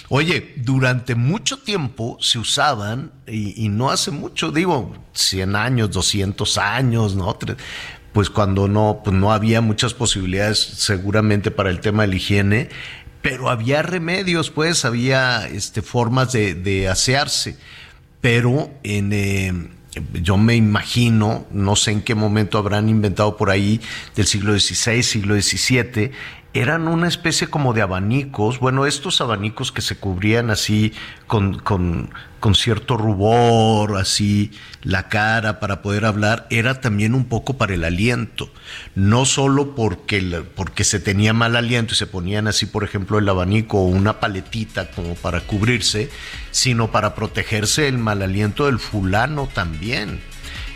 Oye, 0.09 0.53
durante 0.57 1.15
mucho 1.15 1.59
tiempo 1.59 2.18
se 2.19 2.39
usaban, 2.39 3.11
y, 3.27 3.69
no 3.69 3.89
hace 3.89 4.11
mucho, 4.11 4.51
digo, 4.51 4.93
100 5.14 5.55
años, 5.55 5.91
200 5.91 6.57
años, 6.57 7.15
¿no? 7.15 7.38
Pues 8.14 8.30
cuando 8.30 8.68
no, 8.68 9.01
pues 9.03 9.15
no 9.15 9.31
había 9.31 9.61
muchas 9.61 9.93
posibilidades 9.93 10.59
seguramente 10.59 11.51
para 11.51 11.69
el 11.69 11.80
tema 11.80 12.03
de 12.03 12.07
la 12.07 12.15
higiene, 12.15 12.69
pero 13.22 13.49
había 13.49 13.84
remedios, 13.84 14.49
pues 14.49 14.85
había 14.85 15.47
este, 15.47 15.81
formas 15.81 16.31
de, 16.31 16.88
asearse. 16.89 17.57
Pero 18.22 18.72
en, 18.84 19.14
eh, 19.14 19.53
yo 20.14 20.38
me 20.38 20.55
imagino, 20.55 21.45
no 21.51 21.76
sé 21.76 21.91
en 21.91 22.01
qué 22.01 22.15
momento 22.15 22.57
habrán 22.57 22.89
inventado 22.89 23.38
por 23.38 23.49
ahí 23.49 23.81
del 24.15 24.27
siglo 24.27 24.57
XVI, 24.57 25.03
siglo 25.03 25.39
XVII, 25.39 26.11
eran 26.53 26.88
una 26.88 27.07
especie 27.07 27.48
como 27.48 27.74
de 27.74 27.82
abanicos, 27.82 28.60
bueno, 28.60 28.86
estos 28.86 29.22
abanicos 29.22 29.72
que 29.72 29.82
se 29.82 29.98
cubrían 29.98 30.49
así 30.49 30.94
con, 31.28 31.60
con, 31.60 32.10
con, 32.40 32.56
cierto 32.56 32.98
rubor, 32.98 33.98
así 33.98 34.52
la 34.82 35.07
cara 35.07 35.60
para 35.60 35.82
poder 35.82 36.06
hablar, 36.06 36.48
era 36.49 36.82
también 36.82 37.14
un 37.14 37.26
poco 37.26 37.57
para 37.57 37.74
el 37.74 37.84
aliento, 37.84 38.49
no 38.95 39.26
solo 39.26 39.76
porque, 39.76 40.44
porque 40.56 40.84
se 40.84 40.99
tenía 40.99 41.34
mal 41.34 41.56
aliento 41.56 41.94
y 41.94 41.98
se 41.98 42.07
ponían 42.07 42.48
así, 42.48 42.65
por 42.65 42.84
ejemplo, 42.84 43.19
el 43.19 43.30
abanico 43.30 43.80
o 43.80 43.86
una 43.86 44.19
paletita 44.19 44.90
como 44.91 45.15
para 45.15 45.41
cubrirse, 45.41 46.10
sino 46.52 46.91
para 46.91 47.14
protegerse 47.14 47.88
el 47.88 47.98
mal 47.98 48.22
aliento 48.22 48.65
del 48.65 48.80
fulano 48.80 49.48
también. 49.53 50.22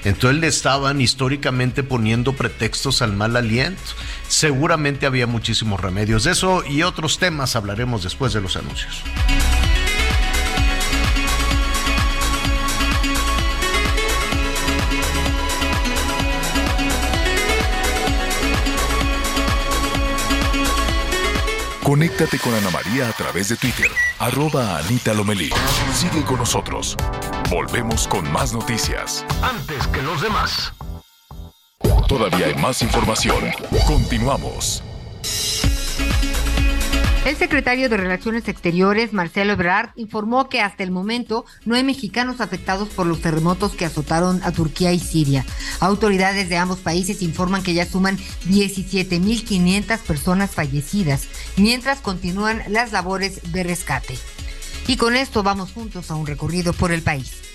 Entonces 0.04 0.40
le 0.40 0.48
estaban 0.48 1.02
históricamente 1.02 1.84
poniendo 1.84 2.34
pretextos 2.34 3.02
al 3.02 3.14
mal 3.14 3.36
aliento. 3.36 3.82
Seguramente 4.28 5.06
había 5.06 5.28
muchísimos 5.28 5.80
remedios 5.80 6.24
de 6.24 6.32
eso 6.32 6.64
y 6.66 6.84
otros 6.84 7.20
temas 7.20 7.56
hablaremos 7.56 8.04
después 8.04 8.34
de 8.34 8.42
los 8.42 8.56
anuncios. 8.56 9.04
Conéctate 21.84 22.40
con 22.40 22.54
Ana 22.54 22.70
María 22.70 23.10
a 23.10 23.12
través 23.12 23.50
de 23.50 23.58
Twitter, 23.58 23.92
arroba 24.18 24.78
Anita 24.78 25.14
Lomelí. 25.14 25.50
Sigue 25.94 26.24
con 26.24 26.38
nosotros. 26.38 26.96
Volvemos 27.52 28.08
con 28.08 28.32
más 28.32 28.54
noticias. 28.54 29.26
Antes 29.44 29.86
que 29.88 30.02
los 30.02 30.22
demás. 30.22 30.72
Todavía 32.08 32.46
hay 32.46 32.56
más 32.56 32.82
información. 32.82 33.44
Continuamos. 33.86 34.82
El 37.26 37.36
secretario 37.36 37.90
de 37.90 37.98
Relaciones 37.98 38.48
Exteriores, 38.48 39.12
Marcelo 39.12 39.52
Ebrard, 39.52 39.90
informó 39.98 40.48
que 40.48 40.62
hasta 40.62 40.84
el 40.84 40.92
momento 40.92 41.44
no 41.66 41.76
hay 41.76 41.84
mexicanos 41.84 42.40
afectados 42.40 42.88
por 42.88 43.06
los 43.06 43.20
terremotos 43.20 43.74
que 43.74 43.84
azotaron 43.84 44.42
a 44.44 44.54
Turquía 44.54 44.94
y 44.94 45.00
Siria. 45.00 45.46
Autoridades 45.82 46.48
de 46.48 46.56
ambos 46.56 46.80
países 46.80 47.22
informan 47.22 47.64
que 47.64 47.74
ya 47.74 47.86
suman 47.86 48.18
17.500 48.48 49.98
personas 50.00 50.52
fallecidas, 50.52 51.28
mientras 51.58 52.00
continúan 52.00 52.64
las 52.70 52.94
labores 52.94 53.52
de 53.52 53.64
rescate. 53.64 54.18
Y 54.88 54.98
con 54.98 55.16
esto 55.16 55.44
vamos 55.44 55.72
juntos 55.72 56.12
a 56.12 56.16
un 56.16 56.26
recorrido 56.26 56.74
por 56.74 56.92
el 56.92 57.02
país. 57.02 57.51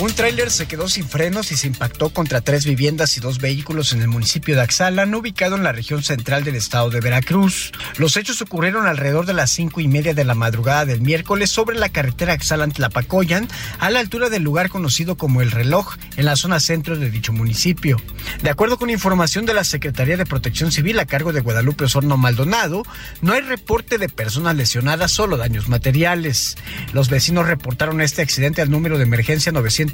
Un 0.00 0.14
tráiler 0.14 0.50
se 0.50 0.66
quedó 0.66 0.88
sin 0.88 1.06
frenos 1.06 1.52
y 1.52 1.58
se 1.58 1.66
impactó 1.66 2.08
contra 2.08 2.40
tres 2.40 2.64
viviendas 2.64 3.18
y 3.18 3.20
dos 3.20 3.38
vehículos 3.38 3.92
en 3.92 4.00
el 4.00 4.08
municipio 4.08 4.54
de 4.54 4.62
Axalan, 4.62 5.14
ubicado 5.14 5.56
en 5.56 5.62
la 5.62 5.72
región 5.72 6.02
central 6.02 6.42
del 6.42 6.54
estado 6.54 6.88
de 6.88 7.00
Veracruz. 7.00 7.70
Los 7.98 8.16
hechos 8.16 8.40
ocurrieron 8.40 8.86
alrededor 8.86 9.26
de 9.26 9.34
las 9.34 9.50
cinco 9.50 9.82
y 9.82 9.88
media 9.88 10.14
de 10.14 10.24
la 10.24 10.34
madrugada 10.34 10.86
del 10.86 11.02
miércoles 11.02 11.50
sobre 11.50 11.78
la 11.78 11.90
carretera 11.90 12.32
Axalan-Tlapacoyan, 12.32 13.46
a 13.78 13.90
la 13.90 14.00
altura 14.00 14.30
del 14.30 14.42
lugar 14.42 14.70
conocido 14.70 15.18
como 15.18 15.42
El 15.42 15.50
Reloj, 15.50 15.96
en 16.16 16.24
la 16.24 16.36
zona 16.36 16.60
centro 16.60 16.96
de 16.96 17.10
dicho 17.10 17.34
municipio. 17.34 18.00
De 18.42 18.48
acuerdo 18.48 18.78
con 18.78 18.88
información 18.88 19.44
de 19.44 19.52
la 19.52 19.64
Secretaría 19.64 20.16
de 20.16 20.24
Protección 20.24 20.72
Civil 20.72 20.98
a 20.98 21.04
cargo 21.04 21.34
de 21.34 21.42
Guadalupe 21.42 21.84
Osorno 21.84 22.16
Maldonado, 22.16 22.84
no 23.20 23.34
hay 23.34 23.42
reporte 23.42 23.98
de 23.98 24.08
personas 24.08 24.56
lesionadas, 24.56 25.12
solo 25.12 25.36
daños 25.36 25.68
materiales. 25.68 26.56
Los 26.94 27.10
vecinos 27.10 27.46
reportaron 27.46 28.00
este 28.00 28.22
accidente 28.22 28.62
al 28.62 28.70
número 28.70 28.96
de 28.96 29.04
emergencia 29.04 29.52
900 29.52 29.89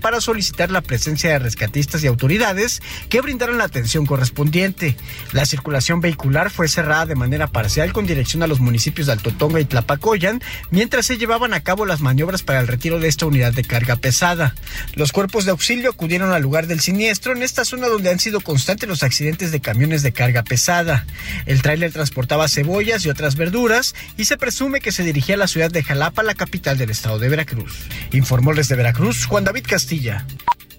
para 0.00 0.20
solicitar 0.20 0.70
la 0.70 0.80
presencia 0.80 1.30
de 1.30 1.38
rescatistas 1.38 2.02
y 2.02 2.06
autoridades 2.06 2.80
que 3.08 3.20
brindaron 3.20 3.58
la 3.58 3.64
atención 3.64 4.06
correspondiente. 4.06 4.96
La 5.32 5.46
circulación 5.46 6.00
vehicular 6.00 6.50
fue 6.50 6.68
cerrada 6.68 7.06
de 7.06 7.14
manera 7.14 7.48
parcial 7.48 7.92
con 7.92 8.06
dirección 8.06 8.42
a 8.42 8.46
los 8.46 8.60
municipios 8.60 9.06
de 9.06 9.14
Altotonga 9.14 9.60
y 9.60 9.64
Tlapacoyan, 9.64 10.40
mientras 10.70 11.06
se 11.06 11.18
llevaban 11.18 11.54
a 11.54 11.60
cabo 11.60 11.86
las 11.86 12.00
maniobras 12.00 12.42
para 12.42 12.60
el 12.60 12.68
retiro 12.68 13.00
de 13.00 13.08
esta 13.08 13.26
unidad 13.26 13.52
de 13.52 13.64
carga 13.64 13.96
pesada. 13.96 14.54
Los 14.94 15.12
cuerpos 15.12 15.44
de 15.44 15.50
auxilio 15.50 15.90
acudieron 15.90 16.32
al 16.32 16.42
lugar 16.42 16.66
del 16.66 16.80
siniestro 16.80 17.32
en 17.32 17.42
esta 17.42 17.64
zona 17.64 17.88
donde 17.88 18.10
han 18.10 18.20
sido 18.20 18.40
constantes 18.40 18.88
los 18.88 19.02
accidentes 19.02 19.50
de 19.50 19.60
camiones 19.60 20.02
de 20.02 20.12
carga 20.12 20.42
pesada. 20.44 21.04
El 21.46 21.62
tráiler 21.62 21.92
transportaba 21.92 22.48
cebollas 22.48 23.04
y 23.04 23.10
otras 23.10 23.36
verduras 23.36 23.94
y 24.16 24.24
se 24.24 24.36
presume 24.36 24.80
que 24.80 24.92
se 24.92 25.02
dirigía 25.02 25.34
a 25.34 25.38
la 25.38 25.48
ciudad 25.48 25.70
de 25.70 25.82
Jalapa, 25.82 26.22
la 26.22 26.34
capital 26.34 26.78
del 26.78 26.90
estado 26.90 27.18
de 27.18 27.28
Veracruz. 27.28 27.86
Informó 28.12 28.52
desde 28.54 28.76
Veracruz 28.76 29.26
Juan 29.32 29.44
David 29.44 29.64
Castilla. 29.66 30.26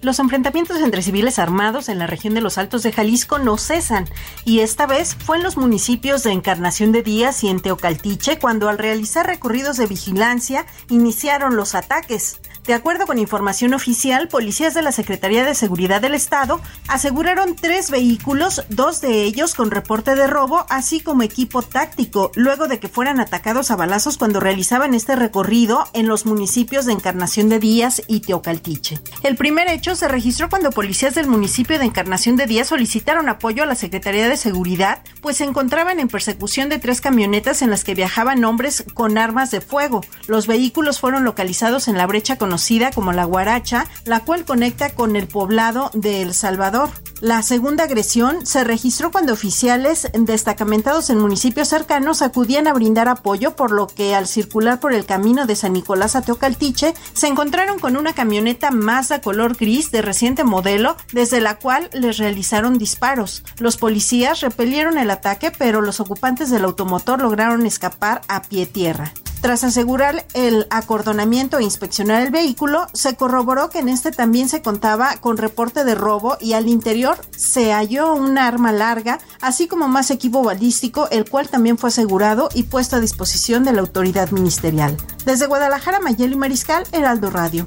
Los 0.00 0.20
enfrentamientos 0.20 0.80
entre 0.80 1.02
civiles 1.02 1.40
armados 1.40 1.88
en 1.88 1.98
la 1.98 2.06
región 2.06 2.34
de 2.34 2.40
los 2.40 2.56
Altos 2.56 2.84
de 2.84 2.92
Jalisco 2.92 3.40
no 3.40 3.58
cesan, 3.58 4.08
y 4.44 4.60
esta 4.60 4.86
vez 4.86 5.16
fue 5.16 5.38
en 5.38 5.42
los 5.42 5.56
municipios 5.56 6.22
de 6.22 6.30
Encarnación 6.30 6.92
de 6.92 7.02
Díaz 7.02 7.42
y 7.42 7.48
en 7.48 7.58
Teocaltiche 7.58 8.38
cuando 8.38 8.68
al 8.68 8.78
realizar 8.78 9.26
recorridos 9.26 9.76
de 9.76 9.88
vigilancia 9.88 10.66
iniciaron 10.88 11.56
los 11.56 11.74
ataques. 11.74 12.38
De 12.66 12.72
acuerdo 12.72 13.06
con 13.06 13.18
información 13.18 13.74
oficial, 13.74 14.28
policías 14.28 14.72
de 14.72 14.80
la 14.80 14.90
Secretaría 14.90 15.44
de 15.44 15.54
Seguridad 15.54 16.00
del 16.00 16.14
Estado 16.14 16.62
aseguraron 16.88 17.56
tres 17.56 17.90
vehículos, 17.90 18.64
dos 18.70 19.02
de 19.02 19.24
ellos 19.24 19.54
con 19.54 19.70
reporte 19.70 20.14
de 20.14 20.26
robo, 20.26 20.64
así 20.70 21.00
como 21.00 21.24
equipo 21.24 21.60
táctico, 21.60 22.32
luego 22.36 22.66
de 22.66 22.80
que 22.80 22.88
fueran 22.88 23.20
atacados 23.20 23.70
a 23.70 23.76
balazos 23.76 24.16
cuando 24.16 24.40
realizaban 24.40 24.94
este 24.94 25.14
recorrido 25.14 25.84
en 25.92 26.06
los 26.06 26.24
municipios 26.24 26.86
de 26.86 26.94
Encarnación 26.94 27.50
de 27.50 27.58
Díaz 27.58 28.00
y 28.06 28.20
Teocaltiche. 28.20 28.98
El 29.22 29.36
primer 29.36 29.68
hecho 29.68 29.94
se 29.94 30.08
registró 30.08 30.48
cuando 30.48 30.70
policías 30.70 31.14
del 31.14 31.26
municipio 31.26 31.78
de 31.78 31.84
Encarnación 31.84 32.36
de 32.36 32.46
Díaz 32.46 32.68
solicitaron 32.68 33.28
apoyo 33.28 33.62
a 33.62 33.66
la 33.66 33.74
Secretaría 33.74 34.26
de 34.26 34.38
Seguridad, 34.38 35.02
pues 35.20 35.36
se 35.36 35.44
encontraban 35.44 36.00
en 36.00 36.08
persecución 36.08 36.70
de 36.70 36.78
tres 36.78 37.02
camionetas 37.02 37.60
en 37.60 37.68
las 37.68 37.84
que 37.84 37.94
viajaban 37.94 38.42
hombres 38.42 38.86
con 38.94 39.18
armas 39.18 39.50
de 39.50 39.60
fuego. 39.60 40.00
Los 40.28 40.46
vehículos 40.46 40.98
fueron 40.98 41.24
localizados 41.24 41.88
en 41.88 41.98
la 41.98 42.06
brecha 42.06 42.38
con 42.38 42.53
conocida 42.54 42.92
como 42.92 43.12
la 43.12 43.24
Guaracha, 43.24 43.84
la 44.04 44.20
cual 44.20 44.44
conecta 44.44 44.90
con 44.90 45.16
el 45.16 45.26
poblado 45.26 45.90
de 45.92 46.22
El 46.22 46.34
Salvador. 46.34 46.88
La 47.20 47.42
segunda 47.42 47.82
agresión 47.82 48.46
se 48.46 48.62
registró 48.62 49.10
cuando 49.10 49.32
oficiales 49.32 50.08
destacamentados 50.12 51.10
en 51.10 51.18
municipios 51.18 51.66
cercanos 51.66 52.22
acudían 52.22 52.68
a 52.68 52.72
brindar 52.72 53.08
apoyo, 53.08 53.56
por 53.56 53.72
lo 53.72 53.88
que 53.88 54.14
al 54.14 54.28
circular 54.28 54.78
por 54.78 54.92
el 54.92 55.04
camino 55.04 55.46
de 55.46 55.56
San 55.56 55.72
Nicolás 55.72 56.14
a 56.14 56.22
Teocaltiche 56.22 56.94
se 57.12 57.26
encontraron 57.26 57.80
con 57.80 57.96
una 57.96 58.12
camioneta 58.12 58.70
Mazda 58.70 59.20
color 59.20 59.56
gris 59.56 59.90
de 59.90 60.02
reciente 60.02 60.44
modelo, 60.44 60.96
desde 61.12 61.40
la 61.40 61.58
cual 61.58 61.90
les 61.92 62.18
realizaron 62.18 62.78
disparos. 62.78 63.42
Los 63.58 63.78
policías 63.78 64.42
repelieron 64.42 64.96
el 64.96 65.10
ataque, 65.10 65.50
pero 65.50 65.80
los 65.80 65.98
ocupantes 65.98 66.50
del 66.50 66.64
automotor 66.64 67.20
lograron 67.20 67.66
escapar 67.66 68.20
a 68.28 68.42
pie 68.42 68.66
tierra. 68.66 69.12
Tras 69.44 69.62
asegurar 69.62 70.24
el 70.32 70.66
acordonamiento 70.70 71.58
e 71.58 71.64
inspeccionar 71.64 72.22
el 72.22 72.30
vehículo, 72.30 72.86
se 72.94 73.14
corroboró 73.14 73.68
que 73.68 73.80
en 73.80 73.90
este 73.90 74.10
también 74.10 74.48
se 74.48 74.62
contaba 74.62 75.18
con 75.20 75.36
reporte 75.36 75.84
de 75.84 75.94
robo 75.94 76.38
y 76.40 76.54
al 76.54 76.66
interior 76.66 77.18
se 77.36 77.70
halló 77.74 78.14
un 78.14 78.38
arma 78.38 78.72
larga, 78.72 79.18
así 79.42 79.68
como 79.68 79.86
más 79.86 80.10
equipo 80.10 80.42
balístico, 80.42 81.10
el 81.10 81.28
cual 81.28 81.50
también 81.50 81.76
fue 81.76 81.90
asegurado 81.90 82.48
y 82.54 82.62
puesto 82.62 82.96
a 82.96 83.00
disposición 83.00 83.64
de 83.64 83.72
la 83.72 83.82
autoridad 83.82 84.30
ministerial. 84.30 84.96
Desde 85.26 85.44
Guadalajara, 85.44 86.00
Mayeli 86.00 86.36
Mariscal, 86.36 86.86
Heraldo 86.92 87.28
Radio. 87.28 87.66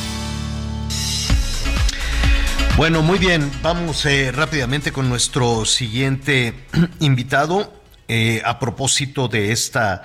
Bueno, 2.77 3.01
muy 3.01 3.19
bien, 3.19 3.51
vamos 3.61 4.05
eh, 4.05 4.31
rápidamente 4.31 4.91
con 4.91 5.09
nuestro 5.09 5.65
siguiente 5.65 6.53
invitado 6.99 7.73
eh, 8.07 8.41
a 8.45 8.59
propósito 8.59 9.27
de 9.27 9.51
esta 9.51 10.03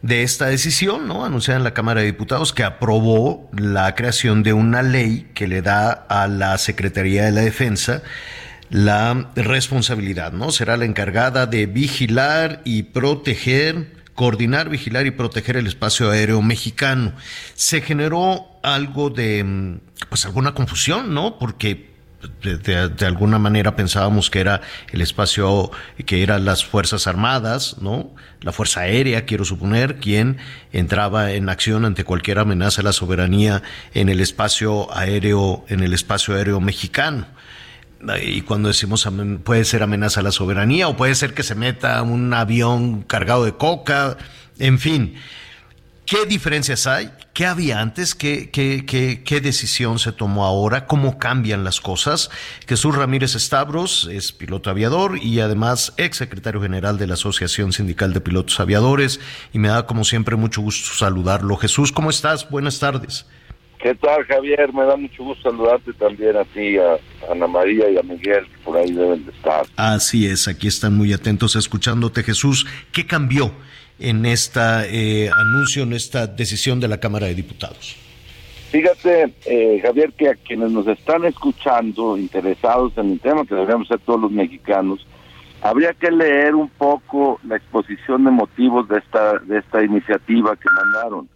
de 0.00 0.22
esta 0.22 0.46
decisión, 0.46 1.08
¿no? 1.08 1.24
Anunciada 1.24 1.58
en 1.58 1.64
la 1.64 1.74
Cámara 1.74 2.00
de 2.00 2.06
Diputados 2.06 2.52
que 2.52 2.62
aprobó 2.62 3.50
la 3.52 3.94
creación 3.94 4.42
de 4.42 4.52
una 4.52 4.82
ley 4.82 5.28
que 5.34 5.48
le 5.48 5.60
da 5.60 5.90
a 5.90 6.28
la 6.28 6.56
Secretaría 6.58 7.24
de 7.24 7.32
la 7.32 7.40
Defensa 7.40 8.02
la 8.70 9.30
responsabilidad, 9.34 10.32
¿no? 10.32 10.50
Será 10.50 10.76
la 10.76 10.84
encargada 10.84 11.46
de 11.46 11.66
vigilar 11.66 12.60
y 12.64 12.84
proteger 12.84 13.98
coordinar, 14.14 14.68
vigilar 14.68 15.06
y 15.06 15.12
proteger 15.12 15.56
el 15.56 15.68
espacio 15.68 16.10
aéreo 16.10 16.42
mexicano. 16.42 17.12
Se 17.54 17.80
generó 17.80 18.48
algo 18.64 19.10
de, 19.10 19.78
pues 20.08 20.26
alguna 20.26 20.54
confusión, 20.54 21.14
¿no? 21.14 21.38
Porque 21.38 21.97
de, 22.42 23.06
alguna 23.06 23.38
manera 23.38 23.76
pensábamos 23.76 24.30
que 24.30 24.40
era 24.40 24.60
el 24.92 25.00
espacio, 25.00 25.70
que 26.04 26.22
eran 26.22 26.44
las 26.44 26.64
Fuerzas 26.64 27.06
Armadas, 27.06 27.76
¿no? 27.80 28.10
La 28.40 28.52
Fuerza 28.52 28.80
Aérea, 28.80 29.24
quiero 29.24 29.44
suponer, 29.44 29.96
quien 29.96 30.38
entraba 30.72 31.32
en 31.32 31.48
acción 31.48 31.84
ante 31.84 32.04
cualquier 32.04 32.40
amenaza 32.40 32.80
a 32.80 32.84
la 32.84 32.92
soberanía 32.92 33.62
en 33.94 34.08
el 34.08 34.20
espacio 34.20 34.92
aéreo, 34.96 35.64
en 35.68 35.80
el 35.80 35.94
espacio 35.94 36.34
aéreo 36.34 36.60
mexicano. 36.60 37.26
Y 38.22 38.42
cuando 38.42 38.68
decimos 38.68 39.08
puede 39.42 39.64
ser 39.64 39.82
amenaza 39.82 40.20
a 40.20 40.22
la 40.22 40.30
soberanía 40.30 40.88
o 40.88 40.96
puede 40.96 41.14
ser 41.14 41.34
que 41.34 41.42
se 41.42 41.56
meta 41.56 42.00
un 42.02 42.32
avión 42.32 43.02
cargado 43.02 43.44
de 43.44 43.52
coca, 43.52 44.16
en 44.58 44.78
fin. 44.78 45.16
¿Qué 46.08 46.24
diferencias 46.24 46.86
hay? 46.86 47.10
¿Qué 47.34 47.44
había 47.44 47.80
antes? 47.80 48.14
¿Qué, 48.14 48.48
qué, 48.50 48.86
qué, 48.86 49.40
decisión 49.42 49.98
se 49.98 50.10
tomó 50.10 50.46
ahora? 50.46 50.86
¿Cómo 50.86 51.18
cambian 51.18 51.64
las 51.64 51.82
cosas? 51.82 52.30
Jesús 52.66 52.96
Ramírez 52.96 53.34
Estabros 53.34 54.08
es 54.10 54.32
piloto 54.32 54.70
aviador 54.70 55.18
y 55.22 55.40
además 55.40 55.92
ex 55.98 56.16
secretario 56.16 56.62
general 56.62 56.96
de 56.96 57.08
la 57.08 57.12
Asociación 57.12 57.74
Sindical 57.74 58.14
de 58.14 58.22
Pilotos 58.22 58.58
Aviadores 58.58 59.20
y 59.52 59.58
me 59.58 59.68
da 59.68 59.84
como 59.84 60.02
siempre 60.02 60.34
mucho 60.36 60.62
gusto 60.62 60.94
saludarlo. 60.94 61.58
Jesús, 61.58 61.92
¿cómo 61.92 62.08
estás? 62.08 62.48
Buenas 62.48 62.80
tardes. 62.80 63.26
¿Qué 63.78 63.94
tal, 63.94 64.24
Javier? 64.24 64.72
Me 64.72 64.86
da 64.86 64.96
mucho 64.96 65.22
gusto 65.22 65.50
saludarte 65.50 65.92
también 65.92 66.38
a 66.38 66.44
ti, 66.46 66.78
a 66.78 66.96
Ana 67.30 67.46
María 67.46 67.90
y 67.90 67.98
a 67.98 68.02
Miguel, 68.02 68.46
que 68.46 68.58
por 68.64 68.78
ahí 68.78 68.92
deben 68.92 69.26
de 69.26 69.30
estar. 69.30 69.66
Así 69.76 70.26
es, 70.26 70.48
aquí 70.48 70.68
están 70.68 70.96
muy 70.96 71.12
atentos 71.12 71.54
escuchándote, 71.54 72.22
Jesús. 72.22 72.66
¿Qué 72.92 73.06
cambió 73.06 73.52
en 73.98 74.26
este 74.26 75.30
anuncio, 75.30 75.82
en 75.82 75.92
esta 75.92 76.26
decisión 76.26 76.80
de 76.80 76.88
la 76.88 76.98
Cámara 76.98 77.26
de 77.26 77.34
Diputados? 77.34 77.96
Fíjate, 78.70 79.32
eh, 79.46 79.80
Javier, 79.82 80.12
que 80.12 80.28
a 80.28 80.34
quienes 80.34 80.70
nos 80.70 80.86
están 80.86 81.24
escuchando, 81.24 82.18
interesados 82.18 82.92
en 82.98 83.12
el 83.12 83.20
tema, 83.20 83.46
que 83.46 83.54
deberíamos 83.54 83.88
ser 83.88 83.98
todos 84.00 84.20
los 84.20 84.30
mexicanos, 84.30 85.06
habría 85.62 85.94
que 85.94 86.10
leer 86.10 86.54
un 86.54 86.68
poco 86.68 87.40
la 87.44 87.56
exposición 87.56 88.24
de 88.24 88.30
motivos 88.30 88.86
de 88.88 88.98
esta, 88.98 89.38
de 89.38 89.58
esta 89.58 89.82
iniciativa 89.82 90.54
que 90.56 90.68
mandaron, 90.70 91.28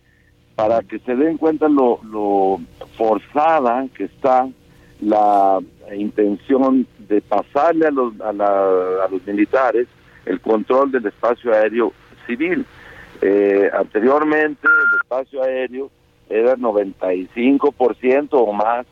para 0.54 0.82
que 0.82 0.98
se 0.98 1.16
den 1.16 1.38
cuenta 1.38 1.68
lo, 1.68 2.60
forzada 2.98 3.86
que 3.96 4.04
está 4.04 4.46
la 5.00 5.58
intención 5.96 6.86
de 7.08 7.22
pasarle 7.22 7.86
a 7.86 7.90
los, 7.90 8.12
a, 8.20 8.28
a 8.28 9.08
los 9.10 9.26
militares 9.26 9.88
el 10.26 10.40
control 10.40 10.92
del 10.92 11.06
espacio 11.06 11.52
aéreo 11.52 11.92
civil. 12.26 12.66
Eh, 13.20 13.70
anteriormente 13.72 14.66
el 14.66 15.00
espacio 15.00 15.42
aéreo 15.42 15.90
era 16.28 16.56
95% 16.56 18.28
o 18.32 18.52
más 18.52 18.86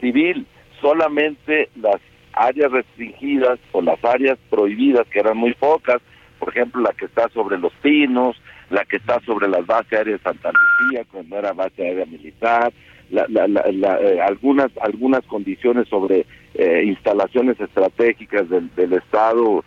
civil. 0.00 0.46
Solamente 0.80 1.68
las 1.80 2.00
áreas 2.32 2.70
restringidas 2.70 3.58
o 3.72 3.82
las 3.82 4.02
áreas 4.04 4.38
prohibidas, 4.50 5.06
que 5.08 5.20
eran 5.20 5.36
muy 5.36 5.54
pocas, 5.54 5.98
por 6.38 6.50
ejemplo 6.50 6.82
la 6.82 6.92
que 6.92 7.06
está 7.06 7.28
sobre 7.30 7.58
los 7.58 7.72
pinos, 7.82 8.40
la 8.70 8.84
que 8.84 8.96
está 8.96 9.20
sobre 9.20 9.48
las 9.48 9.66
bases 9.66 9.92
aéreas 9.92 10.20
de 10.20 10.30
Santa 10.30 10.50
Lucía, 10.52 11.04
cuando 11.10 11.36
era 11.36 11.52
base 11.52 11.82
aérea 11.82 12.06
militar, 12.06 12.72
eh, 13.10 14.20
algunas 14.20 14.70
algunas 14.80 15.24
condiciones 15.26 15.88
sobre 15.88 16.26
eh, 16.54 16.82
instalaciones 16.84 17.58
estratégicas 17.60 18.48
del, 18.48 18.74
del 18.74 18.94
Estado, 18.94 19.64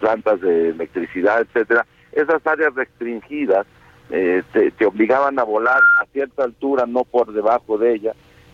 plantas 0.00 0.40
de 0.40 0.70
electricidad, 0.70 1.40
etcétera, 1.40 1.86
esas 2.12 2.46
áreas 2.46 2.74
restringidas 2.74 3.66
eh, 4.10 4.42
te, 4.52 4.84
obligaban 4.84 5.38
a 5.38 5.42
volar 5.42 5.80
a 6.00 6.04
cierta 6.12 6.44
altura, 6.44 6.84
no 6.86 7.04
por 7.04 7.32
debajo 7.32 7.78
de 7.78 7.94
ella, 7.94 8.12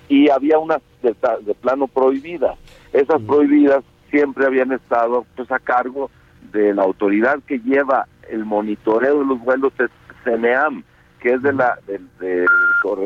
y 0.09 0.31
había 0.31 0.59
unas 0.59 0.81
de, 1.03 1.15
plano 1.55 1.89
prohibidas. 1.89 2.57
Esas 2.93 3.21
prohibidas 3.23 3.83
siempre 4.11 4.47
habían 4.47 4.73
estado 4.73 5.27
pues 5.37 5.51
a 5.51 5.59
cargo 5.59 6.11
de 6.53 6.73
la 6.75 6.83
autoridad 6.83 7.41
que 7.47 7.59
lleva 7.59 8.07
el 8.31 8.45
monitoreo 8.45 9.19
de 9.19 9.25
los 9.25 9.41
vuelos 9.41 9.73
es 9.81 9.91
CENEAM, 10.25 10.85
que 11.21 11.33
es 11.35 11.43
de 11.43 11.53
la 11.53 11.79
de, 11.87 12.47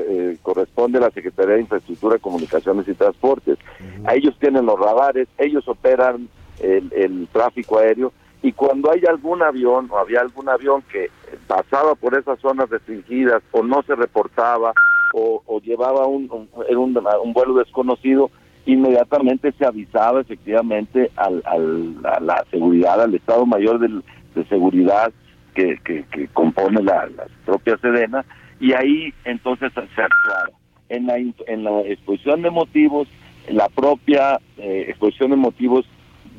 eh, 0.08 0.36
corresponde 0.42 0.98
a 0.98 1.02
la 1.02 1.10
Secretaría 1.10 1.54
de 1.54 1.62
Infraestructura, 1.62 2.18
Comunicaciones 2.18 2.86
y 2.86 2.94
Transportes. 2.94 3.58
A 4.04 4.14
ellos 4.14 4.36
tienen 4.38 4.66
los 4.66 4.78
radares, 4.78 5.26
ellos 5.38 5.66
operan 5.66 6.28
el 6.60 7.26
tráfico 7.32 7.78
aéreo 7.78 8.12
y 8.42 8.52
cuando 8.52 8.90
hay 8.90 9.02
algún 9.08 9.42
avión 9.42 9.88
o 9.90 9.98
había 9.98 10.20
algún 10.20 10.48
avión 10.48 10.82
que 10.90 11.10
pasaba 11.46 11.94
por 11.94 12.18
esas 12.18 12.38
zonas 12.40 12.68
restringidas 12.68 13.42
o 13.52 13.62
no 13.62 13.82
se 13.82 13.94
reportaba 13.94 14.72
o, 15.14 15.60
llevaba 15.62 16.06
un, 16.06 16.28
un, 16.30 17.32
vuelo 17.34 17.54
desconocido, 17.54 18.30
inmediatamente 18.64 19.52
se 19.52 19.66
avisaba 19.66 20.22
efectivamente 20.22 21.10
al, 21.16 21.42
a 21.44 22.18
la 22.18 22.44
seguridad, 22.50 23.00
al 23.00 23.14
Estado 23.14 23.44
Mayor 23.44 23.78
de 23.78 24.44
Seguridad 24.48 25.12
que, 25.54 25.78
que, 25.84 26.28
compone 26.32 26.82
la, 26.82 27.08
propia 27.44 27.76
Sedena, 27.78 28.24
y 28.58 28.72
ahí 28.72 29.12
entonces 29.24 29.72
se 29.74 29.80
actuaba. 29.80 30.50
En 30.88 31.06
la, 31.06 31.16
en 31.16 31.64
la 31.64 31.80
exposición 31.82 32.42
de 32.42 32.50
motivos, 32.50 33.08
la 33.48 33.68
propia 33.68 34.38
eh, 34.58 34.86
exposición 34.88 35.30
de 35.30 35.36
motivos 35.36 35.86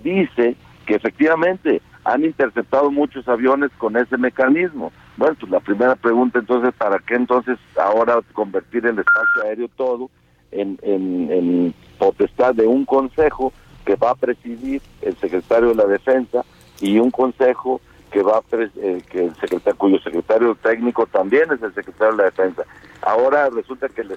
dice 0.04 0.56
que 0.86 0.96
efectivamente 0.96 1.82
han 2.06 2.26
interceptado 2.26 2.92
muchos 2.92 3.28
aviones 3.28 3.72
con 3.78 3.96
ese 3.98 4.18
mecanismo. 4.18 4.92
Bueno, 5.18 5.36
pues 5.40 5.52
la 5.52 5.60
primera 5.60 5.96
pregunta 5.96 6.40
entonces, 6.40 6.74
¿para 6.78 7.00
qué 7.00 7.16
entonces 7.16 7.58
ahora 7.82 8.20
convertir 8.34 8.86
el 8.86 9.00
espacio 9.00 9.44
aéreo 9.44 9.70
todo 9.76 10.10
en, 10.52 10.78
en, 10.82 11.74
potestad 11.98 12.54
de 12.54 12.68
un 12.68 12.86
consejo 12.86 13.54
que 13.86 13.96
va 13.96 14.12
a 14.12 14.16
presidir 14.16 14.82
el 15.02 15.16
secretario 15.18 15.70
de 15.70 15.76
la 15.76 15.86
Defensa 15.86 16.44
y 16.82 17.00
un 17.00 17.12
consejo 17.12 17.80
que 18.12 18.22
va 18.22 18.38
a 18.38 18.44
eh, 18.52 19.02
que 19.10 19.26
el 19.26 19.36
secretario, 19.36 19.78
cuyo 19.78 20.00
secretario 20.00 20.56
técnico 20.56 21.06
también 21.08 21.52
es 21.52 21.62
el 21.62 21.74
secretario 21.74 22.16
de 22.16 22.18
la 22.18 22.30
Defensa? 22.30 22.64
ahora 23.06 23.50
resulta 23.50 23.90
que 23.90 24.02
el, 24.02 24.12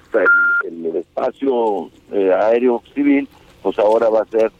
el, 0.65 0.95
espacio 0.95 1.89
eh, 2.11 2.33
aéreo 2.33 2.81
civil, 2.93 3.27
pues 3.61 3.77
ahora 3.79 4.09
va 4.09 4.21
a 4.21 4.25
ser, 4.25 4.51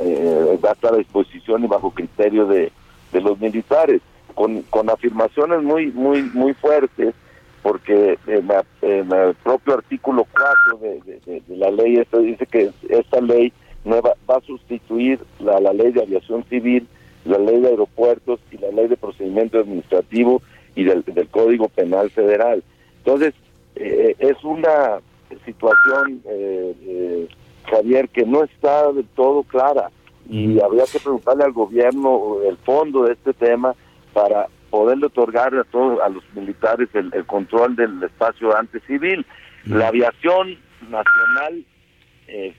eh, 0.00 0.58
va 0.64 0.70
a 0.70 0.72
estar 0.72 0.94
a 0.94 0.98
disposición 0.98 1.64
y 1.64 1.66
bajo 1.66 1.90
criterio 1.90 2.46
de, 2.46 2.72
de 3.12 3.20
los 3.20 3.38
militares, 3.40 4.00
con, 4.34 4.62
con 4.62 4.90
afirmaciones 4.90 5.62
muy, 5.62 5.92
muy, 5.92 6.22
muy 6.22 6.54
fuertes, 6.54 7.14
porque 7.62 8.18
en, 8.26 9.12
el 9.12 9.34
propio 9.34 9.74
artículo 9.74 10.26
4 10.74 11.00
de, 11.04 11.42
la 11.48 11.70
ley 11.70 11.96
esto 11.96 12.18
dice 12.18 12.46
que 12.46 12.70
esta 12.88 13.20
ley 13.20 13.52
nueva 13.84 14.14
va 14.28 14.36
a 14.36 14.40
sustituir 14.40 15.20
la, 15.38 15.60
la 15.60 15.72
ley 15.72 15.92
de 15.92 16.02
aviación 16.02 16.44
civil, 16.48 16.86
la 17.24 17.38
ley 17.38 17.60
de 17.60 17.68
aeropuertos 17.68 18.40
y 18.50 18.58
la 18.58 18.70
ley 18.70 18.88
de 18.88 18.96
procedimiento 18.96 19.60
administrativo 19.60 20.42
y 20.74 20.84
del, 20.84 21.04
Código 21.30 21.68
Penal 21.68 22.10
Federal. 22.10 22.62
Entonces, 22.98 23.34
eh, 23.76 24.16
es 24.18 24.42
una 24.42 25.00
situación, 25.44 26.22
eh, 26.26 26.74
eh, 26.84 27.28
Javier, 27.70 28.08
que 28.08 28.24
no 28.24 28.44
está 28.44 28.92
del 28.92 29.06
todo 29.14 29.42
clara 29.44 29.90
y 30.28 30.60
habría 30.60 30.84
que 30.90 31.00
preguntarle 31.00 31.44
al 31.44 31.52
gobierno 31.52 32.36
el 32.48 32.56
fondo 32.58 33.04
de 33.04 33.14
este 33.14 33.32
tema 33.34 33.74
para 34.12 34.46
poderle 34.70 35.06
otorgar 35.06 35.54
a 35.54 35.64
todos 35.64 36.00
a 36.00 36.08
los 36.08 36.22
militares 36.34 36.88
el, 36.94 37.10
control 37.26 37.76
del 37.76 38.02
espacio 38.02 38.56
antes 38.56 38.82
civil. 38.86 39.26
La 39.66 39.88
aviación 39.88 40.56
nacional 40.88 41.64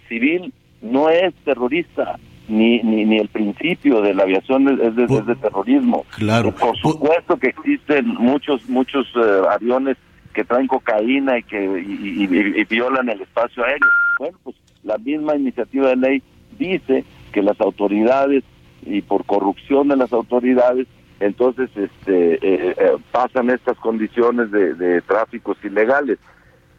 civil 0.08 0.54
no 0.82 1.10
es 1.10 1.34
terrorista, 1.46 2.20
ni, 2.48 2.80
ni, 2.84 3.06
ni 3.06 3.18
el 3.18 3.30
principio 3.30 4.02
de 4.02 4.14
la 4.14 4.24
aviación 4.24 4.68
es 4.80 4.96
de, 4.96 5.08
de 5.08 5.36
terrorismo. 5.36 6.06
Claro. 6.18 6.52
Por 6.52 6.78
supuesto 6.78 7.38
que 7.38 7.48
existen 7.48 8.08
muchos 8.08 8.68
muchos 8.70 9.08
aviones 9.50 9.98
que 10.34 10.44
traen 10.44 10.68
cocaína 10.68 11.38
y 11.38 11.44
que 11.44 11.64
y, 11.64 12.64
violan 12.66 13.10
el 13.10 13.22
espacio 13.22 13.64
aéreo. 13.64 13.90
Bueno, 14.20 14.38
pues 14.44 14.56
la 14.84 14.98
misma 14.98 15.36
iniciativa 15.36 15.90
de 15.90 15.96
ley 15.96 16.24
dice 16.58 17.04
que 17.32 17.42
las 17.42 17.60
autoridades 17.62 18.44
y 18.86 19.02
por 19.02 19.26
corrupción 19.26 19.88
de 19.88 19.98
las 19.98 20.12
autoridades 20.14 20.88
entonces 21.20 21.70
este 21.76 22.34
eh, 22.36 22.76
eh, 22.78 22.98
pasan 23.12 23.50
estas 23.50 23.78
condiciones 23.78 24.52
de, 24.52 25.02
tráficos 25.04 25.58
ilegales. 25.64 26.20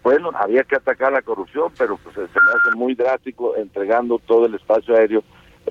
Bueno, 0.03 0.31
había 0.35 0.65
que 0.65 0.77
atacar 0.77 1.13
la 1.13 1.23
corrupción, 1.23 1.73
pero 1.79 1.97
pues 1.97 2.15
se 2.15 2.21
me 2.21 2.27
hace 2.27 2.77
muy 2.77 2.95
drástico 2.95 3.57
entregando 3.57 4.19
todo 4.19 4.45
el 4.45 4.55
espacio 4.55 4.95
aéreo 4.95 5.25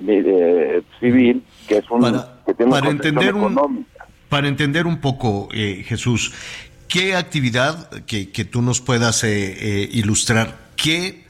eh, 0.04 0.82
civil, 0.98 1.44
que 1.68 1.76
es 1.78 1.88
un 1.88 2.02
que 2.44 2.54
tiene 2.54 2.72
para 2.72 2.90
entender 2.90 3.32
un, 3.32 3.86
para 4.28 4.48
entender 4.48 4.86
un 4.88 5.00
poco, 5.00 5.48
Jesús, 5.52 6.32
¿Qué 6.94 7.16
actividad 7.16 7.90
que, 8.04 8.44
tú 8.44 8.62
nos 8.62 8.80
puedas 8.80 9.24
eh, 9.24 9.28
eh, 9.28 9.88
ilustrar, 9.94 10.56
qué 10.76 11.23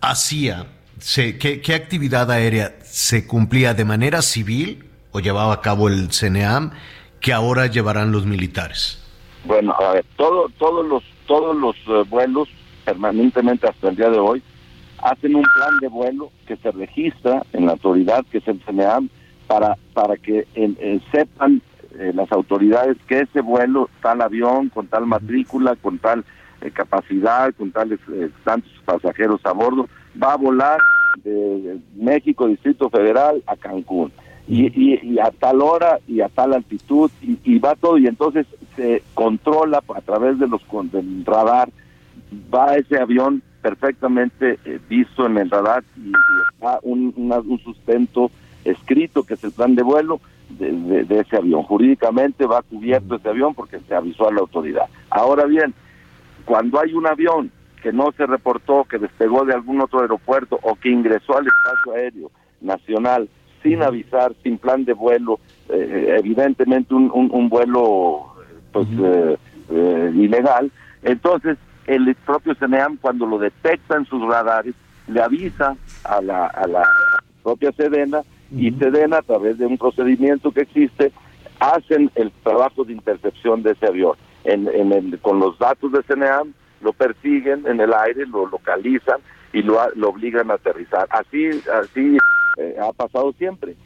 hacía, 0.00 0.66
qué, 1.38 1.74
actividad 1.74 2.30
aérea 2.30 2.74
se 2.82 3.26
cumplía 3.26 3.74
de 3.74 3.84
manera 3.84 4.22
civil 4.22 4.84
o 5.12 5.20
llevaba 5.20 5.54
a 5.54 5.60
cabo 5.60 5.88
el 5.88 6.10
CNEAM 6.10 6.72
que 7.20 7.32
ahora 7.32 7.66
llevarán 7.66 8.12
los 8.12 8.26
militares? 8.26 8.98
Bueno, 9.44 9.74
a 9.78 9.92
ver, 9.94 10.04
todo, 10.16 10.48
todos 10.58 10.86
los, 10.86 11.02
todos 11.26 11.56
los 11.56 11.76
eh, 11.86 12.04
vuelos 12.08 12.48
permanentemente 12.84 13.68
hasta 13.68 13.88
el 13.88 13.96
día 13.96 14.10
de 14.10 14.18
hoy 14.18 14.42
hacen 15.02 15.34
un 15.34 15.42
plan 15.42 15.76
de 15.80 15.88
vuelo 15.88 16.30
que 16.46 16.56
se 16.56 16.70
registra 16.70 17.42
en 17.52 17.66
la 17.66 17.72
autoridad 17.72 18.24
que 18.30 18.38
es 18.38 18.48
el 18.48 18.60
CNEAM 18.64 19.08
para, 19.46 19.76
para 19.94 20.16
que 20.16 20.46
sepan 21.10 21.62
eh, 21.98 22.12
las 22.14 22.30
autoridades 22.32 22.96
que 23.08 23.20
ese 23.20 23.40
vuelo, 23.40 23.90
tal 24.00 24.20
avión, 24.22 24.68
con 24.68 24.86
tal 24.86 25.06
matrícula, 25.06 25.74
con 25.76 25.98
tal 25.98 26.24
eh, 26.60 26.70
capacidad, 26.70 27.54
con 27.54 27.70
tales 27.70 27.98
eh, 28.12 28.30
tantos 28.44 28.72
pasajeros 28.84 29.40
a 29.44 29.52
bordo, 29.52 29.88
va 30.20 30.34
a 30.34 30.36
volar 30.36 30.78
de 31.24 31.78
México, 31.96 32.46
Distrito 32.46 32.88
Federal, 32.90 33.42
a 33.46 33.56
Cancún. 33.56 34.12
Y, 34.48 35.18
a 35.20 35.30
tal 35.30 35.62
hora 35.62 36.00
y 36.08 36.22
a 36.22 36.28
tal 36.28 36.54
altitud 36.54 37.08
y, 37.22 37.58
va 37.60 37.76
todo 37.76 37.98
y 37.98 38.08
entonces 38.08 38.46
se 38.74 39.00
controla 39.14 39.80
a 39.94 40.00
través 40.00 40.40
de 40.40 40.48
los 40.48 40.60
del 40.90 41.24
radar 41.24 41.68
va 42.52 42.74
ese 42.74 42.98
avión 42.98 43.42
perfectamente 43.62 44.58
visto 44.88 45.26
en 45.26 45.38
el 45.38 45.50
radar 45.50 45.84
y, 45.96 46.10
da 46.60 46.80
un, 46.82 47.14
un 47.16 47.58
sustento 47.60 48.32
escrito 48.64 49.22
que 49.22 49.34
es 49.34 49.44
el 49.44 49.52
plan 49.52 49.76
de 49.76 49.84
vuelo 49.84 50.20
de, 50.58 51.20
ese 51.20 51.36
avión. 51.36 51.62
Jurídicamente 51.62 52.46
va 52.46 52.62
cubierto 52.62 53.16
ese 53.16 53.28
avión 53.28 53.54
porque 53.54 53.78
se 53.80 53.94
avisó 53.94 54.28
a 54.28 54.32
la 54.32 54.40
autoridad. 54.40 54.86
Ahora 55.10 55.44
bien, 55.46 55.74
cuando 56.50 56.80
hay 56.80 56.94
un 56.94 57.06
avión 57.06 57.52
que 57.80 57.92
no 57.92 58.10
se 58.16 58.26
reportó, 58.26 58.82
que 58.82 58.98
despegó 58.98 59.44
de 59.44 59.54
algún 59.54 59.80
otro 59.80 60.00
aeropuerto 60.00 60.58
o 60.64 60.74
que 60.74 60.88
ingresó 60.88 61.38
al 61.38 61.46
espacio 61.46 61.92
aéreo 61.92 62.32
nacional 62.60 63.28
sin 63.62 63.84
avisar, 63.84 64.34
sin 64.42 64.58
plan 64.58 64.84
de 64.84 64.92
vuelo, 64.92 65.38
eh, 65.68 66.16
evidentemente 66.18 66.92
un, 66.92 67.08
un, 67.14 67.48
vuelo 67.48 68.34
pues 68.72 68.88
eh, 69.00 69.36
eh, 69.70 70.12
ilegal, 70.12 70.72
entonces 71.04 71.56
el 71.86 72.12
propio 72.26 72.56
CNEAM 72.56 72.96
cuando 72.96 73.26
lo 73.26 73.38
detecta 73.38 73.96
en 73.96 74.06
sus 74.06 74.20
radares 74.26 74.74
le 75.06 75.22
avisa 75.22 75.76
a 76.02 76.20
la, 76.20 76.46
a 76.46 76.66
la 76.66 76.82
propia 77.44 77.70
Sedena 77.70 78.22
y 78.50 78.72
Sedena, 78.72 79.18
a 79.18 79.22
través 79.22 79.56
de 79.56 79.66
un 79.66 79.78
procedimiento 79.78 80.50
que 80.50 80.62
existe, 80.62 81.12
hacen 81.60 82.10
el 82.16 82.32
trabajo 82.42 82.82
de 82.82 82.94
intercepción 82.94 83.62
de 83.62 83.70
ese 83.70 83.86
avión. 83.86 84.16
En, 84.44 84.68
en 84.68 85.18
con 85.18 85.38
los 85.38 85.58
datos 85.58 85.92
de 85.92 86.02
CNEAM, 86.02 86.52
lo 86.80 86.92
persiguen 86.92 87.66
en 87.66 87.80
el 87.80 87.92
aire, 87.92 88.26
lo 88.26 88.46
localizan 88.46 89.20
y 89.52 89.62
lo, 89.62 89.78
lo 89.96 90.10
obligan 90.10 90.50
a 90.50 90.54
aterrizar. 90.54 91.06
Así, 91.10 91.48
así 91.72 92.16
eh, 92.56 92.76
ha 92.80 92.92
pasado 92.92 93.32
siempre. 93.32 93.76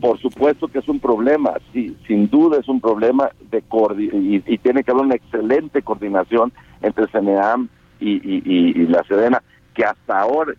Por 0.00 0.18
supuesto 0.18 0.66
que 0.66 0.80
es 0.80 0.88
un 0.88 0.98
problema, 0.98 1.52
sí, 1.72 1.96
sin 2.08 2.28
duda 2.28 2.58
es 2.58 2.66
un 2.66 2.80
problema 2.80 3.30
de 3.52 3.62
y, 3.98 4.42
y, 4.44 4.58
tiene 4.58 4.82
que 4.82 4.90
haber 4.90 5.04
una 5.04 5.14
excelente 5.14 5.80
coordinación 5.82 6.52
entre 6.82 7.06
CNEAM 7.06 7.68
y, 8.00 8.14
y, 8.14 8.42
y 8.44 8.86
la 8.86 9.04
Sedena, 9.04 9.40
que 9.74 9.84
hasta 9.84 10.18
ahora 10.18 10.54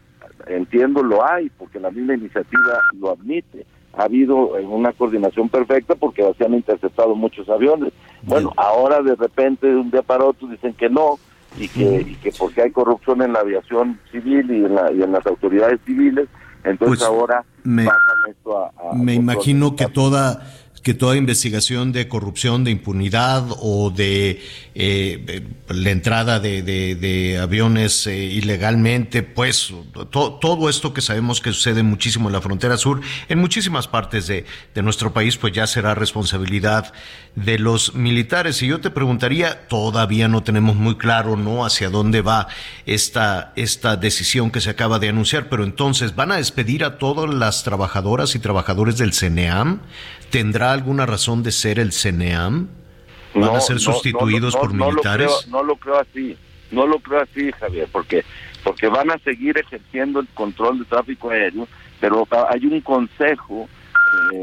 entiendo 0.47 1.03
lo 1.03 1.25
hay, 1.25 1.49
porque 1.57 1.79
la 1.79 1.91
misma 1.91 2.13
iniciativa 2.13 2.79
lo 2.99 3.11
admite. 3.11 3.65
Ha 3.93 4.03
habido 4.03 4.53
una 4.69 4.93
coordinación 4.93 5.49
perfecta 5.49 5.95
porque 5.95 6.23
se 6.37 6.45
han 6.45 6.53
interceptado 6.53 7.15
muchos 7.15 7.49
aviones. 7.49 7.91
Bueno, 8.23 8.53
ahora 8.55 9.01
de 9.01 9.15
repente, 9.15 9.67
de 9.67 9.75
un 9.75 9.91
día 9.91 10.01
para 10.01 10.25
otro, 10.25 10.47
dicen 10.47 10.73
que 10.73 10.89
no, 10.89 11.19
y 11.57 11.67
que, 11.67 12.01
y 12.01 12.15
que 12.15 12.31
porque 12.31 12.61
hay 12.61 12.71
corrupción 12.71 13.21
en 13.21 13.33
la 13.33 13.39
aviación 13.39 13.99
civil 14.11 14.49
y 14.51 14.65
en, 14.65 14.75
la, 14.75 14.91
y 14.91 15.01
en 15.01 15.11
las 15.11 15.25
autoridades 15.25 15.79
civiles, 15.85 16.29
entonces 16.63 16.99
pues 16.99 17.01
ahora 17.01 17.43
me, 17.63 17.87
esto 18.29 18.57
a, 18.57 18.71
me 18.95 19.15
imagino 19.15 19.75
que 19.75 19.87
toda 19.87 20.41
que 20.83 20.93
toda 20.93 21.15
investigación 21.15 21.91
de 21.91 22.07
corrupción, 22.07 22.63
de 22.63 22.71
impunidad 22.71 23.45
o 23.59 23.91
de 23.91 24.41
eh, 24.73 25.43
la 25.67 25.89
entrada 25.91 26.39
de, 26.39 27.39
aviones 27.41 28.07
eh, 28.07 28.17
ilegalmente, 28.17 29.21
pues 29.21 29.73
todo 30.09 30.69
esto 30.69 30.93
que 30.93 31.01
sabemos 31.01 31.39
que 31.39 31.53
sucede 31.53 31.83
muchísimo 31.83 32.29
en 32.29 32.33
la 32.33 32.41
frontera 32.41 32.77
sur, 32.77 33.01
en 33.29 33.39
muchísimas 33.39 33.87
partes 33.87 34.27
de, 34.27 34.45
nuestro 34.81 35.13
país, 35.13 35.37
pues 35.37 35.53
ya 35.53 35.67
será 35.67 35.93
responsabilidad 35.93 36.91
de 37.35 37.59
los 37.59 37.93
militares. 37.93 38.61
Y 38.63 38.67
yo 38.67 38.81
te 38.81 38.89
preguntaría, 38.89 39.67
todavía 39.67 40.27
no 40.27 40.41
tenemos 40.41 40.75
muy 40.75 40.95
claro, 40.97 41.37
¿no?, 41.37 41.63
hacia 41.63 41.91
dónde 41.91 42.21
va 42.21 42.47
esta, 42.87 43.53
esta 43.55 43.95
decisión 43.97 44.49
que 44.49 44.61
se 44.61 44.71
acaba 44.71 44.97
de 44.97 45.09
anunciar, 45.09 45.47
pero 45.49 45.63
entonces, 45.63 46.15
¿van 46.15 46.31
a 46.31 46.37
despedir 46.37 46.83
a 46.83 46.97
todas 46.97 47.31
las 47.31 47.63
trabajadoras 47.63 48.33
y 48.33 48.39
trabajadores 48.39 48.97
del 48.97 49.13
CNEAM? 49.13 49.81
¿Tendrá 50.31 50.71
alguna 50.71 51.05
razón 51.05 51.43
de 51.43 51.51
ser 51.51 51.77
el 51.77 51.91
CNEAM? 51.91 52.69
¿Van 53.35 53.55
a 53.55 53.61
ser 53.61 53.79
sustituidos 53.79 54.55
por 54.55 54.73
militares? 54.73 55.47
no 55.49 55.63
lo 55.63 55.75
creo 55.75 55.99
así, 55.99 56.37
no 56.71 56.87
lo 56.87 56.99
creo 56.99 57.21
así, 57.21 57.51
Javier, 57.51 57.87
porque 57.91 58.25
porque 58.63 58.87
van 58.87 59.11
a 59.11 59.17
seguir 59.19 59.57
ejerciendo 59.57 60.19
el 60.19 60.27
control 60.29 60.79
de 60.79 60.85
tráfico 60.85 61.31
aéreo, 61.31 61.67
pero 61.99 62.27
hay 62.49 62.65
un 62.65 62.79
consejo. 62.81 63.67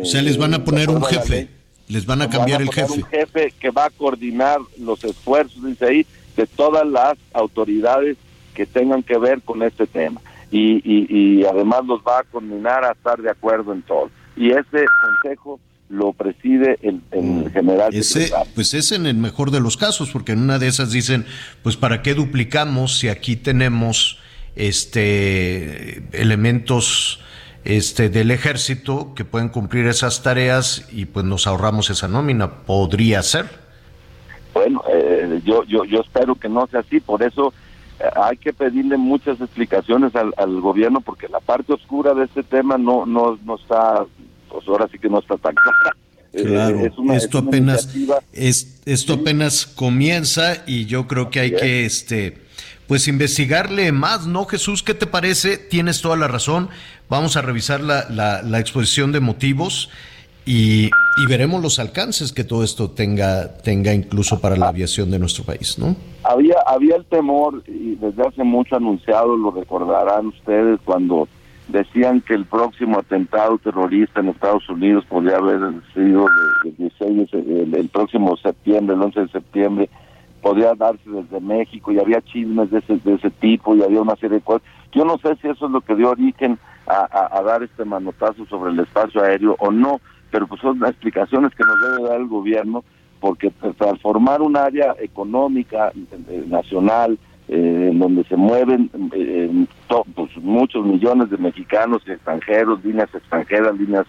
o 0.00 0.04
sea, 0.04 0.22
les 0.22 0.36
van 0.36 0.54
a 0.54 0.64
poner 0.64 0.90
un 0.90 1.02
jefe, 1.04 1.48
les 1.88 2.04
van 2.04 2.22
a 2.22 2.28
cambiar 2.28 2.60
el 2.62 2.70
jefe. 2.70 2.94
Un 2.94 3.04
jefe 3.04 3.54
que 3.58 3.70
va 3.70 3.86
a 3.86 3.90
coordinar 3.90 4.58
los 4.78 5.02
esfuerzos, 5.04 5.64
dice 5.64 5.86
ahí, 5.86 6.06
de 6.36 6.46
todas 6.46 6.86
las 6.86 7.14
autoridades 7.32 8.16
que 8.54 8.66
tengan 8.66 9.02
que 9.02 9.18
ver 9.18 9.40
con 9.42 9.62
este 9.62 9.86
tema. 9.86 10.20
Y, 10.50 10.80
y, 10.82 11.06
y 11.10 11.44
además 11.44 11.84
los 11.84 12.00
va 12.00 12.20
a 12.20 12.24
coordinar 12.24 12.84
a 12.84 12.92
estar 12.92 13.20
de 13.20 13.30
acuerdo 13.30 13.72
en 13.72 13.82
todo. 13.82 14.10
Y 14.36 14.50
ese 14.50 14.84
consejo 15.02 15.60
lo 15.88 16.12
preside 16.12 16.78
el, 16.82 17.00
mm. 17.12 17.46
general. 17.52 17.94
Ese, 17.94 18.30
pues 18.54 18.74
es 18.74 18.92
en 18.92 19.06
el 19.06 19.16
mejor 19.16 19.50
de 19.50 19.60
los 19.60 19.76
casos, 19.76 20.10
porque 20.10 20.32
en 20.32 20.40
una 20.40 20.58
de 20.58 20.68
esas 20.68 20.92
dicen, 20.92 21.26
pues 21.62 21.76
para 21.76 22.02
qué 22.02 22.14
duplicamos 22.14 22.98
si 22.98 23.08
aquí 23.08 23.36
tenemos 23.36 24.18
este 24.56 26.02
elementos 26.12 27.20
este 27.64 28.08
del 28.08 28.30
ejército 28.30 29.14
que 29.14 29.24
pueden 29.24 29.50
cumplir 29.50 29.86
esas 29.86 30.22
tareas 30.22 30.88
y 30.92 31.04
pues 31.04 31.24
nos 31.24 31.46
ahorramos 31.46 31.90
esa 31.90 32.08
nómina. 32.08 32.64
Podría 32.64 33.22
ser. 33.22 33.46
Bueno, 34.54 34.82
eh, 34.88 35.08
Eh, 35.18 35.42
yo, 35.44 35.64
yo, 35.64 35.84
yo 35.84 36.00
espero 36.00 36.34
que 36.34 36.48
no 36.48 36.66
sea 36.66 36.80
así, 36.80 37.00
por 37.00 37.22
eso 37.22 37.52
eh, 38.00 38.04
hay 38.16 38.36
que 38.36 38.52
pedirle 38.52 38.96
muchas 38.96 39.40
explicaciones 39.40 40.14
al, 40.14 40.32
al, 40.36 40.60
gobierno 40.60 41.00
porque 41.00 41.28
la 41.28 41.40
parte 41.40 41.72
oscura 41.72 42.14
de 42.14 42.24
este 42.24 42.42
tema 42.42 42.78
no, 42.78 43.06
no, 43.06 43.38
no 43.44 43.56
está, 43.56 44.06
pues 44.50 44.66
ahora 44.68 44.88
sí 44.90 44.98
que 44.98 45.08
no 45.08 45.18
está 45.20 45.36
tan 45.36 45.54
clara. 45.54 45.96
Eh, 46.34 46.44
claro, 46.44 46.82
esto 47.14 47.38
apenas 47.38 47.88
es, 48.34 48.82
esto 48.84 49.14
apenas 49.14 49.64
comienza 49.64 50.62
y 50.66 50.84
yo 50.84 51.06
creo 51.06 51.30
que 51.30 51.40
hay 51.40 51.52
que 51.52 51.86
este 51.86 52.36
pues 52.86 53.08
investigarle 53.08 53.92
más, 53.92 54.26
¿no, 54.26 54.44
Jesús? 54.44 54.82
¿Qué 54.82 54.92
te 54.92 55.06
parece? 55.06 55.56
Tienes 55.56 56.02
toda 56.02 56.18
la 56.18 56.28
razón. 56.28 56.68
Vamos 57.08 57.38
a 57.38 57.40
revisar 57.40 57.80
la, 57.80 58.10
la, 58.10 58.42
la 58.42 58.60
exposición 58.60 59.10
de 59.10 59.20
motivos 59.20 59.88
y, 60.50 60.88
veremos 61.28 61.62
los 61.62 61.78
alcances 61.78 62.32
que 62.32 62.42
todo 62.42 62.64
esto 62.64 62.90
tenga, 62.90 63.58
tenga 63.58 63.92
incluso 63.92 64.40
para 64.40 64.56
la 64.56 64.68
aviación 64.68 65.10
de 65.10 65.18
nuestro 65.18 65.44
país, 65.44 65.78
¿no? 65.78 65.94
Había, 66.24 66.54
había 66.66 66.96
el 66.96 67.04
temor, 67.04 67.62
y 67.66 67.96
desde 67.96 68.26
hace 68.26 68.44
mucho 68.44 68.76
anunciado, 68.76 69.36
lo 69.36 69.50
recordarán 69.50 70.28
ustedes, 70.28 70.80
cuando 70.86 71.28
decían 71.68 72.22
que 72.22 72.34
el 72.34 72.46
próximo 72.46 72.98
atentado 72.98 73.58
terrorista 73.58 74.20
en 74.20 74.28
Estados 74.28 74.68
Unidos 74.68 75.04
podría 75.08 75.36
haber 75.36 75.60
sido 75.94 76.26
el, 76.64 76.76
16, 76.76 77.28
el, 77.32 77.88
próximo 77.90 78.36
septiembre, 78.38 78.96
el 78.96 79.02
11 79.02 79.20
de 79.20 79.28
septiembre, 79.28 79.90
podría 80.40 80.74
darse 80.74 81.08
desde 81.10 81.40
México, 81.40 81.92
y 81.92 81.98
había 81.98 82.22
chismes 82.22 82.70
de 82.70 82.78
ese, 82.78 82.96
de 82.96 83.14
ese 83.14 83.30
tipo, 83.30 83.76
y 83.76 83.82
había 83.82 84.00
una 84.00 84.16
serie 84.16 84.38
de 84.38 84.44
cosas. 84.44 84.62
Yo 84.92 85.04
no 85.04 85.18
sé 85.18 85.36
si 85.36 85.48
eso 85.48 85.66
es 85.66 85.72
lo 85.72 85.80
que 85.82 85.94
dio 85.94 86.10
origen 86.10 86.58
a, 86.86 87.42
dar 87.42 87.62
este 87.62 87.84
manotazo 87.84 88.46
sobre 88.46 88.72
el 88.72 88.80
espacio 88.80 89.22
aéreo 89.22 89.56
o 89.58 89.70
no, 89.70 90.00
pero 90.30 90.46
pues 90.46 90.60
son 90.62 90.82
explicaciones 90.86 91.54
que 91.54 91.64
nos 91.64 91.76
debe 91.80 92.08
dar 92.08 92.20
el 92.20 92.28
gobierno, 92.28 92.82
porque 93.20 93.50
transformar 93.76 94.40
un 94.40 94.56
área 94.56 94.94
económica 95.00 95.92
eh, 95.94 96.44
nacional, 96.46 97.18
eh, 97.48 97.88
en 97.90 97.98
donde 97.98 98.24
se 98.24 98.36
mueven 98.36 98.90
eh, 99.12 99.66
pues, 100.14 100.36
muchos 100.36 100.84
millones 100.84 101.30
de 101.30 101.38
mexicanos 101.38 102.02
y 102.06 102.12
extranjeros, 102.12 102.84
líneas 102.84 103.08
extranjeras, 103.14 103.78
líneas 103.78 104.06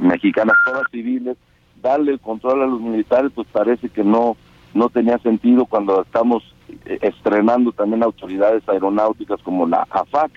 mexicanas, 0.00 0.56
todas 0.64 0.90
civiles, 0.90 1.36
darle 1.82 2.12
el 2.12 2.20
control 2.20 2.62
a 2.62 2.66
los 2.66 2.80
militares, 2.80 3.32
pues 3.34 3.46
parece 3.52 3.88
que 3.88 4.04
no 4.04 4.36
no 4.74 4.88
tenía 4.88 5.18
sentido 5.18 5.66
cuando 5.66 6.00
estamos 6.00 6.42
estrenando 6.86 7.72
también 7.72 8.02
autoridades 8.02 8.66
aeronáuticas 8.66 9.42
como 9.42 9.66
la 9.66 9.86
AFAC, 9.90 10.32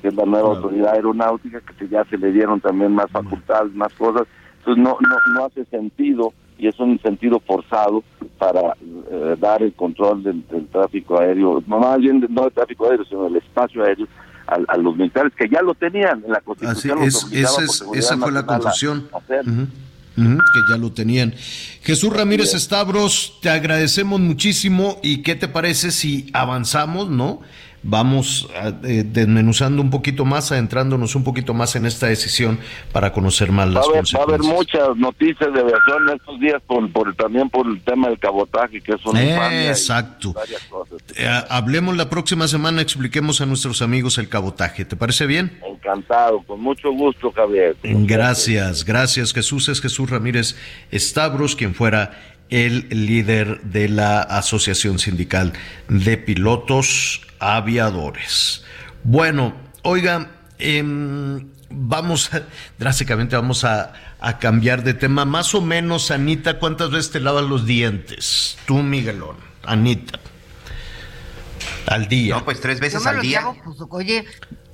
que 0.00 0.08
es 0.08 0.14
la 0.14 0.24
nueva 0.24 0.50
autoridad 0.50 0.94
aeronáutica, 0.94 1.60
que 1.60 1.88
ya 1.88 2.04
se 2.04 2.16
le 2.16 2.30
dieron 2.30 2.60
también 2.60 2.92
más 2.92 3.10
facultades, 3.10 3.74
más 3.74 3.92
cosas. 3.94 4.26
Entonces 4.58 4.84
no, 4.84 4.96
no, 5.00 5.16
no 5.34 5.44
hace 5.46 5.64
sentido 5.64 6.32
y 6.60 6.68
es 6.68 6.78
un 6.78 7.00
sentido 7.00 7.40
forzado 7.40 8.04
para 8.38 8.76
eh, 9.10 9.36
dar 9.38 9.62
el 9.62 9.72
control 9.72 10.22
del, 10.22 10.44
tráfico 10.70 11.18
aéreo, 11.18 11.62
no 11.66 11.78
más 11.78 11.98
bien 11.98 12.26
no 12.28 12.42
del 12.42 12.52
tráfico 12.52 12.90
aéreo, 12.90 13.04
sino 13.06 13.24
del 13.24 13.36
espacio 13.36 13.82
aéreo 13.82 14.06
a, 14.46 14.76
los 14.76 14.96
militares 14.96 15.32
que 15.36 15.48
ya 15.48 15.62
lo 15.62 15.74
tenían 15.74 16.22
en 16.24 16.32
la 16.32 16.40
Constitución. 16.40 16.98
Así 16.98 17.38
es, 17.38 17.84
esa 17.94 18.16
fue 18.18 18.32
la 18.32 18.44
conclusión. 18.44 19.08
que 20.16 20.60
ya 20.70 20.76
lo 20.76 20.92
tenían. 20.92 21.34
Jesús 21.82 22.12
Ramírez 22.12 22.54
Estabros, 22.54 23.38
te 23.40 23.48
agradecemos 23.48 24.20
muchísimo 24.20 24.98
y 25.02 25.22
qué 25.22 25.34
te 25.34 25.48
parece 25.48 25.90
si 25.92 26.28
avanzamos, 26.32 27.08
¿no? 27.08 27.40
Vamos 27.82 28.48
eh, 28.84 29.04
desmenuzando 29.06 29.80
un 29.80 29.90
poquito 29.90 30.24
más, 30.24 30.52
adentrándonos 30.52 31.14
un 31.14 31.24
poquito 31.24 31.54
más 31.54 31.76
en 31.76 31.86
esta 31.86 32.06
decisión 32.06 32.58
para 32.92 33.12
conocer 33.12 33.52
más 33.52 33.68
las 33.68 33.86
consecuencias. 33.86 34.20
Va 34.20 34.24
a 34.24 34.28
haber 34.28 34.42
muchas 34.42 34.96
noticias 34.96 35.52
de 35.52 35.60
aviación 35.60 36.10
estos 36.14 36.40
días 36.40 36.62
por, 36.66 37.14
también 37.14 37.48
por 37.48 37.66
el 37.66 37.80
tema 37.82 38.08
del 38.08 38.18
cabotaje, 38.18 38.80
que 38.80 38.92
es 38.92 39.06
una 39.06 39.68
Exacto. 39.68 40.34
Eh, 41.16 41.28
hablemos 41.48 41.96
la 41.96 42.10
próxima 42.10 42.48
semana, 42.48 42.82
expliquemos 42.82 43.40
a 43.40 43.46
nuestros 43.46 43.82
amigos 43.82 44.18
el 44.18 44.28
cabotaje. 44.28 44.84
¿Te 44.84 44.96
parece 44.96 45.26
bien? 45.26 45.58
Encantado, 45.66 46.42
con 46.42 46.60
mucho 46.60 46.90
gusto, 46.92 47.32
Javier. 47.32 47.76
Gracias, 47.82 48.84
gracias 48.84 49.32
Jesús. 49.32 49.68
Es 49.68 49.80
Jesús 49.80 50.10
Ramírez 50.10 50.56
Stavros, 50.92 51.56
quien 51.56 51.74
fuera 51.74 52.18
el 52.50 52.88
líder 52.90 53.60
de 53.62 53.88
la 53.88 54.22
Asociación 54.22 54.98
Sindical 54.98 55.52
de 55.88 56.16
Pilotos 56.18 57.22
Aviadores. 57.40 58.62
Bueno, 59.02 59.54
oiga, 59.82 60.30
em, 60.58 61.48
vamos, 61.70 62.30
drásticamente 62.78 63.34
vamos 63.36 63.64
a, 63.64 63.92
cambiar 64.38 64.84
de 64.84 64.92
tema. 64.92 65.24
Más 65.24 65.54
o 65.54 65.62
menos, 65.62 66.10
Anita, 66.10 66.58
¿cuántas 66.58 66.90
veces 66.90 67.10
te 67.10 67.20
lavas 67.20 67.44
los 67.44 67.64
dientes? 67.64 68.58
Tú, 68.66 68.82
Miguelón, 68.82 69.36
Anita. 69.64 70.20
Al 71.86 72.06
día. 72.06 72.36
No, 72.36 72.44
pues 72.44 72.60
tres 72.60 72.80
veces 72.80 73.06
al 73.06 73.22
día. 73.22 73.42
pues, 73.64 73.78
oye, 73.88 74.26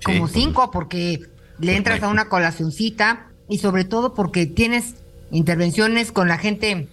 como 0.05 0.27
cinco, 0.27 0.73
porque 0.73 1.21
le 1.61 1.77
entras 1.77 2.03
a 2.03 2.09
una 2.09 2.29
colacioncita 2.29 3.29
y 3.49 3.59
sobre 3.59 3.85
todo 3.85 4.15
porque 4.15 4.47
tienes 4.47 4.97
intervenciones 5.31 6.11
con 6.11 6.29
la 6.29 6.39
gente 6.39 6.89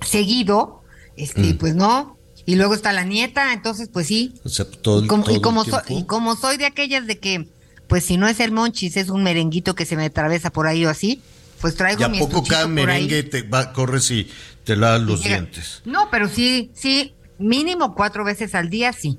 seguido, 0.00 0.82
este, 1.16 1.54
mm. 1.54 1.58
pues 1.58 1.74
no. 1.74 2.16
Y 2.50 2.56
luego 2.56 2.74
está 2.74 2.92
la 2.92 3.04
nieta, 3.04 3.52
entonces 3.52 3.88
pues 3.92 4.08
sí. 4.08 4.34
y 4.44 5.38
como, 5.40 6.34
soy, 6.34 6.56
de 6.56 6.66
aquellas 6.66 7.06
de 7.06 7.20
que, 7.20 7.46
pues 7.86 8.04
si 8.04 8.16
no 8.16 8.26
es 8.26 8.40
el 8.40 8.50
monchis, 8.50 8.96
es 8.96 9.08
un 9.08 9.22
merenguito 9.22 9.76
que 9.76 9.86
se 9.86 9.94
me 9.94 10.06
atravesa 10.06 10.50
por 10.50 10.66
ahí 10.66 10.84
o 10.84 10.90
así, 10.90 11.22
pues 11.60 11.76
traigo 11.76 12.08
mi 12.08 12.18
poco 12.18 12.42
cada 12.42 12.66
merengue 12.66 13.22
te 13.22 13.42
va, 13.42 13.72
corres 13.72 14.10
y 14.10 14.28
te 14.64 14.74
lavas 14.74 15.00
los 15.02 15.22
dientes? 15.22 15.82
No, 15.84 16.10
pero 16.10 16.28
sí, 16.28 16.72
sí, 16.74 17.14
mínimo 17.38 17.94
cuatro 17.94 18.24
veces 18.24 18.56
al 18.56 18.68
día, 18.68 18.92
sí. 18.92 19.16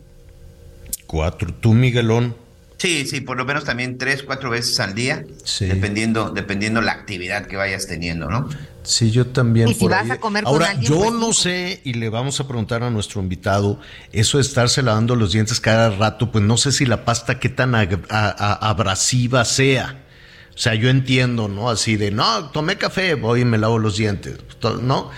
Cuatro. 1.08 1.54
¿Tú, 1.54 1.72
Miguelón? 1.72 2.36
Sí, 2.82 3.06
sí, 3.06 3.22
por 3.22 3.38
lo 3.38 3.46
menos 3.46 3.64
también 3.64 4.00
tres, 4.00 4.24
cuatro 4.24 4.50
veces 4.50 4.80
al 4.80 4.96
día, 4.96 5.24
dependiendo, 5.60 6.32
dependiendo 6.32 6.82
la 6.82 6.94
actividad 6.94 7.46
que 7.46 7.56
vayas 7.56 7.86
teniendo, 7.86 8.28
¿no? 8.28 8.50
Sí, 8.82 9.12
yo 9.12 9.28
también. 9.28 9.68
Y 9.68 9.76
si 9.76 9.88
vas 9.88 10.10
a 10.10 10.20
comer 10.20 10.46
Ahora, 10.48 10.66
con 10.66 10.76
alguien, 10.78 10.92
yo 10.92 10.98
pues 10.98 11.12
no 11.12 11.32
sé, 11.32 11.80
y 11.84 11.94
le 11.94 12.10
vamos 12.10 12.40
a 12.40 12.48
preguntar 12.48 12.82
a 12.82 12.90
nuestro 12.90 13.22
invitado, 13.22 13.80
eso 14.14 14.40
de 14.40 14.42
estarse 14.42 14.82
lavando 14.82 15.16
los 15.16 15.32
dientes 15.32 15.60
cada 15.60 15.92
rato, 15.92 16.32
pues 16.32 16.44
no 16.44 16.58
sé 16.58 16.72
si 16.72 16.88
la 16.88 17.06
pasta 17.06 17.40
qué 17.40 17.50
tan 17.50 17.76
abrasiva 18.10 19.46
sea. 19.46 20.02
O 20.56 20.58
sea, 20.58 20.74
yo 20.74 20.90
entiendo, 20.90 21.48
¿no? 21.48 21.70
Así 21.70 21.98
de, 21.98 22.10
no, 22.10 22.50
tomé 22.50 22.78
café, 22.78 23.14
voy 23.14 23.42
y 23.42 23.46
me 23.46 23.60
lavo 23.60 23.78
los 23.78 23.98
dientes, 23.98 24.38
¿no? 24.82 25.12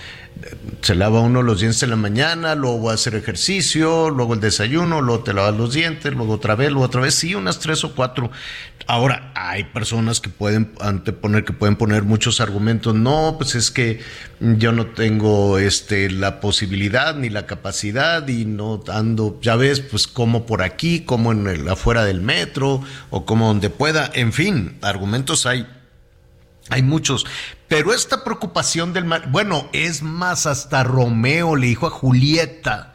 Se 0.82 0.96
lava 0.96 1.22
uno 1.22 1.42
los 1.42 1.60
dientes 1.60 1.82
en 1.84 1.90
la 1.90 1.96
mañana, 1.96 2.56
luego 2.56 2.90
a 2.90 2.94
hacer 2.94 3.16
ejercicio, 3.16 4.10
luego 4.10 4.34
el 4.34 4.40
desayuno, 4.40 5.02
luego 5.02 5.24
te 5.24 5.34
lavas 5.34 5.56
los 5.56 5.74
dientes, 5.74 6.14
luego 6.14 6.34
otra 6.34 6.56
vez, 6.56 6.72
luego 6.72 6.86
otra 6.86 7.02
vez, 7.02 7.16
sí, 7.16 7.36
unas 7.36 7.60
tres 7.60 7.84
o 7.84 7.96
cuatro. 7.96 8.32
Ahora, 8.86 9.32
hay 9.36 9.64
personas 9.64 10.20
que 10.20 10.30
pueden 10.30 10.74
anteponer, 10.82 11.46
que 11.46 11.54
pueden 11.54 11.78
poner 11.78 12.04
muchos 12.04 12.42
argumentos, 12.42 12.94
no, 12.94 13.36
pues 13.38 13.56
es 13.56 13.72
que 13.72 14.02
yo 14.40 14.74
no 14.74 14.88
tengo 14.88 15.58
este 15.58 16.10
la 16.10 16.42
posibilidad 16.42 17.16
ni 17.16 17.30
la 17.30 17.46
capacidad 17.46 18.28
y 18.28 18.46
no 18.46 18.84
ando, 18.90 19.40
ya 19.42 19.56
ves, 19.56 19.80
pues 19.80 20.08
como 20.08 20.46
por 20.46 20.64
aquí, 20.64 21.02
como 21.02 21.32
en 21.32 21.48
el 21.48 21.70
afuera 21.70 22.04
del 22.04 22.22
metro 22.22 22.82
o 23.10 23.26
como 23.26 23.48
donde 23.48 23.70
pueda, 23.70 24.12
en 24.14 24.34
fin, 24.34 24.78
argumentos 24.82 25.46
hay 25.46 25.66
hay 26.70 26.82
muchos. 26.82 27.26
Pero 27.68 27.94
esta 27.94 28.24
preocupación 28.24 28.94
del 28.94 29.06
bueno, 29.30 29.70
es 29.74 30.02
más, 30.02 30.46
hasta 30.46 30.84
Romeo 30.84 31.56
le 31.56 31.68
dijo 31.68 31.88
a 31.88 31.92
Julieta, 31.92 32.94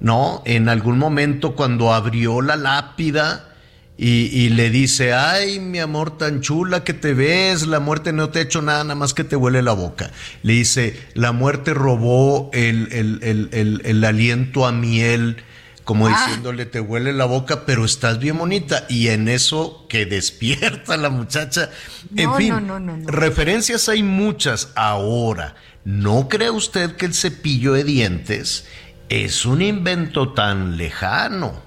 ¿no? 0.00 0.42
En 0.44 0.68
algún 0.68 0.98
momento 0.98 1.54
cuando 1.54 1.92
abrió 1.92 2.40
la 2.40 2.56
lápida 2.56 3.48
y, 3.96 4.48
le 4.48 4.70
dice, 4.70 5.12
ay, 5.12 5.60
mi 5.60 5.78
amor 5.78 6.18
tan 6.18 6.40
chula 6.40 6.82
que 6.82 6.92
te 6.92 7.14
ves, 7.14 7.68
la 7.68 7.78
muerte 7.78 8.12
no 8.12 8.30
te 8.30 8.40
ha 8.40 8.42
hecho 8.42 8.60
nada, 8.60 8.82
nada 8.82 8.96
más 8.96 9.14
que 9.14 9.22
te 9.22 9.36
huele 9.36 9.62
la 9.62 9.74
boca. 9.74 10.10
Le 10.42 10.54
dice, 10.54 10.98
la 11.14 11.30
muerte 11.30 11.72
robó 11.72 12.50
el, 12.52 12.88
el 12.92 14.04
aliento 14.04 14.66
a 14.66 14.72
miel 14.72 15.44
como 15.84 16.06
ah. 16.06 16.10
diciéndole 16.10 16.66
te 16.66 16.80
huele 16.80 17.12
la 17.12 17.24
boca, 17.24 17.64
pero 17.66 17.84
estás 17.84 18.18
bien 18.18 18.38
bonita. 18.38 18.86
Y 18.88 19.08
en 19.08 19.28
eso 19.28 19.86
que 19.88 20.06
despierta 20.06 20.96
la 20.96 21.10
muchacha. 21.10 21.70
En 22.16 22.34
fin, 22.34 23.06
referencias 23.06 23.88
hay 23.88 24.02
muchas. 24.02 24.70
Ahora, 24.74 25.54
¿no 25.84 26.28
cree 26.28 26.50
usted 26.50 26.96
que 26.96 27.06
el 27.06 27.14
cepillo 27.14 27.72
de 27.72 27.84
dientes 27.84 28.66
es 29.08 29.44
un 29.44 29.62
invento 29.62 30.32
tan 30.32 30.76
lejano? 30.76 31.62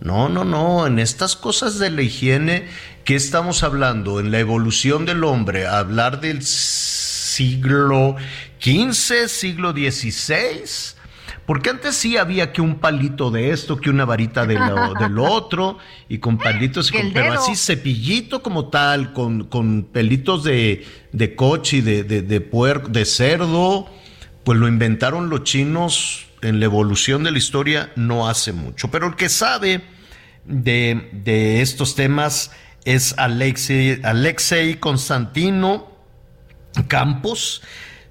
No, 0.00 0.28
no, 0.28 0.44
no. 0.44 0.86
En 0.86 0.98
estas 0.98 1.36
cosas 1.36 1.78
de 1.78 1.90
la 1.90 2.02
higiene, 2.02 2.68
¿qué 3.04 3.14
estamos 3.14 3.62
hablando? 3.62 4.20
En 4.20 4.30
la 4.30 4.40
evolución 4.40 5.06
del 5.06 5.24
hombre, 5.24 5.66
hablar 5.66 6.20
del 6.20 6.42
siglo 6.42 8.16
XV, 8.60 9.28
siglo 9.28 9.72
XVI 9.72 10.95
porque 11.46 11.70
antes 11.70 11.94
sí 11.94 12.16
había 12.16 12.52
que 12.52 12.60
un 12.60 12.76
palito 12.76 13.30
de 13.30 13.50
esto, 13.50 13.76
que 13.76 13.88
una 13.88 14.04
varita 14.04 14.44
de 14.46 14.54
lo, 14.54 14.94
del 14.94 15.18
otro, 15.18 15.78
y 16.08 16.18
con 16.18 16.38
palitos, 16.38 16.92
pero 17.14 17.32
así 17.32 17.54
cepillito 17.54 18.42
como 18.42 18.68
tal, 18.68 19.12
con, 19.12 19.44
con 19.44 19.84
pelitos 19.84 20.44
de, 20.44 20.84
de 21.12 21.34
coche, 21.36 21.82
de, 21.82 22.02
de, 22.04 22.22
de, 22.22 22.40
puerco, 22.40 22.88
de 22.88 23.04
cerdo, 23.04 23.88
pues 24.44 24.58
lo 24.58 24.68
inventaron 24.68 25.30
los 25.30 25.44
chinos 25.44 26.26
en 26.42 26.60
la 26.60 26.66
evolución 26.66 27.24
de 27.24 27.30
la 27.30 27.38
historia 27.38 27.92
no 27.96 28.28
hace 28.28 28.52
mucho. 28.52 28.90
Pero 28.90 29.06
el 29.06 29.16
que 29.16 29.28
sabe 29.28 29.82
de, 30.44 31.10
de 31.12 31.60
estos 31.62 31.94
temas 31.94 32.50
es 32.84 33.14
Alexei, 33.18 34.00
Alexei 34.02 34.76
Constantino 34.76 35.96
Campos, 36.88 37.62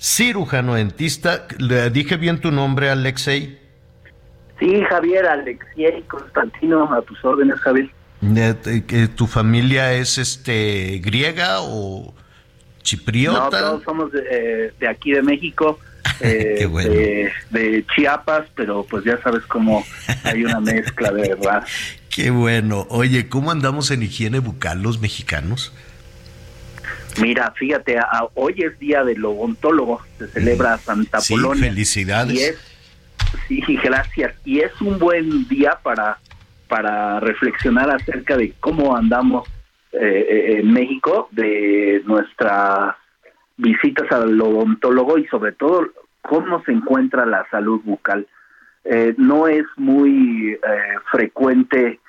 cirujano 0.06 0.76
dentista. 0.76 1.48
¿Le 1.58 1.90
dije 1.90 2.18
bien 2.18 2.40
tu 2.40 2.52
nombre, 2.52 2.90
Alexei? 2.90 3.60
Sí, 4.60 4.82
Javier, 4.88 5.26
Alexei 5.26 6.04
Constantino, 6.08 6.94
a 6.94 7.02
tus 7.02 7.24
órdenes, 7.26 7.60
Javier. 7.60 7.90
¿Tu 9.16 9.28
familia 9.28 9.94
es 9.94 10.18
este 10.18 11.00
griega 11.04 11.58
o 11.62 12.14
chipriota? 12.84 13.40
No, 13.40 13.50
todos 13.50 13.84
somos 13.84 14.12
de, 14.12 14.72
de 14.80 14.88
aquí 14.88 15.12
de 15.12 15.22
México. 15.22 15.80
Eh, 16.22 17.30
de, 17.50 17.86
Chiapas, 17.94 18.46
pero 18.56 18.86
pues 18.90 19.04
ya 19.04 19.22
sabes 19.22 19.44
cómo 19.48 19.84
hay 20.24 20.46
una 20.46 20.62
mezcla 20.62 21.12
de 21.12 21.30
verdad. 21.30 21.66
Qué 22.10 22.30
bueno. 22.30 22.88
Oye, 22.90 23.28
¿cómo 23.28 23.52
andamos 23.52 23.92
en 23.92 24.04
higiene 24.04 24.40
bucal 24.40 24.82
los 24.82 25.02
mexicanos? 25.02 25.74
Mira, 27.22 27.52
fíjate, 27.52 27.98
hoy 28.34 28.56
es 28.58 28.78
día 28.80 29.04
del 29.04 29.24
odontólogo, 29.24 30.02
se 30.18 30.28
celebra 30.28 30.78
Santa 30.78 31.20
sí, 31.20 31.36
Felicidades. 31.60 32.60
sí, 33.48 33.62
gracias. 33.84 34.34
Y 34.44 34.60
es 34.60 34.80
un 34.82 35.00
buen 35.00 35.48
día 35.48 35.80
para, 35.82 36.20
para 36.68 37.20
reflexionar 37.20 37.90
acerca 37.90 38.38
de 38.38 38.54
cómo 38.60 38.96
andamos 38.96 39.48
eh, 39.92 40.00
eh, 40.00 40.60
en 40.60 40.74
México, 40.74 41.30
de 41.32 42.02
nuestras 42.06 42.96
visitas 43.58 44.12
al 44.12 44.40
odontólogo 44.42 45.18
y 45.18 45.26
sobre 45.28 45.54
todo 45.54 45.88
cómo 46.22 46.64
se 46.64 46.72
encuentra 46.72 47.26
la 47.26 47.48
salud 47.50 47.82
bucal. 47.84 48.28
Eh, 48.84 49.16
no 49.18 49.48
es 49.48 49.66
muy 49.78 50.54
eh, 50.54 50.60
frecuente 51.12 52.00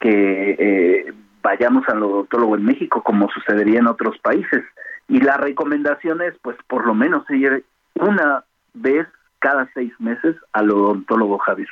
que 0.00 0.56
eh, 0.58 1.12
vayamos 1.48 1.88
al 1.88 2.02
odontólogo 2.02 2.56
en 2.56 2.64
México 2.66 3.02
como 3.02 3.30
sucedería 3.30 3.78
en 3.78 3.86
otros 3.86 4.18
países 4.18 4.64
y 5.08 5.18
la 5.20 5.38
recomendación 5.38 6.20
es 6.20 6.34
pues 6.42 6.58
por 6.68 6.86
lo 6.86 6.92
menos 6.92 7.24
ir 7.30 7.64
una 7.94 8.44
vez 8.74 9.06
cada 9.38 9.66
seis 9.72 9.90
meses 9.98 10.36
al 10.52 10.70
odontólogo 10.70 11.38
Javier. 11.38 11.68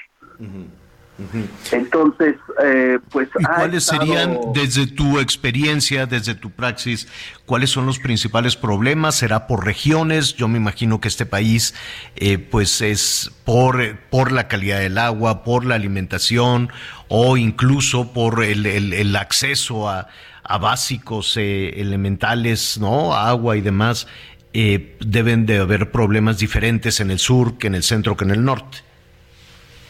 Entonces, 1.73 2.37
eh, 2.63 2.99
pues... 3.11 3.29
¿Y 3.39 3.45
cuáles 3.45 3.85
serían, 3.85 4.39
desde 4.53 4.87
tu 4.87 5.19
experiencia, 5.19 6.05
desde 6.05 6.35
tu 6.35 6.51
praxis, 6.51 7.09
cuáles 7.47 7.71
son 7.71 7.87
los 7.87 7.99
principales 7.99 8.57
problemas? 8.57 9.15
¿Será 9.15 9.47
por 9.47 9.65
regiones? 9.65 10.35
Yo 10.35 10.47
me 10.49 10.59
imagino 10.59 11.01
que 11.01 11.09
este 11.09 11.25
país, 11.25 11.75
eh, 12.17 12.39
pues 12.39 12.83
es 12.83 13.31
por, 13.45 13.99
por 14.11 14.31
la 14.31 14.47
calidad 14.47 14.81
del 14.81 14.99
agua, 14.99 15.43
por 15.43 15.65
la 15.65 15.77
alimentación 15.77 16.71
o 17.09 17.37
incluso 17.37 18.13
por 18.13 18.45
el, 18.45 18.67
el, 18.67 19.17
acceso 19.17 19.89
a, 19.89 20.09
a 20.43 20.59
básicos 20.59 21.37
eh, 21.39 21.81
elementales, 21.81 22.79
¿no? 22.79 23.15
Agua 23.15 23.57
y 23.57 23.63
demás. 23.63 24.07
deben 24.53 25.47
de 25.47 25.59
haber 25.59 25.91
problemas 25.91 26.39
diferentes 26.39 27.01
en 27.01 27.11
el 27.11 27.19
sur 27.19 27.57
que 27.57 27.69
en 27.69 27.75
el 27.75 27.83
centro 27.83 28.17
que 28.17 28.25
en 28.25 28.33
el 28.33 28.45
norte. 28.45 28.86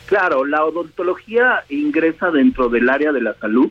Claro, 0.06 0.44
la 0.44 0.64
odontología 0.64 1.64
ingresa 1.68 2.30
dentro 2.30 2.68
del 2.68 2.88
área 2.88 3.12
de 3.12 3.20
la 3.20 3.34
salud 3.34 3.70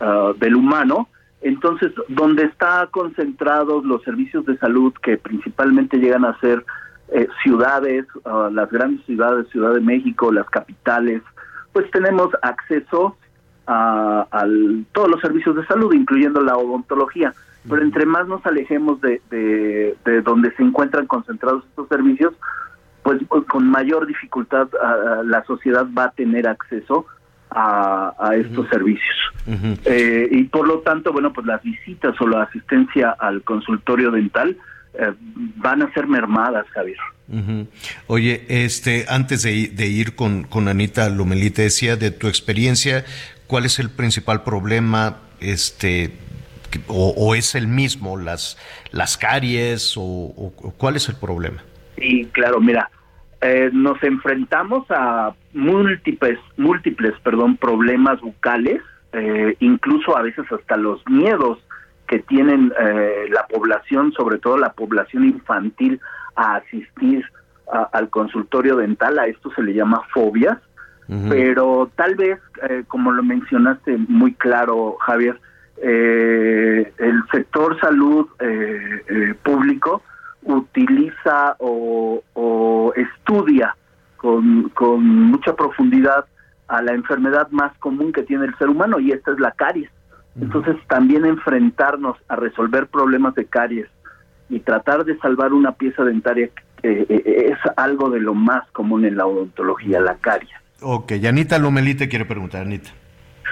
ah, 0.00 0.32
del 0.38 0.54
humano, 0.54 1.08
entonces 1.40 1.92
donde 2.08 2.44
está 2.44 2.88
concentrados 2.90 3.84
los 3.84 4.02
servicios 4.02 4.44
de 4.44 4.56
salud 4.58 4.92
que 5.02 5.16
principalmente 5.16 5.96
llegan 5.96 6.26
a 6.26 6.38
ser 6.40 6.64
eh, 7.08 7.26
ciudades, 7.42 8.04
ah, 8.24 8.50
las 8.52 8.70
grandes 8.70 9.04
ciudades, 9.06 9.48
Ciudad 9.48 9.72
de 9.72 9.80
México, 9.80 10.30
las 10.30 10.48
capitales, 10.50 11.22
pues 11.72 11.90
tenemos 11.90 12.28
acceso 12.42 13.16
a, 13.66 14.26
todos 14.92 15.08
los 15.08 15.20
servicios 15.20 15.56
de 15.56 15.64
salud, 15.66 15.94
incluyendo 15.94 16.42
la 16.42 16.56
odontología. 16.56 17.32
Pero 17.68 17.80
entre 17.80 18.04
más 18.04 18.26
nos 18.26 18.44
alejemos 18.44 19.00
de, 19.00 19.22
de 19.30 20.20
donde 20.22 20.50
se 20.56 20.62
encuentran 20.64 21.06
concentrados 21.06 21.64
estos 21.64 21.88
servicios, 21.88 22.34
pues 23.02 23.20
con 23.48 23.68
mayor 23.68 24.06
dificultad 24.06 24.68
la 25.24 25.44
sociedad 25.44 25.86
va 25.96 26.04
a 26.04 26.10
tener 26.12 26.46
acceso 26.46 27.06
a, 27.54 28.32
estos 28.34 28.68
servicios. 28.68 29.16
Eh, 29.84 30.28
y 30.30 30.44
por 30.44 30.66
lo 30.66 30.80
tanto, 30.80 31.12
bueno, 31.12 31.32
pues 31.32 31.46
las 31.46 31.62
visitas 31.62 32.18
o 32.20 32.26
la 32.26 32.44
asistencia 32.44 33.10
al 33.18 33.42
consultorio 33.42 34.10
dental 34.10 34.56
eh, 34.94 35.12
van 35.56 35.82
a 35.82 35.92
ser 35.92 36.06
mermadas, 36.06 36.66
Javier. 36.70 36.98
Oye, 38.06 38.44
este, 38.48 39.06
antes 39.08 39.42
de, 39.42 39.86
ir 39.86 40.14
con, 40.14 40.44
con 40.44 40.68
Anita 40.68 41.08
Lomelí, 41.08 41.50
te 41.50 41.62
decía 41.62 41.96
de 41.96 42.10
tu 42.10 42.28
experiencia, 42.28 43.04
¿cuál 43.46 43.64
es 43.64 43.78
el 43.78 43.90
principal 43.90 44.42
problema, 44.42 45.18
este, 45.40 46.12
o, 46.88 47.34
es 47.34 47.54
el 47.54 47.68
mismo, 47.68 48.18
las, 48.18 48.58
las 48.90 49.16
caries, 49.16 49.94
o 49.96 50.52
cuál 50.76 50.96
es 50.96 51.08
el 51.08 51.16
problema? 51.16 51.62
Sí, 52.02 52.28
claro, 52.32 52.60
mira, 52.60 52.90
eh, 53.42 53.70
nos 53.72 54.02
enfrentamos 54.02 54.84
a 54.90 55.32
múltiples, 55.52 56.36
múltiples, 56.56 57.12
perdón, 57.22 57.56
problemas 57.56 58.20
bucales, 58.20 58.82
eh, 59.12 59.54
incluso 59.60 60.16
a 60.16 60.22
veces 60.22 60.50
hasta 60.50 60.76
los 60.76 61.00
miedos 61.06 61.64
que 62.08 62.18
tienen 62.18 62.72
eh, 62.80 63.26
la 63.30 63.46
población, 63.46 64.12
sobre 64.14 64.38
todo 64.38 64.58
la 64.58 64.72
población 64.72 65.26
infantil, 65.26 66.00
a 66.34 66.56
asistir 66.56 67.24
al 67.92 68.10
consultorio 68.10 68.76
dental. 68.76 69.20
A 69.20 69.28
esto 69.28 69.52
se 69.54 69.62
le 69.62 69.72
llama 69.72 70.02
fobias, 70.12 70.58
pero 71.28 71.90
tal 71.94 72.16
vez, 72.16 72.38
como 72.88 73.12
lo 73.12 73.22
mencionaste 73.22 73.96
muy 74.08 74.34
claro, 74.34 74.96
Javier, 75.00 75.38
el 75.80 77.22
sector 77.30 77.78
salud 77.80 78.28
público 79.42 80.02
utiliza 80.44 81.56
o, 81.58 82.92
estudia 82.96 83.76
con, 84.16 84.68
con, 84.70 85.04
mucha 85.04 85.54
profundidad 85.56 86.26
a 86.68 86.82
la 86.82 86.92
enfermedad 86.92 87.48
más 87.50 87.76
común 87.78 88.12
que 88.12 88.22
tiene 88.22 88.46
el 88.46 88.56
ser 88.58 88.68
humano 88.68 89.00
y 89.00 89.12
esta 89.12 89.32
es 89.32 89.40
la 89.40 89.52
caries. 89.52 89.90
Entonces 90.40 90.76
también 90.88 91.26
enfrentarnos 91.26 92.16
a 92.28 92.36
resolver 92.36 92.86
problemas 92.86 93.34
de 93.34 93.44
caries 93.46 93.88
y 94.48 94.60
tratar 94.60 95.04
de 95.04 95.18
salvar 95.18 95.52
una 95.52 95.72
pieza 95.72 96.04
dentaria 96.04 96.50
eh, 96.82 97.06
eh, 97.08 97.52
es 97.52 97.58
algo 97.76 98.10
de 98.10 98.20
lo 98.20 98.34
más 98.34 98.68
común 98.70 99.04
en 99.04 99.16
la 99.16 99.26
odontología, 99.26 100.00
la 100.00 100.16
caries. 100.16 100.50
Ok, 100.80 101.12
Anita 101.26 101.58
Lomelite 101.58 102.08
quiere 102.08 102.24
preguntar, 102.24 102.62
Anita. 102.62 102.90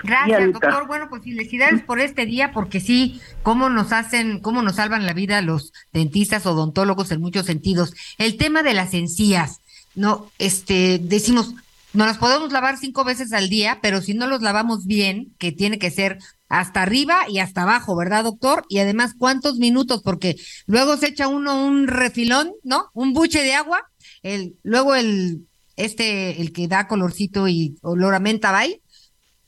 Gracias, 0.03 0.53
doctor. 0.53 0.87
Bueno, 0.87 1.09
pues 1.09 1.23
felicidades 1.23 1.83
por 1.83 2.01
este 2.01 2.27
día, 2.27 2.53
porque 2.53 2.81
sí, 2.81 3.21
cómo 3.43 3.69
nos 3.69 3.93
hacen, 3.93 4.41
cómo 4.41 4.63
nos 4.63 4.77
salvan 4.77 5.07
la 5.07 5.13
vida 5.13 5.43
los 5.43 5.73
dentistas, 5.93 6.47
odontólogos 6.47 7.11
en 7.11 7.21
muchos 7.21 7.47
sentidos. 7.47 7.95
El 8.19 8.37
tema 8.37 8.63
de 8.63 8.75
las 8.75 8.95
encías, 8.95 9.61
no, 9.95 10.31
este, 10.39 10.99
decimos, 11.03 11.55
no 11.93 12.07
las 12.07 12.19
podemos 12.19 12.53
lavar 12.53 12.79
cinco 12.79 13.05
veces 13.05 13.33
al 13.33 13.49
día, 13.49 13.79
pero 13.83 14.01
si 14.01 14.15
no 14.15 14.27
los 14.27 14.43
lavamos 14.43 14.87
bien, 14.87 15.35
que 15.39 15.53
tiene 15.53 15.79
que 15.79 15.91
ser 15.91 16.19
hasta 16.49 16.83
arriba 16.83 17.29
y 17.29 17.39
hasta 17.39 17.63
abajo, 17.63 17.97
¿verdad, 17.97 18.25
doctor? 18.25 18.65
Y 18.69 18.79
además, 18.79 19.15
¿cuántos 19.19 19.57
minutos? 19.57 20.03
Porque 20.03 20.37
luego 20.67 20.97
se 20.97 21.09
echa 21.09 21.29
uno 21.29 21.65
un 21.65 21.87
refilón, 21.87 22.53
¿no? 22.65 22.91
Un 22.93 23.13
buche 23.13 23.43
de 23.43 23.55
agua, 23.55 23.89
el, 24.23 24.57
luego 24.63 24.95
el, 24.95 25.47
este, 25.77 26.41
el 26.41 26.53
que 26.53 26.69
da 26.69 26.89
colorcito 26.89 27.49
y 27.49 27.79
olor 27.83 28.15
a 28.15 28.21
menta, 28.21 28.53
¿va? 28.53 28.65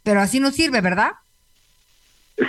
Pero 0.02 0.20
así 0.20 0.40
no 0.40 0.50
sirve, 0.50 0.80
¿verdad? 0.80 1.12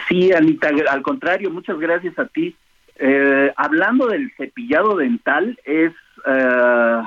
Sí, 0.08 0.32
Anita, 0.34 0.70
al 0.90 1.02
contrario, 1.02 1.50
muchas 1.50 1.78
gracias 1.80 2.18
a 2.18 2.26
ti. 2.26 2.56
Eh, 2.96 3.54
hablando 3.56 4.08
del 4.08 4.32
cepillado 4.38 4.96
dental, 4.96 5.60
es 5.66 5.92
eh, 6.26 7.02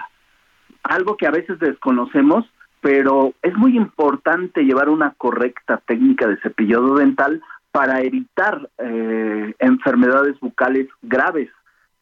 algo 0.82 1.16
que 1.16 1.27
a 1.27 1.31
veces 1.31 1.59
desconocemos, 1.59 2.44
pero 2.81 3.35
es 3.43 3.55
muy 3.55 3.77
importante 3.77 4.62
llevar 4.62 4.89
una 4.89 5.14
correcta 5.16 5.81
técnica 5.86 6.27
de 6.27 6.36
cepillado 6.39 6.97
dental 6.97 7.43
para 7.73 8.01
evitar 8.01 8.68
eh, 8.78 9.55
enfermedades 9.59 10.39
bucales 10.40 10.89
graves 11.02 11.51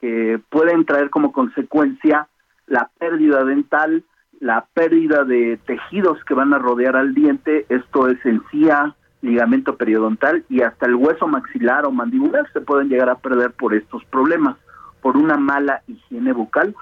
que 0.01 0.39
pueden 0.51 0.85
traer 0.85 1.11
como 1.11 1.33
consecuencia 1.33 2.29
la 2.67 2.91
pérdida 2.99 3.45
dental, 3.45 4.05
la 4.41 4.67
pérdida 4.75 5.25
de 5.25 5.59
tejidos 5.67 6.23
que 6.25 6.35
van 6.35 6.53
a 6.53 6.59
rodear 6.59 6.97
al 6.97 7.15
diente, 7.15 7.67
esto 7.69 8.09
es 8.09 8.25
encía, 8.25 8.95
ligamento 9.23 9.77
periodontal 9.77 10.45
y 10.49 10.61
hasta 10.61 10.87
el 10.87 10.95
hueso 10.95 11.27
maxilar 11.27 11.87
o 11.87 11.91
mandibular 11.91 12.51
se 12.53 12.61
pueden 12.61 12.89
llegar 12.89 13.09
a 13.09 13.17
perder 13.17 13.53
por 13.53 13.75
estos 13.75 14.05
problemas, 14.05 14.57
por 15.01 15.17
una 15.17 15.37
mala 15.37 15.83
higiene 15.87 16.33
bucal 16.33 16.75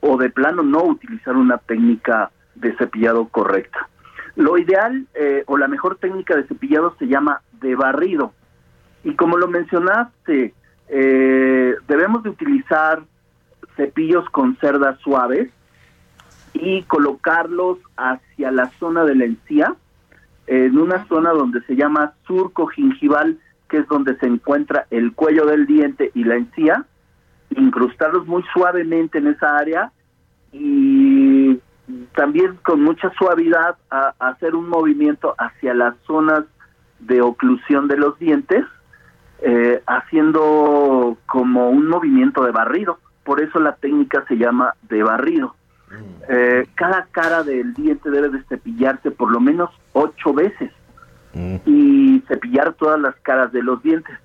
o 0.00 0.16
de 0.16 0.30
plano 0.30 0.62
no 0.62 0.82
utilizar 0.82 1.36
una 1.36 1.58
técnica 1.58 2.30
de 2.54 2.74
cepillado 2.76 3.28
correcta. 3.28 3.88
Lo 4.36 4.56
ideal 4.56 5.06
eh, 5.14 5.44
o 5.46 5.58
la 5.58 5.68
mejor 5.68 5.96
técnica 5.96 6.36
de 6.36 6.44
cepillado 6.44 6.96
se 6.98 7.06
llama 7.06 7.42
de 7.60 7.74
barrido 7.74 8.32
y 9.04 9.14
como 9.14 9.36
lo 9.36 9.48
mencionaste, 9.48 10.54
eh, 10.88 11.74
debemos 11.86 12.22
de 12.22 12.30
utilizar 12.30 13.02
cepillos 13.76 14.28
con 14.30 14.56
cerdas 14.56 14.98
suaves 15.00 15.50
y 16.54 16.82
colocarlos 16.82 17.78
hacia 17.96 18.50
la 18.50 18.70
zona 18.78 19.04
de 19.04 19.14
la 19.14 19.24
encía, 19.24 19.74
en 20.46 20.78
una 20.78 21.06
zona 21.06 21.30
donde 21.30 21.62
se 21.62 21.76
llama 21.76 22.12
surco 22.26 22.66
gingival, 22.66 23.38
que 23.68 23.78
es 23.78 23.88
donde 23.88 24.16
se 24.16 24.26
encuentra 24.26 24.86
el 24.90 25.12
cuello 25.12 25.46
del 25.46 25.66
diente 25.66 26.10
y 26.14 26.24
la 26.24 26.36
encía, 26.36 26.84
incrustarlos 27.50 28.26
muy 28.26 28.42
suavemente 28.52 29.18
en 29.18 29.28
esa 29.28 29.56
área 29.56 29.92
y 30.52 31.58
también 32.14 32.56
con 32.62 32.82
mucha 32.82 33.12
suavidad 33.18 33.76
hacer 34.18 34.54
un 34.54 34.68
movimiento 34.68 35.34
hacia 35.38 35.74
las 35.74 35.94
zonas 36.06 36.44
de 37.00 37.20
oclusión 37.20 37.88
de 37.88 37.96
los 37.96 38.18
dientes, 38.18 38.64
eh, 39.42 39.82
haciendo 39.86 41.16
como 41.26 41.70
un 41.70 41.88
movimiento 41.88 42.44
de 42.44 42.52
barrido. 42.52 42.98
Por 43.24 43.40
eso 43.40 43.58
la 43.58 43.76
técnica 43.76 44.24
se 44.28 44.36
llama 44.36 44.74
de 44.82 45.02
barrido. 45.02 45.54
Eh, 46.28 46.66
cada 46.76 47.06
cara 47.10 47.42
del 47.42 47.74
diente 47.74 48.10
debe 48.10 48.28
de 48.28 48.42
cepillarse 48.44 49.10
por 49.10 49.30
lo 49.32 49.40
menos 49.40 49.70
ocho 49.92 50.32
veces 50.32 50.70
y 51.66 52.22
cepillar 52.28 52.72
todas 52.74 53.00
las 53.00 53.14
caras 53.22 53.52
de 53.52 53.62
los 53.62 53.82
dientes. 53.82 54.16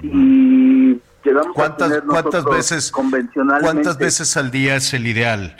Si 0.00 1.00
llegamos 1.24 1.52
¿Cuántas, 1.54 1.92
a 1.92 2.00
¿cuántas 2.02 2.44
veces 2.44 2.90
convencionalmente, 2.90 3.64
cuántas 3.72 3.98
veces 3.98 4.36
al 4.36 4.50
día 4.50 4.76
es 4.76 4.92
el 4.94 5.06
ideal 5.06 5.56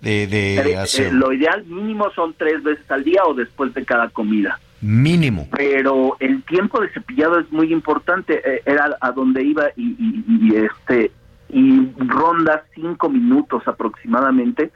de, 0.00 0.26
de 0.26 0.72
eh, 0.72 0.76
hacer? 0.76 1.12
lo 1.12 1.32
ideal 1.32 1.64
mínimo 1.66 2.10
son 2.14 2.34
tres 2.34 2.62
veces 2.62 2.90
al 2.90 3.04
día 3.04 3.22
o 3.24 3.34
después 3.34 3.72
de 3.74 3.84
cada 3.84 4.08
comida. 4.10 4.58
Mínimo. 4.80 5.48
Pero 5.56 6.16
el 6.20 6.42
tiempo 6.44 6.80
de 6.80 6.88
cepillado 6.90 7.38
es 7.40 7.50
muy 7.50 7.72
importante. 7.72 8.40
eh, 8.44 8.62
era 8.64 8.96
a 9.00 9.10
donde 9.12 9.42
iba 9.42 9.64
y, 9.76 9.88
y- 9.98 10.24
y, 10.28 10.56
este 10.56 11.10
y 11.50 11.90
ronda 11.96 12.62
cinco 12.74 13.08
minutos 13.08 13.66
aproximadamente 13.66 14.70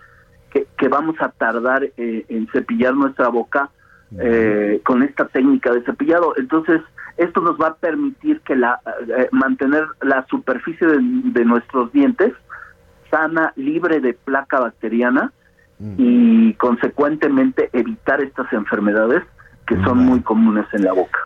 que, 0.53 0.67
que 0.77 0.89
vamos 0.89 1.17
a 1.21 1.31
tardar 1.31 1.85
eh, 1.97 2.25
en 2.29 2.49
cepillar 2.53 2.95
nuestra 2.95 3.29
boca 3.29 3.71
eh, 4.19 4.81
con 4.85 5.03
esta 5.03 5.27
técnica 5.27 5.73
de 5.73 5.83
cepillado. 5.83 6.35
Entonces, 6.37 6.83
esto 7.17 7.41
nos 7.41 7.59
va 7.61 7.69
a 7.69 7.75
permitir 7.75 8.41
que 8.41 8.57
la 8.57 8.81
eh, 9.17 9.29
mantener 9.33 9.85
la 10.03 10.27
superficie 10.29 10.87
de, 10.87 10.99
de 11.01 11.45
nuestros 11.45 11.93
dientes 11.93 12.33
sana, 13.11 13.53
libre 13.57 14.01
de 14.01 14.15
placa 14.15 14.59
bacteriana 14.59 15.33
y 15.99 16.55
consecuentemente 16.55 17.69
evitar 17.73 18.21
estas 18.21 18.53
enfermedades 18.53 19.25
que 19.67 19.75
son 19.83 19.99
muy 19.99 20.21
comunes 20.21 20.65
en 20.73 20.85
la 20.85 20.93
boca. 20.93 21.19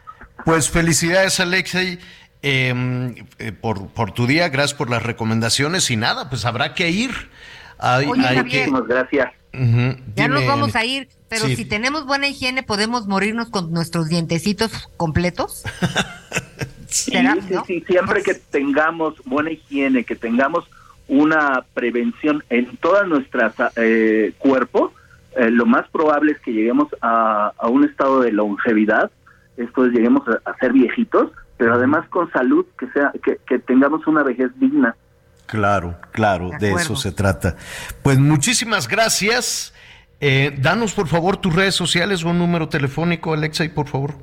Pues 0.47 0.71
felicidades, 0.71 1.41
Alexei, 1.41 1.99
eh, 2.43 3.15
eh, 3.39 3.53
por, 3.53 3.89
por 3.89 4.13
tu 4.13 4.27
día, 4.27 4.49
gracias 4.49 4.75
por 4.75 4.89
las 4.89 5.03
recomendaciones 5.03 5.91
y 5.91 5.97
nada, 5.97 6.31
pues 6.31 6.47
habrá 6.47 6.73
que 6.75 6.91
ir. 6.91 7.11
Hay, 7.79 8.07
Oye, 8.07 8.27
hay 8.27 8.37
Javier. 8.37 8.65
que... 8.71 8.81
gracias. 8.89 9.33
Ya 10.15 10.29
nos 10.29 10.47
vamos 10.47 10.77
a 10.77 10.85
ir, 10.85 11.09
pero 11.29 11.47
Sí. 11.47 11.57
si 11.57 11.65
tenemos 11.65 12.05
buena 12.07 12.29
higiene, 12.29 12.63
¿podemos 12.63 13.07
morirnos 13.07 13.49
con 13.49 13.73
nuestros 13.73 14.09
dientecitos 14.09 14.89
completos? 14.97 15.65
Sí, 16.89 17.11
¿Será, 17.11 17.35
sí, 17.35 17.53
no? 17.53 17.65
sí, 17.67 17.85
siempre 17.87 18.23
que 18.23 18.35
tengamos 18.35 19.15
buena 19.25 19.51
higiene, 19.51 20.05
que 20.05 20.15
tengamos 20.15 20.65
una 21.09 21.65
prevención 21.75 22.45
en 22.49 22.77
todo 22.79 23.05
nuestro 23.05 23.53
cuerpo, 24.39 24.93
eh, 25.37 25.51
lo 25.51 25.67
más 25.67 25.87
probable 25.91 26.33
es 26.33 26.39
que 26.41 26.53
lleguemos 26.53 26.89
a, 27.03 27.53
a 27.59 27.69
un 27.69 27.85
estado 27.85 28.21
de 28.21 28.33
longevidad, 28.33 29.11
esto 29.57 29.85
es, 29.85 29.93
lleguemos 29.93 30.23
a, 30.29 30.49
a 30.49 30.57
ser 30.59 30.73
viejitos, 30.73 31.33
pero 31.59 31.75
además 31.75 32.09
con 32.09 32.31
salud, 32.31 32.65
que 32.79 32.87
sea 32.93 33.13
que, 33.23 33.39
que 33.47 33.59
tengamos 33.59 34.07
una 34.07 34.23
vejez 34.23 34.51
digna. 34.59 34.95
Claro, 35.47 35.97
claro, 36.13 36.51
De 36.59 36.73
eso 36.73 36.97
se 36.97 37.13
trata. 37.13 37.57
Pues 38.03 38.19
muchísimas 38.19 38.89
gracias. 38.89 39.73
Eh, 40.21 40.55
danos, 40.59 40.93
por 40.93 41.09
favor, 41.09 41.37
tus 41.37 41.55
redes 41.55 41.75
sociales 41.75 42.25
o 42.25 42.31
un 42.31 42.39
número 42.39 42.69
telefónico, 42.69 43.33
Alexei, 43.33 43.69
por 43.69 43.87
favor. 43.89 44.15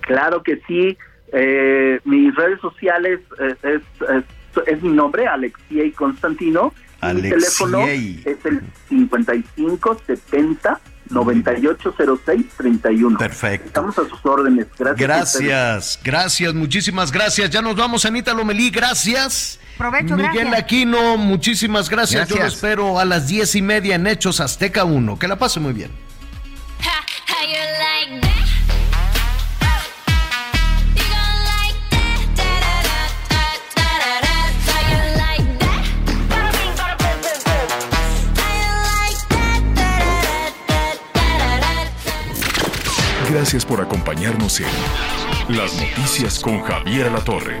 Claro 0.00 0.42
que 0.42 0.60
sí. 0.66 0.96
Eh, 1.32 2.00
mis 2.04 2.34
redes 2.34 2.60
sociales 2.60 3.20
eh, 3.40 3.54
es, 3.62 3.82
es, 4.08 4.24
es 4.66 4.82
mi 4.82 4.90
nombre, 4.90 5.26
Alexiei 5.26 5.90
Constantino. 5.92 6.72
y 7.02 7.14
Mi 7.14 7.22
teléfono 7.22 7.86
es 7.86 8.44
el 8.44 8.62
55 8.88 10.00
70 10.06 10.80
9806 11.10 12.46
31. 12.56 13.18
Perfecto. 13.18 13.66
Estamos 13.66 13.98
a 13.98 14.08
sus 14.08 14.24
órdenes. 14.24 14.66
Gracias. 14.78 15.00
Gracias, 15.00 16.00
gracias, 16.04 16.54
muchísimas 16.54 17.10
gracias. 17.10 17.50
Ya 17.50 17.62
nos 17.62 17.76
vamos, 17.76 18.04
Anita 18.04 18.34
Lomelí, 18.34 18.70
gracias. 18.70 19.60
Provecho, 19.78 20.16
Miguel 20.16 20.32
gracias. 20.32 20.58
Aquino, 20.58 21.16
muchísimas 21.18 21.90
gracias. 21.90 22.28
Yo 22.28 22.36
lo 22.36 22.40
Gracias. 22.40 22.54
espero 22.62 22.98
a 22.98 23.04
las 23.04 23.28
diez 23.28 23.54
y 23.54 23.62
media 23.62 23.96
en 23.96 24.06
Hechos 24.06 24.40
Azteca 24.40 24.84
1. 24.84 25.18
Que 25.18 25.28
la 25.28 25.36
pase 25.36 25.60
muy 25.60 25.72
bien. 25.74 25.90
Gracias 43.30 43.64
por 43.64 43.80
acompañarnos 43.80 44.60
en 44.60 45.56
Las 45.56 45.74
Noticias 45.74 46.38
con 46.38 46.62
Javier 46.62 47.08
Alatorre. 47.08 47.60